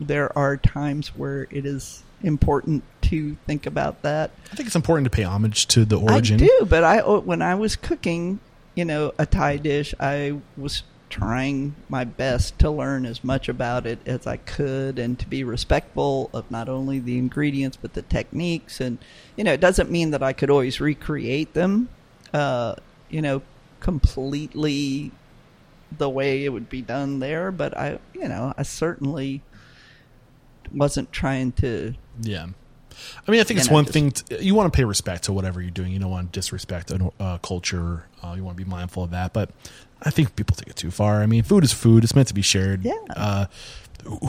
there 0.00 0.36
are 0.38 0.56
times 0.56 1.08
where 1.16 1.48
it 1.50 1.66
is 1.66 2.04
important 2.22 2.84
to 3.02 3.34
think 3.46 3.66
about 3.66 4.02
that 4.02 4.30
I 4.52 4.54
think 4.54 4.68
it's 4.68 4.76
important 4.76 5.04
to 5.06 5.10
pay 5.10 5.24
homage 5.24 5.66
to 5.68 5.84
the 5.84 5.98
origin. 5.98 6.40
I 6.40 6.46
do, 6.46 6.66
but 6.68 6.84
I 6.84 7.00
oh, 7.00 7.18
when 7.20 7.42
I 7.42 7.56
was 7.56 7.74
cooking, 7.76 8.38
you 8.76 8.84
know, 8.84 9.12
a 9.18 9.26
Thai 9.26 9.56
dish, 9.56 9.94
I 9.98 10.38
was 10.56 10.84
trying 11.14 11.76
my 11.88 12.02
best 12.02 12.58
to 12.58 12.68
learn 12.68 13.06
as 13.06 13.22
much 13.22 13.48
about 13.48 13.86
it 13.86 14.00
as 14.04 14.26
I 14.26 14.36
could 14.36 14.98
and 14.98 15.16
to 15.20 15.28
be 15.28 15.44
respectful 15.44 16.28
of 16.34 16.50
not 16.50 16.68
only 16.68 16.98
the 16.98 17.18
ingredients 17.18 17.78
but 17.80 17.92
the 17.94 18.02
techniques 18.02 18.80
and 18.80 18.98
you 19.36 19.44
know, 19.44 19.52
it 19.52 19.60
doesn't 19.60 19.92
mean 19.92 20.10
that 20.10 20.24
I 20.24 20.32
could 20.32 20.50
always 20.50 20.80
recreate 20.80 21.54
them 21.54 21.88
uh, 22.32 22.74
you 23.08 23.22
know, 23.22 23.42
completely 23.78 25.12
the 25.96 26.10
way 26.10 26.44
it 26.44 26.48
would 26.48 26.68
be 26.68 26.82
done 26.82 27.20
there, 27.20 27.52
but 27.52 27.76
I, 27.78 28.00
you 28.12 28.28
know, 28.28 28.52
I 28.58 28.64
certainly 28.64 29.40
wasn't 30.72 31.12
trying 31.12 31.52
to 31.52 31.94
Yeah. 32.20 32.48
I 33.26 33.30
mean, 33.30 33.40
I 33.40 33.44
think 33.44 33.60
it's 33.60 33.68
know, 33.68 33.74
one 33.74 33.84
thing. 33.84 34.10
To, 34.12 34.42
you 34.42 34.54
want 34.54 34.72
to 34.72 34.76
pay 34.76 34.84
respect 34.84 35.24
to 35.24 35.32
whatever 35.32 35.60
you're 35.60 35.70
doing. 35.70 35.92
You 35.92 35.98
don't 35.98 36.10
want 36.10 36.32
to 36.32 36.38
disrespect 36.38 36.90
a 36.90 37.12
uh, 37.20 37.38
culture. 37.38 38.06
Uh, 38.22 38.34
you 38.36 38.44
want 38.44 38.56
to 38.56 38.64
be 38.64 38.68
mindful 38.68 39.04
of 39.04 39.10
that. 39.10 39.32
But 39.32 39.50
I 40.04 40.10
think 40.10 40.36
people 40.36 40.54
take 40.56 40.68
it 40.68 40.76
too 40.76 40.90
far. 40.90 41.22
I 41.22 41.26
mean, 41.26 41.42
food 41.42 41.64
is 41.64 41.72
food. 41.72 42.04
It's 42.04 42.14
meant 42.14 42.28
to 42.28 42.34
be 42.34 42.42
shared. 42.42 42.84
Yeah. 42.84 42.92
Uh, 43.16 43.46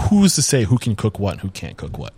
who's 0.09 0.35
to 0.35 0.41
say 0.41 0.63
who 0.63 0.77
can 0.77 0.95
cook 0.95 1.19
what 1.19 1.33
and 1.33 1.41
who 1.41 1.49
can't 1.49 1.75
cook 1.77 1.97
what? 1.97 2.13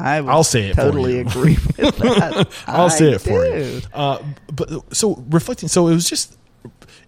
I 0.00 0.20
would 0.20 0.30
I'll 0.30 0.44
say 0.44 0.68
it 0.68 0.76
for 0.76 0.82
totally 0.82 1.14
you. 1.16 1.20
agree 1.22 1.54
with 1.54 1.76
that. 1.76 2.48
I'll 2.68 2.86
I 2.86 2.88
say 2.88 3.10
it 3.10 3.20
for 3.20 3.44
you. 3.44 3.80
Uh, 3.92 4.22
but 4.52 4.94
so 4.94 5.24
reflecting, 5.28 5.68
so 5.68 5.88
it 5.88 5.94
was 5.94 6.08
just 6.08 6.38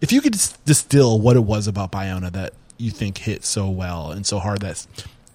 if 0.01 0.11
you 0.13 0.21
could 0.21 0.37
distill 0.65 1.21
what 1.21 1.37
it 1.37 1.45
was 1.45 1.69
about 1.69 1.93
Bayona 1.93 2.33
that 2.33 2.53
you 2.79 2.91
think 2.91 3.19
hit 3.19 3.45
so 3.45 3.69
well 3.71 4.11
and 4.11 4.27
so 4.27 4.41
hard 4.41 4.61
that's, 4.63 4.89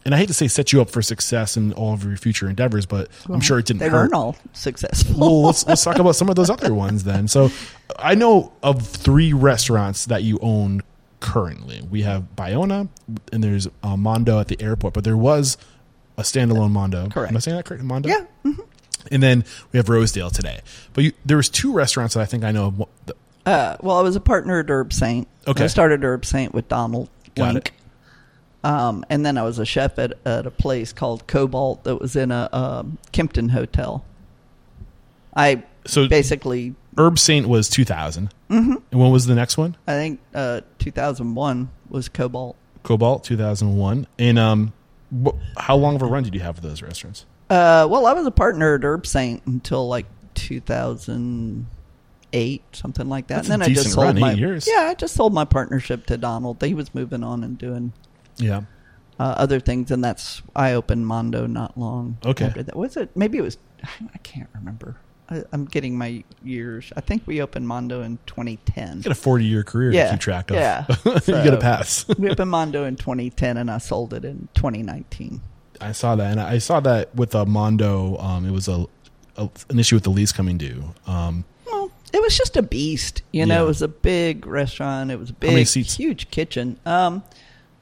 and 0.05 0.13
I 0.13 0.17
hate 0.17 0.27
to 0.27 0.33
say 0.33 0.47
set 0.47 0.71
you 0.71 0.81
up 0.81 0.89
for 0.89 1.01
success 1.01 1.57
in 1.57 1.73
all 1.73 1.93
of 1.93 2.03
your 2.03 2.15
future 2.17 2.47
endeavors, 2.47 2.85
but 2.85 3.09
I'm 3.27 3.41
sure 3.41 3.59
it 3.59 3.65
didn't 3.65 3.79
They 3.79 3.89
hurt. 3.89 4.03
weren't 4.03 4.13
all 4.13 4.35
successful. 4.53 5.19
well, 5.19 5.41
let's 5.43 5.65
let's 5.67 5.83
talk 5.83 5.97
about 5.97 6.15
some 6.15 6.29
of 6.29 6.35
those 6.35 6.49
other 6.49 6.73
ones 6.73 7.03
then. 7.03 7.27
So, 7.27 7.49
I 7.97 8.15
know 8.15 8.53
of 8.63 8.85
three 8.85 9.33
restaurants 9.33 10.05
that 10.05 10.23
you 10.23 10.39
own 10.41 10.81
currently. 11.19 11.81
We 11.89 12.03
have 12.03 12.35
Bayona, 12.35 12.87
and 13.33 13.43
there's 13.43 13.67
uh, 13.83 13.97
Mondo 13.97 14.39
at 14.39 14.47
the 14.47 14.61
airport, 14.61 14.93
but 14.93 15.03
there 15.03 15.17
was 15.17 15.57
a 16.17 16.21
standalone 16.21 16.71
Mondo. 16.71 17.09
Correct. 17.09 17.31
Am 17.31 17.35
I 17.37 17.39
saying 17.39 17.57
that 17.57 17.65
correct? 17.65 17.83
Mondo. 17.83 18.07
yeah. 18.09 18.25
And 19.11 19.21
then 19.21 19.43
we 19.71 19.77
have 19.77 19.87
Rosedale 19.89 20.29
today. 20.31 20.61
But 20.93 21.03
you, 21.03 21.11
there 21.25 21.37
was 21.37 21.47
two 21.49 21.71
restaurants 21.73 22.15
that 22.15 22.21
I 22.21 22.25
think 22.25 22.43
I 22.43 22.51
know. 22.51 22.67
of. 22.67 23.15
Uh, 23.45 23.77
well, 23.81 23.97
I 23.97 24.01
was 24.01 24.15
a 24.15 24.19
partner 24.19 24.59
at 24.59 24.65
Herbsaint. 24.65 25.27
Okay. 25.47 25.65
I 25.65 25.67
started 25.67 26.01
Herbsaint 26.01 26.53
with 26.53 26.67
Donald 26.69 27.09
Got 27.35 27.53
Link. 27.53 27.67
it. 27.67 27.71
Um, 28.65 29.05
and 29.09 29.25
then 29.25 29.37
I 29.37 29.43
was 29.43 29.59
a 29.59 29.65
chef 29.65 29.99
at, 29.99 30.13
at 30.25 30.45
a 30.47 30.51
place 30.51 30.91
called 30.91 31.27
Cobalt 31.27 31.83
that 31.83 31.97
was 31.97 32.15
in 32.15 32.31
a 32.31 32.49
um, 32.51 32.97
Kimpton 33.13 33.51
hotel. 33.51 34.03
I 35.35 35.63
So- 35.85 36.07
basically, 36.07 36.73
Herbsaint 36.95 37.45
was 37.45 37.69
2000. 37.69 38.33
Mm-hmm. 38.49 38.71
And 38.91 38.99
when 38.99 39.11
was 39.11 39.27
the 39.27 39.35
next 39.35 39.57
one? 39.57 39.75
I 39.87 39.91
think 39.93 40.19
uh, 40.33 40.61
2001 40.79 41.69
was 41.89 42.09
Cobalt. 42.09 42.55
Cobalt 42.83 43.23
2001. 43.25 44.07
And 44.17 44.39
um, 44.39 44.73
wh- 45.25 45.35
how 45.57 45.75
long 45.75 45.95
of 45.95 46.01
a 46.01 46.05
run 46.05 46.23
did 46.23 46.33
you 46.33 46.39
have 46.41 46.55
with 46.55 46.63
those 46.63 46.81
restaurants? 46.81 47.25
Uh, 47.49 47.85
well, 47.89 48.07
I 48.07 48.13
was 48.13 48.25
a 48.25 48.31
partner 48.31 48.75
at 48.75 48.81
Herbsaint 48.81 49.41
until 49.45 49.87
like 49.87 50.05
2008, 50.35 52.61
something 52.75 53.07
like 53.09 53.27
that. 53.27 53.35
That's 53.35 53.49
and 53.49 53.61
then 53.61 53.69
I 53.69 53.73
just 53.73 53.91
sold 53.93 54.05
run, 54.07 54.19
my 54.19 54.31
years. 54.33 54.67
yeah, 54.67 54.87
I 54.89 54.93
just 54.95 55.13
sold 55.15 55.33
my 55.33 55.45
partnership 55.45 56.05
to 56.07 56.17
Donald. 56.17 56.61
He 56.63 56.73
was 56.73 56.93
moving 56.95 57.23
on 57.23 57.43
and 57.43 57.57
doing 57.57 57.93
Yeah. 58.37 58.61
uh, 59.19 59.35
other 59.37 59.59
things, 59.59 59.91
and 59.91 60.03
that's 60.03 60.41
I 60.55 60.73
opened 60.73 61.07
Mondo 61.07 61.47
not 61.47 61.77
long 61.77 62.17
Okay. 62.25 62.45
after 62.45 62.63
that. 62.63 62.75
Was 62.75 62.97
it? 62.97 63.15
Maybe 63.15 63.37
it 63.37 63.41
was. 63.41 63.57
I 63.83 64.17
can't 64.23 64.49
remember. 64.55 64.97
I, 65.29 65.43
I'm 65.51 65.65
getting 65.65 65.97
my 65.97 66.23
years. 66.43 66.91
I 66.95 67.01
think 67.01 67.23
we 67.25 67.41
opened 67.41 67.67
Mondo 67.67 68.01
in 68.01 68.19
2010. 68.27 68.97
You 68.97 69.03
got 69.03 69.11
a 69.11 69.15
40 69.15 69.45
year 69.45 69.63
career 69.63 69.91
to 69.91 70.11
keep 70.11 70.19
track 70.19 70.51
of. 70.51 70.57
yeah. 70.57 70.85
you 71.05 71.11
got 71.13 71.23
So- 71.23 71.57
pass. 71.57 72.05
we 72.19 72.29
opened 72.29 72.51
Mondo 72.51 72.83
in 72.85 72.95
2010, 72.95 73.57
and 73.57 73.71
I 73.71 73.77
sold 73.79 74.13
it 74.13 74.23
in 74.25 74.49
2019. 74.53 75.41
I 75.81 75.91
saw 75.91 76.15
that, 76.15 76.31
and 76.31 76.39
I 76.39 76.57
saw 76.59 76.79
that 76.81 77.13
with 77.15 77.35
a 77.35 77.45
Mondo. 77.45 78.17
Um, 78.17 78.45
it 78.45 78.51
was 78.51 78.67
a, 78.67 78.85
a 79.37 79.49
an 79.69 79.79
issue 79.79 79.95
with 79.95 80.03
the 80.03 80.09
lease 80.09 80.31
coming 80.31 80.57
due. 80.57 80.93
Um, 81.07 81.43
Well, 81.65 81.91
it 82.13 82.21
was 82.21 82.37
just 82.37 82.55
a 82.55 82.61
beast. 82.61 83.23
You 83.33 83.45
know, 83.45 83.55
Yeah. 83.55 83.63
it 83.63 83.65
was 83.65 83.81
a 83.81 83.87
big 83.87 84.45
restaurant. 84.45 85.09
It 85.11 85.19
was 85.19 85.31
a 85.31 85.33
big, 85.33 85.67
huge 85.67 86.29
kitchen. 86.31 86.79
Um, 86.85 87.23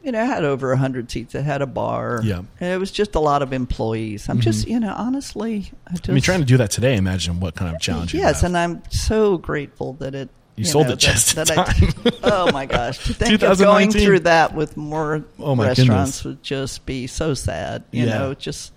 you 0.04 0.12
know, 0.12 0.22
it 0.22 0.28
had 0.28 0.44
over 0.44 0.76
hundred 0.76 1.10
seats. 1.10 1.34
It 1.34 1.44
had 1.44 1.62
a 1.62 1.66
bar. 1.66 2.20
Yeah. 2.24 2.36
Mm-hmm. 2.36 2.64
and 2.64 2.74
it 2.74 2.78
was 2.78 2.92
just 2.92 3.16
a 3.16 3.20
lot 3.20 3.42
of 3.42 3.54
employees. 3.54 4.28
I'm 4.30 4.42
just, 4.42 4.68
you 4.68 4.80
know, 4.80 4.94
honestly, 4.96 5.72
I 5.88 5.92
just. 5.92 6.10
I 6.10 6.14
mean, 6.14 6.22
trying 6.22 6.42
to 6.42 6.46
do 6.46 6.58
that 6.58 6.72
today. 6.72 6.96
Imagine 6.98 7.40
what 7.40 7.56
kind 7.56 7.74
of 7.74 7.82
challenge. 7.82 8.14
Yes, 8.14 8.44
and 8.44 8.58
I'm 8.58 8.84
so 8.92 9.38
grateful 9.38 9.94
that 9.94 10.14
it. 10.14 10.30
You 10.56 10.66
sold 10.66 10.86
know, 10.86 10.94
it 10.94 11.00
just 11.00 11.32
in 11.36 11.46
that, 11.46 11.48
that 11.48 11.66
time. 11.66 11.94
I, 12.06 12.20
oh 12.32 12.52
my 12.52 12.68
gosh! 12.68 13.00
To 13.06 13.14
think 13.16 13.42
of 13.42 13.58
going 13.58 13.92
through 14.04 14.20
that 14.20 14.54
with 14.54 14.78
more 14.78 15.26
Oh 15.40 15.56
my 15.56 15.70
restaurants 15.70 16.22
goodness. 16.22 16.26
would 16.26 16.44
just 16.44 16.86
be 16.86 17.08
so 17.08 17.34
sad. 17.34 17.84
You 17.92 18.06
Yeah. 18.06 18.18
know, 18.20 18.34
just. 18.36 18.72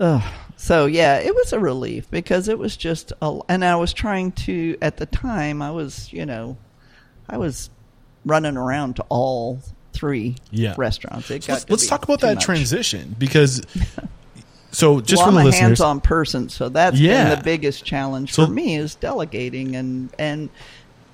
Ugh. 0.00 0.22
So 0.56 0.86
yeah, 0.86 1.16
it 1.18 1.34
was 1.34 1.52
a 1.54 1.58
relief 1.58 2.10
because 2.10 2.48
it 2.48 2.58
was 2.58 2.76
just, 2.76 3.12
a, 3.22 3.38
and 3.48 3.64
I 3.64 3.76
was 3.76 3.92
trying 3.92 4.32
to 4.32 4.76
at 4.82 4.96
the 4.98 5.06
time 5.06 5.60
I 5.62 5.70
was, 5.70 6.12
you 6.12 6.26
know, 6.26 6.56
I 7.28 7.36
was 7.38 7.70
running 8.24 8.56
around 8.56 8.96
to 8.96 9.02
all 9.08 9.60
three 9.92 10.36
Yeah. 10.50 10.74
restaurants. 10.76 11.30
It 11.30 11.44
So 11.44 11.48
got 11.48 11.54
let's, 11.54 11.70
let's 11.70 11.86
talk 11.86 12.04
about 12.04 12.20
that 12.20 12.36
much. 12.36 12.44
transition 12.44 13.14
because. 13.18 13.62
So 14.74 15.02
just 15.02 15.20
well, 15.22 15.30
for 15.32 15.38
I'm 15.38 15.42
a 15.42 15.44
listeners, 15.44 15.60
hands-on 15.60 16.00
person, 16.00 16.48
so 16.48 16.70
that's 16.70 16.98
Yeah. 16.98 17.28
been 17.28 17.38
the 17.38 17.44
biggest 17.44 17.84
challenge 17.84 18.32
So- 18.32 18.46
for 18.46 18.50
me 18.52 18.76
is 18.76 18.94
delegating 18.94 19.76
and 19.76 20.08
and 20.18 20.48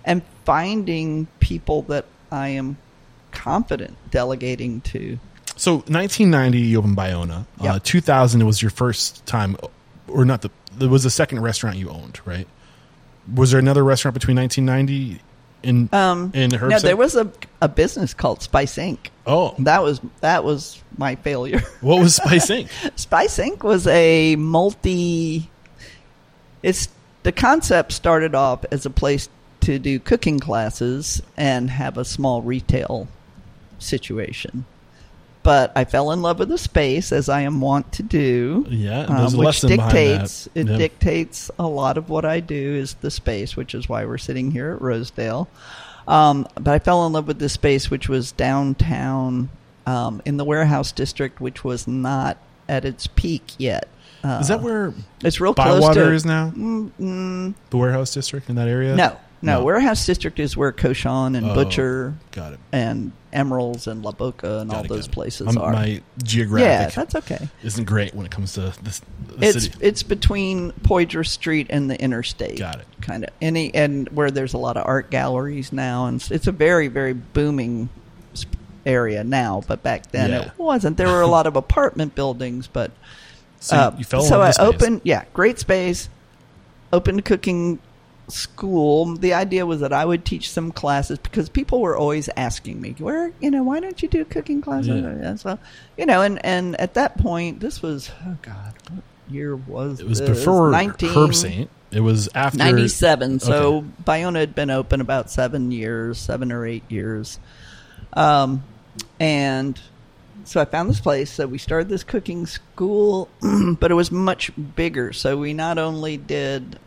and 0.05 0.23
finding 0.45 1.27
people 1.41 1.83
that 1.89 2.05
I 2.31 2.51
am 2.51 2.77
confident 3.33 3.97
delegating 4.13 4.81
to. 4.83 5.19
So 5.57 5.79
1990, 5.89 6.59
you 6.61 6.79
opened 6.79 6.97
Bayona. 6.97 7.47
Uh, 7.61 7.65
Yep. 7.65 7.83
2000 7.83 8.47
was 8.47 8.63
your 8.63 8.71
first 8.71 9.27
time, 9.27 9.57
or 10.07 10.25
not 10.25 10.43
the. 10.43 10.51
It 10.81 10.87
was 10.87 11.03
the 11.03 11.11
second 11.11 11.41
restaurant 11.41 11.79
you 11.79 11.91
owned, 11.91 12.21
right? 12.25 12.47
Was 13.35 13.51
there 13.51 13.59
another 13.59 13.83
restaurant 13.83 14.15
between 14.15 14.37
1990 14.37 15.21
and 15.65 15.93
Um, 15.93 16.31
and 16.35 16.53
Herb 16.53 16.71
no, 16.71 16.79
there 16.79 16.97
was 16.97 17.17
a 17.17 17.31
a 17.61 17.69
business 17.69 18.15
called 18.15 18.43
Spice 18.43 18.77
Inc. 18.77 18.99
Oh, 19.27 19.55
That 19.59 19.83
was 19.83 20.01
that 20.21 20.45
was 20.45 20.83
my 20.97 21.15
failure. 21.17 21.61
what 21.81 22.01
was 22.01 22.17
Spice 22.17 22.49
Inc? 22.51 22.69
Spice 22.99 23.39
Inc. 23.39 23.63
was 23.63 23.87
a 23.87 24.37
multi. 24.37 25.51
It's 26.63 26.89
the 27.25 27.33
concept 27.33 27.93
started 27.93 28.35
off 28.35 28.65
as 28.71 28.87
a 28.87 28.91
place 28.91 29.29
to 29.61 29.79
do 29.79 29.99
cooking 29.99 30.39
classes 30.39 31.21
and 31.37 31.71
have 31.71 31.99
a 31.99 32.05
small 32.05 32.43
retail 32.43 33.09
situation. 33.79 34.65
But 35.49 35.73
I 35.75 35.87
fell 35.87 36.13
in 36.13 36.21
love 36.21 36.41
with 36.41 36.51
the 36.51 36.59
space, 36.59 37.11
as 37.11 37.31
I 37.31 37.41
am 37.41 37.63
wont 37.63 37.91
to 37.93 38.03
do. 38.03 38.67
Yeah, 38.69 39.05
um, 39.05 39.35
which 39.35 39.63
dictates 39.63 40.47
it 40.55 40.69
Yeah. 40.69 40.77
dictates 40.77 41.51
a 41.59 41.67
lot 41.67 41.97
of 41.97 42.11
what 42.11 42.27
I 42.27 42.41
do 42.41 42.55
is 42.75 42.93
the 43.01 43.11
space, 43.11 43.57
which 43.57 43.75
is 43.75 43.89
why 43.89 44.05
we're 44.05 44.19
sitting 44.19 44.51
here 44.51 44.73
at 44.73 44.83
Rosedale. 44.83 45.49
Um, 46.07 46.47
but 46.55 46.69
I 46.69 46.79
fell 46.79 47.07
in 47.07 47.15
love 47.15 47.27
with 47.27 47.39
this 47.39 47.55
space, 47.55 47.91
which 47.91 48.11
was 48.11 48.31
downtown 48.33 49.49
um, 49.87 50.21
in 50.27 50.37
the 50.37 50.45
warehouse 50.45 50.93
district, 50.93 51.41
which 51.41 51.65
was 51.65 51.89
not 51.89 52.37
at 52.69 52.85
its 52.85 53.07
peak 53.07 53.53
yet. 53.57 53.89
Uh, 54.23 54.41
Is 54.43 54.49
that 54.49 54.61
where 54.61 54.93
it's 55.25 55.41
real 55.41 55.55
close 55.55 55.81
Bywater 55.81 56.11
to 56.11 56.13
is 56.13 56.27
now? 56.27 56.51
Mm, 56.55 56.91
mm, 57.01 57.55
The 57.71 57.77
warehouse 57.79 58.13
district 58.13 58.51
in 58.51 58.57
that 58.57 58.69
area? 58.69 58.95
no, 58.95 59.17
no, 59.43 59.59
No. 59.61 59.65
warehouse 59.65 60.05
district 60.05 60.39
is 60.39 60.57
where 60.57 60.73
Cochon 60.73 61.35
and 61.37 61.51
Oh, 61.51 61.55
Butcher 61.55 62.15
Got 62.33 62.55
it. 62.55 62.59
and 62.73 63.13
Emeril's 63.33 63.87
and 63.87 64.03
La 64.03 64.11
Boca 64.13 64.59
and 64.61 64.71
Got 64.71 64.77
all 64.77 64.85
it, 64.85 64.89
those 64.89 65.07
places 65.09 65.49
Um, 65.49 65.59
are. 65.59 65.73
My 65.73 66.01
geographic 66.23 66.67
yeah, 66.67 66.89
that's 66.89 67.15
okay. 67.15 67.49
isn't 67.63 67.85
great 67.85 68.15
when 68.15 68.25
it 68.27 68.33
comes 68.33 68.55
to 68.55 68.73
this 68.83 69.01
the 69.27 69.47
It's 69.47 69.65
city. 69.65 69.79
it's 69.81 70.03
between 70.03 70.73
Poydras 70.83 71.29
Street 71.29 71.67
and 71.71 71.91
the 71.91 72.01
interstate. 72.01 72.59
Got 72.59 72.81
it. 72.81 72.87
Kind 73.01 73.25
of 73.25 73.31
any 73.43 73.75
and 73.75 74.09
where 74.09 74.31
there's 74.31 74.55
a 74.55 74.59
lot 74.59 74.77
of 74.77 74.87
art 74.87 75.11
galleries 75.11 75.73
now, 75.73 76.07
and 76.07 76.21
it's- 76.23 76.47
a 76.47 76.53
very 76.53 76.89
very 76.89 77.13
booming 77.13 77.91
area 78.87 79.23
now. 79.25 79.63
But 79.67 79.83
back 79.83 80.11
then 80.13 80.31
Yeah. 80.31 80.41
it 80.47 80.53
wasn't. 80.57 80.97
There 80.97 81.09
were 81.09 81.21
a 81.21 81.27
lot 81.27 81.47
of 81.47 81.55
apartment 81.65 82.15
buildings, 82.15 82.67
but 82.67 82.91
So 83.61 83.77
uh, 83.77 83.95
you 83.99 84.05
fell 84.05 84.23
in 84.23 84.27
so 84.29 84.41
I 84.41 84.51
space. 84.53 84.67
opened. 84.67 85.01
Yeah, 85.05 85.25
great 85.35 85.59
space. 85.59 86.09
opened 86.91 87.23
cooking 87.27 87.79
school. 88.29 89.17
The 89.17 89.35
idea 89.35 89.67
was 89.67 89.81
that 89.81 89.93
I 89.93 90.05
would 90.05 90.25
teach 90.25 90.51
some 90.51 90.71
classes 90.73 91.19
because 91.19 91.49
people 91.49 91.81
were 91.81 91.97
always 91.97 92.29
asking 92.37 92.81
me, 92.81 92.95
"Where, 92.99 93.33
you 93.41 93.51
know, 93.51 93.63
why 93.63 93.81
don't 93.81 94.01
you 94.03 94.09
do 94.09 94.25
cooking 94.25 94.61
classes?" 94.61 95.03
Yeah. 95.03 95.35
So, 95.37 95.59
you 95.97 96.07
know, 96.07 96.23
and 96.23 96.45
and 96.45 96.79
at 96.81 96.95
that 96.95 97.19
point, 97.19 97.61
this 97.61 97.83
was 97.83 98.11
oh 98.27 98.37
god, 98.43 98.75
what 98.91 99.03
year 99.31 99.57
was 99.57 100.01
It 100.01 100.07
was 100.09 100.21
this? 100.21 100.39
before 100.39 100.71
19 100.71 101.11
Herbsaint. 101.11 101.69
It 101.91 102.01
was 102.01 102.29
after 102.35 102.59
97. 102.59 103.41
So 103.41 103.77
Okay. 103.79 103.87
Bayona 104.05 104.41
had 104.41 104.55
been 104.55 104.71
open 104.71 105.01
about 105.01 105.31
seven 105.31 105.73
years, 105.73 106.19
seven 106.19 106.53
or 106.53 106.67
eight 106.67 106.85
years. 106.91 107.39
Um, 108.13 108.63
and 109.19 109.81
so 110.45 110.61
I 110.61 110.67
found 110.67 110.91
this 110.91 111.01
place. 111.01 111.31
So 111.31 111.47
we 111.47 111.57
started 111.59 111.89
this 111.89 112.05
cooking 112.05 112.45
school, 112.47 113.29
but 113.81 113.91
it 113.91 113.95
was 113.95 114.11
much 114.13 114.51
bigger. 114.77 115.13
So 115.15 115.39
we 115.39 115.55
not 115.55 115.79
only 115.79 116.17
did 116.19 116.79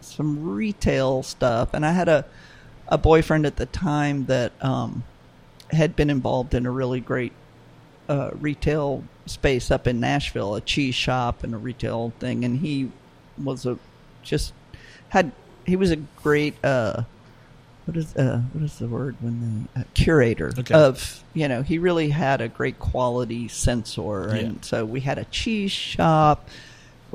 some 0.00 0.44
retail 0.54 1.22
stuff, 1.22 1.70
and 1.74 1.84
I 1.84 1.92
had 1.92 2.08
a, 2.08 2.24
a 2.88 2.98
boyfriend 2.98 3.46
at 3.46 3.56
the 3.56 3.66
time 3.66 4.26
that 4.26 4.52
um, 4.64 5.04
had 5.70 5.96
been 5.96 6.10
involved 6.10 6.54
in 6.54 6.66
a 6.66 6.70
really 6.70 7.00
great 7.00 7.32
uh, 8.08 8.30
retail 8.40 9.02
space 9.26 9.70
up 9.70 9.86
in 9.86 9.98
Nashville, 10.00 10.54
a 10.54 10.60
cheese 10.60 10.94
shop 10.94 11.42
and 11.42 11.54
a 11.54 11.58
retail 11.58 12.12
thing, 12.20 12.44
and 12.44 12.58
he 12.58 12.90
was 13.42 13.66
a 13.66 13.78
just 14.22 14.52
had 15.08 15.32
he 15.64 15.76
was 15.76 15.90
a 15.90 15.96
great 15.96 16.54
uh, 16.64 17.02
what 17.84 17.96
is 17.96 18.14
uh, 18.16 18.40
what 18.52 18.64
is 18.64 18.78
the 18.78 18.86
word 18.86 19.16
when 19.20 19.68
the 19.74 19.80
uh, 19.80 19.84
curator 19.94 20.52
Okay. 20.58 20.74
of 20.74 21.22
you 21.34 21.48
know 21.48 21.62
he 21.62 21.78
really 21.78 22.08
had 22.10 22.40
a 22.40 22.48
great 22.48 22.78
quality 22.78 23.48
sensor, 23.48 24.28
Yeah. 24.28 24.34
and 24.36 24.64
so 24.64 24.84
we 24.84 25.00
had 25.00 25.18
a 25.18 25.24
cheese 25.24 25.72
shop. 25.72 26.48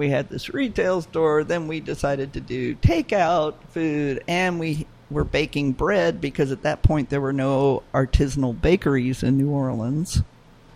We 0.01 0.09
had 0.09 0.29
this 0.29 0.51
retail 0.51 1.03
store. 1.03 1.43
Then 1.43 1.67
we 1.67 1.79
decided 1.79 2.33
to 2.33 2.41
do 2.41 2.73
takeout 2.73 3.53
food, 3.69 4.23
and 4.27 4.59
we 4.59 4.87
were 5.11 5.23
baking 5.23 5.73
bread 5.73 6.19
because 6.19 6.51
at 6.51 6.63
that 6.63 6.81
point 6.81 7.11
there 7.11 7.21
were 7.21 7.31
no 7.31 7.83
artisanal 7.93 8.59
bakeries 8.59 9.21
in 9.21 9.37
New 9.37 9.51
Orleans. 9.51 10.23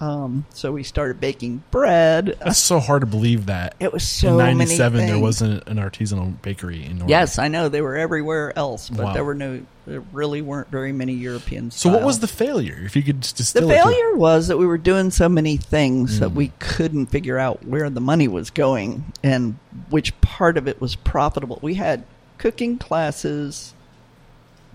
Um, 0.02 0.46
so 0.50 0.74
we 0.74 0.84
started 0.84 1.22
baking 1.22 1.64
bread. 1.72 2.38
That's 2.44 2.60
so 2.60 2.80
hard 2.80 3.02
to 3.02 3.06
believe 3.06 3.46
that. 3.46 3.76
It 3.80 3.94
was 3.94 4.06
so 4.06 4.32
in 4.40 4.58
many 4.58 4.76
'97 4.78 5.06
there 5.06 5.20
wasn't 5.20 5.68
an 5.70 5.78
artisanal 5.78 6.42
bakery 6.42 6.84
in 6.86 6.98
North. 6.98 7.10
Yes, 7.10 7.40
I 7.40 7.48
know 7.48 7.70
they 7.70 7.80
were 7.82 7.96
everywhere 7.96 8.52
else, 8.58 8.90
but 8.90 9.06
Wow. 9.06 9.14
there 9.14 9.24
were 9.24 9.36
no, 9.36 9.62
there 9.88 10.02
really 10.12 10.42
weren't 10.42 10.70
very 10.70 10.92
many 10.92 11.14
Europeans. 11.14 11.76
So 11.76 11.90
what 11.90 12.04
was 12.04 12.20
the 12.20 12.28
failure? 12.28 12.78
If 12.84 12.98
you 12.98 13.04
could 13.04 13.22
just 13.22 13.38
the 13.38 13.44
distill 13.62 13.70
it 13.72 13.78
to- 13.78 13.84
failure 13.84 14.16
was 14.18 14.50
that 14.50 14.58
we 14.58 14.66
were 14.68 14.78
doing 14.78 15.12
so 15.12 15.30
many 15.30 15.56
things 15.56 16.20
that 16.20 16.32
Mm. 16.32 16.36
we 16.36 16.52
couldn't 16.60 17.06
figure 17.06 17.40
out 17.40 17.66
where 17.66 17.90
the 17.90 18.02
money 18.02 18.28
was 18.28 18.50
going 18.50 19.06
and 19.24 19.56
which 19.90 20.20
part 20.20 20.58
of 20.58 20.68
it 20.68 20.82
was 20.82 20.96
profitable. 20.98 21.58
We 21.62 21.76
had 21.76 22.04
cooking 22.38 22.78
classes, 22.78 23.74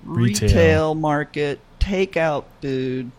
Retail. 0.02 0.48
retail, 0.48 0.94
market, 0.94 1.60
takeout 1.78 2.44
food, 2.62 3.10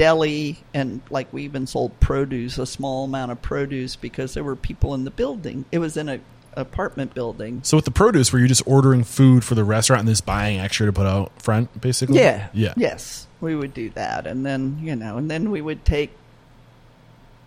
deli, 0.00 0.56
and 0.72 1.02
like 1.10 1.30
we 1.30 1.44
even 1.44 1.66
sold 1.66 2.00
produce, 2.00 2.56
a 2.56 2.64
small 2.64 3.04
amount 3.04 3.30
of 3.30 3.42
produce 3.42 3.96
because 3.96 4.32
there 4.32 4.42
were 4.42 4.56
people 4.56 4.94
in 4.94 5.04
the 5.04 5.10
building. 5.10 5.66
It 5.70 5.78
was 5.78 5.98
in 5.98 6.08
a 6.08 6.20
apartment 6.54 7.12
building. 7.12 7.60
So 7.64 7.76
with 7.76 7.84
the 7.84 7.90
produce, 7.90 8.32
were 8.32 8.38
you 8.38 8.48
just 8.48 8.62
ordering 8.66 9.04
food 9.04 9.44
for 9.44 9.54
the 9.54 9.62
restaurant 9.62 10.00
and 10.00 10.08
just 10.08 10.24
buying 10.24 10.58
extra 10.58 10.86
to 10.86 10.92
put 10.92 11.06
out 11.06 11.30
front, 11.42 11.78
basically? 11.78 12.18
Yeah. 12.18 12.48
Yeah. 12.54 12.72
Yes, 12.78 13.26
we 13.42 13.54
would 13.54 13.74
do 13.74 13.90
that, 13.90 14.26
and 14.26 14.46
then 14.46 14.78
you 14.80 14.96
know, 14.96 15.18
and 15.18 15.30
then 15.30 15.50
we 15.50 15.60
would 15.60 15.84
take, 15.84 16.12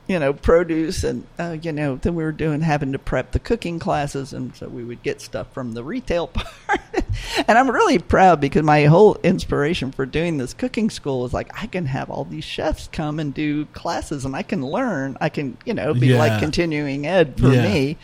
you 0.08 0.20
know, 0.20 0.34
produce, 0.34 1.04
and 1.04 1.26
uh, 1.40 1.56
you 1.62 1.72
know, 1.72 1.96
then 1.96 2.14
we 2.16 2.24
were 2.24 2.32
doing 2.34 2.62
having 2.62 2.92
to 2.92 3.00
prep 3.00 3.32
the 3.32 3.40
cooking 3.40 3.80
classes, 3.80 4.34
and 4.34 4.56
so 4.56 4.68
we 4.68 4.84
would 4.84 5.02
get 5.04 5.22
stuff 5.22 5.52
from 5.54 5.74
the 5.74 5.84
retail 5.84 6.28
part. 6.34 6.50
and 7.48 7.58
I'm 7.58 7.70
really 7.72 8.00
proud 8.00 8.42
because 8.42 8.64
my 8.64 8.84
whole 8.86 9.16
inspiration 9.24 9.92
for 9.92 10.06
doing 10.06 10.38
this 10.38 10.54
cooking 10.54 10.90
school 10.90 11.22
was 11.22 11.34
like 11.34 11.50
I 11.62 11.68
can 11.68 11.86
have 11.86 12.10
all 12.10 12.26
these 12.26 12.44
chefs 12.44 12.90
come 12.92 13.20
and 13.20 13.34
do 13.34 13.66
classes, 13.68 14.26
and 14.26 14.36
I 14.36 14.44
can 14.44 14.66
learn. 14.66 15.18
I 15.22 15.30
can, 15.30 15.58
you 15.66 15.74
know, 15.74 15.94
be 15.94 16.08
Yeah. 16.08 16.18
like 16.18 16.40
continuing 16.40 17.08
ed 17.08 17.40
for 17.40 17.54
Yeah. 17.54 17.64
me. 17.64 17.98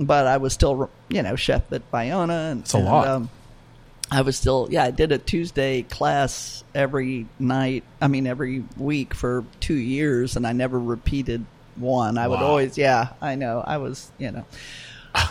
But 0.00 0.26
I 0.28 0.36
was 0.36 0.52
still, 0.52 0.90
you 1.08 1.22
know, 1.22 1.34
chef 1.36 1.72
at 1.72 1.88
Bayona, 1.90 2.52
and 2.52 2.60
It's 2.60 2.74
a 2.74 2.78
and, 2.78 2.86
lot. 2.86 3.08
Um, 3.08 3.30
I 4.10 4.22
was 4.22 4.36
still, 4.36 4.68
yeah, 4.70 4.84
I 4.84 4.90
did 4.90 5.12
a 5.12 5.18
Tuesday 5.18 5.82
class 5.82 6.64
every 6.74 7.26
night. 7.38 7.84
I 8.00 8.08
mean, 8.08 8.26
every 8.26 8.64
week 8.76 9.14
for 9.14 9.44
two 9.60 9.74
years, 9.74 10.36
and 10.36 10.46
I 10.46 10.52
never 10.52 10.78
repeated 10.78 11.44
one. 11.76 12.18
I 12.18 12.26
would 12.28 12.38
always, 12.38 12.78
yeah, 12.78 13.10
I 13.20 13.34
know. 13.34 13.62
I 13.64 13.76
was, 13.76 14.10
you 14.18 14.30
know, 14.30 14.44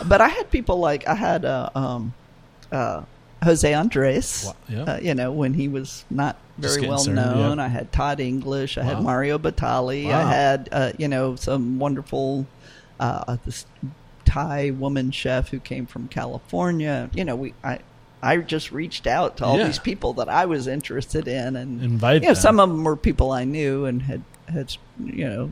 but 0.06 0.20
I 0.20 0.28
had 0.28 0.50
people 0.50 0.78
like 0.78 1.06
I 1.08 1.14
had 1.14 1.44
uh, 1.44 1.70
um, 1.74 2.14
uh, 2.70 3.02
Jose 3.42 3.72
Andres. 3.72 4.44
Wow, 4.46 4.56
yeah. 4.68 4.82
Uh, 4.82 4.98
you 5.00 5.14
know, 5.14 5.32
when 5.32 5.54
he 5.54 5.68
was 5.68 6.04
not 6.08 6.36
very 6.56 6.88
well 6.88 7.04
known. 7.04 7.58
yeah. 7.58 7.64
I 7.64 7.68
had 7.68 7.92
Todd 7.92 8.20
English. 8.20 8.78
I 8.78 8.82
had 8.82 9.02
Mario 9.02 9.38
Batali. 9.38 10.06
Wow. 10.06 10.20
I 10.20 10.32
had, 10.32 10.68
uh, 10.72 10.92
you 10.98 11.08
know, 11.08 11.36
some 11.36 11.78
wonderful 11.78 12.46
uh, 13.00 13.36
this 13.44 13.66
Thai 14.24 14.70
woman 14.70 15.10
chef 15.10 15.48
who 15.48 15.60
came 15.60 15.86
from 15.86 16.08
California. 16.08 17.10
You 17.14 17.24
know, 17.24 17.36
we 17.36 17.54
I 17.64 17.80
I 18.22 18.36
just 18.38 18.72
reached 18.72 19.06
out 19.06 19.36
to 19.38 19.44
all 19.44 19.58
Yeah. 19.58 19.66
these 19.66 19.78
people 19.78 20.12
that 20.14 20.28
I 20.28 20.46
was 20.46 20.66
interested 20.66 21.28
in, 21.28 21.54
and 21.56 21.82
Invite 21.82 22.22
you 22.22 22.28
know, 22.28 22.34
them. 22.34 22.42
some 22.42 22.58
of 22.60 22.68
them 22.68 22.82
were 22.84 22.96
people 22.96 23.30
I 23.30 23.44
knew 23.44 23.84
and 23.84 24.02
had 24.02 24.22
had 24.48 24.76
you 24.98 25.28
know 25.28 25.50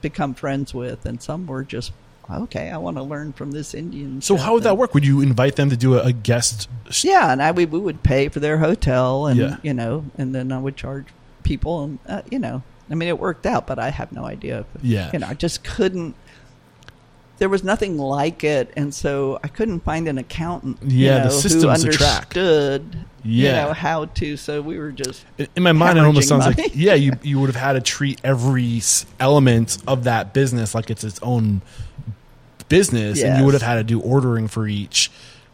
become 0.00 0.34
friends 0.34 0.74
with, 0.74 1.06
and 1.06 1.22
some 1.22 1.46
were 1.46 1.64
just 1.64 1.92
okay. 2.30 2.70
I 2.70 2.76
want 2.78 2.96
to 2.96 3.02
learn 3.02 3.32
from 3.32 3.52
this 3.52 3.74
Indian. 3.74 4.20
So 4.22 4.36
how 4.36 4.54
would 4.54 4.62
that 4.64 4.76
work? 4.76 4.94
Would 4.94 5.06
you 5.06 5.20
invite 5.20 5.56
them 5.56 5.70
to 5.70 5.76
do 5.76 5.94
a, 5.98 6.04
a 6.06 6.12
guest? 6.12 6.68
sh- 6.90 7.04
Yeah, 7.04 7.30
and 7.32 7.42
I 7.42 7.50
we, 7.52 7.64
we 7.66 7.78
would 7.78 8.02
pay 8.02 8.28
for 8.28 8.40
their 8.40 8.58
hotel, 8.58 9.26
and 9.26 9.38
Yeah. 9.38 9.56
you 9.62 9.74
know, 9.74 10.04
and 10.18 10.34
then 10.34 10.52
I 10.52 10.58
would 10.58 10.76
charge 10.76 11.06
people, 11.42 11.84
and 11.84 11.98
uh, 12.08 12.22
you 12.30 12.38
know, 12.38 12.62
I 12.90 12.94
mean, 12.94 13.08
it 13.08 13.18
worked 13.18 13.46
out, 13.46 13.66
but 13.66 13.78
I 13.78 13.90
have 13.90 14.12
no 14.12 14.24
idea. 14.24 14.60
If, 14.74 14.84
Yeah. 14.84 15.10
you 15.12 15.18
know, 15.20 15.26
I 15.28 15.34
just 15.34 15.64
couldn't. 15.64 16.14
There 17.38 17.48
was 17.48 17.64
nothing 17.64 17.98
like 17.98 18.44
it, 18.44 18.72
and 18.76 18.94
so 18.94 19.40
I 19.42 19.48
couldn't 19.48 19.80
find 19.80 20.06
an 20.06 20.18
accountant. 20.18 20.78
you 20.84 21.06
Yeah, 21.06 21.18
the 21.18 21.24
know, 21.24 21.30
systems 21.30 21.62
who 21.64 21.68
understood. 21.68 22.96
you 23.24 23.44
Yeah. 23.46 23.64
know 23.64 23.72
how 23.72 24.04
to. 24.04 24.36
So 24.36 24.62
we 24.62 24.78
were 24.78 24.92
just 24.92 25.24
In- 25.38 25.62
my 25.64 25.72
mind, 25.72 25.98
it 25.98 26.04
almost 26.04 26.28
sounds 26.28 26.44
money. 26.44 26.62
like 26.62 26.72
yeah, 26.76 26.94
you 26.94 27.12
you 27.22 27.40
would 27.40 27.48
have 27.48 27.56
had 27.60 27.72
to 27.72 27.80
treat 27.80 28.20
every 28.22 28.80
element 29.18 29.78
of 29.86 30.04
that 30.04 30.32
business 30.32 30.74
like 30.76 30.90
it's 30.90 31.02
its 31.02 31.18
own 31.22 31.60
business, 32.68 33.22
and 33.22 33.38
you 33.38 33.44
would 33.44 33.54
have 33.54 33.62
had 33.62 33.74
to 33.76 33.84
do 33.84 34.00
ordering 34.00 34.48
for 34.48 34.66
each. 34.66 35.10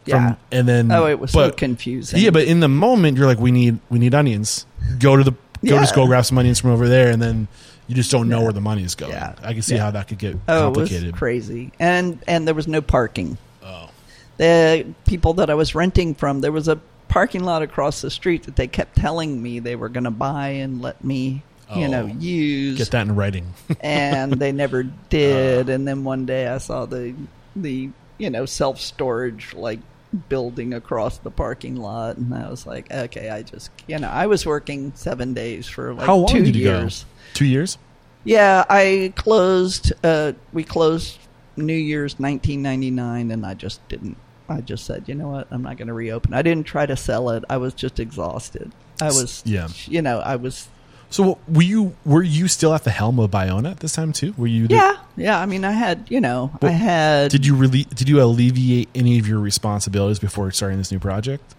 From, 0.09 0.23
Yeah. 0.25 0.35
and 0.51 0.67
then 0.69 0.91
oh, 0.93 1.07
it 1.07 1.19
was 1.21 1.31
so 1.33 1.51
confusing. 1.51 2.21
Yeah, 2.21 2.31
but 2.31 2.45
in 2.45 2.61
the 2.61 2.69
moment, 2.69 3.19
you're 3.19 3.27
like, 3.27 3.39
we 3.41 3.51
need 3.53 3.79
we 3.91 3.99
need 3.99 4.15
onions. 4.15 4.67
Go 4.99 5.17
to 5.17 5.25
the 5.25 5.33
go 5.33 5.37
Yeah. 5.63 5.81
just 5.81 5.95
go 5.95 6.07
grab 6.07 6.25
some 6.25 6.39
onions 6.39 6.59
from 6.61 6.71
over 6.71 6.89
there, 6.89 7.11
and 7.11 7.21
then 7.21 7.49
you 7.91 7.97
just 7.97 8.13
don't 8.13 8.29
know 8.29 8.41
where 8.43 8.53
the 8.53 8.61
money 8.61 8.85
is 8.85 8.95
going. 8.95 9.11
Yeah. 9.11 9.35
I 9.43 9.53
can 9.53 9.63
see 9.63 9.75
Yeah. 9.75 9.83
how 9.83 9.91
that 9.91 10.07
could 10.07 10.19
get 10.19 10.37
oh, 10.49 10.61
complicated. 10.73 11.09
it 11.09 11.13
was 11.13 11.19
crazy, 11.19 11.73
and 11.81 12.23
and 12.29 12.47
there 12.47 12.55
was 12.55 12.69
no 12.69 12.81
parking. 12.81 13.37
Oh. 13.65 13.91
the 14.37 14.87
people 15.07 15.35
that 15.35 15.51
I 15.51 15.55
was 15.55 15.75
renting 15.75 16.15
from, 16.15 16.41
there 16.41 16.53
was 16.53 16.69
a 16.69 16.81
parking 17.09 17.43
lot 17.43 17.63
across 17.63 18.01
the 18.01 18.11
street 18.11 18.45
that 18.45 18.55
they 18.55 18.69
kept 18.69 18.95
telling 18.97 19.43
me 19.43 19.59
they 19.59 19.75
were 19.75 19.89
going 19.89 20.05
to 20.05 20.13
buy 20.13 20.49
and 20.51 20.81
let 20.81 21.03
me, 21.05 21.43
you 21.75 21.89
know, 21.89 22.05
Oh. 22.05 22.17
use, 22.21 22.79
Get 22.79 22.93
that 22.93 23.09
in 23.09 23.17
writing. 23.17 23.53
and 23.81 24.33
they 24.35 24.53
never 24.53 24.85
did. 24.85 25.69
Uh. 25.69 25.73
and 25.73 25.89
then 25.89 26.05
one 26.05 26.27
day 26.27 26.47
I 26.47 26.59
saw 26.59 26.87
the 26.87 27.13
the 27.57 27.91
you 28.19 28.31
know 28.31 28.47
self 28.47 28.81
storage 28.81 29.53
like 29.55 29.81
building 30.29 30.75
across 30.75 31.19
the 31.19 31.31
parking 31.31 31.77
lot, 31.77 32.17
and 32.17 32.35
I 32.35 32.49
was 32.51 32.67
like, 32.67 32.91
okay, 32.93 33.31
I 33.31 33.43
just 33.43 33.71
you 33.87 33.99
know 33.99 34.09
I 34.09 34.27
was 34.27 34.45
working 34.47 34.93
seven 34.95 35.35
days 35.35 35.67
for 35.69 35.95
like 35.95 36.07
how 36.07 36.17
long 36.17 36.29
two 36.29 36.43
did 36.45 36.57
you 36.57 36.65
years. 36.65 37.05
go? 37.05 37.09
Two 37.35 37.45
years. 37.47 37.79
Yeah, 38.25 38.65
I 38.69 39.13
closed. 39.17 39.93
Uh, 40.05 40.33
we 40.53 40.63
closed 40.65 41.19
New 41.57 41.73
Year's 41.73 42.19
1999, 42.19 43.31
and 43.31 43.47
I 43.47 43.55
just 43.55 43.87
didn't. 43.89 44.17
I 44.49 44.61
just 44.61 44.85
said, 44.85 45.05
you 45.09 45.15
know 45.15 45.29
what, 45.29 45.47
I'm 45.53 45.63
not 45.63 45.77
going 45.77 45.87
to 45.89 45.95
reopen. 45.95 46.35
I 46.35 46.43
didn't 46.43 46.67
try 46.67 46.85
to 46.85 46.97
sell 46.97 47.31
it. 47.31 47.45
I 47.49 47.57
was 47.57 47.73
just 47.73 48.01
exhausted. 48.01 48.73
I 49.01 49.07
was, 49.07 49.43
Yeah. 49.47 49.69
you 49.87 50.03
know, 50.03 50.19
I 50.19 50.35
was. 50.37 50.69
So 51.09 51.39
were 51.49 51.63
you 51.63 51.97
were 52.05 52.23
you 52.23 52.47
still 52.49 52.75
at 52.75 52.83
the 52.85 52.91
helm 52.91 53.19
of 53.21 53.31
Bayona 53.31 53.71
at 53.73 53.81
this 53.81 53.93
time 53.93 54.13
too? 54.13 54.35
Were 54.37 54.47
you? 54.49 54.67
the- 54.69 54.75
Yeah, 54.75 54.97
yeah. 55.21 55.39
I 55.39 55.47
mean, 55.47 55.65
I 55.65 55.73
had, 55.73 56.07
you 56.09 56.21
know, 56.21 56.51
I 56.63 56.71
had. 56.71 57.31
Did 57.31 57.47
you 57.47 57.55
really? 57.55 57.85
Did 57.85 58.09
you 58.09 58.23
alleviate 58.23 58.89
any 58.95 59.19
of 59.19 59.27
your 59.29 59.39
responsibilities 59.41 60.19
before 60.19 60.51
starting 60.53 60.79
this 60.79 60.91
new 60.91 60.99
project? 60.99 61.55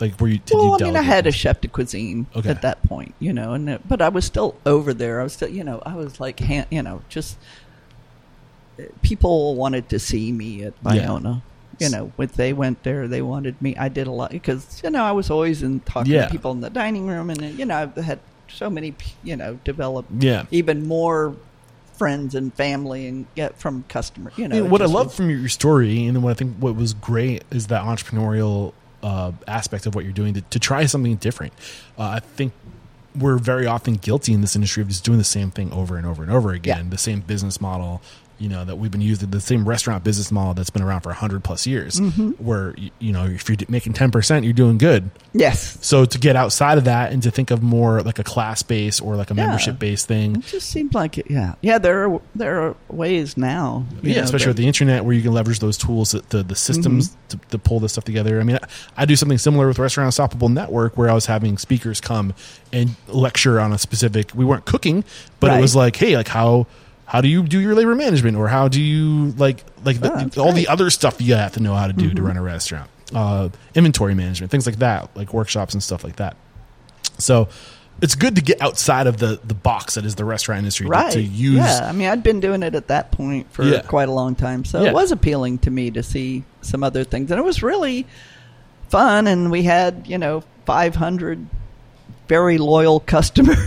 Like, 0.00 0.20
were 0.20 0.28
you? 0.28 0.38
Did 0.38 0.54
well, 0.56 0.66
you 0.66 0.74
I 0.74 0.88
mean, 0.88 0.96
I 0.96 1.02
had 1.02 1.26
a 1.26 1.32
chef 1.32 1.60
de 1.60 1.68
cuisine 1.68 2.26
Okay. 2.34 2.48
at 2.50 2.62
that 2.62 2.82
point, 2.82 3.14
you 3.20 3.32
know, 3.32 3.52
and 3.52 3.68
it, 3.70 3.88
but 3.88 4.02
I 4.02 4.08
was 4.08 4.24
still 4.24 4.56
over 4.66 4.92
there. 4.92 5.20
I 5.20 5.22
was 5.24 5.34
still, 5.34 5.48
you 5.48 5.62
know, 5.64 5.80
I 5.86 5.94
was 5.94 6.18
like, 6.20 6.40
hand, 6.40 6.66
you 6.70 6.82
know, 6.82 7.02
just 7.08 7.38
people 9.02 9.54
wanted 9.54 9.88
to 9.90 9.98
see 9.98 10.32
me 10.32 10.64
at 10.64 10.74
Yeah. 10.84 11.40
You 11.80 11.88
know, 11.90 12.12
when 12.16 12.30
they 12.36 12.52
went 12.52 12.84
there, 12.84 13.08
they 13.08 13.20
wanted 13.20 13.60
me. 13.60 13.74
I 13.76 13.88
did 13.88 14.06
a 14.06 14.10
lot 14.12 14.30
because 14.30 14.80
you 14.84 14.90
know 14.90 15.02
I 15.02 15.10
was 15.10 15.28
always 15.28 15.62
in 15.62 15.80
talking 15.80 16.12
Yeah. 16.12 16.26
to 16.26 16.30
people 16.30 16.52
in 16.52 16.60
the 16.60 16.70
dining 16.70 17.06
room, 17.08 17.30
and 17.30 17.58
you 17.58 17.64
know 17.64 17.76
I've 17.76 17.96
had 17.96 18.20
so 18.48 18.70
many, 18.70 18.94
you 19.24 19.36
know, 19.36 19.58
developed 19.64 20.10
Yeah. 20.22 20.44
even 20.52 20.86
more 20.86 21.34
friends 21.94 22.34
and 22.34 22.52
family 22.54 23.06
and 23.06 23.26
get 23.34 23.56
from 23.58 23.84
customer. 23.88 24.32
You 24.36 24.48
know, 24.48 24.56
I 24.56 24.60
mean, 24.62 24.70
what 24.70 24.82
I 24.82 24.86
love 24.86 25.06
was- 25.06 25.16
from 25.16 25.30
your, 25.30 25.48
story, 25.48 26.06
and 26.06 26.22
what 26.22 26.30
I 26.30 26.34
think 26.34 26.56
what 26.58 26.76
was 26.76 26.94
great 26.94 27.44
is 27.50 27.68
that 27.68 27.82
entrepreneurial 27.84 28.72
uh, 29.02 29.32
aspect 29.46 29.86
of 29.86 29.94
what 29.94 30.04
you're 30.04 30.12
doing 30.14 30.34
to, 30.34 30.40
to 30.40 30.58
try 30.58 30.86
something 30.86 31.14
different. 31.16 31.52
Uh, 31.98 32.02
I 32.04 32.20
think 32.20 32.52
we're 33.14 33.36
very 33.36 33.66
often 33.66 33.94
guilty 33.94 34.32
in 34.32 34.40
this 34.40 34.56
industry 34.56 34.82
of 34.82 34.88
just 34.88 35.04
doing 35.04 35.18
the 35.18 35.24
same 35.24 35.50
thing 35.50 35.72
over 35.72 35.96
and 35.96 36.06
over 36.06 36.22
and 36.22 36.32
over 36.32 36.52
again, 36.52 36.84
Yeah. 36.84 36.90
the 36.90 36.98
same 36.98 37.20
business 37.20 37.60
model. 37.60 38.00
You 38.44 38.50
know 38.50 38.62
that 38.62 38.76
we've 38.76 38.90
been 38.90 39.00
using 39.00 39.30
the 39.30 39.40
same 39.40 39.66
restaurant 39.66 40.04
business 40.04 40.30
model 40.30 40.52
that's 40.52 40.68
been 40.68 40.82
around 40.82 41.00
for 41.00 41.12
hundred 41.14 41.42
plus 41.44 41.66
years. 41.66 41.98
Mm-hmm. 41.98 42.32
Where 42.32 42.74
you, 43.00 43.12
know 43.12 43.24
if 43.24 43.48
you're 43.48 43.56
making 43.70 43.94
ten 43.94 44.10
percent, 44.10 44.44
you're 44.44 44.52
doing 44.52 44.76
good. 44.76 45.10
yes, 45.32 45.78
So 45.80 46.04
to 46.04 46.18
get 46.18 46.36
outside 46.36 46.76
of 46.76 46.84
that 46.84 47.10
and 47.12 47.22
to 47.22 47.30
think 47.30 47.50
of 47.50 47.62
more 47.62 48.02
like 48.02 48.18
a 48.18 48.22
class 48.24 48.62
based 48.62 49.00
or 49.00 49.16
like 49.16 49.30
a 49.30 49.34
Yeah. 49.34 49.46
membership 49.46 49.78
based 49.78 50.08
thing, 50.08 50.36
it 50.36 50.42
just 50.44 50.68
seems 50.68 50.92
like 50.92 51.16
it. 51.16 51.30
Yeah, 51.30 51.54
yeah. 51.62 51.78
There 51.78 52.06
are 52.10 52.20
there 52.34 52.62
are 52.62 52.76
ways 52.90 53.38
now. 53.38 53.86
yeah, 54.02 54.16
know, 54.16 54.22
especially 54.24 54.44
that- 54.44 54.48
with 54.50 54.56
the 54.58 54.66
internet 54.66 55.06
where 55.06 55.14
you 55.14 55.22
can 55.22 55.32
leverage 55.32 55.60
those 55.60 55.78
tools, 55.78 56.10
the 56.12 56.22
the, 56.28 56.42
the 56.42 56.54
systems 56.56 57.08
Mm-hmm. 57.08 57.28
to, 57.28 57.38
to 57.52 57.58
pull 57.58 57.80
this 57.80 57.92
stuff 57.92 58.04
together. 58.04 58.40
I 58.40 58.44
mean, 58.44 58.58
I, 58.62 58.66
I 58.98 59.04
do 59.06 59.16
something 59.16 59.38
similar 59.38 59.66
with 59.68 59.78
Restaurant 59.78 60.08
Unstoppable 60.08 60.50
Network 60.50 60.98
where 60.98 61.08
I 61.08 61.14
was 61.14 61.24
having 61.24 61.56
speakers 61.56 61.98
come 61.98 62.34
and 62.74 62.90
lecture 63.08 63.58
on 63.58 63.72
a 63.72 63.78
specific. 63.78 64.34
We 64.34 64.44
weren't 64.44 64.66
cooking, 64.66 65.02
but 65.40 65.56
it 65.56 65.62
was 65.62 65.74
like, 65.74 65.96
hey, 65.96 66.14
like 66.14 66.28
how. 66.28 66.66
How 67.06 67.20
do 67.20 67.28
you 67.28 67.42
do 67.42 67.60
your 67.60 67.74
labor 67.74 67.94
management, 67.94 68.36
or 68.36 68.48
how 68.48 68.68
do 68.68 68.80
you 68.80 69.32
like 69.36 69.64
like 69.84 70.00
the, 70.00 70.08
that's 70.10 70.38
all 70.38 70.52
the 70.52 70.68
other 70.68 70.90
stuff 70.90 71.20
you 71.20 71.34
have 71.34 71.52
to 71.52 71.60
know 71.60 71.74
how 71.74 71.86
to 71.86 71.92
do 71.92 72.08
to 72.08 72.14
Mm-hmm. 72.14 72.26
run 72.26 72.36
a 72.36 72.42
restaurant, 72.42 72.90
uh, 73.14 73.48
inventory 73.74 74.14
management, 74.14 74.50
things 74.50 74.66
like 74.66 74.76
that, 74.78 75.14
like 75.16 75.32
workshops 75.34 75.74
and 75.74 75.82
stuff 75.82 76.02
like 76.02 76.16
that. 76.16 76.36
So 77.18 77.48
it's 78.02 78.14
good 78.16 78.36
to 78.36 78.42
get 78.42 78.60
outside 78.62 79.06
of 79.06 79.18
the 79.18 79.38
the 79.44 79.54
box 79.54 79.94
that 79.94 80.04
is 80.06 80.14
the 80.14 80.24
restaurant 80.24 80.58
industry 80.60 80.88
to- 80.88 81.10
to, 81.12 81.20
use. 81.22 81.56
Yeah, 81.56 81.86
I 81.88 81.92
mean, 81.92 82.08
I'd 82.08 82.22
been 82.22 82.40
doing 82.40 82.62
it 82.62 82.74
at 82.74 82.88
that 82.88 83.12
point 83.12 83.52
for 83.52 83.64
Yeah. 83.64 83.82
quite 83.82 84.08
a 84.08 84.12
long 84.12 84.34
time, 84.34 84.64
so 84.64 84.82
Yeah. 84.82 84.88
it 84.88 84.94
was 84.94 85.12
appealing 85.12 85.58
to 85.58 85.70
me 85.70 85.90
to 85.92 86.02
see 86.02 86.42
some 86.62 86.82
other 86.82 87.04
things, 87.04 87.30
and 87.30 87.38
it 87.38 87.44
was 87.44 87.62
really 87.62 88.06
fun. 88.88 89.26
And 89.26 89.50
we 89.50 89.62
had, 89.62 90.06
you 90.06 90.18
know, 90.18 90.42
five 90.64 90.96
hundred 90.96 91.46
very 92.28 92.56
loyal 92.58 92.98
customers 93.14 93.58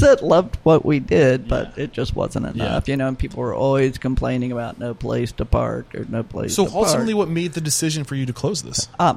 that 0.00 0.22
loved 0.22 0.56
what 0.62 0.84
we 0.84 0.98
did, 0.98 1.48
but 1.48 1.76
it 1.78 1.92
just 1.92 2.14
wasn't 2.16 2.46
enough, 2.46 2.88
you 2.88 2.96
know. 2.96 3.08
And 3.08 3.18
people 3.18 3.40
were 3.42 3.54
always 3.54 3.98
complaining 3.98 4.52
about 4.52 4.78
no 4.78 4.94
place 4.94 5.32
to 5.32 5.44
park 5.44 5.94
or 5.94 6.04
no 6.08 6.22
place. 6.22 6.54
So 6.54 6.66
ultimately, 6.66 7.12
park. 7.14 7.26
what 7.26 7.28
made 7.28 7.52
the 7.52 7.60
decision 7.60 8.04
for 8.04 8.14
you 8.14 8.26
to 8.26 8.32
close 8.32 8.62
this? 8.62 8.88
Uh, 8.98 9.14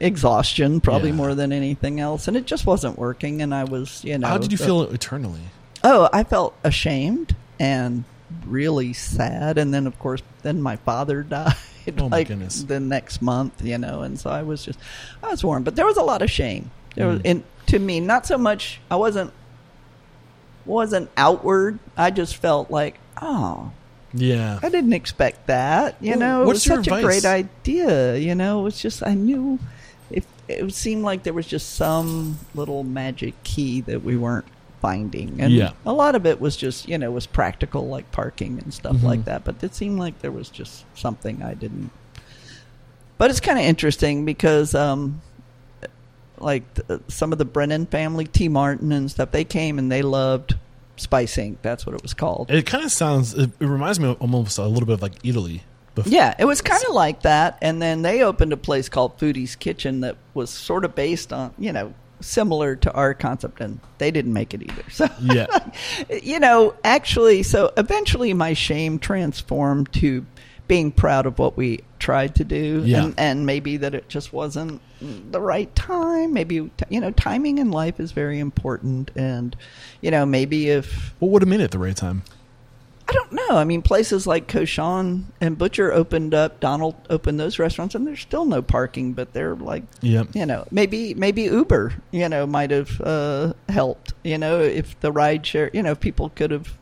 exhaustion, 0.00 0.80
probably 0.80 1.10
Yeah. 1.10 1.16
more 1.16 1.34
than 1.34 1.52
anything 1.52 2.00
else, 2.00 2.28
and 2.28 2.36
it 2.36 2.46
just 2.46 2.66
wasn't 2.66 2.98
working. 2.98 3.42
And 3.42 3.54
I 3.54 3.64
was, 3.64 4.02
you 4.04 4.18
know, 4.18 4.28
How 4.28 4.38
did 4.38 4.52
you 4.52 4.58
the- 4.58 4.64
feel 4.64 4.82
eternally? 4.82 5.40
Oh, 5.82 6.08
I 6.12 6.24
felt 6.24 6.54
ashamed 6.64 7.36
and 7.60 8.04
really 8.46 8.92
sad. 8.92 9.58
And 9.58 9.72
then, 9.72 9.86
of 9.86 9.98
course, 9.98 10.22
then 10.42 10.62
my 10.62 10.76
father 10.76 11.22
died. 11.28 11.54
Oh, 11.98 12.08
my 12.08 12.16
like 12.18 12.28
goodness. 12.28 12.62
the 12.62 12.80
next 12.80 13.20
month, 13.20 13.62
you 13.62 13.76
know, 13.76 14.00
and 14.02 14.18
so 14.18 14.30
I 14.30 14.42
was 14.42 14.64
just, 14.64 14.78
I 15.22 15.28
was 15.30 15.44
warm, 15.44 15.64
but 15.64 15.76
there 15.76 15.84
was 15.84 15.98
a 15.98 16.02
lot 16.02 16.22
of 16.22 16.30
shame. 16.30 16.70
There 16.96 17.08
was, 17.08 17.18
Mm. 17.20 17.22
and 17.26 17.44
to 17.66 17.78
me, 17.78 18.00
not 18.00 18.24
so 18.26 18.38
much. 18.38 18.80
I 18.90 18.96
wasn't, 18.96 19.32
wasn't 20.66 21.10
outward. 21.16 21.78
I 21.96 22.10
just 22.10 22.36
felt 22.36 22.70
like, 22.70 22.98
oh, 23.20 23.70
Yeah. 24.12 24.58
I 24.62 24.68
didn't 24.68 24.92
expect 24.92 25.46
that. 25.48 25.96
You 26.00 26.10
Well, 26.12 26.18
know, 26.20 26.42
it 26.42 26.46
was 26.46 26.62
such 26.62 26.86
a 26.86 27.00
great 27.02 27.24
idea. 27.24 28.16
You 28.16 28.34
know, 28.34 28.60
it 28.60 28.62
was 28.62 28.80
just 28.80 29.02
I 29.06 29.14
knew 29.14 29.58
if 30.10 30.24
it 30.48 30.72
seemed 30.72 31.02
like 31.02 31.22
there 31.24 31.32
was 31.32 31.46
just 31.46 31.74
some 31.74 32.38
little 32.54 32.84
magic 32.84 33.34
key 33.42 33.80
that 33.82 34.04
we 34.04 34.16
weren't 34.16 34.44
finding, 34.80 35.40
and 35.40 35.52
Yeah. 35.52 35.72
a 35.86 35.92
lot 35.92 36.14
of 36.14 36.26
it 36.26 36.40
was 36.40 36.56
just 36.56 36.86
you 36.88 36.98
know 36.98 37.10
was 37.10 37.26
practical 37.26 37.88
like 37.88 38.10
parking 38.12 38.58
and 38.62 38.72
stuff 38.72 38.96
Mhm. 38.96 39.02
like 39.02 39.24
that. 39.24 39.42
But 39.44 39.62
it 39.64 39.74
seemed 39.74 39.98
like 39.98 40.20
there 40.20 40.30
was 40.32 40.48
just 40.50 40.84
something 40.94 41.42
I 41.42 41.54
didn't. 41.54 41.90
But 43.18 43.30
it's 43.30 43.40
kind 43.40 43.58
of 43.58 43.64
interesting 43.64 44.24
because. 44.24 44.74
um 44.74 45.20
like 46.38 46.62
th- 46.74 46.88
uh, 46.90 46.98
some 47.08 47.32
of 47.32 47.38
the 47.38 47.44
Brennan 47.44 47.86
family, 47.86 48.24
Ti 48.26 48.48
Martin 48.48 48.92
and 48.92 49.10
stuff, 49.10 49.30
they 49.30 49.44
came 49.44 49.78
and 49.78 49.90
they 49.90 50.02
loved 50.02 50.56
Spice 50.96 51.36
Inc. 51.36 51.56
That's 51.62 51.86
what 51.86 51.94
it 51.94 52.02
was 52.02 52.14
called. 52.14 52.50
It 52.50 52.66
kind 52.66 52.84
of 52.84 52.92
sounds. 52.92 53.34
It, 53.34 53.50
it 53.60 53.66
reminds 53.66 53.98
me 54.00 54.10
of 54.10 54.20
almost 54.20 54.58
a 54.58 54.66
little 54.66 54.86
bit 54.86 54.94
of 54.94 55.02
like 55.02 55.14
Italy. 55.24 55.62
Bef- 55.96 56.04
Yeah, 56.06 56.34
it 56.38 56.44
was 56.44 56.60
kind 56.60 56.82
of 56.88 56.94
like 56.94 57.22
that. 57.22 57.58
And 57.62 57.80
then 57.80 58.02
they 58.02 58.22
opened 58.22 58.52
a 58.52 58.56
place 58.56 58.88
called 58.88 59.18
Foodie's 59.18 59.54
Kitchen 59.56 60.00
that 60.00 60.16
was 60.34 60.50
sort 60.50 60.84
of 60.84 60.94
based 60.94 61.32
on, 61.32 61.54
you 61.58 61.72
know, 61.72 61.94
similar 62.20 62.74
to 62.76 62.92
our 62.92 63.14
concept. 63.14 63.60
And 63.60 63.78
they 63.98 64.10
didn't 64.10 64.32
make 64.32 64.54
it 64.54 64.62
either. 64.62 64.82
So, 64.90 65.08
Yeah. 65.20 65.46
you 66.22 66.40
know, 66.40 66.74
actually, 66.84 67.42
so 67.44 67.72
eventually 67.76 68.32
my 68.34 68.54
shame 68.54 68.98
transformed 68.98 69.92
to 69.94 70.26
being 70.66 70.90
proud 70.90 71.26
of 71.26 71.38
what 71.38 71.56
we 71.56 71.80
tried 71.98 72.34
to 72.36 72.44
do. 72.44 72.82
Yeah. 72.84 73.04
And, 73.04 73.14
and 73.18 73.46
maybe 73.46 73.76
that 73.78 73.94
it 73.94 74.08
just 74.08 74.32
wasn't 74.32 74.80
the 75.00 75.40
right 75.40 75.74
time. 75.74 76.32
Maybe, 76.32 76.70
you 76.88 77.00
know, 77.00 77.10
timing 77.10 77.58
in 77.58 77.70
life 77.70 78.00
is 78.00 78.12
very 78.12 78.38
important. 78.38 79.10
And, 79.14 79.54
you 80.00 80.10
know, 80.10 80.24
maybe 80.24 80.70
if 80.70 81.14
What 81.18 81.30
would 81.30 81.42
have 81.42 81.48
made 81.48 81.60
it 81.60 81.70
the 81.70 81.78
right 81.78 81.96
time? 81.96 82.22
I 83.06 83.12
don't 83.12 83.32
know. 83.32 83.50
I 83.50 83.64
mean, 83.64 83.82
places 83.82 84.26
like 84.26 84.48
Cochon 84.48 85.26
and 85.38 85.58
Butcher 85.58 85.92
opened 85.92 86.32
up. 86.32 86.60
Donald 86.60 86.94
opened 87.10 87.38
those 87.38 87.58
restaurants, 87.58 87.94
and 87.94 88.06
there's 88.06 88.20
still 88.20 88.46
no 88.46 88.62
parking. 88.62 89.12
But 89.12 89.34
they're 89.34 89.54
like, 89.54 89.82
Yep. 90.00 90.28
you 90.34 90.46
know, 90.46 90.66
maybe 90.70 91.12
maybe 91.12 91.42
Uber, 91.42 91.92
you 92.12 92.30
know, 92.30 92.46
might 92.46 92.70
have 92.70 92.98
uh, 93.02 93.52
helped. 93.68 94.14
You 94.24 94.38
know, 94.38 94.58
if 94.60 94.98
the 95.00 95.12
ride 95.12 95.44
share, 95.44 95.70
you 95.74 95.82
know, 95.82 95.90
if 95.90 96.00
people 96.00 96.30
could 96.30 96.50
have 96.50 96.78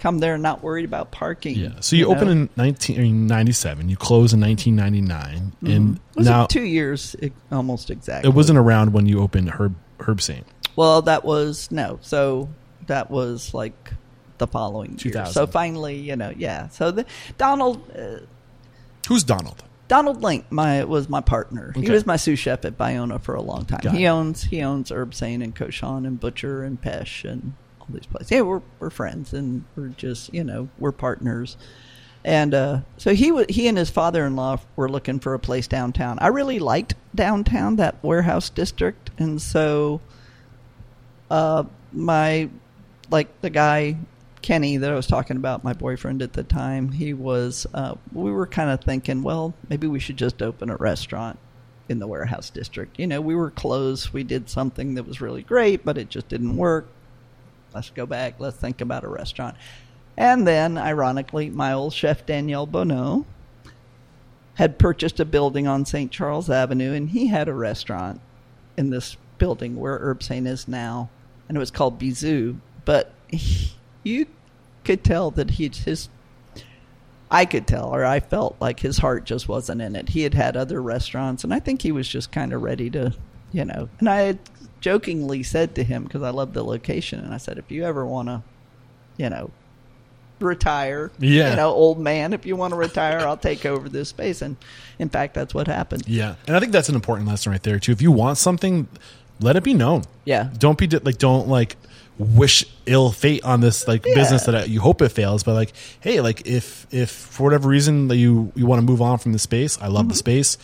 come 0.00 0.18
there 0.18 0.34
and 0.34 0.42
not 0.42 0.62
worried 0.62 0.86
about 0.86 1.12
parking. 1.12 1.56
Yeah. 1.56 1.78
So 1.80 1.94
you, 1.94 2.06
know. 2.06 2.16
open 2.16 2.28
in 2.28 2.38
1997. 2.56 3.88
You 3.88 3.96
close 3.96 4.32
in 4.32 4.40
1999, 4.40 5.52
and 5.70 6.00
was 6.16 6.26
now 6.26 6.46
two 6.46 6.64
years 6.64 7.14
almost 7.52 7.90
exactly. 7.90 8.28
it 8.28 8.34
wasn't 8.34 8.58
around 8.58 8.92
when 8.92 9.06
you 9.06 9.20
opened 9.20 9.50
Herb 9.50 9.76
Herbsaint. 9.98 10.44
Well, 10.74 11.02
that 11.02 11.24
was 11.24 11.70
no. 11.70 11.98
So 12.02 12.48
that 12.86 13.10
was 13.10 13.54
like 13.54 13.92
the 14.38 14.46
following 14.46 14.98
year. 15.00 15.26
So 15.26 15.46
finally, 15.46 15.96
you 15.96 16.16
know, 16.16 16.32
yeah. 16.36 16.68
So 16.68 16.90
the 16.90 17.06
Donald. 17.38 17.88
Uh, 17.96 18.24
Who's 19.08 19.22
Donald? 19.22 19.62
Donald 19.88 20.22
Link, 20.22 20.46
my 20.50 20.84
was 20.84 21.08
my 21.08 21.20
partner. 21.20 21.72
He 21.74 21.90
was 21.90 22.06
my 22.06 22.16
sous 22.16 22.38
chef 22.38 22.64
at 22.64 22.78
Bayona 22.78 23.20
for 23.20 23.34
a 23.34 23.42
long 23.42 23.64
time. 23.64 23.80
Got 23.82 23.94
he 23.94 24.04
it. 24.04 24.08
owns 24.08 24.44
he 24.44 24.62
owns 24.62 24.90
Herbsaint 24.90 25.42
and 25.42 25.54
Cochon 25.54 26.06
and 26.06 26.18
Butcher 26.18 26.62
and 26.62 26.80
Pêche 26.80 27.28
and 27.28 27.54
these 27.92 28.06
places. 28.06 28.30
Yeah, 28.30 28.42
we're 28.42 28.62
we're 28.78 28.90
friends 28.90 29.32
and 29.32 29.64
we're 29.76 29.88
just 29.88 30.32
you 30.32 30.44
know 30.44 30.68
we're 30.78 30.92
partners. 30.92 31.56
And 32.22 32.52
uh, 32.52 32.80
so 32.98 33.14
he 33.14 33.32
wa 33.32 33.44
he 33.48 33.66
and 33.66 33.78
his 33.78 33.90
father 33.90 34.26
in 34.26 34.36
law 34.36 34.58
were 34.76 34.88
looking 34.88 35.20
for 35.20 35.34
a 35.34 35.38
place 35.38 35.66
downtown. 35.66 36.18
I 36.20 36.28
really 36.28 36.58
liked 36.58 36.94
downtown 37.14 37.76
that 37.76 38.02
warehouse 38.02 38.50
district, 38.50 39.10
and 39.18 39.40
so 39.40 40.00
uh, 41.30 41.64
my 41.92 42.50
like 43.10 43.40
the 43.40 43.50
guy 43.50 43.96
Kenny 44.42 44.78
that 44.78 44.90
I 44.90 44.94
was 44.94 45.06
talking 45.06 45.36
about, 45.36 45.64
my 45.64 45.72
boyfriend 45.72 46.22
at 46.22 46.32
the 46.32 46.42
time, 46.42 46.92
he 46.92 47.14
was. 47.14 47.66
Uh, 47.72 47.94
we 48.12 48.30
were 48.30 48.46
kind 48.46 48.70
of 48.70 48.80
thinking, 48.80 49.22
well, 49.22 49.54
maybe 49.68 49.86
we 49.86 50.00
should 50.00 50.16
just 50.16 50.42
open 50.42 50.70
a 50.70 50.76
restaurant 50.76 51.38
in 51.88 51.98
the 51.98 52.06
warehouse 52.06 52.50
district. 52.50 52.98
You 52.98 53.06
know, 53.06 53.20
we 53.20 53.34
were 53.34 53.50
close. 53.50 54.12
We 54.12 54.24
did 54.24 54.48
something 54.48 54.94
that 54.94 55.06
was 55.06 55.20
really 55.20 55.42
great, 55.42 55.84
but 55.84 55.98
it 55.98 56.08
just 56.08 56.28
didn't 56.28 56.56
work. 56.56 56.88
Let's 57.74 57.90
go 57.90 58.06
back. 58.06 58.34
Let's 58.38 58.56
think 58.56 58.80
about 58.80 59.04
a 59.04 59.08
restaurant. 59.08 59.56
And 60.16 60.46
then, 60.46 60.76
ironically, 60.76 61.50
my 61.50 61.72
old 61.72 61.92
chef 61.92 62.26
Daniel 62.26 62.66
Bonnot 62.66 63.24
had 64.54 64.78
purchased 64.78 65.18
a 65.20 65.24
building 65.24 65.66
on 65.66 65.86
St. 65.86 66.10
Charles 66.10 66.50
Avenue, 66.50 66.92
and 66.92 67.08
he 67.08 67.28
had 67.28 67.48
a 67.48 67.54
restaurant 67.54 68.20
in 68.76 68.90
this 68.90 69.16
building 69.38 69.76
where 69.76 69.98
Herbsaint 69.98 70.46
is 70.46 70.68
now, 70.68 71.08
and 71.48 71.56
it 71.56 71.58
was 71.58 71.70
called 71.70 71.98
Bizou. 71.98 72.58
But 72.84 73.12
he, 73.28 73.72
you 74.02 74.26
could 74.84 75.02
tell 75.02 75.30
that 75.32 75.52
he 75.52 75.70
his. 75.74 76.08
I 77.30 77.44
could 77.44 77.66
tell, 77.66 77.94
or 77.94 78.04
I 78.04 78.20
felt 78.20 78.56
like 78.60 78.80
his 78.80 78.98
heart 78.98 79.24
just 79.24 79.48
wasn't 79.48 79.80
in 79.80 79.94
it. 79.94 80.10
He 80.10 80.22
had 80.22 80.34
had 80.34 80.56
other 80.56 80.82
restaurants, 80.82 81.44
and 81.44 81.54
I 81.54 81.60
think 81.60 81.80
he 81.80 81.92
was 81.92 82.08
just 82.08 82.32
kind 82.32 82.52
of 82.52 82.60
ready 82.60 82.90
to, 82.90 83.14
you 83.52 83.64
know. 83.64 83.88
And 84.00 84.08
I 84.08 84.20
had 84.22 84.38
jokingly 84.80 85.42
said 85.42 85.74
to 85.76 85.84
him 85.84 86.04
because 86.04 86.22
I 86.22 86.30
love 86.30 86.52
the 86.54 86.64
location, 86.64 87.20
and 87.20 87.32
I 87.34 87.36
said, 87.38 87.58
if 87.58 87.70
you 87.70 87.84
ever 87.84 88.04
want 88.06 88.28
to, 88.28 88.42
you 89.16 89.28
know, 89.30 89.50
retire, 90.38 91.10
Yeah. 91.18 91.50
you 91.50 91.56
know, 91.56 91.68
old 91.70 91.98
man, 92.00 92.32
if 92.32 92.46
you 92.46 92.56
want 92.56 92.72
to 92.72 92.76
retire, 92.76 93.18
I'll 93.20 93.36
take 93.36 93.66
over 93.66 93.88
this 93.88 94.08
space. 94.08 94.40
And 94.42 94.56
in 94.98 95.08
fact, 95.10 95.34
that's 95.34 95.52
what 95.54 95.66
happened. 95.66 96.04
Yeah, 96.06 96.36
and 96.46 96.56
I 96.56 96.60
think 96.60 96.72
that's 96.72 96.88
an 96.88 96.94
important 96.94 97.28
lesson 97.28 97.52
right 97.52 97.62
there 97.62 97.78
too. 97.78 97.92
If 97.92 98.00
you 98.00 98.10
want 98.10 98.38
something, 98.38 98.88
let 99.40 99.56
it 99.56 99.62
be 99.64 99.74
known. 99.74 100.04
Yeah. 100.24 100.48
Don't 100.58 100.78
be 100.78 100.86
like 100.88 101.18
don't 101.18 101.48
like 101.48 101.76
wish 102.18 102.64
ill 102.86 103.10
fate 103.10 103.42
on 103.44 103.60
this 103.60 103.86
like 103.88 104.04
Yeah. 104.06 104.14
business 104.14 104.44
that 104.44 104.68
you 104.70 104.80
hope 104.80 105.02
it 105.02 105.10
fails, 105.10 105.42
but 105.42 105.54
like 105.54 105.72
hey, 106.00 106.20
like 106.20 106.46
if 106.46 106.86
if 106.90 107.10
for 107.10 107.44
whatever 107.44 107.68
reason 107.68 108.08
that 108.08 108.16
you 108.16 108.52
you 108.54 108.66
want 108.66 108.80
to 108.80 108.86
move 108.86 109.02
on 109.02 109.18
from 109.18 109.32
the 109.32 109.38
space, 109.38 109.78
I 109.80 109.88
love 109.88 110.08
the 110.08 110.12
Mm-hmm. 110.14 110.18
space. 110.18 110.58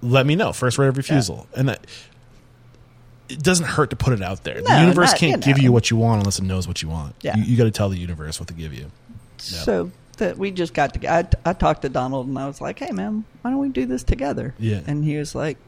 Let 0.00 0.26
me 0.26 0.36
know 0.36 0.52
first 0.52 0.78
right 0.78 0.88
of 0.88 0.96
refusal, 0.96 1.48
and 1.56 1.68
that 1.68 1.84
it 3.28 3.42
doesn't 3.42 3.66
hurt 3.66 3.90
to 3.90 3.96
put 3.96 4.12
it 4.12 4.22
out 4.22 4.44
there. 4.44 4.60
the 4.62 4.80
universe 4.80 5.10
not- 5.10 5.18
can't 5.18 5.46
you 5.46 5.54
give 5.54 5.62
you 5.62 5.72
what 5.72 5.90
you 5.90 5.96
want 5.96 6.20
unless 6.20 6.38
it 6.38 6.44
knows 6.44 6.66
what 6.66 6.82
you 6.82 6.88
want. 6.88 7.14
Yeah. 7.20 7.36
You, 7.36 7.42
you 7.44 7.56
got 7.56 7.64
to 7.64 7.70
tell 7.70 7.88
the 7.88 7.98
universe 7.98 8.40
what 8.40 8.48
to 8.48 8.54
give 8.54 8.72
you. 8.72 8.90
So 9.38 9.90
that 10.16 10.36
we 10.38 10.50
just 10.50 10.74
got 10.74 10.94
to. 10.94 11.12
I, 11.12 11.28
I 11.44 11.52
talked 11.52 11.82
to 11.82 11.88
Donald 11.88 12.26
and 12.26 12.38
I 12.38 12.46
was 12.46 12.60
like, 12.60 12.78
"Hey, 12.80 12.90
man, 12.90 13.24
why 13.42 13.50
don't 13.50 13.60
we 13.60 13.68
do 13.68 13.86
this 13.86 14.02
together?" 14.02 14.54
Yeah. 14.58 14.80
And 14.86 15.04
he 15.04 15.16
was 15.16 15.34
like, 15.34 15.58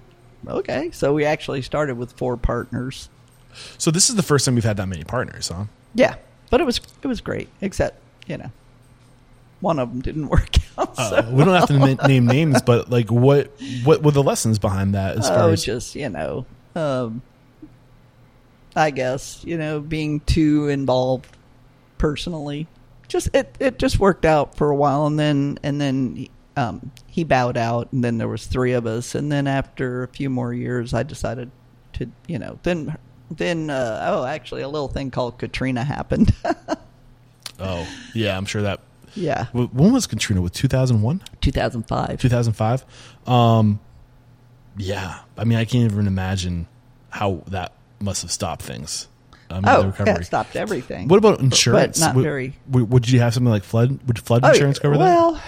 "Okay." 0.47 0.91
So 0.91 1.13
we 1.15 1.25
actually 1.25 1.63
started 1.63 1.97
with 1.97 2.13
four 2.13 2.37
partners. 2.37 3.09
So 3.79 3.91
this 3.91 4.09
is 4.11 4.17
the 4.17 4.23
first 4.23 4.45
time 4.45 4.55
we've 4.57 4.65
had 4.65 4.77
that 4.79 4.87
many 4.87 5.05
partners, 5.05 5.49
huh? 5.49 5.65
Yeah, 5.95 6.17
but 6.51 6.61
it 6.61 6.65
was 6.65 6.81
it 7.03 7.07
was 7.07 7.21
great. 7.21 7.49
Except 7.61 7.97
you 8.27 8.39
know, 8.39 8.51
one 9.61 9.79
of 9.79 9.91
them 9.91 10.01
didn't 10.01 10.29
work 10.37 10.49
out. 10.79 10.99
Uh, 10.99 11.23
so. 11.23 11.31
we 11.31 11.45
don't 11.45 11.55
have 11.55 11.69
to 11.69 11.79
na- 11.79 12.07
name 12.07 12.27
names, 12.27 12.61
but 12.63 12.91
like, 12.91 13.11
what 13.11 13.53
what 13.85 14.03
were 14.03 14.11
the 14.13 14.23
lessons 14.23 14.59
behind 14.59 14.95
that? 14.95 15.17
As 15.19 15.29
far 15.29 15.39
Oh, 15.45 15.51
as 15.51 15.65
just 15.65 15.95
you 15.95 16.09
know, 16.09 16.47
um, 16.75 17.23
I 18.81 18.91
guess 18.91 19.43
you 19.45 19.57
know, 19.59 19.81
being 19.81 20.21
too 20.21 20.69
involved 20.69 21.29
personally. 21.99 22.67
Just 23.09 23.29
it, 23.35 23.55
it 23.61 23.79
just 23.79 23.99
worked 23.99 24.25
out 24.25 24.57
for 24.57 24.71
a 24.71 24.77
while, 24.77 25.07
and 25.07 25.19
then 25.19 25.59
and 25.63 25.81
then 25.81 26.27
um, 26.57 26.91
he 27.07 27.25
bowed 27.25 27.57
out, 27.57 27.93
and 27.93 28.03
then 28.05 28.19
there 28.19 28.29
was 28.29 28.47
three 28.47 28.73
of 28.73 28.87
us, 28.87 29.15
and 29.15 29.31
then 29.31 29.47
after 29.47 30.05
a 30.05 30.09
few 30.09 30.31
more 30.31 30.55
years, 30.55 30.95
I 30.95 31.03
decided 31.03 31.51
to 31.95 32.09
you 32.27 32.39
know 32.39 32.59
then 32.63 32.97
then 33.31 33.69
uh, 33.71 34.05
oh 34.09 34.25
actually 34.25 34.63
a 34.63 34.69
little 34.69 34.89
thing 34.89 35.11
called 35.11 35.39
Katrina 35.39 35.85
happened. 35.85 36.33
oh 37.59 37.87
yeah, 38.15 38.37
I'm 38.37 38.45
sure 38.47 38.63
that. 38.63 38.81
yeah, 39.15 39.47
When 39.53 39.93
was 39.93 40.07
Katrina? 40.07 40.41
With 40.41 40.53
2001, 40.53 41.23
2005. 41.41 42.21
2005. 42.21 42.85
Um, 43.27 43.81
yeah, 44.77 45.19
I 45.37 45.45
mean, 45.45 45.59
I 45.59 45.65
can't 45.65 45.91
even 45.93 46.07
imagine 46.07 46.69
how 47.11 47.43
that 47.49 47.73
must 48.01 48.23
have 48.23 48.31
stopped 48.31 48.63
things. 48.63 49.07
The 49.49 49.61
Oh, 49.65 49.87
recovery. 49.87 50.25
stopped 50.25 50.55
everything. 50.55 51.09
What 51.09 51.17
about 51.19 51.41
insurance? 51.41 51.99
not 51.99 52.15
Would- 52.15 52.23
very- 52.23 52.55
Would, 52.71 53.09
you 53.09 53.19
have 53.21 53.35
something 53.35 53.51
like 53.51 53.65
flood? 53.65 53.99
Would 54.07 54.19
flood 54.19 54.45
Oh, 54.45 54.49
insurance 54.51 54.79
cover 54.79 54.97
that? 54.97 55.05
well, 55.05 55.41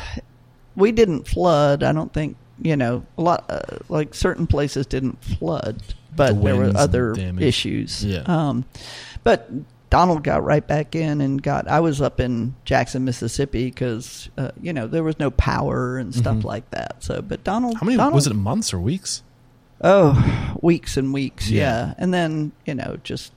we 0.74 0.90
didn't 0.90 1.28
flood. 1.28 1.82
I 1.84 1.92
don't 1.92 2.12
think 2.12 2.36
you 2.60 2.76
know 2.76 3.04
a 3.16 3.22
lot. 3.22 3.44
Uh, 3.48 3.60
like 3.88 4.14
certain 4.14 4.46
places 4.46 4.86
didn't 4.86 5.22
flood, 5.22 5.82
but 6.16 6.34
The 6.34 6.40
there 6.42 6.56
were 6.56 6.72
other 6.76 7.14
issues. 7.38 8.04
Yeah. 8.04 8.22
Um, 8.26 8.64
but 9.22 9.48
Donald 9.90 10.24
got 10.24 10.42
right 10.42 10.66
back 10.66 10.94
in 10.96 11.20
and 11.20 11.40
got. 11.42 11.68
I 11.68 11.78
was 11.80 12.00
up 12.00 12.18
in 12.18 12.54
Jackson, 12.64 13.04
Mississippi, 13.04 13.66
because 13.66 14.30
uh, 14.38 14.50
you 14.60 14.72
know 14.72 14.86
there 14.88 15.04
was 15.04 15.18
no 15.20 15.30
power 15.30 15.96
and 15.98 16.12
stuff 16.14 16.44
like 16.44 16.68
that. 16.70 16.96
So, 17.04 17.22
but 17.22 17.44
Donald, 17.44 17.74
Mm-hmm. 17.74 17.78
How 17.80 17.86
many 17.86 17.96
Donald, 17.98 18.14
was 18.14 18.26
it? 18.26 18.34
Months 18.34 18.72
or 18.74 18.80
weeks? 18.80 19.22
Oh, 19.82 20.54
weeks 20.60 20.96
and 20.96 21.12
weeks, 21.12 21.50
Yeah. 21.50 21.86
yeah. 21.88 21.94
And 21.98 22.14
then, 22.14 22.52
you 22.66 22.74
know, 22.74 22.98
just 23.02 23.32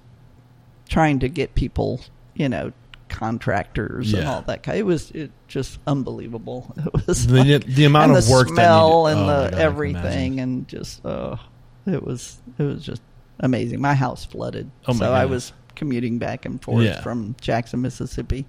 trying 0.89 1.19
to 1.19 1.29
get 1.29 1.55
people, 1.55 2.01
you 2.35 2.47
know, 2.49 2.71
contractors 3.09 4.13
and 4.13 4.27
all 4.27 4.41
that 4.43 4.61
kind. 4.63 4.77
It 4.77 4.85
was 4.85 5.09
it 5.11 5.31
just 5.47 5.79
unbelievable. 5.87 6.73
It 6.85 7.07
was 7.07 7.27
The- 7.27 7.43
like- 7.43 7.65
the 7.65 7.85
amount 7.85 8.15
of 8.15 8.25
the 8.25 8.31
work 8.31 8.49
smell 8.49 9.07
and 9.07 9.19
oh 9.21 9.25
the 9.45 9.49
God, 9.51 9.59
everything 9.59 10.39
and 10.39 10.67
just 10.67 11.03
oh, 11.05 11.39
it 11.87 12.03
was 12.03 12.37
it 12.59 12.63
was 12.63 12.83
just 12.83 13.01
amazing. 13.39 13.79
My 13.81 13.93
house 13.95 14.25
flooded, 14.25 14.69
Oh 14.87 14.93
my 14.93 14.99
so 14.99 15.13
I 15.13 15.25
was 15.25 15.53
commuting 15.75 16.17
back 16.19 16.45
and 16.45 16.61
forth 16.61 16.83
Yeah. 16.85 17.01
from 17.01 17.35
Jackson, 17.41 17.81
Mississippi. 17.81 18.45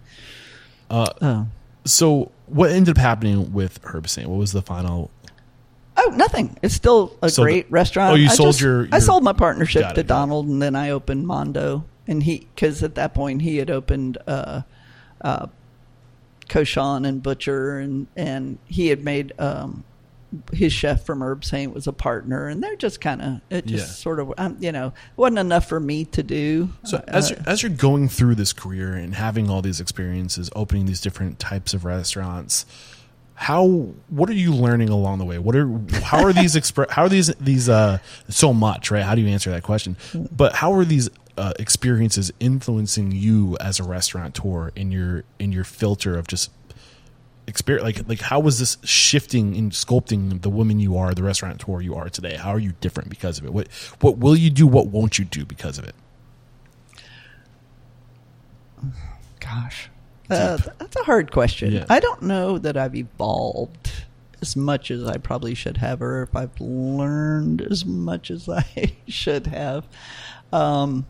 Uh, 0.91 1.07
Oh. 1.23 1.47
so 1.85 2.31
what 2.47 2.71
ended 2.71 2.97
up 2.97 3.01
happening 3.01 3.53
with 3.53 3.81
Herbsaint? 3.83 4.27
What 4.27 4.39
was 4.39 4.53
the 4.53 4.63
final? 4.63 5.11
Oh, 6.07 6.11
nothing. 6.11 6.57
It's 6.63 6.75
still 6.75 7.17
a 7.23 7.29
So 7.29 7.43
the- 7.43 7.47
great 7.47 7.67
restaurant. 7.71 8.13
oh, 8.13 8.15
you 8.17 8.27
I 8.27 8.35
sold 8.35 8.49
just- 8.51 8.61
your- 8.61 8.85
I 8.93 8.97
your- 8.97 9.01
sold 9.01 9.25
my 9.25 9.33
partnership 9.33 9.83
Got 9.83 9.93
it, 9.93 10.03
to. 10.03 10.03
Donald, 10.05 10.47
and 10.47 10.63
then 10.63 10.77
I 10.77 10.91
opened 10.91 11.27
Mondo, 11.27 11.85
and 12.07 12.23
he 12.23 12.47
because 12.55 12.83
at 12.83 12.95
that 12.95 13.13
point 13.15 13.43
he 13.43 13.57
had 13.57 13.71
opened 13.71 14.19
uh, 14.27 14.63
uh, 15.21 15.47
Cochon 16.49 17.05
and 17.05 17.23
Butcher, 17.23 17.79
and 17.79 18.07
and 18.17 18.59
he 18.67 18.89
had 18.89 19.03
made 19.05 19.33
um, 19.41 19.83
his 20.53 20.73
chef 20.73 21.05
from 21.05 21.21
Herbsaint 21.21 21.73
was 21.73 21.87
a 21.87 21.93
partner, 21.93 22.47
and 22.47 22.63
they're 22.63 22.77
just 22.77 23.01
kind 23.01 23.21
of 23.23 23.41
it 23.51 23.67
just 23.67 23.87
Yeah. 23.89 23.93
sort 23.95 24.21
of 24.21 24.33
um, 24.39 24.57
you 24.61 24.71
know 24.71 24.93
wasn't 25.17 25.39
enough 25.39 25.69
for 25.69 25.81
me 25.81 26.05
to 26.07 26.23
do. 26.23 26.69
So 26.85 26.99
Uh, 26.99 27.03
as 27.09 27.31
you're, 27.31 27.39
as 27.47 27.63
you're 27.63 27.71
going 27.73 28.09
through 28.09 28.37
this 28.37 28.53
career 28.53 28.93
and 28.95 29.15
having 29.15 29.51
all 29.51 29.63
these 29.63 29.81
experiences, 29.81 30.51
opening 30.55 30.87
these 30.87 31.01
different 31.01 31.39
types 31.41 31.75
of 31.75 31.85
restaurants, 31.85 32.65
how 33.37 33.67
what 34.09 34.29
are 34.31 34.35
you 34.35 34.53
learning 34.53 34.89
along 34.89 35.19
the 35.19 35.25
way? 35.25 35.39
What 35.39 35.55
are 35.55 35.69
how 36.03 36.25
are 36.25 36.33
these 36.33 36.55
expre- 36.57 36.91
how 36.91 37.03
are 37.03 37.09
these 37.09 37.29
these 37.37 37.69
uh 37.69 37.99
so 38.29 38.53
much 38.53 38.91
right? 38.91 39.03
How 39.05 39.15
do 39.15 39.21
you 39.21 39.29
answer 39.29 39.51
that 39.51 39.63
question? 39.63 39.97
But 40.33 40.55
how 40.57 40.73
are 40.73 40.85
these 40.85 41.11
uh, 41.37 41.53
experiences 41.59 42.33
influencing 42.41 43.13
you 43.13 43.57
as 43.61 43.79
a 43.79 43.85
restaurateur 43.85 44.71
in 44.75 44.91
your 44.91 45.25
in 45.39 45.53
your 45.53 45.65
filter 45.65 46.17
of 46.17 46.27
just 46.27 46.51
experience 47.47 47.85
like 47.85 48.09
like 48.09 48.21
how 48.21 48.41
was 48.41 48.59
this 48.59 48.79
shifting 48.85 49.55
and 49.55 49.71
sculpting 49.73 50.41
the 50.41 50.49
woman 50.51 50.81
you 50.81 50.97
are 50.97 51.13
the 51.15 51.23
restaurateur 51.23 51.81
you 51.83 51.95
are 51.95 52.09
today 52.09 52.37
how 52.37 52.51
are 52.51 52.59
you 52.59 52.73
different 52.81 53.11
because 53.11 53.39
of 53.39 53.45
it 53.45 53.53
what 53.53 53.69
what 54.01 54.17
will 54.19 54.35
you 54.35 54.49
do 54.51 54.67
what 54.67 54.87
won't 54.89 55.19
you 55.19 55.25
do 55.27 55.45
because 55.45 55.79
of 55.79 55.85
it 55.85 55.95
Gosh, 59.41 59.91
uh, 60.31 60.57
that's 60.79 60.97
a 60.97 61.05
hard 61.05 61.31
question. 61.33 61.73
Yeah. 61.73 61.85
I 61.89 62.01
don't 62.01 62.23
know 62.23 62.59
that 62.59 62.77
I've 62.77 62.95
evolved 62.95 63.93
as 64.43 64.55
much 64.57 64.91
as 64.91 65.05
I 65.05 65.17
probably 65.17 65.55
should 65.55 65.77
have, 65.79 66.03
or 66.03 66.23
if 66.23 66.35
I've 66.37 66.61
learned 66.61 67.63
as 67.63 67.85
much 67.87 68.31
as 68.31 68.49
I 68.49 68.93
should 69.09 69.47
have. 69.47 69.87
Um, 70.53 71.07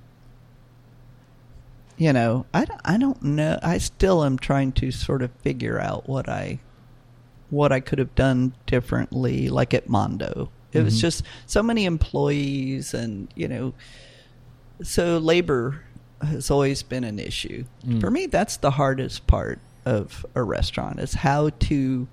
you 1.96 2.12
know, 2.12 2.44
I, 2.52 2.64
don't- 2.66 2.80
I 2.84 2.98
don't 2.98 3.22
know. 3.22 3.58
I 3.62 3.78
still 3.78 4.22
am 4.24 4.38
trying 4.38 4.72
to 4.72 4.90
sort 4.90 5.22
of 5.22 5.30
figure 5.42 5.80
out 5.80 6.08
what 6.08 6.28
I 6.28 6.60
what 7.48 7.70
I 7.70 7.78
could 7.80 8.00
have 8.00 8.14
done 8.16 8.54
differently, 8.66 9.48
like 9.48 9.72
at 9.72 9.88
Mondo. 9.88 10.50
It 10.72 10.82
was 10.82 11.00
just 11.00 11.22
so 11.46 11.62
many 11.62 11.86
employees, 11.86 12.92
and 12.92 13.28
you 13.34 13.48
know, 13.48 13.72
so 14.82 15.16
labor 15.16 15.82
has 16.22 16.50
always 16.50 16.82
been 16.82 17.04
an 17.04 17.18
issue. 17.18 17.64
Mm. 17.86 18.00
For 18.00 18.10
me 18.10 18.26
that's 18.26 18.56
the 18.56 18.72
hardest 18.72 19.26
part 19.26 19.58
of 19.84 20.24
a 20.34 20.42
restaurant 20.42 20.98
is 20.98 21.14
how 21.14 21.50
to 21.50 22.08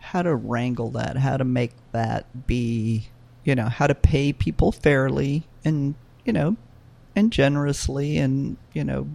how 0.00 0.22
to 0.22 0.34
wrangle 0.34 0.90
that 0.90 1.16
how 1.16 1.36
to 1.36 1.44
make 1.44 1.72
that 1.92 2.46
be 2.46 3.08
you 3.44 3.54
know 3.54 3.66
how 3.68 3.86
to 3.86 3.94
pay 3.94 4.32
people 4.32 4.72
fairly 4.72 5.44
and 5.64 5.94
you 6.24 6.32
know 6.32 6.56
and 7.14 7.32
generously 7.32 8.18
and 8.18 8.56
you 8.72 8.82
know 8.84 9.08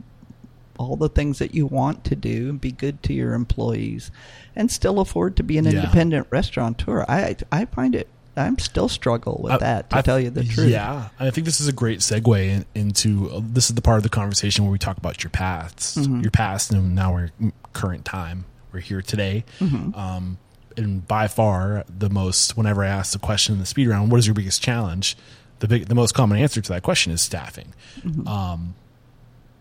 all 0.78 0.96
the 0.96 1.10
things 1.10 1.40
that 1.40 1.54
you 1.54 1.66
want 1.66 2.04
to 2.06 2.16
do 2.16 2.50
and 2.50 2.62
be 2.62 2.72
good 2.72 3.04
to 3.04 3.14
your 3.14 3.34
employees 3.34 4.10
and 4.56 4.72
still 4.72 5.00
afford 5.00 5.36
to 5.36 5.44
be 5.44 5.58
an 5.58 5.66
Yeah. 5.66 5.72
independent 5.72 6.28
restaurateur. 6.30 7.06
I 7.08 7.36
i 7.52 7.66
find 7.66 7.94
it 7.96 8.08
i'm 8.38 8.58
still 8.60 8.88
struggle 8.88 9.40
with 9.44 9.52
I- 9.54 9.58
that 9.58 9.90
to 9.90 9.98
I- 9.98 10.02
tell 10.02 10.20
you 10.20 10.30
the 10.30 10.44
truth 10.44 10.70
Yeah, 10.70 11.10
I 11.20 11.30
think 11.32 11.46
this 11.46 11.60
is 11.60 11.68
a 11.68 11.74
great 11.74 12.00
segue 12.00 12.48
in, 12.48 12.66
into 12.74 13.30
uh, 13.30 13.42
this 13.44 13.70
is 13.70 13.76
the 13.76 13.82
part 13.82 13.98
of 13.98 14.04
the 14.04 14.10
conversation 14.10 14.64
where 14.66 14.72
we 14.72 14.80
talk 14.80 14.98
about 14.98 15.24
your 15.24 15.30
past, 15.32 15.98
Mm-hmm. 15.98 16.22
your 16.22 16.32
past, 16.32 16.72
and 16.72 16.96
now 16.96 17.14
we're 17.14 17.32
current 17.74 18.06
time. 18.06 18.46
We're 18.72 18.80
here 18.80 19.02
today, 19.02 19.44
Mm-hmm. 19.60 19.94
um, 19.96 20.38
and 20.78 21.06
by 21.06 21.28
far 21.28 21.84
the 21.90 22.10
most. 22.10 22.56
Whenever 22.56 22.84
I 22.84 22.88
ask 22.88 23.12
the 23.12 23.20
question 23.20 23.54
in 23.54 23.60
the 23.60 23.66
speed 23.66 23.88
round, 23.90 24.10
what 24.12 24.18
is 24.20 24.28
your 24.28 24.34
biggest 24.34 24.62
challenge? 24.64 25.18
The 25.60 25.68
big, 25.68 25.88
the 25.88 25.96
most 25.96 26.14
common 26.14 26.38
answer 26.40 26.62
to 26.62 26.70
that 26.74 26.82
question 26.84 27.12
is 27.12 27.22
staffing. 27.22 27.74
Mm-hmm. 28.00 28.26
Um, 28.28 28.76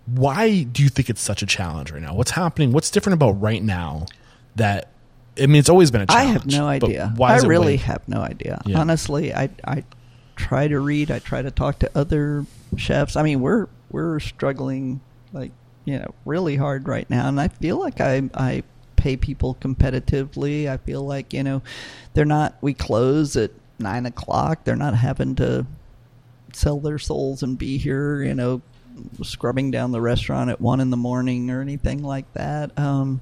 why 0.07 0.63
do 0.63 0.83
you 0.83 0.89
think 0.89 1.11
it's 1.11 1.21
such 1.21 1.43
a 1.43 1.47
challenge 1.47 1.91
right 1.91 2.01
now? 2.03 2.15
What's 2.15 2.31
happening? 2.33 2.73
What's 2.73 2.91
different 2.91 3.15
about 3.15 3.33
right 3.41 3.63
now 3.63 4.07
that? 4.57 4.89
I 5.39 5.47
mean, 5.47 5.57
it's 5.57 5.69
always 5.69 5.91
been 5.91 6.03
a 6.03 6.07
challenge. 6.07 6.29
I 6.29 6.33
have 6.33 6.47
no 6.47 6.67
idea. 6.67 7.13
Why 7.17 7.35
I 7.35 7.39
really 7.39 7.77
have 7.79 8.07
no 8.09 8.21
idea. 8.21 8.61
Yeah. 8.67 8.81
Honestly, 8.81 9.35
I 9.35 9.51
I 9.65 9.85
try 10.37 10.69
to 10.69 10.81
read. 10.81 11.11
I 11.11 11.19
try 11.19 11.43
to 11.43 11.51
talk 11.51 11.79
to 11.81 11.91
other 11.95 12.47
chefs. 12.77 13.17
I 13.17 13.23
mean, 13.23 13.41
we're 13.41 13.69
we're 13.91 14.21
struggling 14.21 15.01
like 15.33 15.53
you 15.85 15.99
know 15.99 16.15
really 16.25 16.57
hard 16.57 16.89
right 16.89 17.09
now, 17.09 17.29
and 17.29 17.41
I 17.41 17.49
feel 17.49 17.79
like 17.79 18.01
I 18.01 18.29
I 18.35 18.63
pay 18.97 19.17
people 19.17 19.57
competitively. 19.61 20.69
I 20.69 20.79
feel 20.79 21.03
like 21.07 21.33
you 21.33 21.43
know 21.43 21.63
they're 22.15 22.25
not. 22.25 22.57
We 22.61 22.75
close 22.75 23.37
at 23.37 23.53
nine 23.79 24.07
o'clock. 24.07 24.65
They're 24.65 24.77
not 24.77 24.95
having 24.95 25.37
to 25.37 25.67
sell 26.53 26.81
their 26.81 26.99
souls 26.99 27.43
and 27.43 27.57
be 27.57 27.79
here. 27.79 28.23
You 28.23 28.35
know, 28.35 28.63
scrubbing 29.23 29.71
down 29.71 29.93
the 29.93 30.01
restaurant 30.01 30.51
at 30.51 30.61
one 30.61 30.81
in 30.81 30.91
the 30.91 30.97
morning 30.97 31.51
or 31.51 31.61
anything 31.61 32.03
like 32.03 32.33
that. 32.35 32.77
Um, 32.79 33.21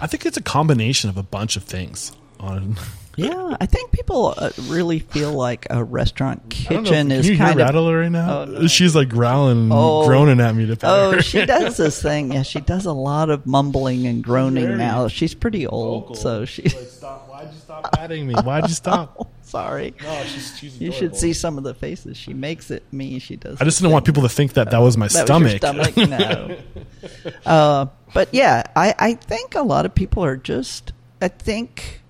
I 0.00 0.06
think 0.06 0.26
it's 0.26 0.36
a 0.36 0.42
combination 0.42 1.08
of 1.10 1.16
a 1.16 1.22
bunch 1.22 1.56
of 1.56 1.64
things. 1.64 2.12
On 2.40 2.76
Yeah, 3.16 3.56
I 3.60 3.66
think 3.66 3.92
people 3.92 4.34
uh, 4.36 4.50
really 4.62 4.98
feel 4.98 5.32
like 5.32 5.66
a 5.70 5.84
restaurant 5.84 6.42
I 6.68 6.72
don't 6.74 6.82
know, 6.84 6.90
kitchen 6.90 7.08
can 7.08 7.12
is 7.12 7.28
you 7.28 7.34
hear 7.36 7.46
kind 7.46 7.60
of. 7.60 7.66
Rattler 7.66 8.00
right 8.00 8.08
now? 8.10 8.40
Oh, 8.40 8.44
no. 8.46 8.66
She's 8.66 8.96
like 8.96 9.08
growling, 9.10 9.58
and 9.64 9.72
Oh. 9.72 10.06
groaning 10.06 10.40
at 10.40 10.54
me 10.56 10.66
to 10.66 10.76
pet 10.76 10.90
Oh, 10.90 11.20
she 11.20 11.46
does 11.46 11.76
this 11.76 12.02
thing. 12.02 12.32
Yeah, 12.32 12.42
she 12.42 12.60
does 12.60 12.84
a 12.86 12.92
lot 12.92 13.30
of 13.30 13.46
mumbling 13.46 14.06
and 14.06 14.24
groaning 14.24 14.64
very 14.66 14.76
now. 14.78 15.06
She's 15.08 15.34
pretty 15.34 15.66
old, 15.66 16.16
so 16.18 16.44
she. 16.44 16.68
stop! 16.68 17.28
Why'd 17.28 17.52
you 17.52 17.60
stop 17.60 17.92
patting 17.92 18.26
me? 18.26 18.34
Why'd 18.34 18.64
you 18.68 18.74
stop? 18.74 19.28
sorry. 19.42 19.94
No, 20.02 20.22
she's. 20.24 20.80
you 20.80 20.90
should 20.90 21.14
see 21.14 21.32
some 21.34 21.58
of 21.58 21.64
the 21.64 21.74
faces 21.74 22.16
she 22.16 22.32
makes 22.34 22.70
at 22.72 22.90
me. 22.92 23.18
She 23.20 23.36
does. 23.36 23.60
I 23.60 23.64
just 23.64 23.78
didn't 23.78 23.92
want 23.92 24.04
people 24.06 24.22
to 24.22 24.28
think 24.28 24.54
that 24.54 24.70
that 24.72 24.78
was 24.78 24.96
my 24.96 25.06
That 25.08 25.28
was 25.28 25.58
stomach. 25.58 25.92
stomach? 25.94 25.96
No. 26.08 26.56
uh, 27.46 27.86
but 28.14 28.28
yeah, 28.32 28.64
I, 28.76 28.94
I 28.98 29.14
think 29.14 29.54
a 29.54 29.62
lot 29.62 29.86
of 29.86 29.94
people 29.94 30.24
are 30.24 30.36
just. 30.36 30.92
I 31.20 31.28
think 31.28 32.00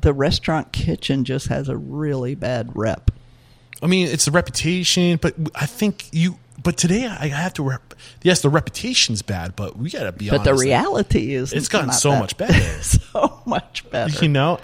the 0.00 0.12
restaurant 0.12 0.72
kitchen 0.72 1.24
just 1.24 1.48
has 1.48 1.68
a 1.68 1.76
really 1.76 2.34
bad 2.34 2.70
rep. 2.74 3.10
I 3.82 3.86
mean, 3.86 4.08
it's 4.08 4.24
the 4.24 4.30
reputation, 4.32 5.18
but 5.20 5.34
I 5.54 5.66
think 5.66 6.08
you. 6.12 6.38
But 6.60 6.76
today, 6.76 7.06
I 7.06 7.28
have 7.28 7.54
to. 7.54 7.62
Rep, 7.62 7.94
yes, 8.22 8.42
the 8.42 8.48
reputation's 8.48 9.22
bad, 9.22 9.54
but 9.54 9.76
we 9.78 9.90
got 9.90 10.02
to 10.04 10.12
be 10.12 10.28
But 10.28 10.40
honest. 10.40 10.44
the 10.60 10.66
reality 10.66 11.34
is, 11.34 11.52
It's 11.52 11.68
gotten 11.68 11.92
so 11.92 12.10
that- 12.10 12.20
much 12.20 12.36
better. 12.36 12.82
so 12.82 13.40
much 13.46 13.88
better. 13.90 14.20
you 14.24 14.28
know. 14.28 14.58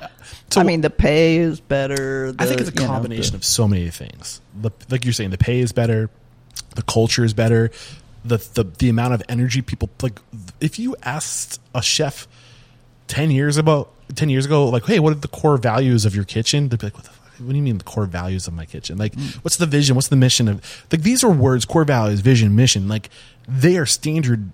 So 0.51 0.61
I 0.61 0.65
mean, 0.65 0.81
the 0.81 0.91
pay 0.91 1.37
is 1.39 1.61
better. 1.61 2.35
I 2.39 2.47
think 2.47 2.61
it's 2.61 2.71
a 2.71 2.73
you 2.75 2.81
know, 2.81 2.87
combination 2.89 3.33
the- 3.33 3.37
of 3.39 3.45
so 3.45 3.69
many 3.69 3.89
things. 3.91 4.41
The, 4.61 4.71
like 4.91 5.05
you're 5.05 5.13
saying, 5.13 5.31
the 5.31 5.39
pay 5.39 5.61
is 5.61 5.73
better, 5.73 6.11
the 6.75 6.83
culture 6.83 7.25
is 7.25 7.33
better, 7.33 7.71
the 8.25 8.39
the 8.55 8.65
the 8.65 8.89
amount 8.89 9.15
of 9.15 9.23
energy 9.29 9.63
people 9.63 9.91
like. 10.03 10.19
If 10.61 10.79
you 10.79 10.97
asked 11.03 11.61
a 11.75 11.83
chef 11.83 12.27
ten 13.09 13.31
years 13.31 13.57
about 13.57 13.91
ten 14.15 14.29
years 14.31 14.47
ago, 14.47 14.69
like, 14.69 14.85
hey, 14.87 14.99
what 14.99 15.13
are 15.13 15.17
the 15.21 15.29
core 15.29 15.57
values 15.59 16.05
of 16.05 16.15
your 16.15 16.25
kitchen? 16.25 16.69
They'd 16.69 16.79
be 16.81 16.87
like, 16.87 16.95
what 16.95 17.05
the 17.05 17.11
fuck? 17.11 17.21
What 17.41 17.51
do 17.51 17.57
you 17.57 17.63
mean 17.63 17.79
the 17.79 17.85
core 17.85 18.07
values 18.07 18.47
of 18.47 18.55
my 18.55 18.65
kitchen? 18.65 18.97
Like, 18.97 19.15
Mm. 19.17 19.35
what's 19.45 19.57
the 19.57 19.67
vision? 19.67 19.97
What's 19.97 20.09
the 20.09 20.17
mission 20.17 20.47
of? 20.49 20.85
Like, 20.93 21.03
these 21.03 21.25
are 21.25 21.31
words: 21.31 21.65
core 21.65 21.85
values, 21.85 22.21
vision, 22.21 22.55
mission. 22.55 22.87
Like, 22.89 23.11
they 23.49 23.77
are 23.77 23.87
standard 23.87 24.51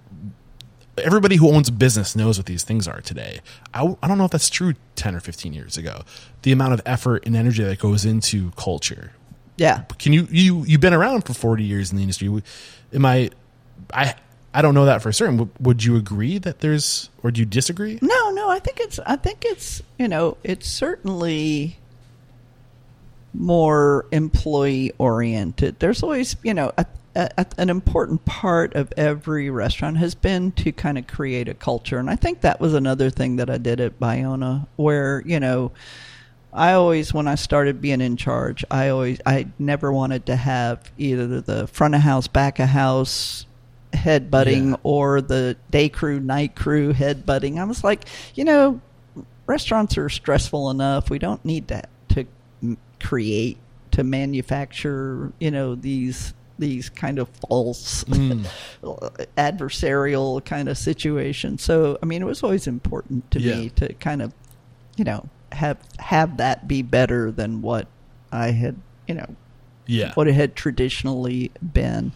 everybody 0.98 1.36
who 1.36 1.50
owns 1.50 1.68
a 1.68 1.72
business 1.72 2.14
knows 2.14 2.36
what 2.38 2.44
these 2.46 2.62
things 2.62 2.86
are 2.86 3.00
today. 3.00 3.40
I, 3.72 3.96
I 4.02 4.08
don't 4.08 4.18
know 4.18 4.26
if 4.26 4.30
that's 4.32 4.50
true 4.50 4.74
10 4.96 5.14
or 5.14 5.20
15 5.20 5.54
years 5.54 5.78
ago. 5.78 6.02
The 6.42 6.52
amount 6.52 6.74
of 6.74 6.82
effort 6.84 7.24
and 7.24 7.34
energy 7.34 7.62
that 7.64 7.78
goes 7.78 8.04
into 8.04 8.50
culture. 8.52 9.12
yeah. 9.56 9.84
Can 9.98 10.12
you, 10.12 10.26
you, 10.30 10.62
you've 10.64 10.80
been 10.82 10.92
around 10.92 11.22
for 11.22 11.32
40 11.32 11.64
years 11.64 11.90
in 11.90 11.96
the 11.96 12.02
industry. 12.02 12.42
Am 12.92 13.06
I, 13.06 13.30
I, 13.92 14.14
I 14.52 14.62
don't 14.62 14.74
know 14.74 14.86
that 14.86 15.02
for 15.02 15.12
certain. 15.12 15.50
Would, 15.60 15.84
you 15.84 15.96
agree 15.96 16.38
that 16.38 16.60
there's, 16.60 17.10
or 17.22 17.30
do 17.30 17.40
you 17.40 17.46
disagree? 17.46 17.98
No, 18.02 18.30
no, 18.30 18.50
I 18.50 18.58
think 18.58 18.80
it's 18.80 18.98
I 19.00 19.16
think 19.16 19.44
it's 19.44 19.82
you 19.98 20.08
know, 20.08 20.36
it's 20.42 20.68
certainly 20.68 21.78
more 23.32 24.06
employee 24.10 24.92
oriented. 24.98 25.78
There's 25.78 26.02
always, 26.02 26.34
you 26.42 26.54
know, 26.54 26.72
a, 26.76 26.86
a, 27.14 27.46
an 27.58 27.70
important 27.70 28.24
part 28.24 28.74
of 28.74 28.92
every 28.96 29.50
restaurant 29.50 29.98
has 29.98 30.14
been 30.14 30.52
to 30.52 30.72
kind 30.72 30.98
of 30.98 31.06
create 31.06 31.48
a 31.48 31.54
culture. 31.54 31.98
And 31.98 32.10
I 32.10 32.16
think 32.16 32.40
that 32.40 32.60
was 32.60 32.74
another 32.74 33.10
thing 33.10 33.36
that 33.36 33.50
I 33.50 33.58
did 33.58 33.80
at 33.80 34.00
Bayona 34.00 34.66
where, 34.76 35.22
you 35.24 35.38
know, 35.38 35.72
I 36.52 36.72
always, 36.72 37.14
when 37.14 37.28
I 37.28 37.36
started 37.36 37.80
being 37.80 38.00
in 38.00 38.16
charge, 38.16 38.64
I 38.68 38.88
always, 38.88 39.20
I 39.24 39.46
never 39.60 39.92
wanted 39.92 40.26
to 40.26 40.34
have 40.34 40.90
either 40.98 41.40
the 41.40 41.68
front 41.68 41.94
of 41.94 42.00
house, 42.00 42.26
back 42.26 42.58
of 42.58 42.68
house 42.68 43.46
headbutting 43.92 44.70
Yeah. 44.70 44.76
or 44.82 45.20
the 45.20 45.56
day 45.70 45.88
crew, 45.88 46.20
night 46.20 46.54
crew 46.54 46.92
headbutting. 46.92 47.58
I 47.58 47.64
was 47.64 47.82
like, 47.84 48.04
you 48.34 48.44
know, 48.44 48.80
restaurants 49.46 49.98
are 49.98 50.08
stressful 50.08 50.70
enough. 50.70 51.10
We 51.10 51.18
don't 51.18 51.44
need 51.44 51.68
to 51.68 51.82
to 52.10 52.26
create 53.02 53.58
to 53.92 54.04
manufacture, 54.04 55.32
you 55.40 55.50
know, 55.50 55.74
these 55.74 56.34
these 56.58 56.90
kind 56.90 57.18
of 57.18 57.28
false 57.48 58.02
hmm. 58.08 58.44
adversarial 59.38 60.44
kind 60.44 60.68
of 60.68 60.76
situations. 60.78 61.62
So, 61.62 61.98
I 62.02 62.06
mean, 62.06 62.22
it 62.22 62.26
was 62.26 62.42
always 62.42 62.66
important 62.66 63.30
to 63.32 63.40
Yeah. 63.40 63.56
me 63.56 63.68
to 63.70 63.92
kind 63.94 64.22
of, 64.22 64.32
you 64.96 65.04
know, 65.04 65.26
have 65.52 65.78
have 65.98 66.36
that 66.36 66.68
be 66.68 66.82
better 66.82 67.30
than 67.30 67.62
what 67.62 67.86
I 68.30 68.48
had, 68.52 68.76
you 69.08 69.14
know, 69.14 69.36
Yeah. 69.86 70.12
what 70.14 70.28
it 70.28 70.34
had 70.34 70.54
traditionally 70.54 71.50
been. 71.72 72.12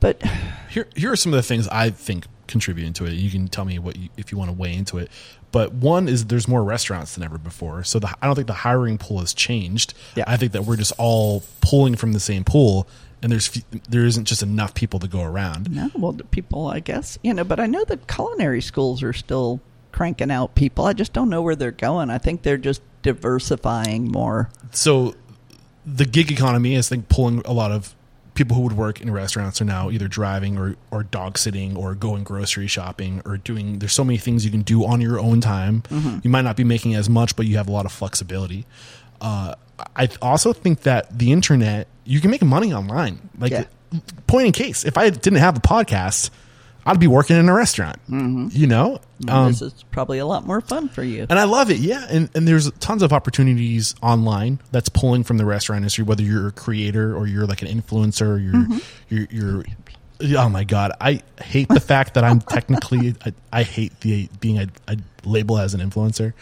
But 0.00 0.22
Here, 0.70 0.86
here 0.94 1.10
are 1.10 1.16
some 1.16 1.32
of 1.32 1.36
the 1.36 1.42
things 1.42 1.66
I 1.68 1.90
think 1.90 2.26
contribute 2.46 2.86
into 2.86 3.04
it. 3.04 3.12
You 3.12 3.30
can 3.30 3.48
tell 3.48 3.64
me 3.64 3.78
what 3.78 3.96
you, 3.96 4.08
if 4.16 4.30
you 4.30 4.38
want 4.38 4.50
to 4.50 4.56
weigh 4.56 4.74
into 4.74 4.98
it. 4.98 5.10
But 5.52 5.72
one 5.72 6.08
is 6.08 6.26
there's 6.26 6.46
more 6.46 6.62
restaurants 6.62 7.14
than 7.14 7.24
ever 7.24 7.38
before, 7.38 7.82
so 7.82 7.98
the, 7.98 8.08
I 8.22 8.26
don't 8.26 8.36
think 8.36 8.46
the 8.46 8.52
hiring 8.52 8.98
pool 8.98 9.18
has 9.18 9.34
changed. 9.34 9.94
Yeah. 10.14 10.24
I 10.28 10.36
think 10.36 10.52
that 10.52 10.64
we're 10.64 10.76
just 10.76 10.92
all 10.96 11.42
pulling 11.60 11.96
from 11.96 12.12
the 12.12 12.20
same 12.20 12.44
pool, 12.44 12.86
and 13.20 13.32
there's 13.32 13.50
there 13.88 14.04
isn't 14.04 14.26
just 14.26 14.44
enough 14.44 14.74
people 14.74 15.00
to 15.00 15.08
go 15.08 15.22
around. 15.22 15.74
No, 15.74 15.90
well, 15.96 16.12
the 16.12 16.22
people, 16.22 16.68
I 16.68 16.78
guess, 16.78 17.18
you 17.24 17.34
know, 17.34 17.42
but 17.42 17.58
I 17.58 17.66
know 17.66 17.84
the 17.84 17.96
culinary 17.96 18.60
schools 18.60 19.02
are 19.02 19.12
still 19.12 19.60
cranking 19.90 20.30
out 20.30 20.54
people. 20.54 20.84
I 20.84 20.92
just 20.92 21.12
don't 21.12 21.30
know 21.30 21.42
where 21.42 21.56
they're 21.56 21.72
going. 21.72 22.10
I 22.10 22.18
think 22.18 22.42
they're 22.42 22.56
just 22.56 22.80
diversifying 23.02 24.06
more. 24.06 24.50
So 24.70 25.16
the 25.84 26.04
gig 26.04 26.30
economy 26.30 26.76
is 26.76 26.86
I 26.86 26.94
think 26.94 27.08
pulling 27.08 27.42
a 27.44 27.52
lot 27.52 27.72
of 27.72 27.92
people 28.34 28.56
who 28.56 28.62
would 28.62 28.76
work 28.76 29.00
in 29.00 29.10
restaurants 29.12 29.60
are 29.60 29.64
now 29.64 29.90
either 29.90 30.08
driving 30.08 30.56
or, 30.58 30.76
or 30.90 31.02
dog 31.02 31.36
sitting 31.38 31.76
or 31.76 31.94
going 31.94 32.22
grocery 32.24 32.66
shopping 32.66 33.20
or 33.24 33.36
doing 33.36 33.78
there's 33.80 33.92
so 33.92 34.04
many 34.04 34.18
things 34.18 34.44
you 34.44 34.50
can 34.50 34.62
do 34.62 34.84
on 34.84 35.00
your 35.00 35.18
own 35.18 35.40
time. 35.40 35.82
You 36.22 36.30
might 36.30 36.42
not 36.42 36.56
be 36.56 36.64
making 36.64 36.94
as 36.94 37.08
much 37.08 37.36
but 37.36 37.46
you 37.46 37.56
have 37.56 37.68
a 37.68 37.72
lot 37.72 37.86
of 37.86 37.92
flexibility. 37.92 38.66
Uh, 39.20 39.54
i 39.96 40.08
also 40.20 40.52
think 40.52 40.80
that 40.82 41.18
the 41.18 41.32
internet 41.32 41.86
you 42.04 42.20
can 42.20 42.30
make 42.30 42.42
money 42.42 42.72
online. 42.72 43.30
Like 43.38 43.52
Yeah. 43.52 43.64
point 44.26 44.46
in 44.46 44.52
case 44.52 44.84
if 44.84 44.96
i 44.96 45.10
didn't 45.10 45.38
have 45.40 45.56
a 45.56 45.60
podcast 45.60 46.30
i'd 46.86 47.00
be 47.00 47.06
working 47.06 47.36
in 47.36 47.48
a 47.48 47.54
restaurant 47.54 47.98
you 48.08 48.66
know 48.66 48.98
um, 49.28 49.48
this 49.48 49.60
is 49.62 49.84
probably 49.90 50.18
a 50.18 50.26
lot 50.26 50.46
more 50.46 50.60
fun 50.60 50.88
for 50.88 51.02
you. 51.02 51.26
and 51.28 51.38
I 51.38 51.44
love 51.44 51.70
it, 51.70 51.76
yeah. 51.78 52.06
And 52.08 52.30
and 52.34 52.48
there's 52.48 52.70
tons 52.80 53.02
of 53.02 53.12
opportunities 53.12 53.94
online 54.02 54.60
that's 54.72 54.88
pulling 54.88 55.24
from 55.24 55.36
the 55.36 55.44
restaurant 55.44 55.80
industry, 55.80 56.04
whether 56.04 56.22
you're 56.22 56.48
a 56.48 56.52
creator 56.52 57.14
or 57.14 57.26
you're 57.26 57.44
like 57.46 57.60
an 57.60 57.68
influencer, 57.68 58.26
or 58.26 58.38
you're 58.38 58.64
you're, 59.10 59.26
you're 59.30 59.64
oh 60.38 60.48
my 60.48 60.64
god, 60.64 60.92
I 61.00 61.22
hate 61.42 61.68
the 61.68 61.80
fact 61.80 62.14
that 62.14 62.24
I'm 62.24 62.40
technically 62.40 63.14
I, 63.26 63.34
I 63.52 63.62
hate 63.62 64.00
the 64.00 64.30
being 64.40 64.58
a, 64.58 64.68
a 64.88 64.96
label 65.24 65.58
as 65.58 65.74
an 65.74 65.80
influencer. 65.80 66.32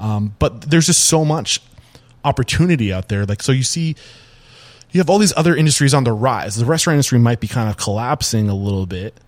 Um, 0.00 0.34
but 0.38 0.62
there's 0.62 0.86
just 0.86 1.04
so 1.04 1.26
much 1.26 1.60
opportunity 2.24 2.94
out 2.94 3.08
there. 3.08 3.26
Like 3.26 3.42
so, 3.42 3.52
you 3.52 3.62
see 3.62 3.94
you 4.90 5.00
have 5.00 5.10
all 5.10 5.18
these 5.18 5.34
other 5.36 5.54
industries 5.54 5.92
on 5.92 6.04
the 6.04 6.12
rise. 6.12 6.56
The 6.56 6.64
restaurant 6.64 6.94
industry 6.94 7.18
might 7.18 7.40
be 7.40 7.48
kind 7.48 7.68
of 7.68 7.76
collapsing 7.76 8.48
a 8.48 8.54
little 8.54 8.86
bit, 8.86 9.18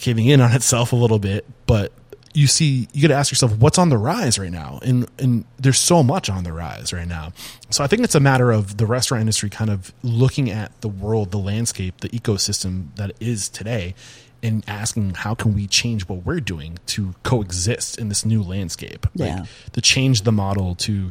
caving 0.00 0.26
in 0.26 0.40
on 0.40 0.52
itself 0.54 0.92
a 0.92 0.96
little 0.96 1.18
bit, 1.18 1.44
but 1.66 1.92
you 2.34 2.46
see, 2.46 2.86
you 2.92 3.00
got 3.00 3.08
to 3.14 3.18
ask 3.18 3.32
yourself 3.32 3.56
what's 3.56 3.78
on 3.78 3.88
the 3.88 3.96
rise 3.96 4.38
right 4.38 4.50
now, 4.52 4.78
and 4.82 5.08
and 5.18 5.44
there's 5.58 5.78
so 5.78 6.02
much 6.02 6.28
on 6.28 6.44
the 6.44 6.52
rise 6.52 6.92
right 6.92 7.08
now. 7.08 7.32
So 7.70 7.82
I 7.82 7.86
think 7.86 8.02
it's 8.02 8.14
a 8.14 8.20
matter 8.20 8.50
of 8.52 8.76
the 8.76 8.84
restaurant 8.84 9.20
industry 9.22 9.48
kind 9.48 9.70
of 9.70 9.92
looking 10.02 10.50
at 10.50 10.78
the 10.82 10.88
world, 10.88 11.30
the 11.30 11.38
landscape, 11.38 12.00
the 12.02 12.10
ecosystem 12.10 12.94
that 12.96 13.10
it 13.10 13.16
is 13.20 13.48
today, 13.48 13.94
and 14.42 14.62
asking 14.68 15.14
how 15.14 15.34
can 15.34 15.54
we 15.54 15.66
change 15.66 16.08
what 16.08 16.26
we're 16.26 16.40
doing 16.40 16.78
to 16.88 17.14
coexist 17.22 17.96
in 17.98 18.10
this 18.10 18.26
new 18.26 18.42
landscape, 18.42 19.06
Yeah. 19.14 19.36
like 19.40 19.48
to 19.72 19.80
change 19.80 20.22
the 20.22 20.32
model 20.32 20.74
to 20.74 21.10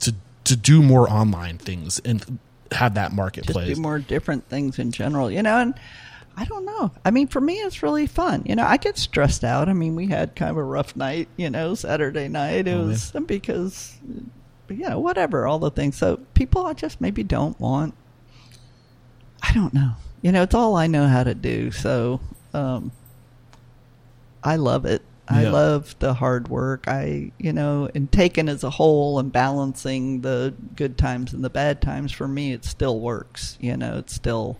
to 0.00 0.14
to 0.44 0.54
do 0.56 0.82
more 0.84 1.10
online 1.10 1.58
things 1.58 2.00
and 2.04 2.38
have 2.70 2.94
that 2.94 3.08
just 3.08 3.16
marketplace. 3.16 3.74
do 3.76 3.82
more 3.82 3.98
different 3.98 4.48
things 4.48 4.78
in 4.78 4.92
general, 4.92 5.32
you 5.32 5.42
know. 5.42 5.58
And 5.58 5.74
I 6.40 6.44
don't 6.46 6.64
know. 6.64 6.90
I 7.04 7.10
mean, 7.10 7.28
for 7.28 7.38
me, 7.38 7.56
it's 7.56 7.82
really 7.82 8.06
fun. 8.06 8.44
You 8.46 8.56
know, 8.56 8.64
I 8.64 8.78
get 8.78 8.96
stressed 8.96 9.44
out. 9.44 9.68
I 9.68 9.74
mean, 9.74 9.94
we 9.94 10.06
had 10.06 10.34
kind 10.34 10.50
of 10.50 10.56
a 10.56 10.62
rough 10.62 10.96
night, 10.96 11.28
you 11.36 11.50
know, 11.50 11.74
Saturday 11.74 12.28
night. 12.28 12.66
It 12.66 12.72
Oh, 12.72 12.86
was 12.86 13.12
because, 13.26 13.98
you 14.70 14.88
know, 14.88 14.98
whatever, 14.98 15.46
all 15.46 15.58
the 15.58 15.70
things. 15.70 15.96
So 15.96 16.16
people, 16.32 16.64
I 16.66 16.72
just 16.72 16.98
maybe 16.98 17.22
don't 17.22 17.60
want. 17.60 17.92
I 19.42 19.52
don't 19.52 19.74
know. 19.74 19.92
You 20.22 20.32
know, 20.32 20.42
it's 20.44 20.54
all 20.54 20.76
I 20.76 20.86
know 20.86 21.06
how 21.08 21.24
to 21.24 21.34
do. 21.34 21.70
So, 21.72 22.20
um, 22.54 22.90
I 24.42 24.56
love 24.56 24.86
it. 24.86 25.02
I 25.28 25.42
Yeah. 25.42 25.50
love 25.50 25.94
the 25.98 26.14
hard 26.14 26.48
work. 26.48 26.88
I, 26.88 27.32
you 27.38 27.52
know, 27.52 27.90
and 27.94 28.10
taken 28.10 28.48
as 28.48 28.64
a 28.64 28.70
whole 28.70 29.18
and 29.18 29.30
balancing 29.30 30.22
the 30.22 30.54
good 30.74 30.96
times 30.96 31.34
and 31.34 31.44
the 31.44 31.50
bad 31.50 31.82
times 31.82 32.12
for 32.12 32.26
me, 32.26 32.52
it 32.54 32.64
still 32.64 32.98
works. 32.98 33.58
You 33.60 33.76
know, 33.76 33.98
it 33.98 34.08
still 34.08 34.56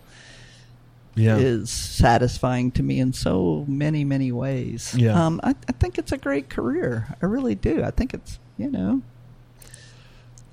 yeah. 1.15 1.37
is 1.37 1.69
satisfying 1.69 2.71
to 2.71 2.83
me 2.83 2.99
in 2.99 3.13
so 3.13 3.65
many, 3.67 4.03
many 4.03 4.31
ways. 4.31 4.95
Yeah. 4.97 5.25
Um, 5.25 5.39
I, 5.43 5.49
I 5.49 5.71
think 5.73 5.97
it's 5.97 6.11
a 6.11 6.17
great 6.17 6.49
career. 6.49 7.15
I 7.21 7.25
really 7.25 7.55
do. 7.55 7.83
I 7.83 7.91
think 7.91 8.13
it's, 8.13 8.39
you 8.57 8.69
know, 8.69 9.01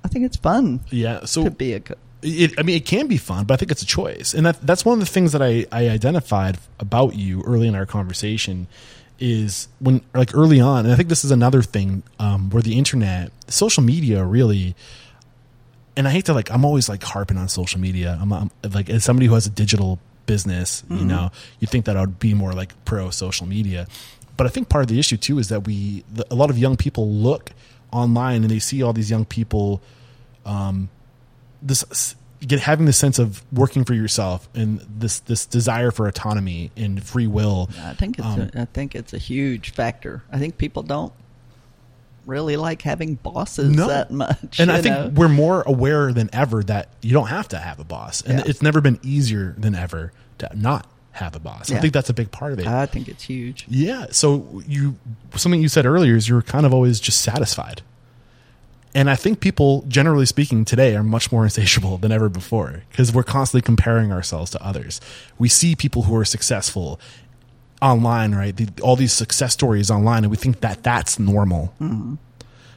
I 0.03 0.07
think 0.07 0.25
it's 0.25 0.37
fun 0.37 0.81
yeah. 0.89 1.25
So 1.25 1.43
to 1.43 1.51
be 1.51 1.73
a. 1.73 1.79
co- 1.79 1.95
it, 2.21 2.59
I 2.59 2.63
mean, 2.63 2.75
it 2.75 2.85
can 2.85 3.07
be 3.07 3.17
fun, 3.17 3.45
but 3.45 3.53
I 3.53 3.57
think 3.57 3.71
it's 3.71 3.81
a 3.81 3.85
choice, 3.85 4.33
and 4.33 4.45
that 4.45 4.61
that's 4.61 4.83
one 4.83 4.93
of 4.93 4.99
the 4.99 5.11
things 5.11 5.31
that 5.31 5.41
I, 5.41 5.65
I 5.71 5.87
identified 5.87 6.57
about 6.77 7.15
you 7.15 7.41
early 7.43 7.67
in 7.67 7.75
our 7.75 7.85
conversation 7.85 8.67
is 9.19 9.69
when 9.79 10.01
like 10.13 10.35
early 10.35 10.59
on, 10.59 10.85
and 10.85 10.93
I 10.93 10.97
think 10.97 11.07
this 11.07 11.23
is 11.23 11.31
another 11.31 11.61
thing 11.61 12.03
um, 12.19 12.49
where 12.49 12.61
the 12.61 12.77
internet, 12.77 13.31
social 13.47 13.83
media, 13.83 14.25
really. 14.25 14.75
And 15.95 16.07
I 16.07 16.11
hate 16.11 16.25
to 16.25 16.33
like, 16.33 16.49
I'm 16.49 16.63
always 16.63 16.87
like 16.87 17.03
harping 17.03 17.37
on 17.37 17.49
social 17.49 17.79
media. 17.79 18.17
I'm, 18.21 18.31
I'm 18.31 18.51
like, 18.71 18.89
as 18.89 19.03
somebody 19.03 19.27
who 19.27 19.33
has 19.33 19.45
a 19.45 19.49
digital 19.49 19.99
business, 20.33 20.83
you 20.89 21.05
know, 21.11 21.25
you 21.59 21.67
think 21.71 21.85
that 21.85 21.95
I 21.97 22.01
would 22.01 22.19
be 22.19 22.33
more 22.33 22.53
like 22.61 22.71
pro 22.85 23.09
social 23.09 23.47
media, 23.47 23.87
but 24.37 24.45
I 24.47 24.49
think 24.53 24.69
part 24.69 24.83
of 24.85 24.89
the 24.93 24.99
issue 24.99 25.17
too 25.17 25.39
is 25.39 25.47
that 25.49 25.61
we, 25.67 26.03
the, 26.17 26.23
a 26.29 26.35
lot 26.35 26.49
of 26.49 26.57
young 26.57 26.77
people 26.77 27.05
look 27.27 27.51
online 27.91 28.43
and 28.43 28.51
they 28.51 28.59
see 28.59 28.83
all 28.83 28.93
these 28.93 29.09
young 29.09 29.25
people, 29.25 29.81
um, 30.45 30.89
this 31.61 32.15
get 32.47 32.59
having 32.61 32.85
the 32.85 32.93
sense 32.93 33.19
of 33.19 33.43
working 33.51 33.83
for 33.83 33.93
yourself 33.93 34.47
and 34.55 34.79
this 34.99 35.19
this 35.27 35.45
desire 35.45 35.91
for 35.91 36.07
autonomy 36.07 36.71
and 36.77 37.03
free 37.03 37.27
will. 37.27 37.69
I 37.83 37.93
think 37.95 38.17
it's 38.19 38.27
Um, 38.27 38.49
a, 38.55 38.61
I 38.61 38.65
think 38.65 38.95
it's 38.95 39.13
a 39.13 39.17
huge 39.17 39.71
factor. 39.73 40.23
I 40.31 40.39
think 40.39 40.57
people 40.57 40.83
don't 40.83 41.11
really 42.25 42.57
like 42.57 42.81
having 42.81 43.15
bosses 43.15 43.69
No. 43.75 43.87
that 43.87 44.11
much. 44.11 44.59
and 44.59 44.71
I 44.71 44.81
think 44.81 44.95
know? 44.95 45.11
we're 45.13 45.27
more 45.29 45.63
aware 45.65 46.13
than 46.13 46.29
ever 46.33 46.63
that 46.63 46.89
you 47.01 47.13
don't 47.13 47.27
have 47.27 47.47
to 47.49 47.57
have 47.57 47.79
a 47.79 47.83
boss, 47.83 48.21
and 48.21 48.39
Yeah. 48.39 48.45
it's 48.47 48.61
never 48.61 48.81
been 48.81 48.99
easier 49.03 49.55
than 49.57 49.75
ever 49.75 50.11
to 50.39 50.49
not 50.55 50.87
have 51.11 51.35
a 51.35 51.39
boss. 51.39 51.71
I 51.71 51.79
think 51.79 51.93
that's 51.93 52.09
a 52.09 52.13
big 52.13 52.31
part 52.31 52.53
of 52.53 52.59
it. 52.59 52.67
I 52.67 52.85
think 52.85 53.07
it's 53.09 53.23
huge. 53.23 53.65
Yeah. 53.67 54.07
So 54.11 54.61
you 54.67 54.95
something 55.35 55.61
you 55.61 55.67
said 55.67 55.85
earlier 55.85 56.15
is 56.15 56.29
you're 56.29 56.41
kind 56.41 56.65
of 56.65 56.73
always 56.73 56.99
just 56.99 57.21
satisfied. 57.21 57.81
And 58.95 59.07
I 59.09 59.15
think 59.15 59.39
people, 59.39 59.83
generally 59.87 60.25
speaking, 60.25 60.65
today 60.65 60.95
are 60.95 61.03
much 61.03 61.31
more 61.31 61.43
insatiable 61.49 61.97
than 61.97 62.11
ever 62.11 62.29
before 62.29 62.83
because 62.89 63.13
we're 63.13 63.23
constantly 63.23 63.61
comparing 63.61 64.11
ourselves 64.11 64.49
to 64.51 64.63
others. 64.63 64.99
We 65.37 65.49
see 65.49 65.75
people 65.75 66.03
who 66.03 66.15
are 66.15 66.25
successful 66.25 66.99
online, 67.81 68.35
right? 68.35 68.55
The, 68.55 68.69
all 68.81 68.95
these 68.95 69.13
success 69.13 69.53
stories 69.53 69.89
online, 69.89 70.23
and 70.23 70.31
we 70.31 70.37
think 70.37 70.61
that 70.61 70.83
that's 70.83 71.19
normal. 71.19 71.73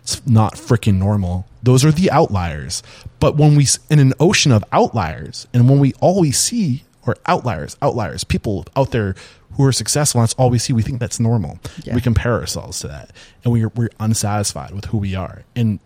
It's 0.03 0.25
not 0.27 0.55
freaking 0.55 0.99
normal. 0.99 1.47
Those 1.63 1.85
are 1.85 1.93
the 1.93 2.11
outliers. 2.11 2.83
But 3.21 3.37
when 3.37 3.55
we, 3.55 3.67
in 3.91 3.99
an 3.99 4.15
ocean 4.19 4.53
of 4.53 4.65
outliers, 4.73 5.47
and 5.55 5.69
when 5.69 5.79
we 5.79 5.93
all 6.01 6.21
we 6.21 6.33
see 6.33 6.85
are 7.07 7.17
outliers, 7.27 7.77
outliers, 7.83 8.25
people 8.25 8.65
out 8.77 8.91
there 8.91 9.15
who 9.53 9.65
are 9.65 9.73
successful, 9.73 10.21
and 10.21 10.25
that's 10.25 10.35
all 10.35 10.51
we 10.51 10.59
see, 10.59 10.73
we 10.73 10.83
think 10.83 10.99
that's 10.99 11.21
normal. 11.21 11.59
Yeah. 11.85 11.95
We 11.95 12.01
compare 12.01 12.35
ourselves 12.35 12.81
to 12.81 12.89
that, 12.89 13.13
and 13.45 13.53
we're, 13.53 13.69
we're 13.69 13.91
unsatisfied 14.01 14.73
with 14.73 14.87
who 14.87 14.99
we 14.99 15.15
are. 15.15 15.43
And 15.55 15.79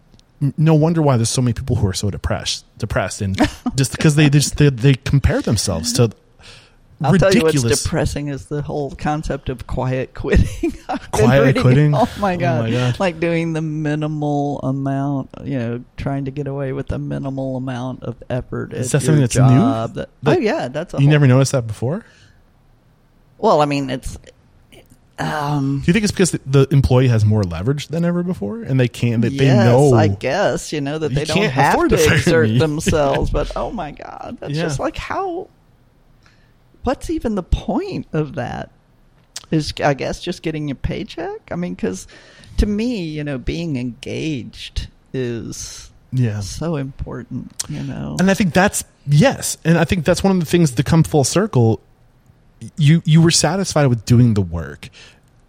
no 0.57 0.75
wonder 0.75 1.03
why 1.03 1.17
there's 1.17 1.31
so 1.31 1.43
many 1.43 1.55
people 1.55 1.77
who 1.77 1.87
are 1.87 1.95
so 1.95 2.11
depressed, 2.11 2.65
depressed, 2.79 3.23
and 3.23 3.37
just 3.77 3.93
because 3.93 4.17
they 4.17 4.29
just 4.29 4.57
they, 4.57 4.71
they 4.71 4.95
compare 4.95 5.41
themselves 5.41 5.93
to 5.95 6.11
I'll 7.03 7.19
tell 7.19 7.35
you 7.35 7.43
what's 7.43 7.63
depressing 7.63 8.29
is 8.29 8.47
the 8.47 8.63
whole 8.63 8.91
concept 8.93 9.49
of 9.51 9.67
quiet 9.67 10.15
quitting. 10.15 10.73
Quiet 11.13 11.59
quitting? 11.59 11.95
Oh 11.95 12.09
my 12.19 12.37
Oh 12.37 12.39
god! 12.39 12.65
my 12.65 12.71
God. 12.71 13.01
Like 13.01 13.21
doing 13.21 13.53
the 13.53 13.61
minimal 13.61 14.61
amount, 14.61 15.31
you 15.45 15.59
know, 15.59 15.85
trying 15.99 16.25
to 16.27 16.31
get 16.31 16.47
away 16.47 16.73
with 16.73 16.87
the 16.89 16.99
minimal 16.99 17.57
amount 17.57 18.03
of 18.03 18.17
effort. 18.31 18.73
Is 18.73 18.95
at 18.95 19.01
that 19.01 19.05
something 19.07 19.21
that's 19.21 19.35
new? 19.37 19.43
job. 19.43 19.95
That- 19.95 20.09
oh 20.25 20.39
yeah, 20.39 20.69
that's 20.69 20.95
a 20.95 21.01
you 21.03 21.09
never 21.09 21.27
noticed 21.27 21.53
that 21.53 21.67
before. 21.67 22.05
Well, 23.39 23.61
I 23.61 23.67
mean, 23.67 23.91
it's 23.91 24.17
um, 25.19 25.81
Do 25.85 25.87
you 25.89 25.93
think 25.93 26.05
it's 26.05 26.13
because 26.13 26.33
the, 26.45 26.67
employee 26.71 27.09
has 27.09 27.25
more 27.25 27.43
leverage 27.43 27.89
than 27.89 28.05
ever 28.05 28.23
before, 28.23 28.63
and 28.63 28.79
they 28.79 28.89
can't? 28.89 29.23
They, 29.23 29.31
they 29.31 29.47
yes, 29.47 29.65
know. 29.67 29.95
I 29.95 30.09
guess 30.09 30.73
you 30.73 30.81
know 30.83 30.99
that 30.99 31.15
they 31.15 31.25
don't 31.25 31.43
have 31.45 31.89
to 31.89 31.97
to 31.97 32.15
exert 32.15 32.49
me. 32.51 32.59
themselves. 32.59 33.31
But 33.31 33.53
oh 33.57 33.71
my 33.71 33.93
god, 33.93 34.39
that's 34.41 34.53
Yeah. 34.55 34.63
just 34.63 34.79
like 34.79 34.97
how. 34.97 35.49
What's 36.87 37.11
even 37.11 37.35
the 37.35 37.43
point 37.43 38.07
of 38.13 38.37
that? 38.37 38.71
Is 39.51 39.73
I 39.83 39.95
guess 39.95 40.23
just 40.23 40.43
getting 40.43 40.69
your 40.69 40.77
paycheck. 40.77 41.51
I 41.51 41.57
mean, 41.57 41.75
because 41.75 42.07
to 42.59 42.67
me, 42.67 43.03
you 43.03 43.25
know, 43.25 43.39
being 43.39 43.77
engaged 43.77 44.89
is 45.13 45.91
yeah. 46.13 46.41
so 46.41 46.77
important. 46.77 47.53
You 47.69 47.83
know, 47.83 48.17
And 48.21 48.31
I 48.31 48.35
think 48.35 48.55
that's 48.55 48.85
yes, 49.07 49.59
and 49.65 49.79
I 49.79 49.85
think 49.85 50.05
that's 50.05 50.23
one 50.23 50.33
of 50.33 50.41
the 50.41 50.47
things 50.47 50.71
to 50.73 50.83
come 50.85 51.03
full 51.03 51.25
circle. 51.25 51.81
You 52.77 53.03
you 53.05 53.21
were 53.21 53.33
satisfied 53.33 53.87
with 53.87 54.05
doing 54.05 54.35
the 54.35 54.41
work, 54.41 54.89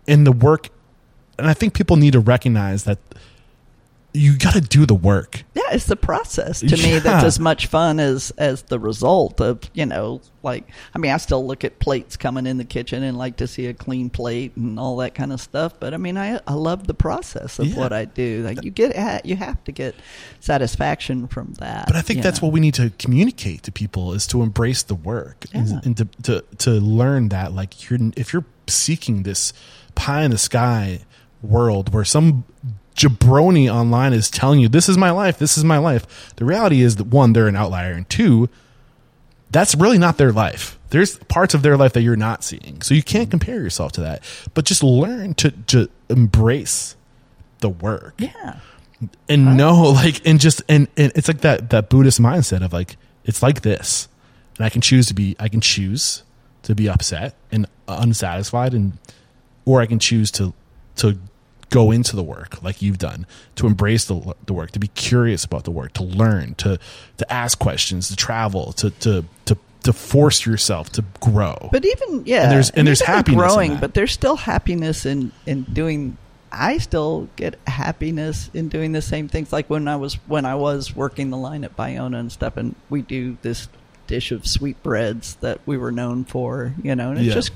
and 0.08 0.26
the 0.26 0.32
work, 0.32 0.70
and 1.38 1.48
I 1.48 1.54
think 1.54 1.76
people 1.76 1.98
need 1.98 2.14
to 2.14 2.20
recognize 2.20 2.84
that 2.86 2.98
you 4.18 4.38
got 4.38 4.54
to 4.54 4.62
do 4.62 4.86
the 4.86 4.96
work. 4.96 5.44
yeah, 5.56 5.64
it's 5.72 5.86
the 5.86 5.96
process 5.96 6.60
to 6.62 6.78
me 6.78 7.00
that's 7.00 7.24
as 7.24 7.40
much 7.40 7.68
fun 7.68 8.00
as 8.00 8.32
as 8.38 8.64
the 8.64 8.80
result 8.80 9.40
of 9.42 9.60
you 9.74 9.86
know 9.86 10.22
like 10.44 10.68
i 10.96 10.98
mean 10.98 11.12
i 11.12 11.18
still 11.18 11.46
look 11.46 11.64
at 11.66 11.78
plates 11.80 12.16
coming 12.16 12.48
in 12.48 12.58
the 12.58 12.64
kitchen 12.64 13.04
and 13.04 13.18
like 13.18 13.36
to 13.38 13.48
see 13.48 13.66
a 13.68 13.74
clean 13.74 14.10
plate 14.10 14.56
and 14.56 14.80
all 14.80 14.96
that 14.98 15.14
kind 15.14 15.34
of 15.34 15.42
stuff 15.42 15.78
but 15.80 15.94
i 15.94 15.98
mean 15.98 16.18
i 16.18 16.40
i 16.48 16.54
love 16.54 16.88
the 16.88 16.94
process 16.94 17.60
of 17.60 17.68
Yeah. 17.68 17.78
what 17.78 17.92
i 17.94 18.06
do 18.06 18.44
like 18.44 18.64
you 18.64 18.72
get 18.72 18.96
ha- 18.96 19.20
you 19.26 19.36
have 19.36 19.62
to 19.66 19.72
get 19.74 19.94
satisfaction 20.40 21.28
from 21.28 21.54
that 21.60 21.88
But 21.88 21.96
I 21.98 22.02
think 22.02 22.22
that's 22.24 22.42
know. 22.42 22.48
what 22.48 22.54
we 22.54 22.60
need 22.60 22.74
to 22.76 22.92
communicate 22.98 23.64
to 23.64 23.72
people 23.72 24.14
is 24.14 24.26
to 24.28 24.42
embrace 24.42 24.84
the 24.84 24.96
work 24.96 25.46
and, 25.54 25.84
and 25.86 25.98
to, 25.98 26.06
to 26.24 26.42
to 26.60 26.72
learn 26.72 27.30
that 27.30 27.52
like 27.54 27.90
you're 27.90 28.00
if 28.16 28.32
you're 28.34 28.46
seeking 28.68 29.24
this 29.24 29.52
pie 29.96 30.24
in 30.24 30.32
the 30.32 30.38
sky 30.38 31.02
world 31.42 31.94
where 31.94 32.06
some 32.06 32.46
jabroni 32.98 33.74
online 33.74 34.14
is 34.14 34.30
telling 34.30 34.60
you 34.60 34.68
this 34.68 34.90
is 34.90 34.98
my 34.98 35.12
life, 35.12 35.38
this 35.40 35.58
is 35.58 35.64
my 35.64 35.78
life. 35.78 36.36
The 36.36 36.46
reality 36.46 36.82
is 36.82 36.98
that 36.98 37.08
one, 37.08 37.34
they're 37.34 37.48
an 37.48 37.56
outlier, 37.56 37.94
and 37.94 38.10
two, 38.10 38.50
that's 39.52 39.76
really 39.76 39.98
not 39.98 40.18
their 40.18 40.32
life. 40.32 40.78
There's 40.90 41.18
parts 41.18 41.54
of 41.54 41.62
their 41.62 41.78
life 41.78 41.94
that 41.94 42.02
you're 42.02 42.16
not 42.16 42.44
seeing, 42.44 42.82
so 42.82 42.94
you 42.94 43.04
can't 43.04 43.30
compare 43.30 43.56
yourself 43.56 43.94
to 43.94 44.02
that. 44.02 44.24
But 44.54 44.66
just 44.66 44.84
learn 44.84 45.34
to 45.36 45.52
to 45.52 45.90
embrace 46.10 46.96
the 47.60 47.70
work 47.70 48.14
yeah 48.20 48.60
and 49.30 49.58
know 49.58 49.84
like 49.84 50.26
and 50.26 50.40
just 50.40 50.62
and, 50.68 50.88
and 50.98 51.12
it's 51.16 51.28
like 51.28 51.42
that 51.42 51.70
that 51.70 51.90
buddhist 51.90 52.22
mindset 52.22 52.64
of 52.64 52.74
like 52.74 52.98
it's 53.26 53.44
like 53.44 53.62
this 53.62 54.08
and 54.58 54.66
i 54.66 54.70
can 54.70 54.82
choose 54.82 55.08
to 55.08 55.14
be 55.14 55.36
i 55.40 55.48
can 55.48 55.62
choose 55.62 56.24
to 56.64 56.76
be 56.76 56.90
upset 56.90 57.36
and 57.52 57.68
unsatisfied 57.88 58.74
and 58.74 58.98
or 59.66 59.82
i 59.82 59.86
can 59.86 60.00
choose 60.00 60.32
to 60.32 60.54
to 60.96 61.18
go 61.70 61.92
into 61.92 62.16
the 62.16 62.24
work 62.24 62.62
like 62.64 62.82
you've 62.82 62.98
done 62.98 63.26
to 63.56 63.68
embrace 63.68 64.06
the, 64.06 64.36
the 64.46 64.54
work 64.54 64.72
to 64.72 64.80
be 64.80 64.88
curious 64.90 65.44
about 65.44 65.64
the 65.66 65.72
work 65.72 65.92
to 65.94 66.04
learn 66.04 66.56
to 66.56 66.80
to 67.18 67.34
ask 67.34 67.60
questions 67.60 68.08
to 68.08 68.16
travel 68.16 68.72
to 68.74 68.90
to 68.92 69.26
to 69.46 69.58
to 69.84 69.94
force 69.94 70.46
yourself 70.46 70.90
to 70.92 71.04
grow 71.20 71.70
But 71.72 71.86
even 71.86 72.24
yeah, 72.26 72.44
And 72.44 72.52
there's- 72.52 72.70
and 72.72 72.88
there's 72.88 73.02
happiness 73.02 73.40
growing, 73.54 73.78
but 73.78 73.94
there's 73.94 74.12
still 74.12 74.36
happiness 74.36 75.06
in 75.06 75.32
in 75.46 75.64
doing. 75.64 76.18
I 76.52 76.78
still 76.78 77.28
get 77.36 77.60
happiness 77.68 78.50
in 78.54 78.70
doing 78.70 78.94
the 78.94 79.02
same 79.02 79.28
things. 79.28 79.52
Like 79.54 79.70
when 79.70 79.88
I 79.88 79.96
was 79.98 80.16
when 80.28 80.46
I 80.46 80.56
was 80.56 80.96
working 80.96 81.30
the 81.30 81.38
line 81.38 81.64
at 81.64 81.76
Bayona 81.76 82.20
and 82.20 82.32
stuff, 82.32 82.56
and 82.58 82.76
we 82.90 83.02
do 83.02 83.38
this 83.42 83.68
dish 84.08 84.32
of 84.32 84.48
sweetbreads 84.48 85.36
that 85.42 85.60
we 85.66 85.78
were 85.78 85.92
known 85.92 86.24
for, 86.24 86.74
you 86.82 86.96
know, 86.96 87.10
and 87.10 87.20
it's 87.20 87.28
Yeah. 87.28 87.34
just 87.34 87.52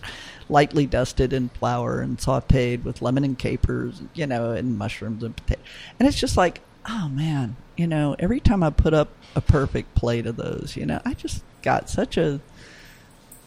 lightly 0.52 0.86
dusted 0.86 1.34
in 1.34 1.49
flour 1.49 2.02
and 2.02 2.18
sautéed 2.18 2.84
with 2.84 3.02
lemon 3.02 3.23
and 3.23 3.40
capers, 3.40 4.02
you 4.14 4.28
know, 4.28 4.52
and 4.52 4.78
mushrooms 4.78 5.23
and 5.23 5.36
potato. 5.36 5.61
And 5.98 6.07
it's 6.07 6.19
just 6.19 6.38
like, 6.38 6.61
oh 6.88 7.10
man, 7.10 7.56
you 7.78 7.88
know, 7.88 8.15
every 8.19 8.40
time 8.40 8.61
I 8.61 8.69
put 8.69 8.94
up 8.94 9.10
a 9.36 9.41
perfect 9.41 9.95
plate 9.95 10.28
of 10.28 10.36
those, 10.36 10.76
you 10.76 10.86
know, 10.86 11.02
I 11.06 11.14
just 11.14 11.44
got 11.61 11.90
such 11.90 12.18
a 12.18 12.40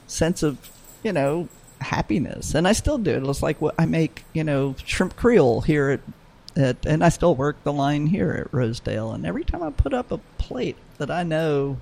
sense 0.07 0.43
of 0.43 0.71
you 1.03 1.13
know 1.13 1.49
happiness. 1.81 2.55
And 2.55 2.67
i 2.67 2.73
still 2.73 2.99
do. 2.99 3.11
It 3.11 3.29
it's 3.29 3.43
like 3.43 3.61
what 3.61 3.75
i 3.79 3.87
make 3.87 4.25
you 4.33 4.45
know 4.45 4.75
shrimp 4.85 5.17
creole 5.17 5.61
here 5.61 5.91
at, 5.91 6.01
at 6.57 6.87
and 6.87 7.05
i 7.05 7.09
still 7.09 7.35
work 7.35 7.63
the 7.63 7.73
line 7.73 8.07
here 8.07 8.47
at 8.47 8.55
rosedale. 8.55 9.13
And 9.13 9.27
every 9.27 9.45
time 9.45 9.63
i 9.63 9.71
put 9.71 9.93
up 9.95 10.11
a 10.11 10.19
plate 10.39 10.77
that 10.99 11.11
i 11.11 11.23
know 11.23 11.79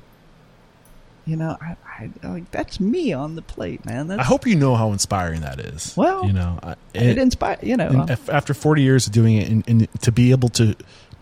you 1.24 1.36
know 1.36 1.56
i, 1.60 1.76
I 1.86 2.10
like 2.28 2.50
that's 2.50 2.80
me 2.80 3.12
on 3.12 3.36
the 3.36 3.42
plate 3.42 3.84
man. 3.86 4.08
That's 4.08 4.20
i 4.20 4.24
hope 4.24 4.46
you 4.46 4.56
know 4.56 4.74
how 4.74 4.92
inspiring 4.92 5.42
that 5.42 5.60
is. 5.60 5.94
Well, 5.96 6.26
you 6.26 6.32
know 6.32 6.58
I- 6.62 6.76
it 6.94 7.18
inspire 7.18 7.58
you 7.62 7.76
know 7.76 7.88
and 7.88 8.10
after 8.28 8.54
40 8.54 8.82
years 8.82 9.06
of 9.06 9.12
doing 9.12 9.36
it 9.36 9.48
and, 9.48 9.64
and 9.68 10.02
to 10.02 10.10
be 10.12 10.30
able 10.32 10.48
to 10.50 10.74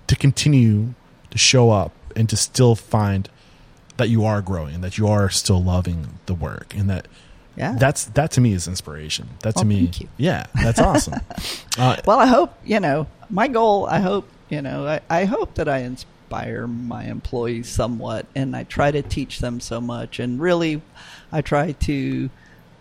to 0.06 0.16
continue 0.16 0.94
to 1.30 1.38
show 1.38 1.70
up 1.70 1.92
and 2.16 2.28
to 2.30 2.36
still 2.36 2.74
find 2.74 3.28
that 3.98 4.08
you 4.08 4.24
are 4.24 4.40
growing 4.40 4.74
and 4.76 4.84
that 4.84 4.96
you 4.98 5.06
are 5.06 5.28
still 5.28 5.62
loving 5.62 6.18
the 6.26 6.34
work 6.34 6.74
and 6.74 6.88
that 6.88 7.06
yeah. 7.56 7.76
that's 7.78 8.06
that 8.06 8.30
to 8.32 8.40
me 8.40 8.52
is 8.54 8.66
inspiration. 8.66 9.28
That 9.40 9.54
to 9.56 9.60
Well, 9.60 9.66
me 9.66 9.90
yeah 10.16 10.46
that's 10.54 10.80
awesome. 10.80 11.20
Uh, 11.78 11.96
well 12.04 12.18
i 12.18 12.26
hope 12.26 12.52
you 12.64 12.80
know 12.80 13.06
my 13.30 13.46
goal 13.48 13.86
i 13.86 14.00
hope 14.00 14.28
you 14.48 14.60
know 14.60 14.86
I, 14.86 15.00
I 15.08 15.24
hope 15.24 15.54
that 15.54 15.68
i 15.68 15.78
inspire 15.78 16.10
my 16.32 17.04
employees 17.04 17.68
somewhat 17.68 18.24
and 18.34 18.54
i 18.56 18.62
try 18.64 18.90
to 18.90 19.02
teach 19.02 19.40
them 19.40 19.60
so 19.60 19.80
much. 19.80 20.18
And 20.20 20.40
really 20.40 20.80
i 21.32 21.40
try 21.42 21.72
to 21.72 22.30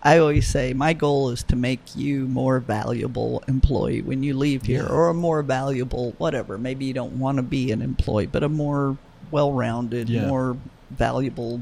i 0.04 0.18
always 0.18 0.48
say 0.48 0.74
my 0.74 0.94
goal 0.94 1.30
is 1.32 1.44
to 1.44 1.56
make 1.56 1.82
you 1.96 2.26
more 2.28 2.60
valuable 2.60 3.44
employee 3.48 4.02
when 4.02 4.24
you 4.24 4.34
leave 4.38 4.64
here 4.64 4.84
Yeah. 4.84 4.90
or 4.90 5.10
a 5.10 5.14
more 5.14 5.42
valuable 5.44 6.14
whatever. 6.18 6.58
Maybe 6.58 6.86
you 6.86 6.94
don't 6.94 7.20
want 7.20 7.38
to 7.38 7.44
be 7.44 7.72
an 7.72 7.82
employee 7.82 8.28
but 8.28 8.44
a 8.44 8.50
more 8.50 8.98
well-rounded 9.32 10.10
Yeah. 10.10 10.28
more 10.28 10.58
valuable 10.92 11.62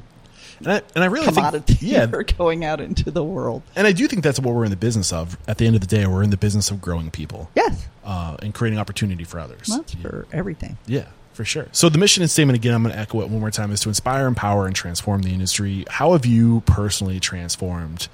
and, 0.60 0.68
I, 0.70 0.82
and 0.96 1.04
I 1.04 1.08
really 1.08 1.28
commodity 1.28 1.74
think 1.76 1.92
yeah. 1.92 2.06
going 2.38 2.66
out 2.66 2.80
into 2.82 3.12
the 3.12 3.24
world. 3.24 3.62
And 3.76 3.86
I 3.86 3.92
do 3.92 4.08
think 4.08 4.24
that's 4.24 4.40
what 4.40 4.56
we're 4.56 4.64
in 4.64 4.72
the 4.72 4.78
business 4.78 5.14
of. 5.14 5.38
At 5.48 5.60
the 5.60 5.68
end 5.68 5.76
of 5.76 5.82
the 5.82 5.88
day 5.88 6.08
we're 6.08 6.24
in 6.24 6.32
the 6.32 6.38
business 6.38 6.72
of 6.72 6.82
growing 6.82 7.12
people. 7.12 7.52
Yes. 7.56 7.86
Uh, 8.04 8.38
and 8.42 8.54
creating 8.56 8.80
opportunity 8.80 9.24
for 9.24 9.40
others. 9.40 9.68
That's 9.68 9.94
for 9.96 10.26
everything. 10.32 10.78
Yeah, 10.88 11.08
for 11.38 11.46
sure. 11.46 11.68
So 11.72 11.88
the 11.88 12.00
mission 12.00 12.24
and 12.24 12.32
statement 12.32 12.58
again, 12.58 12.74
I'm 12.74 12.82
going 12.82 12.94
to 12.94 13.00
echo 13.00 13.22
it 13.22 13.30
one 13.30 13.40
more 13.40 13.52
time, 13.52 13.72
is 13.72 13.80
to 13.82 13.90
inspire, 13.90 14.26
empower, 14.26 14.66
and 14.66 14.76
transform 14.76 15.22
the 15.22 15.30
industry. 15.30 15.86
How 15.88 16.14
have 16.14 16.26
you 16.26 16.62
personally 16.62 17.20
transformed? 17.20 18.08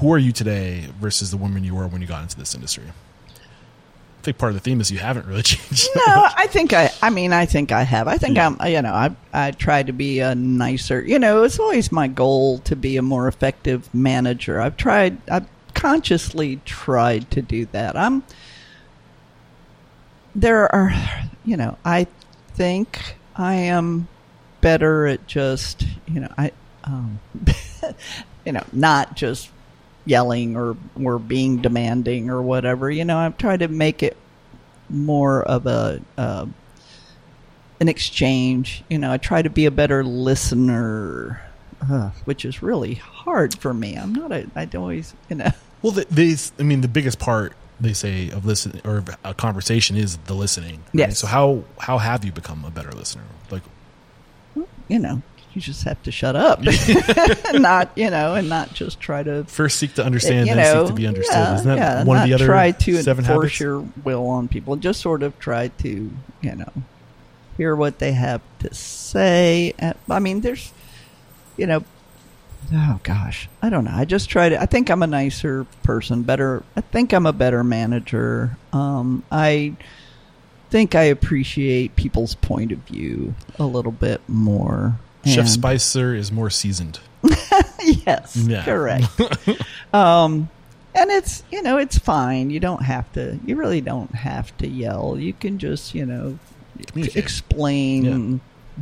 Who 0.00 0.12
are 0.12 0.18
you 0.18 0.32
today 0.32 0.88
versus 1.00 1.30
the 1.30 1.36
woman 1.36 1.62
you 1.62 1.76
were 1.76 1.86
when 1.86 2.02
you 2.02 2.08
got 2.08 2.22
into 2.22 2.36
this 2.36 2.52
industry? 2.54 2.82
I 2.88 4.22
think 4.24 4.38
part 4.38 4.50
of 4.50 4.54
the 4.54 4.60
theme 4.60 4.80
is 4.80 4.90
you 4.90 4.98
haven't 4.98 5.26
really 5.26 5.42
changed. 5.44 5.88
no, 5.94 6.02
I 6.04 6.48
think 6.48 6.72
I. 6.72 6.90
I 7.00 7.10
mean, 7.10 7.32
I 7.32 7.46
think 7.46 7.70
I 7.70 7.84
have. 7.84 8.08
I 8.08 8.18
think 8.18 8.36
I'm. 8.38 8.60
Uh, 8.60 8.66
you 8.66 8.82
know, 8.82 8.92
I 8.92 9.14
I 9.32 9.52
try 9.52 9.84
to 9.84 9.92
be 9.92 10.18
a 10.18 10.34
nicer. 10.34 11.00
You 11.00 11.20
know, 11.20 11.44
it's 11.44 11.60
always 11.60 11.92
my 11.92 12.08
goal 12.08 12.58
to 12.60 12.74
be 12.74 12.96
a 12.96 13.02
more 13.02 13.28
effective 13.28 13.88
manager. 13.94 14.60
I've 14.60 14.76
tried. 14.76 15.16
I've 15.30 15.46
consciously 15.74 16.60
tried 16.64 17.30
to 17.30 17.40
do 17.40 17.66
that. 17.66 17.96
I'm. 17.96 18.24
There 20.36 20.72
are, 20.74 20.92
you 21.44 21.56
know, 21.56 21.78
I 21.84 22.06
think 22.54 23.16
I 23.34 23.54
am 23.54 24.06
better 24.60 25.06
at 25.06 25.26
just, 25.26 25.86
you 26.06 26.20
know, 26.20 26.32
I, 26.36 26.52
um, 26.84 27.18
you 28.44 28.52
know, 28.52 28.62
not 28.72 29.16
just 29.16 29.50
yelling 30.04 30.56
or 30.56 30.76
or 31.02 31.18
being 31.18 31.62
demanding 31.62 32.30
or 32.30 32.40
whatever. 32.42 32.90
You 32.90 33.04
know, 33.04 33.18
I've 33.18 33.38
tried 33.38 33.60
to 33.60 33.68
make 33.68 34.02
it 34.02 34.16
more 34.88 35.42
of 35.42 35.66
a 35.66 36.00
uh, 36.16 36.46
an 37.80 37.88
exchange. 37.88 38.84
You 38.88 38.98
know, 38.98 39.12
I 39.12 39.18
try 39.18 39.42
to 39.42 39.50
be 39.50 39.66
a 39.66 39.70
better 39.70 40.04
listener, 40.04 41.42
uh, 41.90 42.10
which 42.24 42.44
is 42.44 42.62
really 42.62 42.94
hard 42.94 43.58
for 43.58 43.74
me. 43.74 43.96
I'm 43.96 44.14
not 44.14 44.32
a. 44.32 44.46
I 44.54 44.64
don't 44.66 44.82
always, 44.82 45.14
you 45.28 45.36
know. 45.36 45.50
Well, 45.82 45.92
the, 45.92 46.06
these, 46.10 46.52
I 46.58 46.62
mean, 46.62 46.80
the 46.80 46.88
biggest 46.88 47.18
part 47.18 47.52
they 47.80 47.92
say 47.92 48.30
of 48.30 48.44
listen 48.46 48.80
or 48.84 49.04
a 49.24 49.34
conversation 49.34 49.96
is 49.96 50.16
the 50.18 50.34
listening. 50.34 50.76
right? 50.76 50.94
Yes. 50.94 51.18
So 51.18 51.26
how 51.26 51.64
how 51.78 51.98
have 51.98 52.24
you 52.24 52.32
become 52.32 52.64
a 52.64 52.70
better 52.70 52.90
listener? 52.92 53.22
Like, 53.50 53.62
You 54.88 54.98
know, 54.98 55.22
you 55.52 55.60
just 55.60 55.84
have 55.84 56.02
to 56.04 56.10
shut 56.12 56.36
up, 56.36 56.60
not 57.54 57.90
you 57.96 58.10
know, 58.10 58.34
and 58.34 58.48
not 58.48 58.72
just 58.74 59.00
try 59.00 59.22
to 59.22 59.44
first 59.44 59.78
seek 59.78 59.94
to 59.94 60.04
understand, 60.04 60.48
you 60.48 60.54
then 60.54 60.64
know, 60.74 60.84
seek 60.84 60.94
to 60.94 61.00
be 61.00 61.06
understood. 61.06 61.34
Yeah, 61.36 61.54
Isn't 61.56 61.66
that 61.68 61.78
yeah, 61.78 62.04
one 62.04 62.18
of 62.18 62.24
the 62.28 62.34
other 62.34 62.46
try 62.46 62.70
to 62.72 63.02
seven 63.02 63.24
enforce 63.24 63.44
habits? 63.52 63.60
your 63.60 63.80
will 64.04 64.26
on 64.28 64.48
people. 64.48 64.76
Just 64.76 65.00
sort 65.00 65.22
of 65.22 65.38
try 65.38 65.68
to, 65.68 66.10
you 66.42 66.54
know, 66.54 66.72
hear 67.56 67.74
what 67.76 67.98
they 67.98 68.12
have 68.12 68.40
to 68.60 68.72
say. 68.74 69.74
I 70.08 70.18
mean, 70.18 70.40
there's, 70.40 70.72
you 71.56 71.66
know, 71.66 71.84
oh 72.72 73.00
gosh, 73.02 73.48
I 73.62 73.68
don't 73.70 73.84
know. 73.84 73.92
I 73.94 74.04
just 74.04 74.28
try 74.28 74.48
to. 74.48 74.60
I 74.60 74.66
think 74.66 74.90
I'm 74.90 75.02
a 75.02 75.06
nicer 75.06 75.64
person, 75.82 76.22
better. 76.22 76.62
I 76.76 76.80
think 76.80 77.12
I'm 77.12 77.26
a 77.26 77.32
better 77.32 77.62
manager. 77.64 78.56
Um, 78.72 79.22
I 79.30 79.74
think 80.70 80.94
I 80.94 81.04
appreciate 81.04 81.96
people's 81.96 82.34
point 82.34 82.72
of 82.72 82.78
view 82.80 83.34
a 83.58 83.64
little 83.64 83.92
bit 83.92 84.20
more. 84.28 84.98
Chef 85.24 85.48
Spicer 85.48 86.14
is 86.14 86.30
more 86.30 86.50
seasoned. 86.50 87.00
yes, 87.82 88.36
Yeah. 88.36 88.64
correct. 88.64 89.06
um, 89.92 90.48
and 90.94 91.10
it's 91.10 91.42
you 91.50 91.62
know 91.62 91.78
it's 91.78 91.98
fine. 91.98 92.50
You 92.50 92.60
don't 92.60 92.82
have 92.82 93.12
to. 93.14 93.38
You 93.44 93.56
really 93.56 93.80
don't 93.80 94.14
have 94.14 94.56
to 94.58 94.68
yell. 94.68 95.18
You 95.18 95.32
can 95.32 95.58
just 95.58 95.94
you 95.94 96.06
know 96.06 96.38
explain 96.94 98.40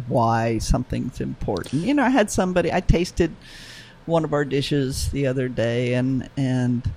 why 0.08 0.58
something's 0.58 1.20
important. 1.20 1.82
You 1.84 1.94
know, 1.94 2.02
I 2.02 2.08
had 2.10 2.30
somebody. 2.30 2.72
I 2.72 2.80
tasted 2.80 3.34
one 4.06 4.24
of 4.24 4.32
our 4.32 4.44
dishes 4.44 5.08
the 5.10 5.26
other 5.26 5.48
day, 5.48 5.94
and 5.94 6.28
and 6.36 6.90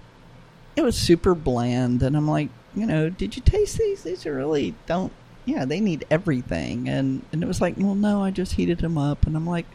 it 0.75 0.81
was 0.81 0.97
super 0.97 1.33
bland. 1.35 2.03
And 2.03 2.15
I'm 2.15 2.27
like, 2.27 2.49
you 2.75 2.85
know, 2.85 3.09
did 3.09 3.35
you 3.35 3.41
taste 3.41 3.77
these? 3.77 4.03
These 4.03 4.25
are 4.25 4.35
really 4.35 4.75
don't. 4.85 5.11
Yeah, 5.45 5.65
they 5.65 5.79
need 5.79 6.05
everything. 6.11 6.87
And 6.89 7.23
and 7.31 7.41
it 7.43 7.47
was 7.47 7.61
like, 7.61 7.75
well, 7.77 7.95
no, 7.95 8.23
I 8.23 8.31
just 8.31 8.53
heated 8.53 8.79
them 8.79 8.97
up. 8.97 9.25
And 9.25 9.35
I'm 9.35 9.47
like, 9.47 9.65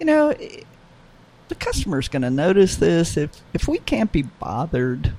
you 0.00 0.06
know. 0.06 0.30
It, 0.30 0.64
the 1.48 1.54
customer's 1.54 2.08
going 2.08 2.20
to 2.20 2.28
notice 2.30 2.76
this 2.76 3.16
if 3.16 3.40
if 3.54 3.66
we 3.66 3.78
can't 3.78 4.12
be 4.12 4.20
bothered 4.20 5.14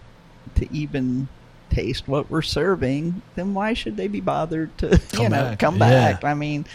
to 0.54 0.72
even 0.72 1.28
taste 1.72 2.08
what 2.08 2.30
we're 2.30 2.44
serving 2.44 3.24
then 3.34 3.56
why 3.56 3.74
should 3.74 3.98
they 3.98 4.08
be 4.08 4.22
bothered 4.22 4.78
to 4.78 5.02
you 5.14 5.24
know 5.24 5.30
back. 5.46 5.58
come 5.58 5.78
Yeah. 5.78 6.12
back 6.12 6.24
i 6.24 6.36
mean 6.36 6.68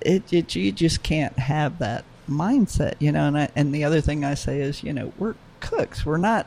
it, 0.00 0.32
it 0.32 0.54
you 0.54 0.70
just 0.70 1.02
can't 1.02 1.36
have 1.40 1.80
that 1.80 2.04
mindset 2.28 2.94
you 3.00 3.10
know 3.12 3.26
and 3.26 3.38
I, 3.38 3.48
and 3.56 3.74
the 3.74 3.84
other 3.84 4.00
thing 4.00 4.24
i 4.24 4.34
say 4.34 4.60
is 4.60 4.82
you 4.82 4.92
know 4.92 5.12
we're 5.18 5.34
cooks 5.60 6.04
we're 6.06 6.16
not 6.18 6.46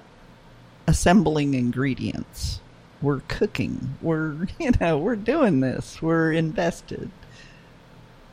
assembling 0.87 1.53
ingredients 1.53 2.59
we're 3.01 3.21
cooking 3.27 3.95
we're 4.01 4.47
you 4.59 4.71
know 4.79 4.97
we're 4.97 5.15
doing 5.15 5.59
this 5.59 6.01
we're 6.01 6.31
invested 6.31 7.09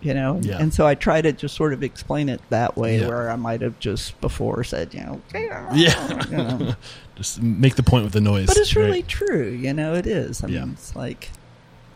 you 0.01 0.15
know 0.15 0.39
Yeah. 0.43 0.59
and 0.59 0.73
so 0.73 0.87
i 0.87 0.95
try 0.95 1.21
to 1.21 1.33
just 1.33 1.57
sort 1.57 1.73
of 1.73 1.83
explain 1.83 2.29
it 2.29 2.41
that 2.51 2.77
way 2.77 3.01
Yeah. 3.01 3.09
where 3.09 3.31
i 3.31 3.37
might 3.37 3.61
have 3.63 3.79
just 3.81 4.21
before 4.21 4.63
said 4.65 4.95
you 4.95 5.01
know 5.01 5.21
Yeah. 5.35 6.25
you 6.31 6.37
know. 6.37 6.75
Just 7.17 7.43
make 7.43 7.75
the 7.75 7.83
point 7.83 8.05
with 8.05 8.13
the 8.13 8.21
noise. 8.21 8.47
but 8.47 8.57
it's 8.57 8.77
really 8.77 9.01
right? 9.01 9.09
true 9.09 9.49
you 9.49 9.73
know 9.75 9.95
it 9.95 10.07
is 10.07 10.45
i 10.45 10.47
Yeah. 10.47 10.61
mean 10.61 10.75
it's 10.75 10.95
like 10.95 11.31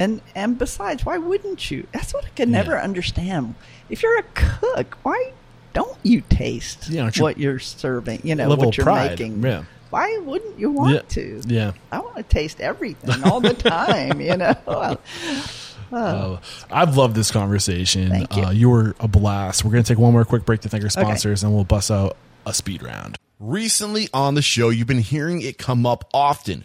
and 0.01 0.20
and 0.35 0.59
besides 0.59 1.07
why 1.07 1.16
wouldn't 1.16 1.70
you 1.70 1.87
that's 1.93 2.12
what 2.12 2.24
i 2.24 2.29
could 2.31 2.49
never 2.49 2.73
Yeah. 2.73 2.83
understand 2.83 3.55
if 3.89 4.03
you're 4.03 4.19
a 4.19 4.24
cook 4.35 4.99
why 5.05 5.33
don't 5.73 5.97
you 6.03 6.23
taste 6.28 6.89
Yeah, 6.89 7.03
aren't 7.03 7.16
you- 7.16 7.23
what 7.23 7.39
you're 7.39 7.59
serving 7.59 8.20
you 8.24 8.35
know 8.35 8.49
Level 8.49 8.66
what 8.66 8.77
you're 8.77 8.85
pride. 8.85 9.11
making 9.11 9.43
Yeah. 9.43 9.65
why 9.90 10.19
wouldn't 10.24 10.59
you 10.59 10.70
want 10.70 10.94
Yeah. 10.94 11.01
to 11.09 11.43
Yeah. 11.47 11.73
i 11.90 11.99
want 12.01 12.16
to 12.16 12.23
taste 12.23 12.61
everything 12.61 13.23
all 13.24 13.40
the 13.40 13.55
time 13.55 14.20
you 14.20 14.36
know 14.36 14.57
Uh, 15.93 16.39
I've 16.70 16.97
loved 16.97 17.15
this 17.15 17.31
conversation. 17.31 18.09
Thank 18.09 18.35
you. 18.35 18.44
Uh, 18.44 18.51
you 18.51 18.70
were 18.70 18.97
a 18.99 19.07
blast. 19.07 19.62
We're 19.62 19.73
going 19.73 19.85
to 19.85 19.93
take 19.93 19.99
one 19.99 20.12
more 20.15 20.24
quick 20.24 20.47
break 20.47 20.62
to 20.62 20.70
thank 20.70 20.82
our 20.82 20.89
sponsors, 20.89 21.43
and 21.44 21.53
we'll 21.55 21.65
bust 21.65 21.90
out 21.90 22.16
a 22.47 22.55
speed 22.55 22.82
round. 22.82 23.19
Recently 23.39 24.09
on 24.15 24.35
the 24.35 24.40
show, 24.40 24.70
you've 24.70 24.86
been 24.86 25.01
hearing 25.01 25.43
it 25.43 25.59
come 25.59 25.85
up 25.85 26.09
often. 26.15 26.65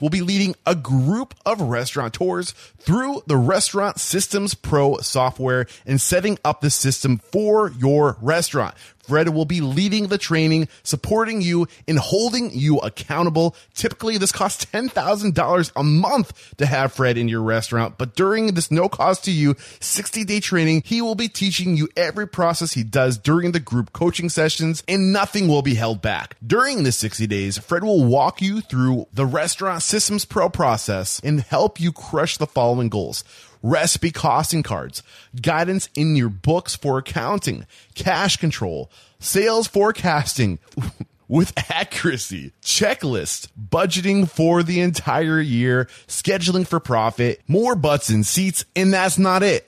will 0.00 0.10
be 0.10 0.20
leading 0.20 0.54
a 0.66 0.74
group 0.74 1.34
of 1.44 1.60
restaurateurs 1.60 2.52
through 2.78 3.22
the 3.26 3.36
Restaurant 3.36 3.98
Systems 3.98 4.54
Pro 4.54 4.98
software 4.98 5.66
and 5.86 6.00
setting 6.00 6.38
up 6.44 6.60
the 6.60 6.70
system 6.70 7.18
for 7.18 7.70
your 7.70 8.16
restaurant. 8.20 8.74
Fred 9.08 9.30
will 9.30 9.46
be 9.46 9.62
leading 9.62 10.08
the 10.08 10.18
training, 10.18 10.68
supporting 10.82 11.40
you 11.40 11.66
and 11.88 11.98
holding 11.98 12.50
you 12.52 12.76
accountable. 12.78 13.56
Typically, 13.72 14.18
this 14.18 14.32
costs 14.32 14.66
$10,000 14.66 15.72
a 15.74 15.82
month 15.82 16.54
to 16.58 16.66
have 16.66 16.92
Fred 16.92 17.16
in 17.16 17.26
your 17.26 17.40
restaurant, 17.40 17.96
but 17.96 18.14
during 18.14 18.48
this 18.48 18.70
no 18.70 18.86
cost 18.86 19.24
to 19.24 19.30
you 19.30 19.54
60 19.80 20.24
day 20.24 20.40
training, 20.40 20.82
he 20.84 21.00
will 21.00 21.14
be 21.14 21.28
teaching 21.28 21.74
you 21.74 21.88
every 21.96 22.28
process 22.28 22.74
he 22.74 22.84
does 22.84 23.16
during 23.16 23.52
the 23.52 23.60
group 23.60 23.94
coaching 23.94 24.28
sessions 24.28 24.82
and 24.86 25.10
nothing 25.10 25.48
will 25.48 25.62
be 25.62 25.74
held 25.74 26.02
back. 26.02 26.36
During 26.46 26.82
the 26.82 26.92
60 26.92 27.26
days, 27.26 27.56
Fred 27.56 27.84
will 27.84 28.04
walk 28.04 28.42
you 28.42 28.60
through 28.60 29.06
the 29.14 29.24
Restaurant 29.24 29.82
Systems 29.88 30.26
Pro 30.26 30.50
process 30.50 31.18
and 31.24 31.40
help 31.40 31.80
you 31.80 31.92
crush 31.92 32.36
the 32.36 32.46
following 32.46 32.90
goals 32.90 33.24
recipe 33.62 34.10
costing 34.10 34.62
cards, 34.62 35.02
guidance 35.40 35.88
in 35.94 36.14
your 36.14 36.28
books 36.28 36.76
for 36.76 36.98
accounting, 36.98 37.64
cash 37.94 38.36
control, 38.36 38.90
sales 39.18 39.66
forecasting 39.66 40.58
with 41.28 41.54
accuracy, 41.70 42.52
checklist, 42.60 43.48
budgeting 43.58 44.28
for 44.28 44.62
the 44.62 44.80
entire 44.80 45.40
year, 45.40 45.86
scheduling 46.06 46.66
for 46.66 46.80
profit, 46.80 47.40
more 47.48 47.74
butts 47.74 48.10
and 48.10 48.26
seats, 48.26 48.66
and 48.76 48.92
that's 48.92 49.18
not 49.18 49.42
it. 49.42 49.67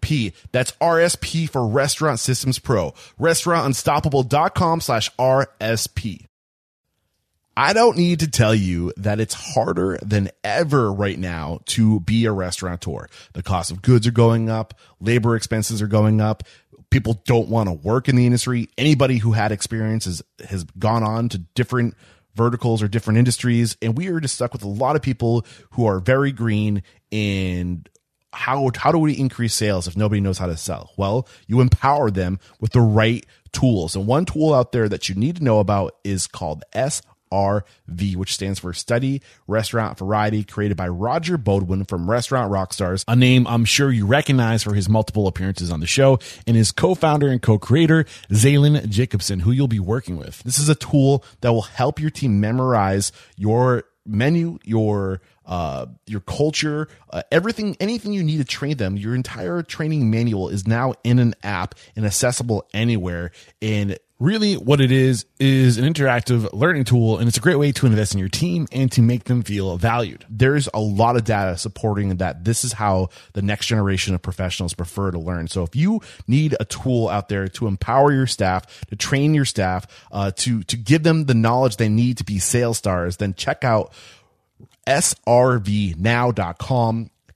RSP. 0.00 0.32
That's 0.52 0.72
RSP 0.72 1.48
for 1.48 1.66
Restaurant 1.66 2.18
Systems 2.18 2.58
Pro. 2.58 2.92
Restaurantunstoppable.com 3.20 4.80
slash 4.80 5.14
RSP. 5.16 6.26
I 7.56 7.72
don't 7.72 7.98
need 7.98 8.20
to 8.20 8.30
tell 8.30 8.54
you 8.54 8.92
that 8.96 9.20
it's 9.20 9.34
harder 9.34 9.98
than 10.02 10.30
ever 10.42 10.92
right 10.92 11.18
now 11.18 11.60
to 11.66 12.00
be 12.00 12.24
a 12.24 12.32
restaurateur. 12.32 13.08
The 13.34 13.42
cost 13.42 13.70
of 13.70 13.82
goods 13.82 14.06
are 14.06 14.12
going 14.12 14.48
up, 14.48 14.74
labor 15.00 15.36
expenses 15.36 15.82
are 15.82 15.88
going 15.88 16.20
up. 16.20 16.44
People 16.90 17.22
don't 17.24 17.48
want 17.48 17.68
to 17.68 17.72
work 17.72 18.08
in 18.08 18.16
the 18.16 18.26
industry. 18.26 18.68
Anybody 18.76 19.18
who 19.18 19.32
had 19.32 19.52
experience 19.52 20.06
has, 20.06 20.22
has 20.48 20.64
gone 20.76 21.04
on 21.04 21.28
to 21.28 21.38
different 21.38 21.94
verticals 22.34 22.82
or 22.82 22.88
different 22.88 23.18
industries. 23.18 23.76
And 23.80 23.96
we 23.96 24.08
are 24.08 24.18
just 24.18 24.34
stuck 24.34 24.52
with 24.52 24.64
a 24.64 24.68
lot 24.68 24.96
of 24.96 25.02
people 25.02 25.46
who 25.72 25.86
are 25.86 26.00
very 26.00 26.32
green 26.32 26.82
and 27.12 27.88
how 28.32 28.70
how 28.76 28.92
do 28.92 28.98
we 28.98 29.12
increase 29.12 29.54
sales 29.54 29.86
if 29.86 29.96
nobody 29.96 30.20
knows 30.20 30.38
how 30.38 30.46
to 30.46 30.56
sell? 30.56 30.92
Well, 30.96 31.26
you 31.46 31.60
empower 31.60 32.10
them 32.10 32.38
with 32.60 32.72
the 32.72 32.80
right 32.80 33.24
tools. 33.52 33.96
And 33.96 34.06
one 34.06 34.24
tool 34.24 34.54
out 34.54 34.72
there 34.72 34.88
that 34.88 35.08
you 35.08 35.14
need 35.14 35.36
to 35.36 35.44
know 35.44 35.58
about 35.58 35.96
is 36.04 36.26
called 36.26 36.62
SRV, 36.72 38.16
which 38.16 38.34
stands 38.34 38.60
for 38.60 38.72
Study 38.72 39.22
Restaurant 39.46 39.98
Variety, 39.98 40.44
created 40.44 40.76
by 40.76 40.88
Roger 40.88 41.36
Beaudoin 41.36 41.88
from 41.88 42.08
Restaurant 42.08 42.52
Rockstars, 42.52 43.04
a 43.08 43.16
name 43.16 43.46
I'm 43.46 43.64
sure 43.64 43.90
you 43.90 44.06
recognize 44.06 44.62
for 44.62 44.74
his 44.74 44.88
multiple 44.88 45.26
appearances 45.26 45.70
on 45.70 45.80
the 45.80 45.86
show, 45.86 46.18
and 46.46 46.56
his 46.56 46.70
co-founder 46.70 47.28
and 47.28 47.42
co-creator, 47.42 48.04
Zaylin 48.30 48.88
Jacobson, 48.88 49.40
who 49.40 49.50
you'll 49.50 49.68
be 49.68 49.80
working 49.80 50.16
with. 50.16 50.42
This 50.44 50.58
is 50.58 50.68
a 50.68 50.74
tool 50.74 51.24
that 51.40 51.52
will 51.52 51.62
help 51.62 52.00
your 52.00 52.10
team 52.10 52.40
memorize 52.40 53.10
your 53.36 53.84
menu, 54.06 54.58
your 54.64 55.20
uh, 55.46 55.86
your 56.06 56.20
culture, 56.20 56.88
uh, 57.10 57.22
everything, 57.32 57.76
anything 57.80 58.12
you 58.12 58.22
need 58.22 58.38
to 58.38 58.44
train 58.44 58.76
them. 58.76 58.96
Your 58.96 59.14
entire 59.14 59.62
training 59.62 60.10
manual 60.10 60.48
is 60.48 60.66
now 60.66 60.94
in 61.02 61.18
an 61.18 61.34
app 61.42 61.74
and 61.96 62.06
accessible 62.06 62.68
anywhere. 62.72 63.32
And 63.60 63.98
really, 64.20 64.54
what 64.54 64.80
it 64.80 64.92
is 64.92 65.26
is 65.40 65.78
an 65.78 65.92
interactive 65.92 66.52
learning 66.52 66.84
tool, 66.84 67.18
and 67.18 67.26
it's 67.26 67.38
a 67.38 67.40
great 67.40 67.58
way 67.58 67.72
to 67.72 67.86
invest 67.86 68.12
in 68.12 68.20
your 68.20 68.28
team 68.28 68.68
and 68.70 68.92
to 68.92 69.02
make 69.02 69.24
them 69.24 69.42
feel 69.42 69.76
valued. 69.76 70.24
there's 70.28 70.68
a 70.72 70.80
lot 70.80 71.16
of 71.16 71.24
data 71.24 71.56
supporting 71.58 72.18
that 72.18 72.44
this 72.44 72.62
is 72.62 72.74
how 72.74 73.08
the 73.32 73.42
next 73.42 73.66
generation 73.66 74.14
of 74.14 74.22
professionals 74.22 74.74
prefer 74.74 75.10
to 75.10 75.18
learn. 75.18 75.48
So 75.48 75.64
if 75.64 75.74
you 75.74 76.00
need 76.28 76.54
a 76.60 76.64
tool 76.64 77.08
out 77.08 77.28
there 77.28 77.48
to 77.48 77.66
empower 77.66 78.12
your 78.12 78.26
staff, 78.26 78.84
to 78.86 78.96
train 78.96 79.34
your 79.34 79.46
staff, 79.46 79.86
uh, 80.12 80.30
to 80.36 80.62
to 80.64 80.76
give 80.76 81.02
them 81.02 81.24
the 81.24 81.34
knowledge 81.34 81.76
they 81.76 81.88
need 81.88 82.18
to 82.18 82.24
be 82.24 82.38
sales 82.38 82.78
stars, 82.78 83.16
then 83.16 83.34
check 83.34 83.64
out 83.64 83.92
srvnow.com. 84.86 85.50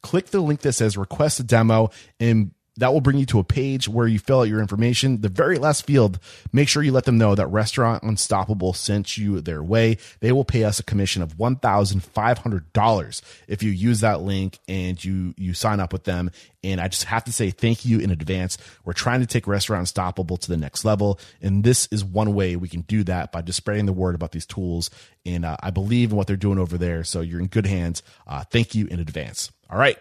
Click 0.03 0.27
the 0.27 0.41
link 0.41 0.61
that 0.61 0.75
says 0.75 0.97
request 0.99 1.41
a 1.41 1.43
demo 1.43 1.91
and 2.21 2.53
that 2.77 2.93
will 2.93 3.01
bring 3.01 3.19
you 3.19 3.27
to 3.27 3.39
a 3.39 3.45
page 3.45 3.89
where 3.89 4.09
you 4.09 4.19
fill 4.19 4.41
out 4.41 4.49
your 4.49 4.61
information. 4.61 5.21
The 5.21 5.29
very 5.29 5.59
last 5.59 5.87
field, 5.87 6.19
make 6.53 6.69
sure 6.69 6.83
you 6.83 6.91
let 6.91 7.05
them 7.05 7.19
know 7.19 7.35
that 7.35 7.47
Restaurant 7.47 8.03
Unstoppable 8.03 8.73
sent 8.73 9.17
you 9.17 9.41
their 9.41 9.63
way. 9.63 9.99
They 10.21 10.33
will 10.33 10.45
pay 10.45 10.65
us 10.65 10.81
a 10.81 10.83
commission 10.83 11.23
of 11.23 11.37
$1,500 11.37 13.23
if 13.47 13.63
you 13.63 13.71
use 13.71 14.01
that 14.01 14.23
link 14.23 14.59
and 14.67 15.03
you, 15.03 15.35
you 15.37 15.55
sign 15.55 15.79
up 15.79 15.93
with 15.93 16.05
them. 16.05 16.31
And 16.65 16.81
I 16.81 16.89
just 16.89 17.05
have 17.05 17.25
to 17.25 17.33
say 17.33 17.51
thank 17.51 17.85
you 17.85 18.01
in 18.01 18.11
advance. 18.11 18.59
We're 18.85 18.95
trying 18.95 19.21
to 19.21 19.27
take 19.27 19.47
Restaurant 19.47 19.81
Unstoppable 19.81 20.39
to 20.39 20.49
the 20.49 20.57
next 20.57 20.85
level. 20.85 21.21
And 21.41 21.63
this 21.63 21.87
is 21.93 22.05
one 22.05 22.35
way 22.35 22.57
we 22.57 22.69
can 22.69 22.81
do 22.83 23.05
that 23.05 23.31
by 23.31 23.43
just 23.43 23.59
spreading 23.59 23.87
the 23.87 23.93
word 23.93 24.15
about 24.15 24.33
these 24.33 24.47
tools. 24.47 24.91
And 25.25 25.45
uh, 25.45 25.59
I 25.61 25.71
believe 25.71 26.11
in 26.11 26.17
what 26.17 26.27
they're 26.27 26.37
doing 26.37 26.59
over 26.59 26.77
there. 26.79 27.05
So 27.05 27.21
you're 27.21 27.41
in 27.41 27.47
good 27.47 27.67
hands. 27.67 28.03
Uh, 28.27 28.43
thank 28.45 28.75
you 28.75 28.87
in 28.87 28.99
advance. 28.99 29.53
All 29.71 29.79
right. 29.79 29.99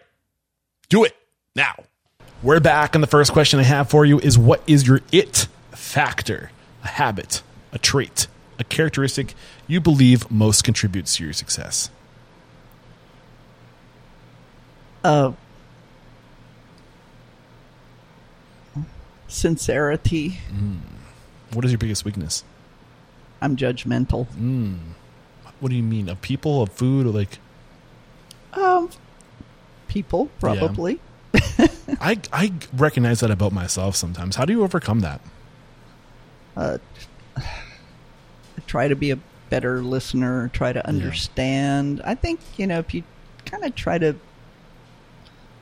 Do 0.88 1.04
it 1.04 1.14
now. 1.54 1.74
We're 2.44 2.60
back, 2.60 2.94
and 2.94 3.02
the 3.02 3.08
first 3.08 3.32
question 3.32 3.58
I 3.58 3.62
have 3.62 3.88
for 3.88 4.04
you 4.04 4.18
is 4.20 4.36
what 4.36 4.62
is 4.66 4.86
your 4.86 5.00
it 5.10 5.48
factor? 5.70 6.50
A 6.82 6.88
habit, 6.88 7.40
a 7.72 7.78
trait, 7.78 8.26
a 8.58 8.64
characteristic 8.64 9.32
you 9.66 9.80
believe 9.80 10.30
most 10.30 10.62
contributes 10.62 11.16
to 11.16 11.24
your 11.24 11.32
success? 11.32 11.88
Uh, 15.02 15.32
sincerity. 19.26 20.38
What 21.54 21.64
is 21.64 21.70
your 21.70 21.78
biggest 21.78 22.04
weakness? 22.04 22.44
I'm 23.40 23.56
judgmental. 23.56 24.26
What 25.60 25.70
do 25.70 25.74
you 25.76 25.82
mean? 25.82 26.10
Of 26.10 26.20
people, 26.20 26.60
of 26.60 26.68
food, 26.68 27.06
or 27.06 27.10
like 27.10 27.38
Um, 28.52 28.90
people 29.88 30.26
probably. 30.40 31.00
I 32.00 32.18
I 32.32 32.52
recognize 32.72 33.20
that 33.20 33.30
about 33.30 33.52
myself 33.52 33.96
sometimes. 33.96 34.36
How 34.36 34.44
do 34.44 34.52
you 34.52 34.62
overcome 34.62 35.00
that? 35.00 35.20
Uh, 36.56 36.78
try 38.66 38.88
to 38.88 38.96
be 38.96 39.10
a 39.10 39.18
better 39.50 39.82
listener. 39.82 40.48
Try 40.52 40.72
to 40.72 40.86
understand. 40.86 42.00
I 42.04 42.14
think 42.14 42.40
you 42.56 42.66
know 42.66 42.78
if 42.78 42.94
you 42.94 43.02
kind 43.44 43.64
of 43.64 43.74
try 43.74 43.98
to 43.98 44.16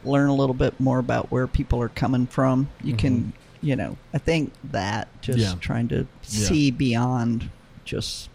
learn 0.04 0.28
a 0.28 0.34
little 0.34 0.54
bit 0.54 0.78
more 0.80 0.98
about 0.98 1.30
where 1.30 1.46
people 1.46 1.80
are 1.82 1.88
coming 1.88 2.26
from, 2.26 2.68
you 2.82 2.94
can. 2.96 3.32
You 3.64 3.76
know, 3.76 3.96
I 4.12 4.18
think 4.18 4.52
that 4.72 5.06
just 5.22 5.38
Mm-hmm. 5.38 5.54
Yeah. 5.54 5.60
trying 5.60 5.88
to 5.88 5.96
Yeah. 5.98 6.06
see 6.48 6.70
beyond 6.72 7.48
just 7.84 8.28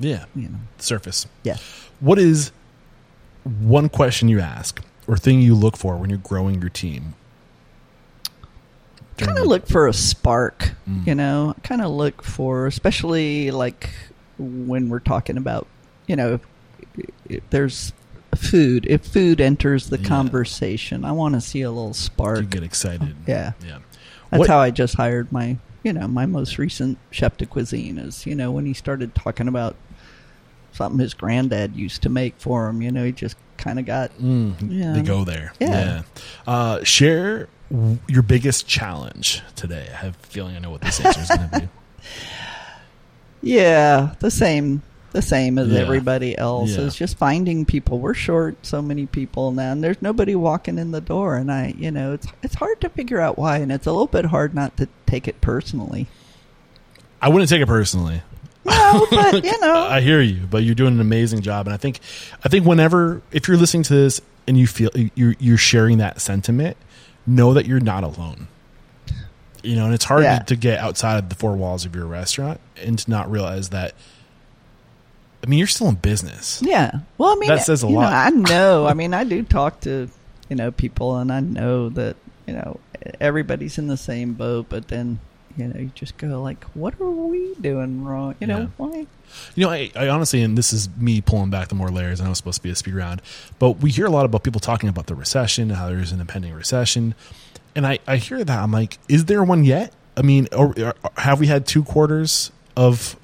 Yeah, 0.00 0.24
you 0.34 0.48
know. 0.48 0.58
surface. 0.78 1.26
Yeah. 1.42 1.58
What 2.00 2.18
is 2.18 2.50
one 3.44 3.90
question 3.90 4.28
you 4.28 4.40
ask 4.40 4.80
or 5.06 5.16
thing 5.16 5.40
you 5.42 5.54
look 5.54 5.76
for 5.76 5.96
when 5.96 6.10
you're 6.10 6.18
growing 6.18 6.60
your 6.60 6.70
team? 6.70 7.14
Kind 9.16 9.38
of 9.38 9.46
look 9.46 9.66
for 9.68 9.86
a 9.86 9.92
spark 9.92 10.72
Mm. 10.88 11.06
you 11.06 11.14
know 11.14 11.54
kind 11.62 11.80
of 11.80 11.90
look 11.92 12.22
for 12.22 12.66
especially 12.66 13.50
like 13.50 13.88
when 14.38 14.90
we're 14.90 14.98
talking 14.98 15.38
about 15.38 15.66
you 16.06 16.14
know 16.14 16.40
if, 17.30 17.40
there's 17.48 17.94
food 18.36 18.84
if 18.86 19.02
food 19.02 19.40
enters 19.40 19.88
the 19.88 19.98
Yeah. 19.98 20.06
conversation 20.08 21.04
i 21.06 21.12
want 21.12 21.34
to 21.36 21.40
see 21.40 21.62
a 21.62 21.70
little 21.70 21.88
You 21.88 21.94
spark 21.94 22.50
get 22.50 22.62
excited. 22.62 23.14
yeah 23.26 23.52
yeah. 23.66 23.78
that's 24.30 24.40
What- 24.40 24.48
how 24.50 24.58
i 24.58 24.70
just 24.70 24.96
hired 24.96 25.32
my 25.32 25.56
you 25.82 25.94
know 25.94 26.06
my 26.06 26.26
most 26.26 26.58
recent 26.58 26.98
chef 27.10 27.36
de 27.38 27.46
cuisine 27.46 27.96
is 27.96 28.26
you 28.26 28.34
know 28.34 28.50
when 28.52 28.66
he 28.66 28.74
started 28.74 29.14
talking 29.14 29.48
about 29.48 29.74
something 30.74 30.98
his 30.98 31.14
granddad 31.14 31.74
used 31.76 32.02
to 32.02 32.08
make 32.08 32.34
for 32.38 32.68
him 32.68 32.82
you 32.82 32.90
know 32.90 33.04
he 33.04 33.12
just 33.12 33.36
kind 33.56 33.78
of 33.78 33.86
got 33.86 34.10
Mm, 34.18 34.54
Yeah. 34.68 34.92
They 34.94 35.02
go 35.02 35.24
there. 35.24 35.52
Yeah. 35.60 36.02
Uh, 36.46 36.82
share 36.84 37.48
your 38.08 38.22
biggest 38.22 38.66
challenge 38.66 39.42
today. 39.56 39.88
I 39.92 39.96
have 39.96 40.16
a 40.22 40.26
feeling 40.26 40.54
I 40.56 40.58
know 40.58 40.70
what 40.70 40.80
this 40.82 41.00
answer 41.00 41.20
is 41.20 41.28
going 41.28 41.48
to 41.50 41.60
be. 41.60 41.68
Yeah, 43.42 44.14
the 44.20 44.30
same, 44.30 44.82
the 45.12 45.22
same 45.22 45.58
as 45.58 45.68
Yeah. 45.68 45.80
everybody 45.80 46.36
else. 46.36 46.70
Yeah. 46.70 46.82
It's 46.86 46.96
just 46.96 47.16
finding 47.18 47.64
people. 47.64 47.98
We're 47.98 48.14
short 48.14 48.64
so 48.64 48.80
many 48.82 49.06
people 49.06 49.52
now, 49.52 49.72
and 49.72 49.84
there's 49.84 50.00
nobody 50.00 50.34
walking 50.34 50.78
in 50.78 50.90
the 50.92 51.00
door. 51.00 51.36
And 51.36 51.50
I, 51.52 51.74
you 51.78 51.90
know, 51.90 52.12
it's 52.14 52.26
it's 52.42 52.54
hard 52.54 52.80
to 52.80 52.88
figure 52.88 53.20
out 53.20 53.38
why, 53.38 53.58
and 53.58 53.70
it's 53.70 53.86
a 53.86 53.92
little 53.92 54.06
bit 54.06 54.26
hard 54.26 54.54
not 54.54 54.76
to 54.78 54.88
take 55.06 55.28
it 55.28 55.40
personally. 55.40 56.06
I 57.20 57.28
wouldn't 57.28 57.48
take 57.50 57.62
it 57.62 57.66
personally. 57.68 58.22
No, 58.64 59.06
but 59.10 59.44
you 59.44 59.60
know, 59.60 59.74
I 59.76 60.00
hear 60.00 60.20
you, 60.20 60.46
but 60.46 60.62
you're 60.62 60.74
doing 60.74 60.94
an 60.94 61.00
amazing 61.00 61.42
job, 61.42 61.66
and 61.66 61.74
I 61.74 61.76
think, 61.76 62.00
I 62.44 62.48
think 62.48 62.64
whenever 62.66 63.20
if 63.32 63.46
you're 63.48 63.56
listening 63.56 63.82
to 63.84 63.94
this 63.94 64.20
and 64.46 64.56
you 64.58 64.66
feel 64.66 64.90
you're 65.14 65.34
you're 65.38 65.56
sharing 65.58 65.98
that 65.98 66.20
sentiment, 66.20 66.76
know 67.26 67.54
that 67.54 67.66
you're 67.66 67.80
not 67.80 68.04
alone. 68.04 68.48
You 69.62 69.76
know, 69.76 69.86
and 69.86 69.94
it's 69.94 70.04
hard 70.04 70.24
Yeah. 70.24 70.40
to, 70.40 70.56
get 70.56 70.78
outside 70.78 71.16
of 71.18 71.30
the 71.30 71.34
four 71.34 71.54
walls 71.56 71.86
of 71.86 71.94
your 71.96 72.04
restaurant 72.04 72.60
and 72.82 72.98
to 72.98 73.10
not 73.10 73.30
realize 73.30 73.70
that. 73.70 73.94
I 75.42 75.46
mean, 75.46 75.58
you're 75.58 75.68
still 75.68 75.88
in 75.88 75.94
business. 75.96 76.60
yeah. 76.62 77.00
Well, 77.18 77.30
I 77.30 77.34
mean, 77.36 77.48
That 77.48 77.62
says 77.64 77.82
a 77.82 77.86
you 77.86 77.94
know, 77.94 78.00
lot. 78.00 78.12
I 78.12 78.28
know. 78.30 78.86
I 78.90 78.92
mean, 78.94 79.14
I 79.14 79.24
do 79.24 79.42
talk 79.42 79.80
to 79.80 80.08
you 80.50 80.56
know 80.56 80.70
people, 80.70 81.16
and 81.16 81.32
I 81.32 81.40
know 81.40 81.88
that 81.90 82.16
you 82.46 82.52
know 82.54 82.78
everybody's 83.20 83.78
in 83.78 83.86
the 83.88 83.96
same 83.96 84.34
boat. 84.34 84.66
But 84.68 84.88
then 84.88 85.18
you 85.56 85.68
know, 85.68 85.78
you 85.80 85.90
just 85.94 86.16
go 86.16 86.42
like, 86.42 86.64
what 86.74 87.00
are 87.00 87.10
we 87.10 87.54
doing 87.60 88.04
wrong? 88.04 88.34
You 88.40 88.46
know, 88.46 88.58
Yeah. 88.60 88.66
why? 88.76 89.06
You 89.56 89.64
know, 89.66 89.70
I, 89.70 89.90
I 89.96 90.08
honestly, 90.08 90.42
and 90.42 90.56
this 90.56 90.72
is 90.72 90.88
me 90.96 91.20
pulling 91.20 91.50
back 91.50 91.68
the 91.68 91.74
more 91.74 91.90
layers. 91.90 92.20
I 92.20 92.24
know 92.24 92.30
it's 92.30 92.38
supposed 92.38 92.58
to 92.58 92.62
be 92.62 92.70
a 92.70 92.76
speed 92.76 92.94
round, 92.94 93.20
but 93.58 93.80
we 93.80 93.90
hear 93.90 94.06
a 94.06 94.10
lot 94.10 94.24
about 94.24 94.42
people 94.44 94.60
talking 94.60 94.88
about 94.88 95.06
the 95.06 95.14
recession, 95.14 95.70
how 95.70 95.88
there's 95.88 96.12
an 96.12 96.20
impending 96.20 96.52
recession, 96.54 97.14
and 97.76 97.86
I, 97.86 97.98
I 98.06 98.16
hear 98.16 98.44
that 98.44 98.58
I'm 98.62 98.70
like, 98.70 98.98
is 99.08 99.24
there 99.24 99.42
one 99.42 99.64
yet? 99.64 99.92
I 100.16 100.22
mean, 100.22 100.46
or, 100.52 100.74
or 100.80 100.94
have 101.16 101.40
we 101.40 101.48
had 101.48 101.66
two 101.66 101.82
quarters 101.82 102.52
of 102.76 103.16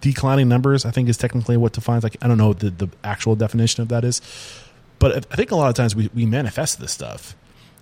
declining 0.00 0.48
numbers? 0.48 0.84
I 0.84 0.90
think 0.90 1.08
is 1.08 1.16
technically 1.16 1.56
what 1.56 1.72
defines. 1.72 2.02
Like, 2.02 2.16
I 2.22 2.28
don't 2.28 2.38
know 2.38 2.48
what 2.48 2.60
the 2.60 2.70
the 2.70 2.88
actual 3.04 3.36
definition 3.36 3.82
of 3.82 3.88
that 3.88 4.04
is, 4.04 4.20
but 4.98 5.12
I- 5.12 5.32
I 5.32 5.36
think 5.36 5.50
a 5.52 5.56
lot 5.56 5.68
of 5.68 5.74
times 5.76 5.94
we 5.94 6.10
we 6.14 6.26
manifest 6.26 6.80
this 6.80 6.90
stuff. 6.92 7.36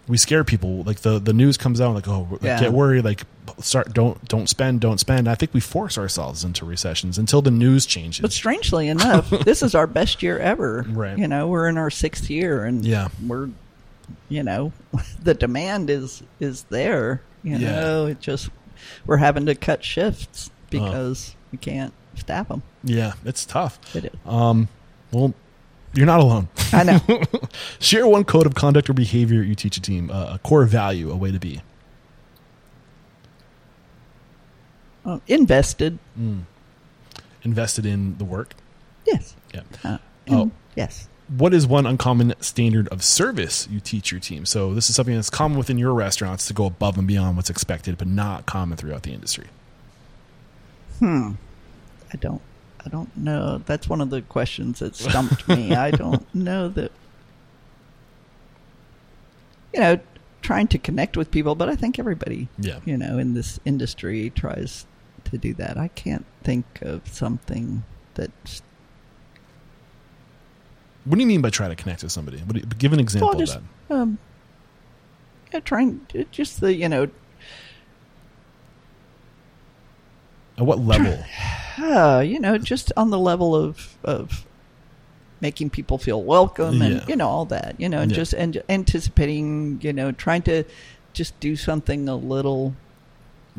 We 0.08 0.16
scare 0.16 0.42
people. 0.44 0.82
Like 0.84 1.00
the 1.00 1.18
the 1.18 1.32
news 1.32 1.56
comes 1.56 1.80
out, 1.80 1.94
like, 1.94 2.08
oh, 2.08 2.26
like, 2.30 2.42
Yeah. 2.42 2.58
get 2.60 2.72
worried. 2.72 3.04
Like, 3.04 3.24
start 3.60 3.92
don't 3.92 4.26
don't 4.28 4.48
spend, 4.48 4.80
don't 4.80 4.98
spend. 4.98 5.28
I 5.28 5.34
think 5.34 5.52
we 5.54 5.60
force 5.60 5.98
ourselves 5.98 6.44
into 6.44 6.64
recessions 6.64 7.18
until 7.18 7.42
the 7.42 7.50
news 7.50 7.84
changes. 7.86 8.22
But 8.22 8.32
strangely 8.32 8.88
enough, 8.88 9.28
this 9.44 9.62
is 9.62 9.74
our 9.74 9.86
best 9.86 10.22
year 10.22 10.38
ever. 10.38 10.86
Right. 10.88 11.18
You 11.18 11.28
know, 11.28 11.48
we're 11.48 11.68
in 11.68 11.76
our 11.78 11.90
sixth 11.90 12.30
year, 12.30 12.64
and 12.64 12.84
Yeah. 12.84 13.08
we're, 13.26 13.50
you 14.30 14.42
know, 14.42 14.72
the 15.22 15.34
demand 15.34 15.90
is 15.90 16.22
is 16.40 16.62
there. 16.70 17.20
You 17.42 17.56
Yeah. 17.58 17.70
know, 17.80 18.06
it 18.06 18.20
just 18.20 18.48
we're 19.06 19.18
having 19.18 19.46
to 19.46 19.54
cut 19.54 19.84
shifts 19.84 20.50
because 20.70 21.34
we 21.52 21.58
can't 21.58 21.92
staff 22.14 22.48
them. 22.48 22.62
yeah, 22.82 23.12
it's 23.24 23.44
tough. 23.44 23.78
It 23.94 24.06
is. 24.06 24.10
Um, 24.26 24.68
well, 25.12 25.34
you're 25.98 26.06
not 26.06 26.20
alone. 26.20 26.46
I 26.72 26.84
know. 26.84 27.00
Share 27.80 28.06
one 28.06 28.22
code 28.22 28.46
of 28.46 28.54
conduct 28.54 28.88
or 28.88 28.92
behavior 28.92 29.42
you 29.42 29.56
teach 29.56 29.76
a 29.76 29.80
team, 29.80 30.10
uh, 30.12 30.34
a 30.34 30.38
core 30.38 30.64
value, 30.64 31.10
a 31.10 31.16
way 31.16 31.32
to 31.32 31.40
be. 31.40 31.60
Uh, 35.04 35.18
invested. 35.26 35.98
invested 37.42 37.84
in 37.84 38.16
the 38.18 38.24
work. 38.24 38.54
Yes. 39.06 39.34
Yeah. 39.52 39.62
Uh, 39.82 39.98
Oh. 40.30 40.50
Yes. 40.76 41.08
What 41.28 41.52
is 41.54 41.66
one 41.66 41.84
uncommon 41.86 42.34
standard 42.40 42.86
of 42.88 43.02
service 43.02 43.66
you 43.70 43.80
teach 43.80 44.12
your 44.12 44.20
team? 44.20 44.44
So 44.46 44.74
this 44.74 44.88
is 44.90 44.94
something 44.96 45.14
that's 45.14 45.30
common 45.30 45.56
within 45.58 45.78
your 45.78 45.94
restaurants 45.94 46.46
to 46.48 46.52
go 46.54 46.66
above 46.66 46.96
and 46.98 47.08
beyond 47.08 47.36
what's 47.36 47.48
expected, 47.50 47.96
but 47.98 48.06
not 48.06 48.44
common 48.46 48.76
throughout 48.76 49.02
the 49.02 49.12
industry. 49.12 49.46
Hmm. 50.98 51.32
I 52.12 52.16
don't. 52.18 52.42
I 52.88 52.90
don't 52.90 53.14
know. 53.18 53.60
That's 53.66 53.86
one 53.86 54.00
of 54.00 54.08
the 54.08 54.22
questions 54.22 54.78
that 54.78 54.96
stumped 54.96 55.46
me. 55.46 55.74
I 55.86 55.90
don't 55.90 56.34
know 56.34 56.68
that. 56.70 56.90
You 59.74 59.80
know, 59.80 60.00
trying 60.40 60.68
to 60.68 60.78
connect 60.78 61.14
with 61.14 61.30
people, 61.30 61.54
but 61.54 61.68
I 61.68 61.76
think 61.76 61.98
everybody, 61.98 62.48
Yeah. 62.58 62.80
you 62.86 62.96
know, 62.96 63.18
in 63.18 63.34
this 63.34 63.60
industry 63.66 64.30
tries 64.30 64.86
to 65.24 65.36
do 65.36 65.52
that. 65.54 65.76
I 65.76 65.88
can't 65.88 66.24
think 66.42 66.64
of 66.80 67.06
something 67.08 67.84
that's 68.14 68.62
What 71.04 71.16
do 71.16 71.20
you 71.20 71.26
mean 71.26 71.42
by 71.42 71.50
try 71.50 71.68
to 71.68 71.76
connect 71.76 72.02
with 72.02 72.12
somebody? 72.12 72.38
You, 72.54 72.62
give 72.78 72.94
an 72.94 73.00
example 73.00 73.28
well, 73.28 73.38
just 73.38 73.56
of 73.56 73.62
that. 73.88 73.94
um, 73.94 74.18
yeah, 75.52 75.60
trying 75.60 76.06
just 76.30 76.62
the 76.62 76.74
you 76.74 76.88
know, 76.88 77.08
At 80.58 80.66
what 80.66 80.80
level? 80.80 81.18
uh, 81.78 82.20
you 82.26 82.40
know, 82.40 82.58
just 82.58 82.92
on 82.96 83.10
the 83.10 83.18
level 83.18 83.54
of 83.54 83.96
of 84.04 84.44
making 85.40 85.70
people 85.70 85.98
feel 85.98 86.22
welcome 86.22 86.82
and 86.82 86.96
Yeah. 86.96 87.04
you 87.06 87.16
know 87.16 87.28
all 87.28 87.44
that, 87.46 87.76
you 87.78 87.88
know, 87.88 88.00
and 88.00 88.10
Yeah. 88.10 88.16
just 88.16 88.32
and 88.32 88.60
anticipating, 88.68 89.78
you 89.82 89.92
know, 89.92 90.10
trying 90.12 90.42
to 90.42 90.64
just 91.12 91.38
do 91.40 91.54
something 91.56 92.08
a 92.08 92.16
little 92.16 92.74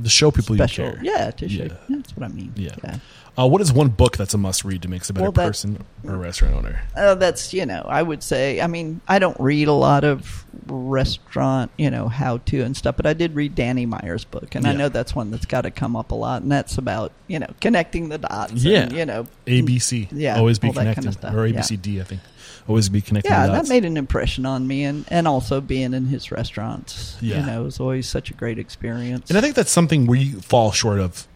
to 0.03 0.09
show 0.09 0.31
people 0.31 0.55
special. 0.55 0.85
you 0.85 0.91
care. 0.93 1.03
Yeah, 1.03 1.31
to 1.31 1.49
show. 1.49 1.63
Yeah. 1.63 1.73
That's 1.89 2.15
what 2.17 2.25
I 2.25 2.27
mean. 2.33 2.53
Yeah. 2.55 2.75
yeah. 2.83 2.97
Uh, 3.37 3.47
what 3.47 3.61
is 3.61 3.71
one 3.71 3.87
book 3.87 4.17
that's 4.17 4.33
a 4.33 4.37
must 4.37 4.65
read 4.65 4.81
to 4.81 4.89
make 4.89 5.01
us 5.01 5.09
a 5.09 5.13
better 5.13 5.23
Well, 5.25 5.31
that- 5.31 5.47
person 5.47 5.85
or 6.05 6.15
a 6.15 6.17
restaurant 6.17 6.55
owner? 6.55 6.81
Uh, 6.95 7.15
that's 7.15 7.53
you 7.53 7.65
know 7.65 7.85
I 7.87 8.01
would 8.03 8.21
say 8.23 8.59
I 8.59 8.67
mean 8.67 8.99
I 9.07 9.19
don't 9.19 9.39
read 9.39 9.67
a 9.69 9.73
lot 9.73 10.03
of 10.03 10.45
restaurant 10.67 11.71
you 11.77 11.89
know 11.89 12.07
how 12.09 12.37
to 12.37 12.61
and 12.61 12.75
stuff 12.75 12.97
but 12.97 13.05
I 13.05 13.13
did 13.13 13.35
read 13.35 13.55
Danny 13.55 13.85
Meyer's 13.85 14.25
book 14.25 14.55
and 14.55 14.67
I 14.67 14.73
know 14.73 14.89
that's 14.89 15.15
one 15.15 15.31
that's 15.31 15.45
got 15.45 15.61
to 15.61 15.71
come 15.71 15.95
up 15.95 16.11
a 16.11 16.15
lot 16.15 16.41
and 16.41 16.51
that's 16.51 16.77
about 16.77 17.11
you 17.27 17.39
know 17.39 17.47
connecting 17.61 18.09
the 18.09 18.17
dots 18.17 18.53
Yeah. 18.53 18.81
and, 18.81 18.91
you 18.93 19.05
know 19.05 19.25
ABC. 19.47 20.07
yeah, 20.11 20.37
Always 20.37 20.59
be 20.59 20.67
all 20.67 20.73
that 20.73 20.79
kinda 20.95 20.95
connected. 20.95 21.19
stuff, 21.19 21.33
Or 21.35 21.45
yeah. 21.47 21.59
ABCD, 21.59 22.01
I 22.01 22.03
think. 22.03 22.21
Always 22.69 22.87
be 22.87 23.01
connected. 23.01 23.29
yeah 23.31 23.47
that 23.47 23.67
made 23.67 23.83
an 23.83 23.97
impression 23.97 24.45
on 24.45 24.65
me 24.67 24.83
and 24.85 25.03
and 25.09 25.27
also 25.27 25.59
being 25.59 25.93
in 25.93 26.05
his 26.05 26.31
restaurants 26.31 27.17
Yeah. 27.19 27.39
you 27.41 27.45
know 27.47 27.61
it 27.61 27.63
was 27.65 27.79
always 27.79 28.07
such 28.07 28.29
a 28.29 28.33
great 28.33 28.57
experience 28.59 29.29
And 29.29 29.37
I 29.37 29.41
think 29.41 29.55
that's 29.55 29.71
something 29.71 30.05
we 30.07 30.31
fall 30.33 30.71
short 30.71 30.99
of 30.99 31.27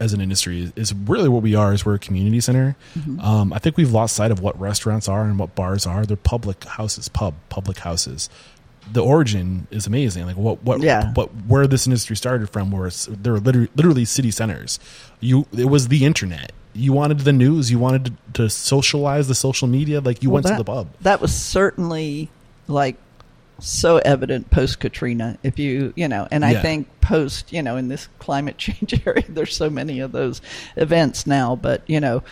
as 0.00 0.12
an 0.12 0.20
industry 0.20 0.72
is, 0.76 0.92
really 0.92 1.28
what 1.28 1.42
we 1.42 1.54
are 1.54 1.72
is 1.72 1.86
we're 1.86 1.94
a 1.94 1.98
community 1.98 2.40
center. 2.40 2.74
Mm-hmm. 2.98 3.20
Um, 3.20 3.52
I 3.52 3.58
think 3.60 3.76
we've 3.76 3.92
lost 3.92 4.16
sight 4.16 4.32
of 4.32 4.40
what 4.40 4.58
restaurants 4.60 5.08
are 5.08 5.22
and 5.22 5.38
what 5.38 5.54
bars 5.54 5.86
are. 5.86 6.04
They're 6.04 6.16
public 6.16 6.64
houses, 6.64 7.08
pub, 7.08 7.34
public 7.50 7.78
houses. 7.78 8.28
The 8.90 9.00
origin 9.00 9.68
is 9.70 9.86
amazing. 9.86 10.26
Like 10.26 10.36
what, 10.36 10.60
what, 10.64 10.80
Yeah. 10.80 11.12
what, 11.14 11.28
where 11.46 11.68
this 11.68 11.86
industry 11.86 12.16
started 12.16 12.50
from, 12.50 12.72
where 12.72 12.88
it's, 12.88 13.06
they're 13.12 13.38
literally, 13.38 13.68
literally 13.76 14.04
city 14.04 14.32
centers. 14.32 14.80
You, 15.20 15.46
it 15.56 15.66
was 15.66 15.86
the 15.86 16.04
internet. 16.04 16.50
You 16.74 16.92
wanted 16.92 17.20
the 17.20 17.32
news. 17.32 17.70
You 17.70 17.78
wanted 17.78 18.04
to, 18.06 18.12
to 18.44 18.50
socialize 18.50 19.28
the 19.28 19.34
social 19.34 19.68
media. 19.68 20.00
Like 20.00 20.22
you 20.22 20.30
Well, 20.30 20.34
went 20.34 20.46
that, 20.46 20.52
to 20.52 20.58
the 20.58 20.64
pub. 20.64 20.88
That 21.02 21.20
was 21.20 21.34
certainly 21.34 22.30
like 22.68 22.96
so 23.58 23.98
evident 23.98 24.50
post 24.50 24.80
Katrina. 24.80 25.38
If 25.42 25.58
you 25.58 25.92
you 25.96 26.08
know, 26.08 26.26
and 26.30 26.44
I 26.44 26.52
Yeah. 26.52 26.62
think 26.62 26.88
post 27.00 27.52
you 27.52 27.62
know 27.62 27.76
in 27.76 27.88
this 27.88 28.08
climate 28.18 28.56
change 28.58 29.06
area, 29.06 29.24
there's 29.28 29.54
so 29.56 29.68
many 29.70 30.00
of 30.00 30.12
those 30.12 30.40
events 30.76 31.26
now. 31.26 31.56
But 31.56 31.82
you 31.86 32.00
know, 32.00 32.22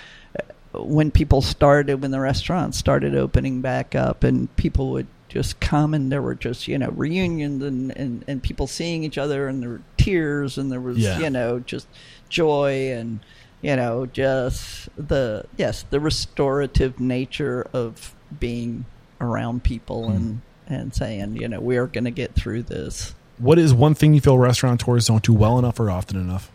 when 0.73 1.11
people 1.11 1.43
started, 1.43 2.01
when 2.01 2.11
the 2.11 2.21
restaurants 2.21 2.79
started 2.79 3.15
opening 3.15 3.61
back 3.61 3.95
up, 3.95 4.25
and 4.25 4.55
people 4.57 4.91
would 4.93 5.07
just 5.29 5.61
come 5.61 5.95
and 5.95 6.11
there 6.11 6.21
were 6.23 6.35
just 6.35 6.67
you 6.67 6.77
know 6.79 6.89
reunions 6.91 7.63
and 7.63 7.97
and, 7.97 8.25
and 8.27 8.43
people 8.43 8.67
seeing 8.67 9.05
each 9.05 9.17
other 9.19 9.47
and 9.47 9.63
there 9.63 9.69
were 9.71 9.81
tears 9.97 10.59
and 10.59 10.73
there 10.73 10.81
was 10.81 10.99
Yeah. 10.99 11.21
you 11.21 11.31
know 11.31 11.61
just 11.61 11.87
joy 12.29 12.91
and 12.93 13.21
you 13.63 13.77
know 13.77 14.07
just 14.07 14.89
the 14.97 15.45
yes 15.57 15.85
the 15.91 16.01
restorative 16.01 16.99
nature 17.01 17.67
of 17.73 18.15
being 18.39 18.85
around 19.21 19.63
people 19.65 20.07
Hmm. 20.09 20.17
and 20.17 20.41
and 20.67 20.95
saying 20.95 21.37
you 21.37 21.49
know 21.49 21.61
we 21.61 21.77
are 21.77 21.87
going 21.87 22.05
to 22.05 22.11
get 22.11 22.35
through 22.35 22.63
this. 22.63 23.15
What 23.39 23.59
is 23.59 23.73
one 23.75 23.95
thing 23.95 24.15
you 24.15 24.21
feel 24.21 24.39
restaurateurs 24.39 25.07
don't 25.07 25.23
do 25.23 25.33
well 25.33 25.59
enough 25.59 25.81
or 25.81 25.91
often 25.91 26.17
enough? 26.19 26.51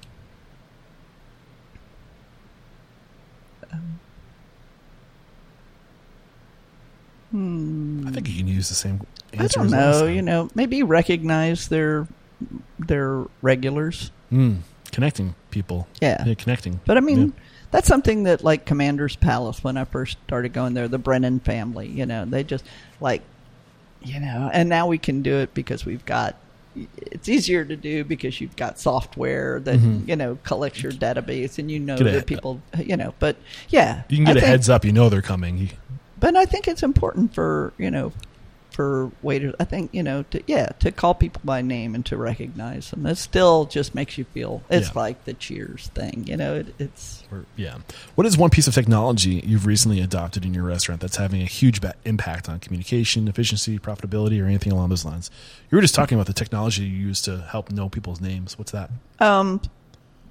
I 7.34 8.12
think 8.12 8.30
you 8.30 8.38
can 8.38 8.48
use 8.48 8.70
the 8.70 8.76
same 8.76 9.02
i 9.38 9.48
don't 9.48 9.70
know 9.70 10.06
you 10.06 10.22
know 10.22 10.50
maybe 10.56 10.82
recognize 10.84 11.68
their 11.68 12.08
their 12.80 13.26
regulars. 13.42 14.12
Mm, 14.32 14.60
connecting 14.92 15.36
people. 15.56 15.88
Yeah. 16.02 16.24
connecting. 16.36 16.80
But 16.86 16.98
I 16.98 17.00
mean, 17.00 17.20
Yeah. 17.28 17.32
that's 17.72 17.88
something 17.88 18.24
that 18.24 18.44
like 18.44 18.66
Commander's 18.66 19.16
Palace 19.16 19.64
when 19.64 19.78
I 19.78 19.86
first 19.86 20.18
started 20.28 20.54
going 20.54 20.76
there, 20.76 20.88
the 20.88 21.00
Brennan 21.00 21.40
family, 21.40 21.88
you 21.88 22.06
know, 22.06 22.26
they 22.26 22.44
just 22.44 22.64
like, 23.02 23.22
you 24.04 24.20
know, 24.20 24.52
and 24.54 24.70
now 24.70 24.86
we 24.86 24.98
can 25.00 25.22
do 25.24 25.38
it 25.38 25.54
because 25.56 25.86
we've 25.86 26.06
got. 26.06 26.36
It's 26.98 27.30
easier 27.30 27.64
to 27.64 27.78
do 27.78 28.04
because 28.04 28.42
you've 28.42 28.58
got 28.58 28.78
software 28.78 29.62
that 29.62 29.80
you 29.80 30.18
know 30.18 30.38
collects 30.44 30.84
your 30.84 30.92
database 30.92 31.58
and 31.58 31.72
you 31.72 31.80
know 31.80 31.96
Mm-hmm. 31.96 32.04
Get 32.04 32.14
a- 32.14 32.18
that 32.18 32.26
people, 32.28 32.62
you 32.78 32.98
know. 32.98 33.14
But 33.18 33.38
yeah, 33.70 34.04
you 34.10 34.18
can 34.18 34.26
get 34.26 34.36
a 34.36 34.42
think- 34.42 34.50
heads 34.50 34.70
up. 34.70 34.84
You 34.84 34.92
know 34.92 35.08
they're 35.08 35.22
coming. 35.22 35.70
But 36.20 36.36
I 36.36 36.44
think 36.46 36.68
it's 36.68 36.84
important 36.84 37.34
for 37.34 37.72
you 37.78 37.90
know 37.90 38.12
for 38.76 39.10
waiters. 39.22 39.56
I 39.60 39.64
think 39.64 39.94
you 39.94 40.04
know 40.04 40.24
to 40.32 40.44
yeah 40.48 40.68
to 40.80 40.92
call 40.92 41.14
people 41.16 41.42
by 41.46 41.62
name 41.62 41.96
and 41.96 42.06
to 42.08 42.18
recognize 42.18 42.92
them. 42.92 43.06
It 43.06 43.16
still 43.16 43.66
just 43.66 43.96
makes 43.96 44.18
you 44.18 44.26
feel. 44.26 44.62
It's 44.70 44.88
Yeah. 44.90 45.00
like 45.02 45.24
the 45.24 45.34
Cheers 45.34 45.88
thing, 45.96 46.26
you 46.28 46.36
know. 46.36 46.56
It, 46.56 46.76
it's 46.78 47.24
or, 47.32 47.46
yeah. 47.56 47.78
What 48.16 48.28
is 48.28 48.38
one 48.38 48.50
piece 48.50 48.68
of 48.68 48.74
technology 48.74 49.42
you've 49.46 49.66
recently 49.66 50.02
adopted 50.02 50.44
in 50.46 50.54
your 50.54 50.64
restaurant 50.66 51.00
that's 51.02 51.16
having 51.16 51.42
a 51.42 51.46
huge 51.46 51.80
ba- 51.82 51.96
impact 52.04 52.50
on 52.50 52.60
communication, 52.60 53.28
efficiency, 53.28 53.80
profitability, 53.80 54.42
or 54.44 54.46
anything 54.46 54.74
along 54.74 54.90
those 54.90 55.06
lines? 55.06 55.32
You 55.72 55.78
were 55.78 55.82
just 55.82 55.96
talking 55.96 56.18
about 56.18 56.28
the 56.28 56.34
technology 56.34 56.84
you 56.84 57.08
use 57.08 57.22
to 57.24 57.38
help 57.50 57.72
know 57.72 57.88
people's 57.90 58.20
names. 58.20 58.58
What's 58.60 58.72
that? 58.74 58.90
Um, 59.20 59.62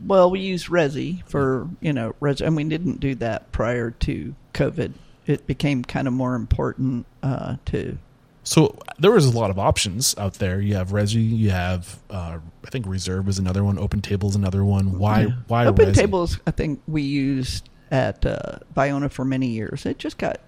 well, 0.05 0.31
we 0.31 0.41
use 0.41 0.67
Resy 0.69 1.25
for 1.27 1.69
you 1.81 1.93
know 1.95 2.15
Resy, 2.21 2.47
and 2.47 2.55
we 2.57 2.65
didn't 2.65 3.01
do 3.01 3.15
that 3.17 3.51
prior 3.53 3.91
to 3.91 4.35
COVID. 4.53 4.93
It 5.27 5.47
became 5.47 5.83
kind 5.83 6.07
of 6.07 6.13
more 6.13 6.35
important 6.35 7.07
uh, 7.23 7.57
to. 7.67 7.97
So 8.45 8.77
there 8.99 9.11
was 9.11 9.25
a 9.27 9.31
lot 9.37 9.51
of 9.51 9.59
options 9.59 10.15
out 10.19 10.35
there. 10.35 10.61
You 10.61 10.75
have 10.75 10.91
Resy, 10.91 11.29
you 11.37 11.51
have 11.51 11.99
uh, 12.11 12.39
I 12.65 12.71
think 12.71 12.87
Reserve 12.87 13.29
is 13.29 13.39
another 13.39 13.65
one. 13.65 13.79
Open 13.79 14.01
Table 14.03 14.29
is 14.29 14.37
another 14.37 14.65
one. 14.65 14.99
Why? 14.99 15.25
Why 15.49 15.67
Open 15.67 15.87
Resy? 15.91 15.95
tables? 15.95 16.39
I 16.47 16.51
think 16.51 16.81
we 16.87 17.03
used 17.03 17.69
at 17.91 18.25
uh, 18.27 18.59
Bayona 18.77 19.11
for 19.11 19.25
many 19.25 19.49
years. 19.49 19.87
It 19.87 19.99
just 19.99 20.19
got 20.19 20.41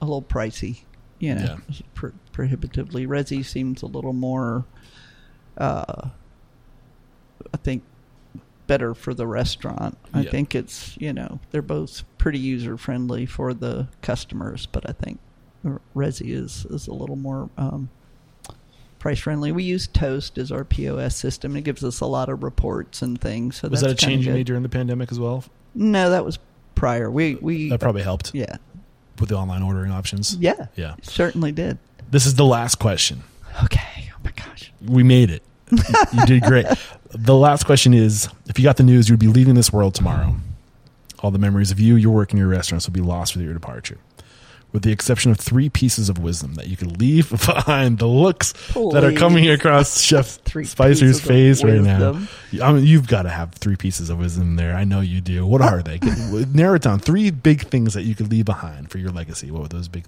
a 0.00 0.04
little 0.04 0.22
pricey, 0.22 0.82
you 1.18 1.34
know, 1.34 1.42
Yeah. 1.42 1.56
It 1.68 1.82
pro- 1.94 2.12
prohibitively. 2.32 3.06
Resy 3.06 3.44
seems 3.44 3.82
a 3.82 3.86
little 3.86 4.12
more. 4.12 4.64
Uh, 5.58 6.08
I 7.52 7.56
think 7.58 7.82
better 8.66 8.94
for 8.94 9.12
the 9.12 9.26
restaurant. 9.26 9.98
I 10.14 10.20
Yeah. 10.22 10.30
think 10.30 10.54
it's 10.54 10.96
you 10.98 11.12
know 11.12 11.40
they're 11.50 11.62
both 11.62 12.04
pretty 12.18 12.38
user 12.38 12.76
friendly 12.76 13.26
for 13.26 13.52
the 13.54 13.88
customers, 14.02 14.66
but 14.66 14.88
I 14.88 14.92
think 14.92 15.18
Resy 15.94 16.34
is 16.34 16.66
is 16.70 16.86
a 16.88 16.92
little 16.94 17.16
more 17.16 17.50
um, 17.58 17.90
price 18.98 19.18
friendly. 19.18 19.52
We 19.52 19.62
use 19.64 19.86
Toast 19.86 20.38
as 20.38 20.50
our 20.52 20.64
POS 20.64 21.16
system. 21.16 21.56
It 21.56 21.62
gives 21.64 21.84
us 21.84 22.00
a 22.00 22.06
lot 22.06 22.28
of 22.28 22.42
reports 22.42 23.02
and 23.02 23.20
things. 23.20 23.56
So 23.56 23.68
Was 23.68 23.80
that 23.82 23.90
a 23.90 23.94
change 23.94 24.26
you 24.26 24.32
made 24.32 24.46
during 24.46 24.62
the 24.62 24.68
pandemic 24.68 25.10
as 25.12 25.18
well? 25.20 25.44
No, 25.74 26.10
that 26.10 26.24
was 26.24 26.38
prior. 26.74 27.10
We 27.10 27.34
we 27.36 27.68
That 27.70 27.80
probably 27.80 28.02
helped 28.02 28.32
yeah 28.34 28.56
with 29.18 29.28
the 29.28 29.36
online 29.36 29.62
ordering 29.62 29.92
options. 29.92 30.36
yeah 30.36 30.66
Yeah. 30.76 30.94
certainly 31.02 31.52
did. 31.52 31.78
This 32.10 32.24
is 32.26 32.34
the 32.36 32.44
last 32.46 32.76
question. 32.78 33.22
Okay. 33.64 34.10
Oh 34.14 34.20
my 34.24 34.32
gosh. 34.32 34.72
We 34.84 35.02
made 35.02 35.30
it. 35.30 35.42
you 35.70 36.26
did 36.26 36.42
great. 36.42 36.66
The 37.10 37.34
last 37.36 37.64
question 37.64 37.92
is 37.94 38.28
if 38.48 38.58
you 38.58 38.64
got 38.64 38.76
the 38.78 38.82
news, 38.82 39.08
you'd 39.08 39.18
be 39.20 39.26
leaving 39.28 39.54
this 39.54 39.72
world 39.72 39.94
tomorrow. 39.94 40.36
All 41.20 41.30
the 41.30 41.38
memories 41.38 41.70
of 41.70 41.78
you, 41.78 41.96
your 41.96 42.12
work, 42.14 42.30
and 42.32 42.38
your 42.38 42.48
restaurants 42.48 42.86
will 42.86 42.94
be 42.94 43.00
lost 43.02 43.36
with 43.36 43.44
your 43.44 43.52
departure. 43.52 43.98
With 44.72 44.82
the 44.82 44.92
exception 44.92 45.32
of 45.32 45.38
three 45.38 45.68
pieces 45.68 46.08
of 46.08 46.18
wisdom 46.18 46.54
that 46.54 46.68
you 46.68 46.76
could 46.76 47.00
leave 47.00 47.30
behind, 47.46 47.98
the 47.98 48.06
looks 48.06 48.52
that 48.92 49.02
are 49.02 49.12
coming 49.12 49.48
across 49.50 50.00
Chef 50.02 50.26
Three 50.44 50.64
Spicer's 50.64 51.20
face 51.20 51.64
right 51.64 51.80
now. 51.80 52.20
I 52.62 52.72
mean, 52.72 52.86
you've 52.86 53.08
got 53.08 53.22
to 53.22 53.30
have 53.30 53.52
three 53.54 53.76
pieces 53.76 54.10
of 54.10 54.18
wisdom 54.18 54.56
there. 54.56 54.76
I 54.76 54.84
know 54.84 55.00
you 55.00 55.20
do. 55.20 55.44
What 55.46 55.60
are 55.60 55.82
they? 55.82 55.98
Narrow 56.52 56.76
it 56.76 56.82
down. 56.82 57.00
Three 57.00 57.30
big 57.30 57.62
things 57.62 57.94
that 57.94 58.02
you 58.02 58.14
could 58.14 58.30
leave 58.30 58.44
behind 58.44 58.90
for 58.90 58.98
your 58.98 59.10
legacy. 59.10 59.50
What 59.50 59.62
would 59.62 59.72
those 59.72 59.88
big? 59.88 60.04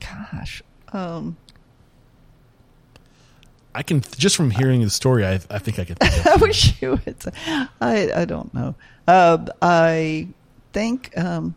Gosh. 0.00 0.62
Um. 0.92 1.36
I 3.74 3.82
can 3.82 4.02
just 4.18 4.36
from 4.36 4.50
hearing 4.50 4.82
the 4.82 4.90
story. 4.90 5.24
I 5.24 5.40
I 5.50 5.58
think 5.58 5.78
I 5.78 5.84
could. 5.84 5.98
Think 5.98 6.26
I 6.26 6.36
wish 6.36 6.80
you 6.82 6.90
would. 6.90 7.16
I 7.80 8.12
I 8.14 8.24
don't 8.26 8.52
know. 8.52 8.74
Uh, 9.08 9.46
I 9.62 10.28
think 10.72 11.16
um, 11.16 11.54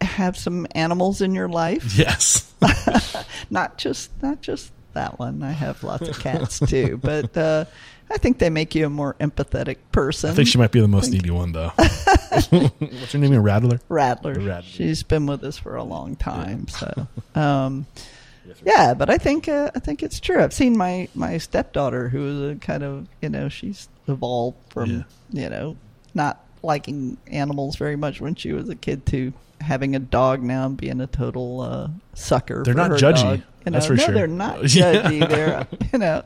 have 0.00 0.36
some 0.36 0.66
animals 0.72 1.20
in 1.20 1.34
your 1.34 1.48
life. 1.48 1.96
Yes. 1.96 2.52
Not 3.50 3.78
just 3.78 4.10
not 4.22 4.40
just 4.40 4.72
that 4.94 5.18
one. 5.18 5.42
I 5.42 5.52
have 5.52 5.82
lots 5.84 6.08
of 6.08 6.18
cats 6.18 6.58
too, 6.58 6.96
but 6.96 7.36
uh, 7.36 7.66
I 8.10 8.18
think 8.18 8.38
they 8.38 8.50
make 8.50 8.74
you 8.74 8.86
a 8.86 8.90
more 8.90 9.14
empathetic 9.20 9.78
person. 9.92 10.30
I 10.30 10.34
think 10.34 10.48
she 10.48 10.58
might 10.58 10.72
be 10.72 10.80
the 10.80 10.88
most 10.88 11.10
needy 11.10 11.30
one, 11.30 11.52
though. 11.52 11.68
What's 11.76 13.12
her 13.12 13.18
name? 13.18 13.32
A 13.34 13.40
Rattler? 13.40 13.80
Rattler. 13.88 14.34
Rattler. 14.34 14.62
She's 14.62 15.02
been 15.02 15.26
with 15.26 15.44
us 15.44 15.58
for 15.58 15.76
a 15.76 15.84
long 15.84 16.16
time. 16.16 16.68
So, 16.68 17.06
um, 17.34 17.86
yeah, 18.64 18.94
but 18.94 19.10
I 19.10 19.18
think 19.18 19.48
uh, 19.48 19.70
I 19.74 19.80
think 19.80 20.02
it's 20.02 20.20
true. 20.20 20.42
I've 20.42 20.54
seen 20.54 20.76
my 20.76 21.08
my 21.14 21.38
stepdaughter, 21.38 22.08
who 22.08 22.26
is 22.26 22.56
a 22.56 22.58
kind 22.58 22.82
of 22.82 23.06
you 23.20 23.28
know 23.28 23.48
she's 23.48 23.88
evolved 24.08 24.58
from 24.70 25.04
you 25.32 25.50
know 25.50 25.76
not 26.14 26.44
liking 26.62 27.16
animals 27.26 27.76
very 27.76 27.96
much 27.96 28.20
when 28.20 28.34
she 28.34 28.52
was 28.52 28.68
a 28.68 28.74
kid 28.74 29.04
to 29.06 29.32
having 29.60 29.96
a 29.96 29.98
dog 29.98 30.42
now 30.42 30.66
and 30.66 30.76
being 30.76 31.00
a 31.00 31.06
total 31.06 31.60
uh, 31.60 31.88
sucker. 32.14 32.62
They're 32.64 32.74
not 32.74 32.90
judgy. 32.92 33.22
dog. 33.22 33.42
You 33.64 33.72
know, 33.72 33.78
That's 33.78 33.86
for 33.86 33.94
no, 33.94 34.04
sure. 34.04 34.14
they're 34.14 34.26
not 34.28 34.62
Yeah. 34.74 34.92
judgy. 35.02 35.28
They're 35.28 35.66
you 35.92 35.98
know, 35.98 36.22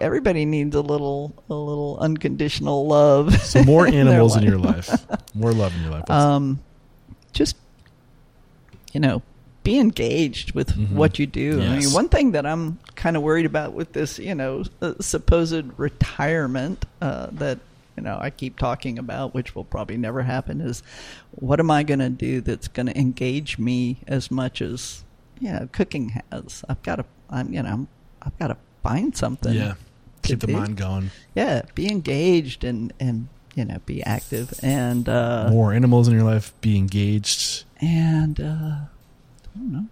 everybody 0.00 0.44
needs 0.44 0.74
a 0.74 0.80
little 0.80 1.32
a 1.48 1.54
little 1.54 1.98
unconditional 2.00 2.86
love. 2.86 3.34
So 3.42 3.62
more 3.62 3.86
animals 4.02 4.36
in 4.36 4.42
life. 4.42 4.48
your 4.50 4.58
life. 4.58 5.06
More 5.34 5.52
love 5.52 5.74
in 5.76 5.82
your 5.82 5.92
life. 5.92 6.10
um, 6.10 6.60
just 7.32 7.56
you 8.92 9.00
know 9.00 9.22
be 9.62 9.78
engaged 9.78 10.52
with 10.52 10.76
what 10.90 11.18
you 11.18 11.26
do. 11.26 11.60
I 11.60 11.64
Mm-hmm. 11.64 11.78
Mean, 11.78 11.92
one 11.92 12.08
thing 12.10 12.32
that 12.32 12.44
I'm 12.44 12.78
kind 12.96 13.16
of 13.16 13.22
worried 13.22 13.46
about 13.46 13.72
with 13.72 13.92
this, 13.94 14.18
you 14.18 14.34
know, 14.34 14.64
uh, 14.82 14.92
supposed 15.00 15.64
retirement 15.78 16.84
uh, 17.00 17.28
that 17.32 17.60
you 17.96 18.02
know 18.02 18.18
I 18.20 18.30
keep 18.30 18.58
talking 18.58 18.98
about, 18.98 19.34
which 19.34 19.54
will 19.54 19.64
probably 19.64 19.96
never 19.96 20.22
happen, 20.22 20.60
is 20.60 20.82
what 21.32 21.60
am 21.60 21.70
I 21.70 21.82
going 21.82 22.00
to 22.00 22.10
do 22.10 22.40
that's 22.40 22.68
going 22.68 22.86
to 22.86 22.98
engage 22.98 23.58
me 23.58 23.98
as 24.06 24.30
much 24.30 24.60
as 24.62 25.04
you 25.40 25.52
know 25.52 25.68
cooking 25.72 26.20
has? 26.32 26.64
I've 26.68 26.82
got 26.82 26.96
to, 26.96 27.04
I'm 27.30 27.52
you 27.52 27.62
know, 27.62 27.86
I've 28.22 28.38
got 28.38 28.48
to 28.48 28.56
find 28.82 29.16
something. 29.16 29.54
yeah. 29.54 29.74
Keep 30.22 30.40
the 30.40 30.46
do. 30.46 30.52
mind 30.54 30.76
going. 30.78 31.10
Yeah, 31.34 31.62
be 31.74 31.90
engaged 31.90 32.64
and 32.64 32.92
and 32.98 33.28
you 33.54 33.64
know 33.66 33.78
be 33.84 34.02
active 34.04 34.58
and 34.62 35.06
uh, 35.08 35.48
More 35.50 35.72
animals 35.74 36.08
in 36.08 36.14
your 36.14 36.22
life. 36.24 36.52
Be 36.62 36.78
engaged. 36.78 37.64
and 37.80 38.40
uh, 38.40 38.44
I 38.44 39.58
don't 39.58 39.72
know, 39.72 39.86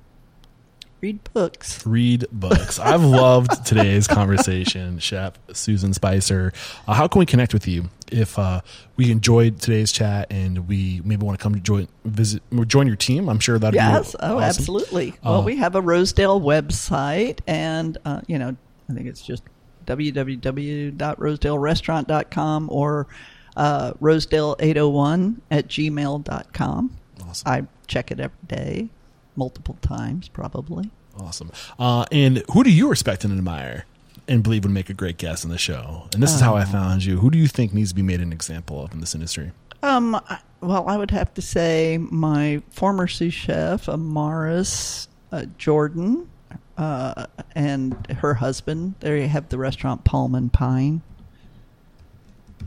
read 1.02 1.18
books. 1.34 1.84
Read 1.84 2.26
books. 2.30 2.78
I've 2.78 3.02
loved 3.02 3.66
today's 3.70 4.06
conversation, 4.06 5.00
Chef 5.00 5.32
Susan 5.52 5.92
Spicer. 5.92 6.52
Uh, 6.86 6.92
how 6.94 7.08
can 7.08 7.18
we 7.18 7.26
connect 7.26 7.52
with 7.52 7.66
you 7.66 7.88
if 8.12 8.38
uh, 8.38 8.60
we 8.96 9.10
enjoyed 9.10 9.60
today's 9.60 9.90
chat 9.90 10.28
and 10.30 10.68
we 10.68 11.00
maybe 11.04 11.24
want 11.26 11.36
to 11.38 11.42
come 11.42 11.54
to 11.54 11.60
join 11.60 11.88
visit 12.04 12.40
join 12.66 12.86
your 12.86 12.94
team? 12.96 13.28
I'm 13.28 13.40
sure 13.40 13.58
that'd 13.58 13.74
Yes, 13.74 14.12
be 14.12 14.18
oh, 14.22 14.38
awesome. 14.38 14.42
absolutely. 14.60 15.14
Well, 15.24 15.40
Uh, 15.40 15.44
we 15.44 15.56
have 15.56 15.74
a 15.74 15.82
Rosedale 15.82 16.40
website, 16.40 17.40
and 17.48 17.98
uh, 18.04 18.20
you 18.28 18.38
know, 18.38 18.56
I 18.88 18.92
think 18.94 19.08
it's 19.08 19.22
just 19.22 19.42
www.rosedaleRestaurant.com 19.86 22.68
or 22.70 23.06
uh, 23.56 23.92
Rosedale801 23.94 25.36
at 25.50 25.66
gmail.com. 25.68 26.96
Awesome. 27.26 27.48
I 27.52 27.66
check 27.88 28.10
it 28.12 28.20
every 28.20 28.36
day, 28.46 28.88
multiple 29.36 29.76
times 29.82 30.28
probably. 30.28 30.90
Awesome. 31.18 31.50
Uh, 31.78 32.04
and 32.10 32.42
who 32.52 32.64
do 32.64 32.70
you 32.70 32.88
respect 32.88 33.24
and 33.24 33.32
admire 33.36 33.84
and 34.28 34.42
believe 34.42 34.64
would 34.64 34.72
make 34.72 34.88
a 34.88 34.94
great 34.94 35.18
guest 35.18 35.44
on 35.44 35.50
the 35.50 35.58
show? 35.58 36.08
And 36.14 36.22
this 36.22 36.34
is 36.34 36.40
how 36.40 36.56
I 36.56 36.64
found 36.64 37.04
you. 37.04 37.18
Who 37.18 37.30
do 37.30 37.36
you 37.38 37.46
think 37.48 37.74
needs 37.74 37.90
to 37.90 37.94
be 37.94 38.02
made 38.02 38.20
an 38.20 38.32
example 38.32 38.82
of 38.84 38.92
in 38.92 39.00
this 39.00 39.14
industry? 39.14 39.52
Um, 39.82 40.14
I- 40.14 40.38
well, 40.60 40.88
I 40.88 40.96
would 40.96 41.10
have 41.10 41.34
to 41.34 41.42
say 41.42 41.98
my 41.98 42.62
former 42.70 43.08
sous 43.08 43.34
chef, 43.34 43.86
Amarys 43.86 45.08
uh, 45.32 45.46
Jordan, 45.58 46.28
uh, 46.78 47.26
and 47.56 48.06
her 48.20 48.34
husband. 48.34 48.94
They 49.00 49.26
have 49.26 49.48
the 49.48 49.58
restaurant 49.58 50.04
Palm 50.04 50.36
and 50.36 50.52
Pine, 50.52 51.02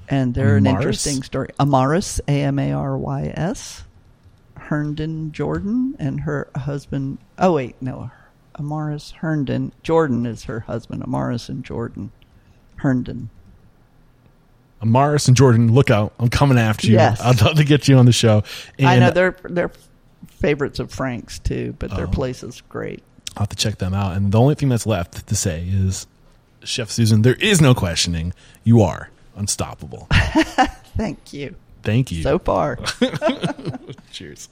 and 0.09 0.33
they're 0.33 0.57
an 0.57 0.65
interesting 0.67 1.23
story. 1.23 1.49
Amarys, 1.57 2.19
A 2.27 2.41
M 2.43 2.59
A 2.59 2.73
R 2.73 2.97
Y 2.97 3.31
S, 3.33 3.84
Herndon 4.65 5.31
Jordan, 5.31 5.95
and 5.99 6.21
her 6.21 6.47
husband. 6.55 7.17
Oh 7.37 7.53
wait, 7.53 7.75
no, 7.81 8.11
Amarys 8.57 9.13
Herndon 9.13 9.71
Jordan 9.83 10.25
is 10.25 10.45
her 10.45 10.61
husband. 10.61 11.03
Amarys 11.03 11.49
and 11.49 11.63
Jordan 11.63 12.11
Herndon. 12.77 13.29
Amarys 14.81 15.27
and 15.27 15.35
Jordan, 15.37 15.73
look 15.73 15.89
out. 15.89 16.13
I'm 16.19 16.29
coming 16.29 16.57
after 16.57 16.87
you. 16.87 16.93
Yes. 16.93 17.19
I'd 17.21 17.41
love 17.41 17.55
to 17.57 17.63
get 17.63 17.87
you 17.87 17.97
on 17.97 18.05
the 18.05 18.11
show. 18.11 18.43
And 18.77 18.87
I 18.87 18.99
know 18.99 19.11
they're 19.11 19.35
they're 19.43 19.71
favorites 20.29 20.79
of 20.79 20.91
Frank's 20.91 21.39
too, 21.39 21.75
but 21.79 21.95
their 21.95 22.07
Oh. 22.07 22.11
place 22.11 22.43
is 22.43 22.61
great. 22.69 23.01
I'll 23.37 23.41
have 23.43 23.49
to 23.49 23.55
check 23.55 23.77
them 23.77 23.93
out. 23.93 24.15
And 24.15 24.31
the 24.31 24.39
only 24.39 24.55
thing 24.55 24.69
that's 24.69 24.85
left 24.85 25.27
to 25.27 25.35
say 25.35 25.65
is, 25.67 26.07
Chef 26.63 26.89
Susan, 26.89 27.21
there 27.21 27.35
is 27.35 27.61
no 27.61 27.73
questioning. 27.73 28.33
You 28.63 28.81
are 28.81 29.09
unstoppable. 29.35 30.07
Thank 30.97 31.33
you 31.33 31.55
Thank 31.85 32.11
you. 32.11 32.23
so 32.23 32.39
far. 32.39 32.77
Cheers. 34.11 34.49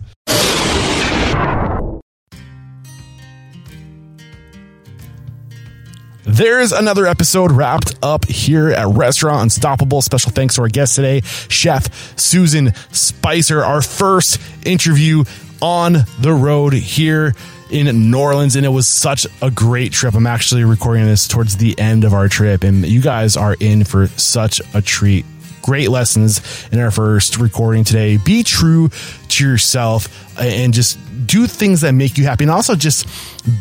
There's 6.26 6.72
another 6.72 7.06
episode 7.06 7.52
wrapped 7.52 7.96
up 8.02 8.26
here 8.26 8.70
at 8.70 8.88
Restaurant 8.88 9.44
Unstoppable. 9.44 10.02
Special 10.02 10.32
thanks 10.32 10.56
to 10.56 10.62
our 10.62 10.70
guest 10.70 10.96
today, 10.96 11.20
Chef 11.22 12.18
Susan 12.18 12.74
Spicer. 12.92 13.64
Our 13.64 13.82
first 13.82 14.40
interview 14.66 15.26
on 15.62 15.94
the 16.22 16.34
road 16.34 16.74
here 16.74 17.34
in 17.70 18.10
New 18.10 18.20
Orleans, 18.20 18.56
and 18.56 18.66
it 18.66 18.70
was 18.70 18.88
such 18.88 19.28
a 19.42 19.52
great 19.52 19.92
trip. 19.92 20.14
I'm 20.14 20.28
actually 20.28 20.64
recording 20.64 21.06
this 21.06 21.28
towards 21.28 21.58
the 21.58 21.78
end 21.78 22.04
of 22.04 22.14
our 22.14 22.30
trip, 22.30 22.64
and 22.64 22.86
you 22.86 23.02
guys 23.02 23.36
are 23.36 23.58
in 23.60 23.84
for 23.84 24.08
such 24.08 24.62
a 24.74 24.82
treat 24.82 25.26
great 25.64 25.90
lessons 25.90 26.42
in 26.72 26.80
our 26.80 26.92
first 26.92 27.38
recording 27.38 27.84
today. 27.84 28.18
Be 28.18 28.44
true 28.44 28.90
to 29.30 29.50
yourself 29.50 30.38
uh, 30.38 30.44
and 30.44 30.74
just 30.74 31.00
do 31.26 31.48
things 31.48 31.82
that 31.82 31.94
make 31.94 32.18
you 32.20 32.26
happy 32.26 32.44
and 32.44 32.52
also 32.52 32.76
just 32.76 33.08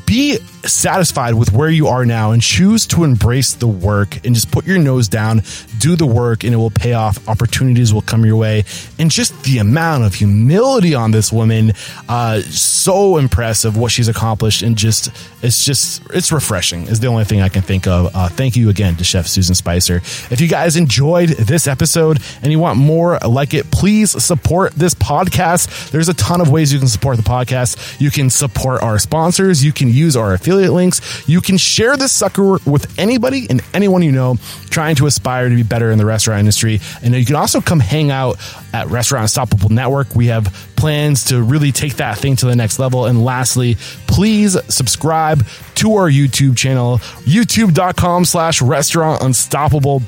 be 0.07 0.39
satisfied 0.65 1.35
with 1.35 1.53
where 1.53 1.69
you 1.69 1.89
are 1.89 2.07
now 2.07 2.31
and 2.31 2.41
choose 2.41 2.87
to 2.87 3.03
embrace 3.03 3.55
the 3.55 3.67
work 3.67 4.25
and 4.25 4.35
just 4.35 4.51
put 4.53 4.65
your 4.65 4.79
nose 4.79 5.09
down, 5.09 5.43
do 5.79 5.97
the 5.97 6.07
work 6.07 6.45
and 6.45 6.55
it 6.55 6.57
will 6.57 6.71
pay 6.71 6.93
off. 6.93 7.29
Opportunities 7.29 7.93
will 7.93 8.03
come 8.03 8.25
your 8.25 8.37
way. 8.37 8.65
And 8.99 9.11
just 9.11 9.43
the 9.43 9.59
amount 9.59 10.05
of 10.05 10.15
humility 10.15 10.95
on 10.95 11.11
this 11.11 11.33
woman, 11.33 11.73
uh, 12.09 12.41
so 12.43 13.17
impressive 13.17 13.77
what 13.77 13.91
she's 13.91 14.09
accomplished 14.09 14.63
and 14.63 14.77
just, 14.77 15.11
it's 15.43 15.65
just, 15.65 16.03
it's 16.11 16.31
refreshing 16.31 16.83
is 16.83 17.01
the 17.01 17.09
only 17.09 17.25
thing 17.25 17.41
I 17.41 17.49
can 17.49 17.63
think 17.63 17.87
of. 17.87 18.15
Uh, 18.15 18.29
thank 18.29 18.55
you 18.55 18.71
again 18.71 18.97
to 18.97 19.05
Chef 19.05 19.27
Susan 19.27 19.55
Spicer. 19.55 19.97
If 20.31 20.41
you 20.41 20.49
guys 20.49 20.77
enjoyed 20.77 21.31
this 21.31 21.67
episode 21.67 22.21
and 22.43 22.53
you 22.53 22.61
want 22.61 22.79
more 22.79 23.19
like 23.19 23.53
it, 23.53 23.71
please 23.71 24.11
support 24.23 24.73
this 24.75 24.95
podcast. 24.95 25.91
There's 25.91 26.09
a 26.09 26.15
ton 26.15 26.41
of 26.41 26.51
ways 26.51 26.73
you 26.73 26.79
can 26.79 26.89
support 26.89 27.17
the 27.17 27.23
podcast. 27.25 28.01
You 28.01 28.11
can 28.11 28.31
support 28.31 28.83
our 28.83 28.99
sponsors. 28.99 29.65
You 29.65 29.72
can 29.73 29.89
use 29.89 30.17
our 30.17 30.35
affiliate 30.35 30.73
links. 30.73 31.29
You 31.29 31.41
can 31.41 31.57
share 31.57 31.97
this 31.97 32.13
sucker 32.13 32.59
with 32.67 32.99
anybody 32.99 33.47
and 33.49 33.63
anyone 33.75 34.03
you 34.03 34.13
know 34.13 34.37
trying 34.71 34.97
to 34.97 35.07
aspire 35.07 35.49
to 35.49 35.55
be 35.55 35.63
better 35.63 35.91
in 35.91 35.99
the 35.99 36.07
restaurant 36.07 36.41
industry. 36.41 36.81
And 37.03 37.15
you 37.15 37.25
can 37.25 37.37
also 37.37 37.61
come 37.61 37.81
hang 37.81 38.11
out 38.11 38.39
at 38.73 38.89
Restaurant 38.89 39.23
Unstoppable 39.23 39.69
Network. 39.69 40.15
We 40.15 40.27
have 40.27 40.45
plans 40.77 41.25
to 41.27 41.43
really 41.43 41.73
take 41.73 41.97
that 41.97 42.19
thing 42.19 42.37
to 42.37 42.47
the 42.47 42.57
next 42.57 42.79
level. 42.79 43.07
And 43.07 43.25
lastly, 43.25 43.77
please 44.07 44.57
subscribe 44.73 45.47
to 45.77 45.95
our 45.95 46.11
YouTube 46.11 46.57
channel, 46.57 46.99
youtube.com 47.25 48.25
slash 48.25 48.63
restaurant 48.63 49.23
unstoppable 49.23 50.03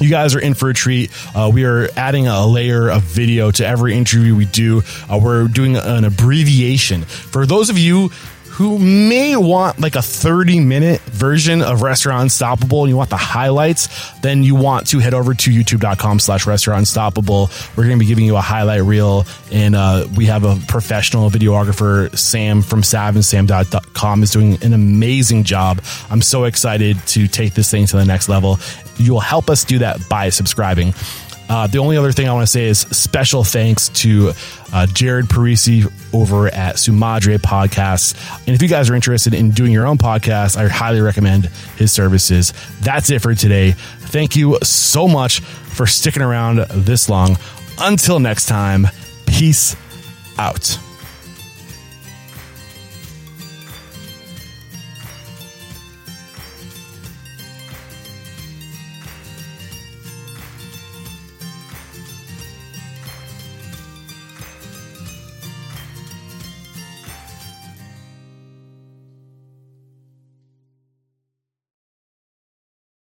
you 0.00 0.10
guys 0.10 0.34
are 0.34 0.40
in 0.40 0.54
for 0.54 0.70
a 0.70 0.74
treat. 0.74 1.10
Uh, 1.34 1.50
we 1.52 1.64
are 1.64 1.88
adding 1.96 2.28
a 2.28 2.46
layer 2.46 2.88
of 2.88 3.02
video 3.02 3.50
to 3.50 3.66
every 3.66 3.94
interview 3.94 4.36
we 4.36 4.44
do. 4.44 4.82
Uh, 5.10 5.18
we're 5.22 5.48
doing 5.48 5.76
an 5.76 6.04
abbreviation. 6.04 7.02
For 7.02 7.46
those 7.46 7.70
of 7.70 7.78
you 7.78 8.10
who 8.58 8.76
may 8.76 9.36
want 9.36 9.78
like 9.78 9.94
a 9.94 10.02
30 10.02 10.58
minute 10.58 11.00
version 11.02 11.62
of 11.62 11.80
Restaurant 11.80 12.22
Unstoppable 12.22 12.82
and 12.82 12.90
you 12.90 12.96
want 12.96 13.08
the 13.08 13.16
highlights, 13.16 13.88
then 14.18 14.42
you 14.42 14.56
want 14.56 14.88
to 14.88 14.98
head 14.98 15.14
over 15.14 15.32
to 15.32 15.50
youtube.com 15.52 16.18
slash 16.18 16.44
restaurant 16.44 16.80
unstoppable. 16.80 17.50
We're 17.76 17.84
going 17.84 17.96
to 17.96 18.04
be 18.04 18.08
giving 18.08 18.24
you 18.24 18.34
a 18.34 18.40
highlight 18.40 18.82
reel 18.82 19.26
and 19.52 19.76
uh, 19.76 20.08
we 20.16 20.26
have 20.26 20.42
a 20.42 20.56
professional 20.66 21.30
videographer, 21.30 22.12
Sam 22.18 22.62
from 22.62 22.82
savandsam.com 22.82 24.22
is 24.24 24.32
doing 24.32 24.60
an 24.64 24.72
amazing 24.72 25.44
job. 25.44 25.80
I'm 26.10 26.20
so 26.20 26.42
excited 26.42 26.98
to 27.08 27.28
take 27.28 27.54
this 27.54 27.70
thing 27.70 27.86
to 27.86 27.96
the 27.96 28.04
next 28.04 28.28
level. 28.28 28.58
You 28.96 29.12
will 29.12 29.20
help 29.20 29.50
us 29.50 29.62
do 29.62 29.78
that 29.78 30.08
by 30.08 30.30
subscribing. 30.30 30.94
Uh, 31.48 31.66
the 31.66 31.78
only 31.78 31.96
other 31.96 32.12
thing 32.12 32.28
I 32.28 32.32
want 32.34 32.46
to 32.46 32.52
say 32.52 32.66
is 32.66 32.80
special 32.80 33.42
thanks 33.44 33.88
to 33.90 34.32
uh, 34.72 34.86
Jared 34.86 35.26
Parisi 35.26 35.90
over 36.12 36.48
at 36.48 36.76
Sumadre 36.76 37.38
Podcasts. 37.38 38.14
And 38.46 38.54
if 38.54 38.60
you 38.62 38.68
guys 38.68 38.90
are 38.90 38.94
interested 38.94 39.32
in 39.34 39.52
doing 39.52 39.72
your 39.72 39.86
own 39.86 39.98
podcast, 39.98 40.56
I 40.56 40.68
highly 40.68 41.00
recommend 41.00 41.46
his 41.76 41.90
services. 41.92 42.52
That's 42.80 43.10
it 43.10 43.22
for 43.22 43.34
today. 43.34 43.72
Thank 43.72 44.36
you 44.36 44.58
so 44.62 45.08
much 45.08 45.40
for 45.40 45.86
sticking 45.86 46.22
around 46.22 46.58
this 46.70 47.08
long. 47.08 47.36
until 47.80 48.18
next 48.18 48.46
time, 48.46 48.88
peace 49.26 49.76
out. 50.38 50.78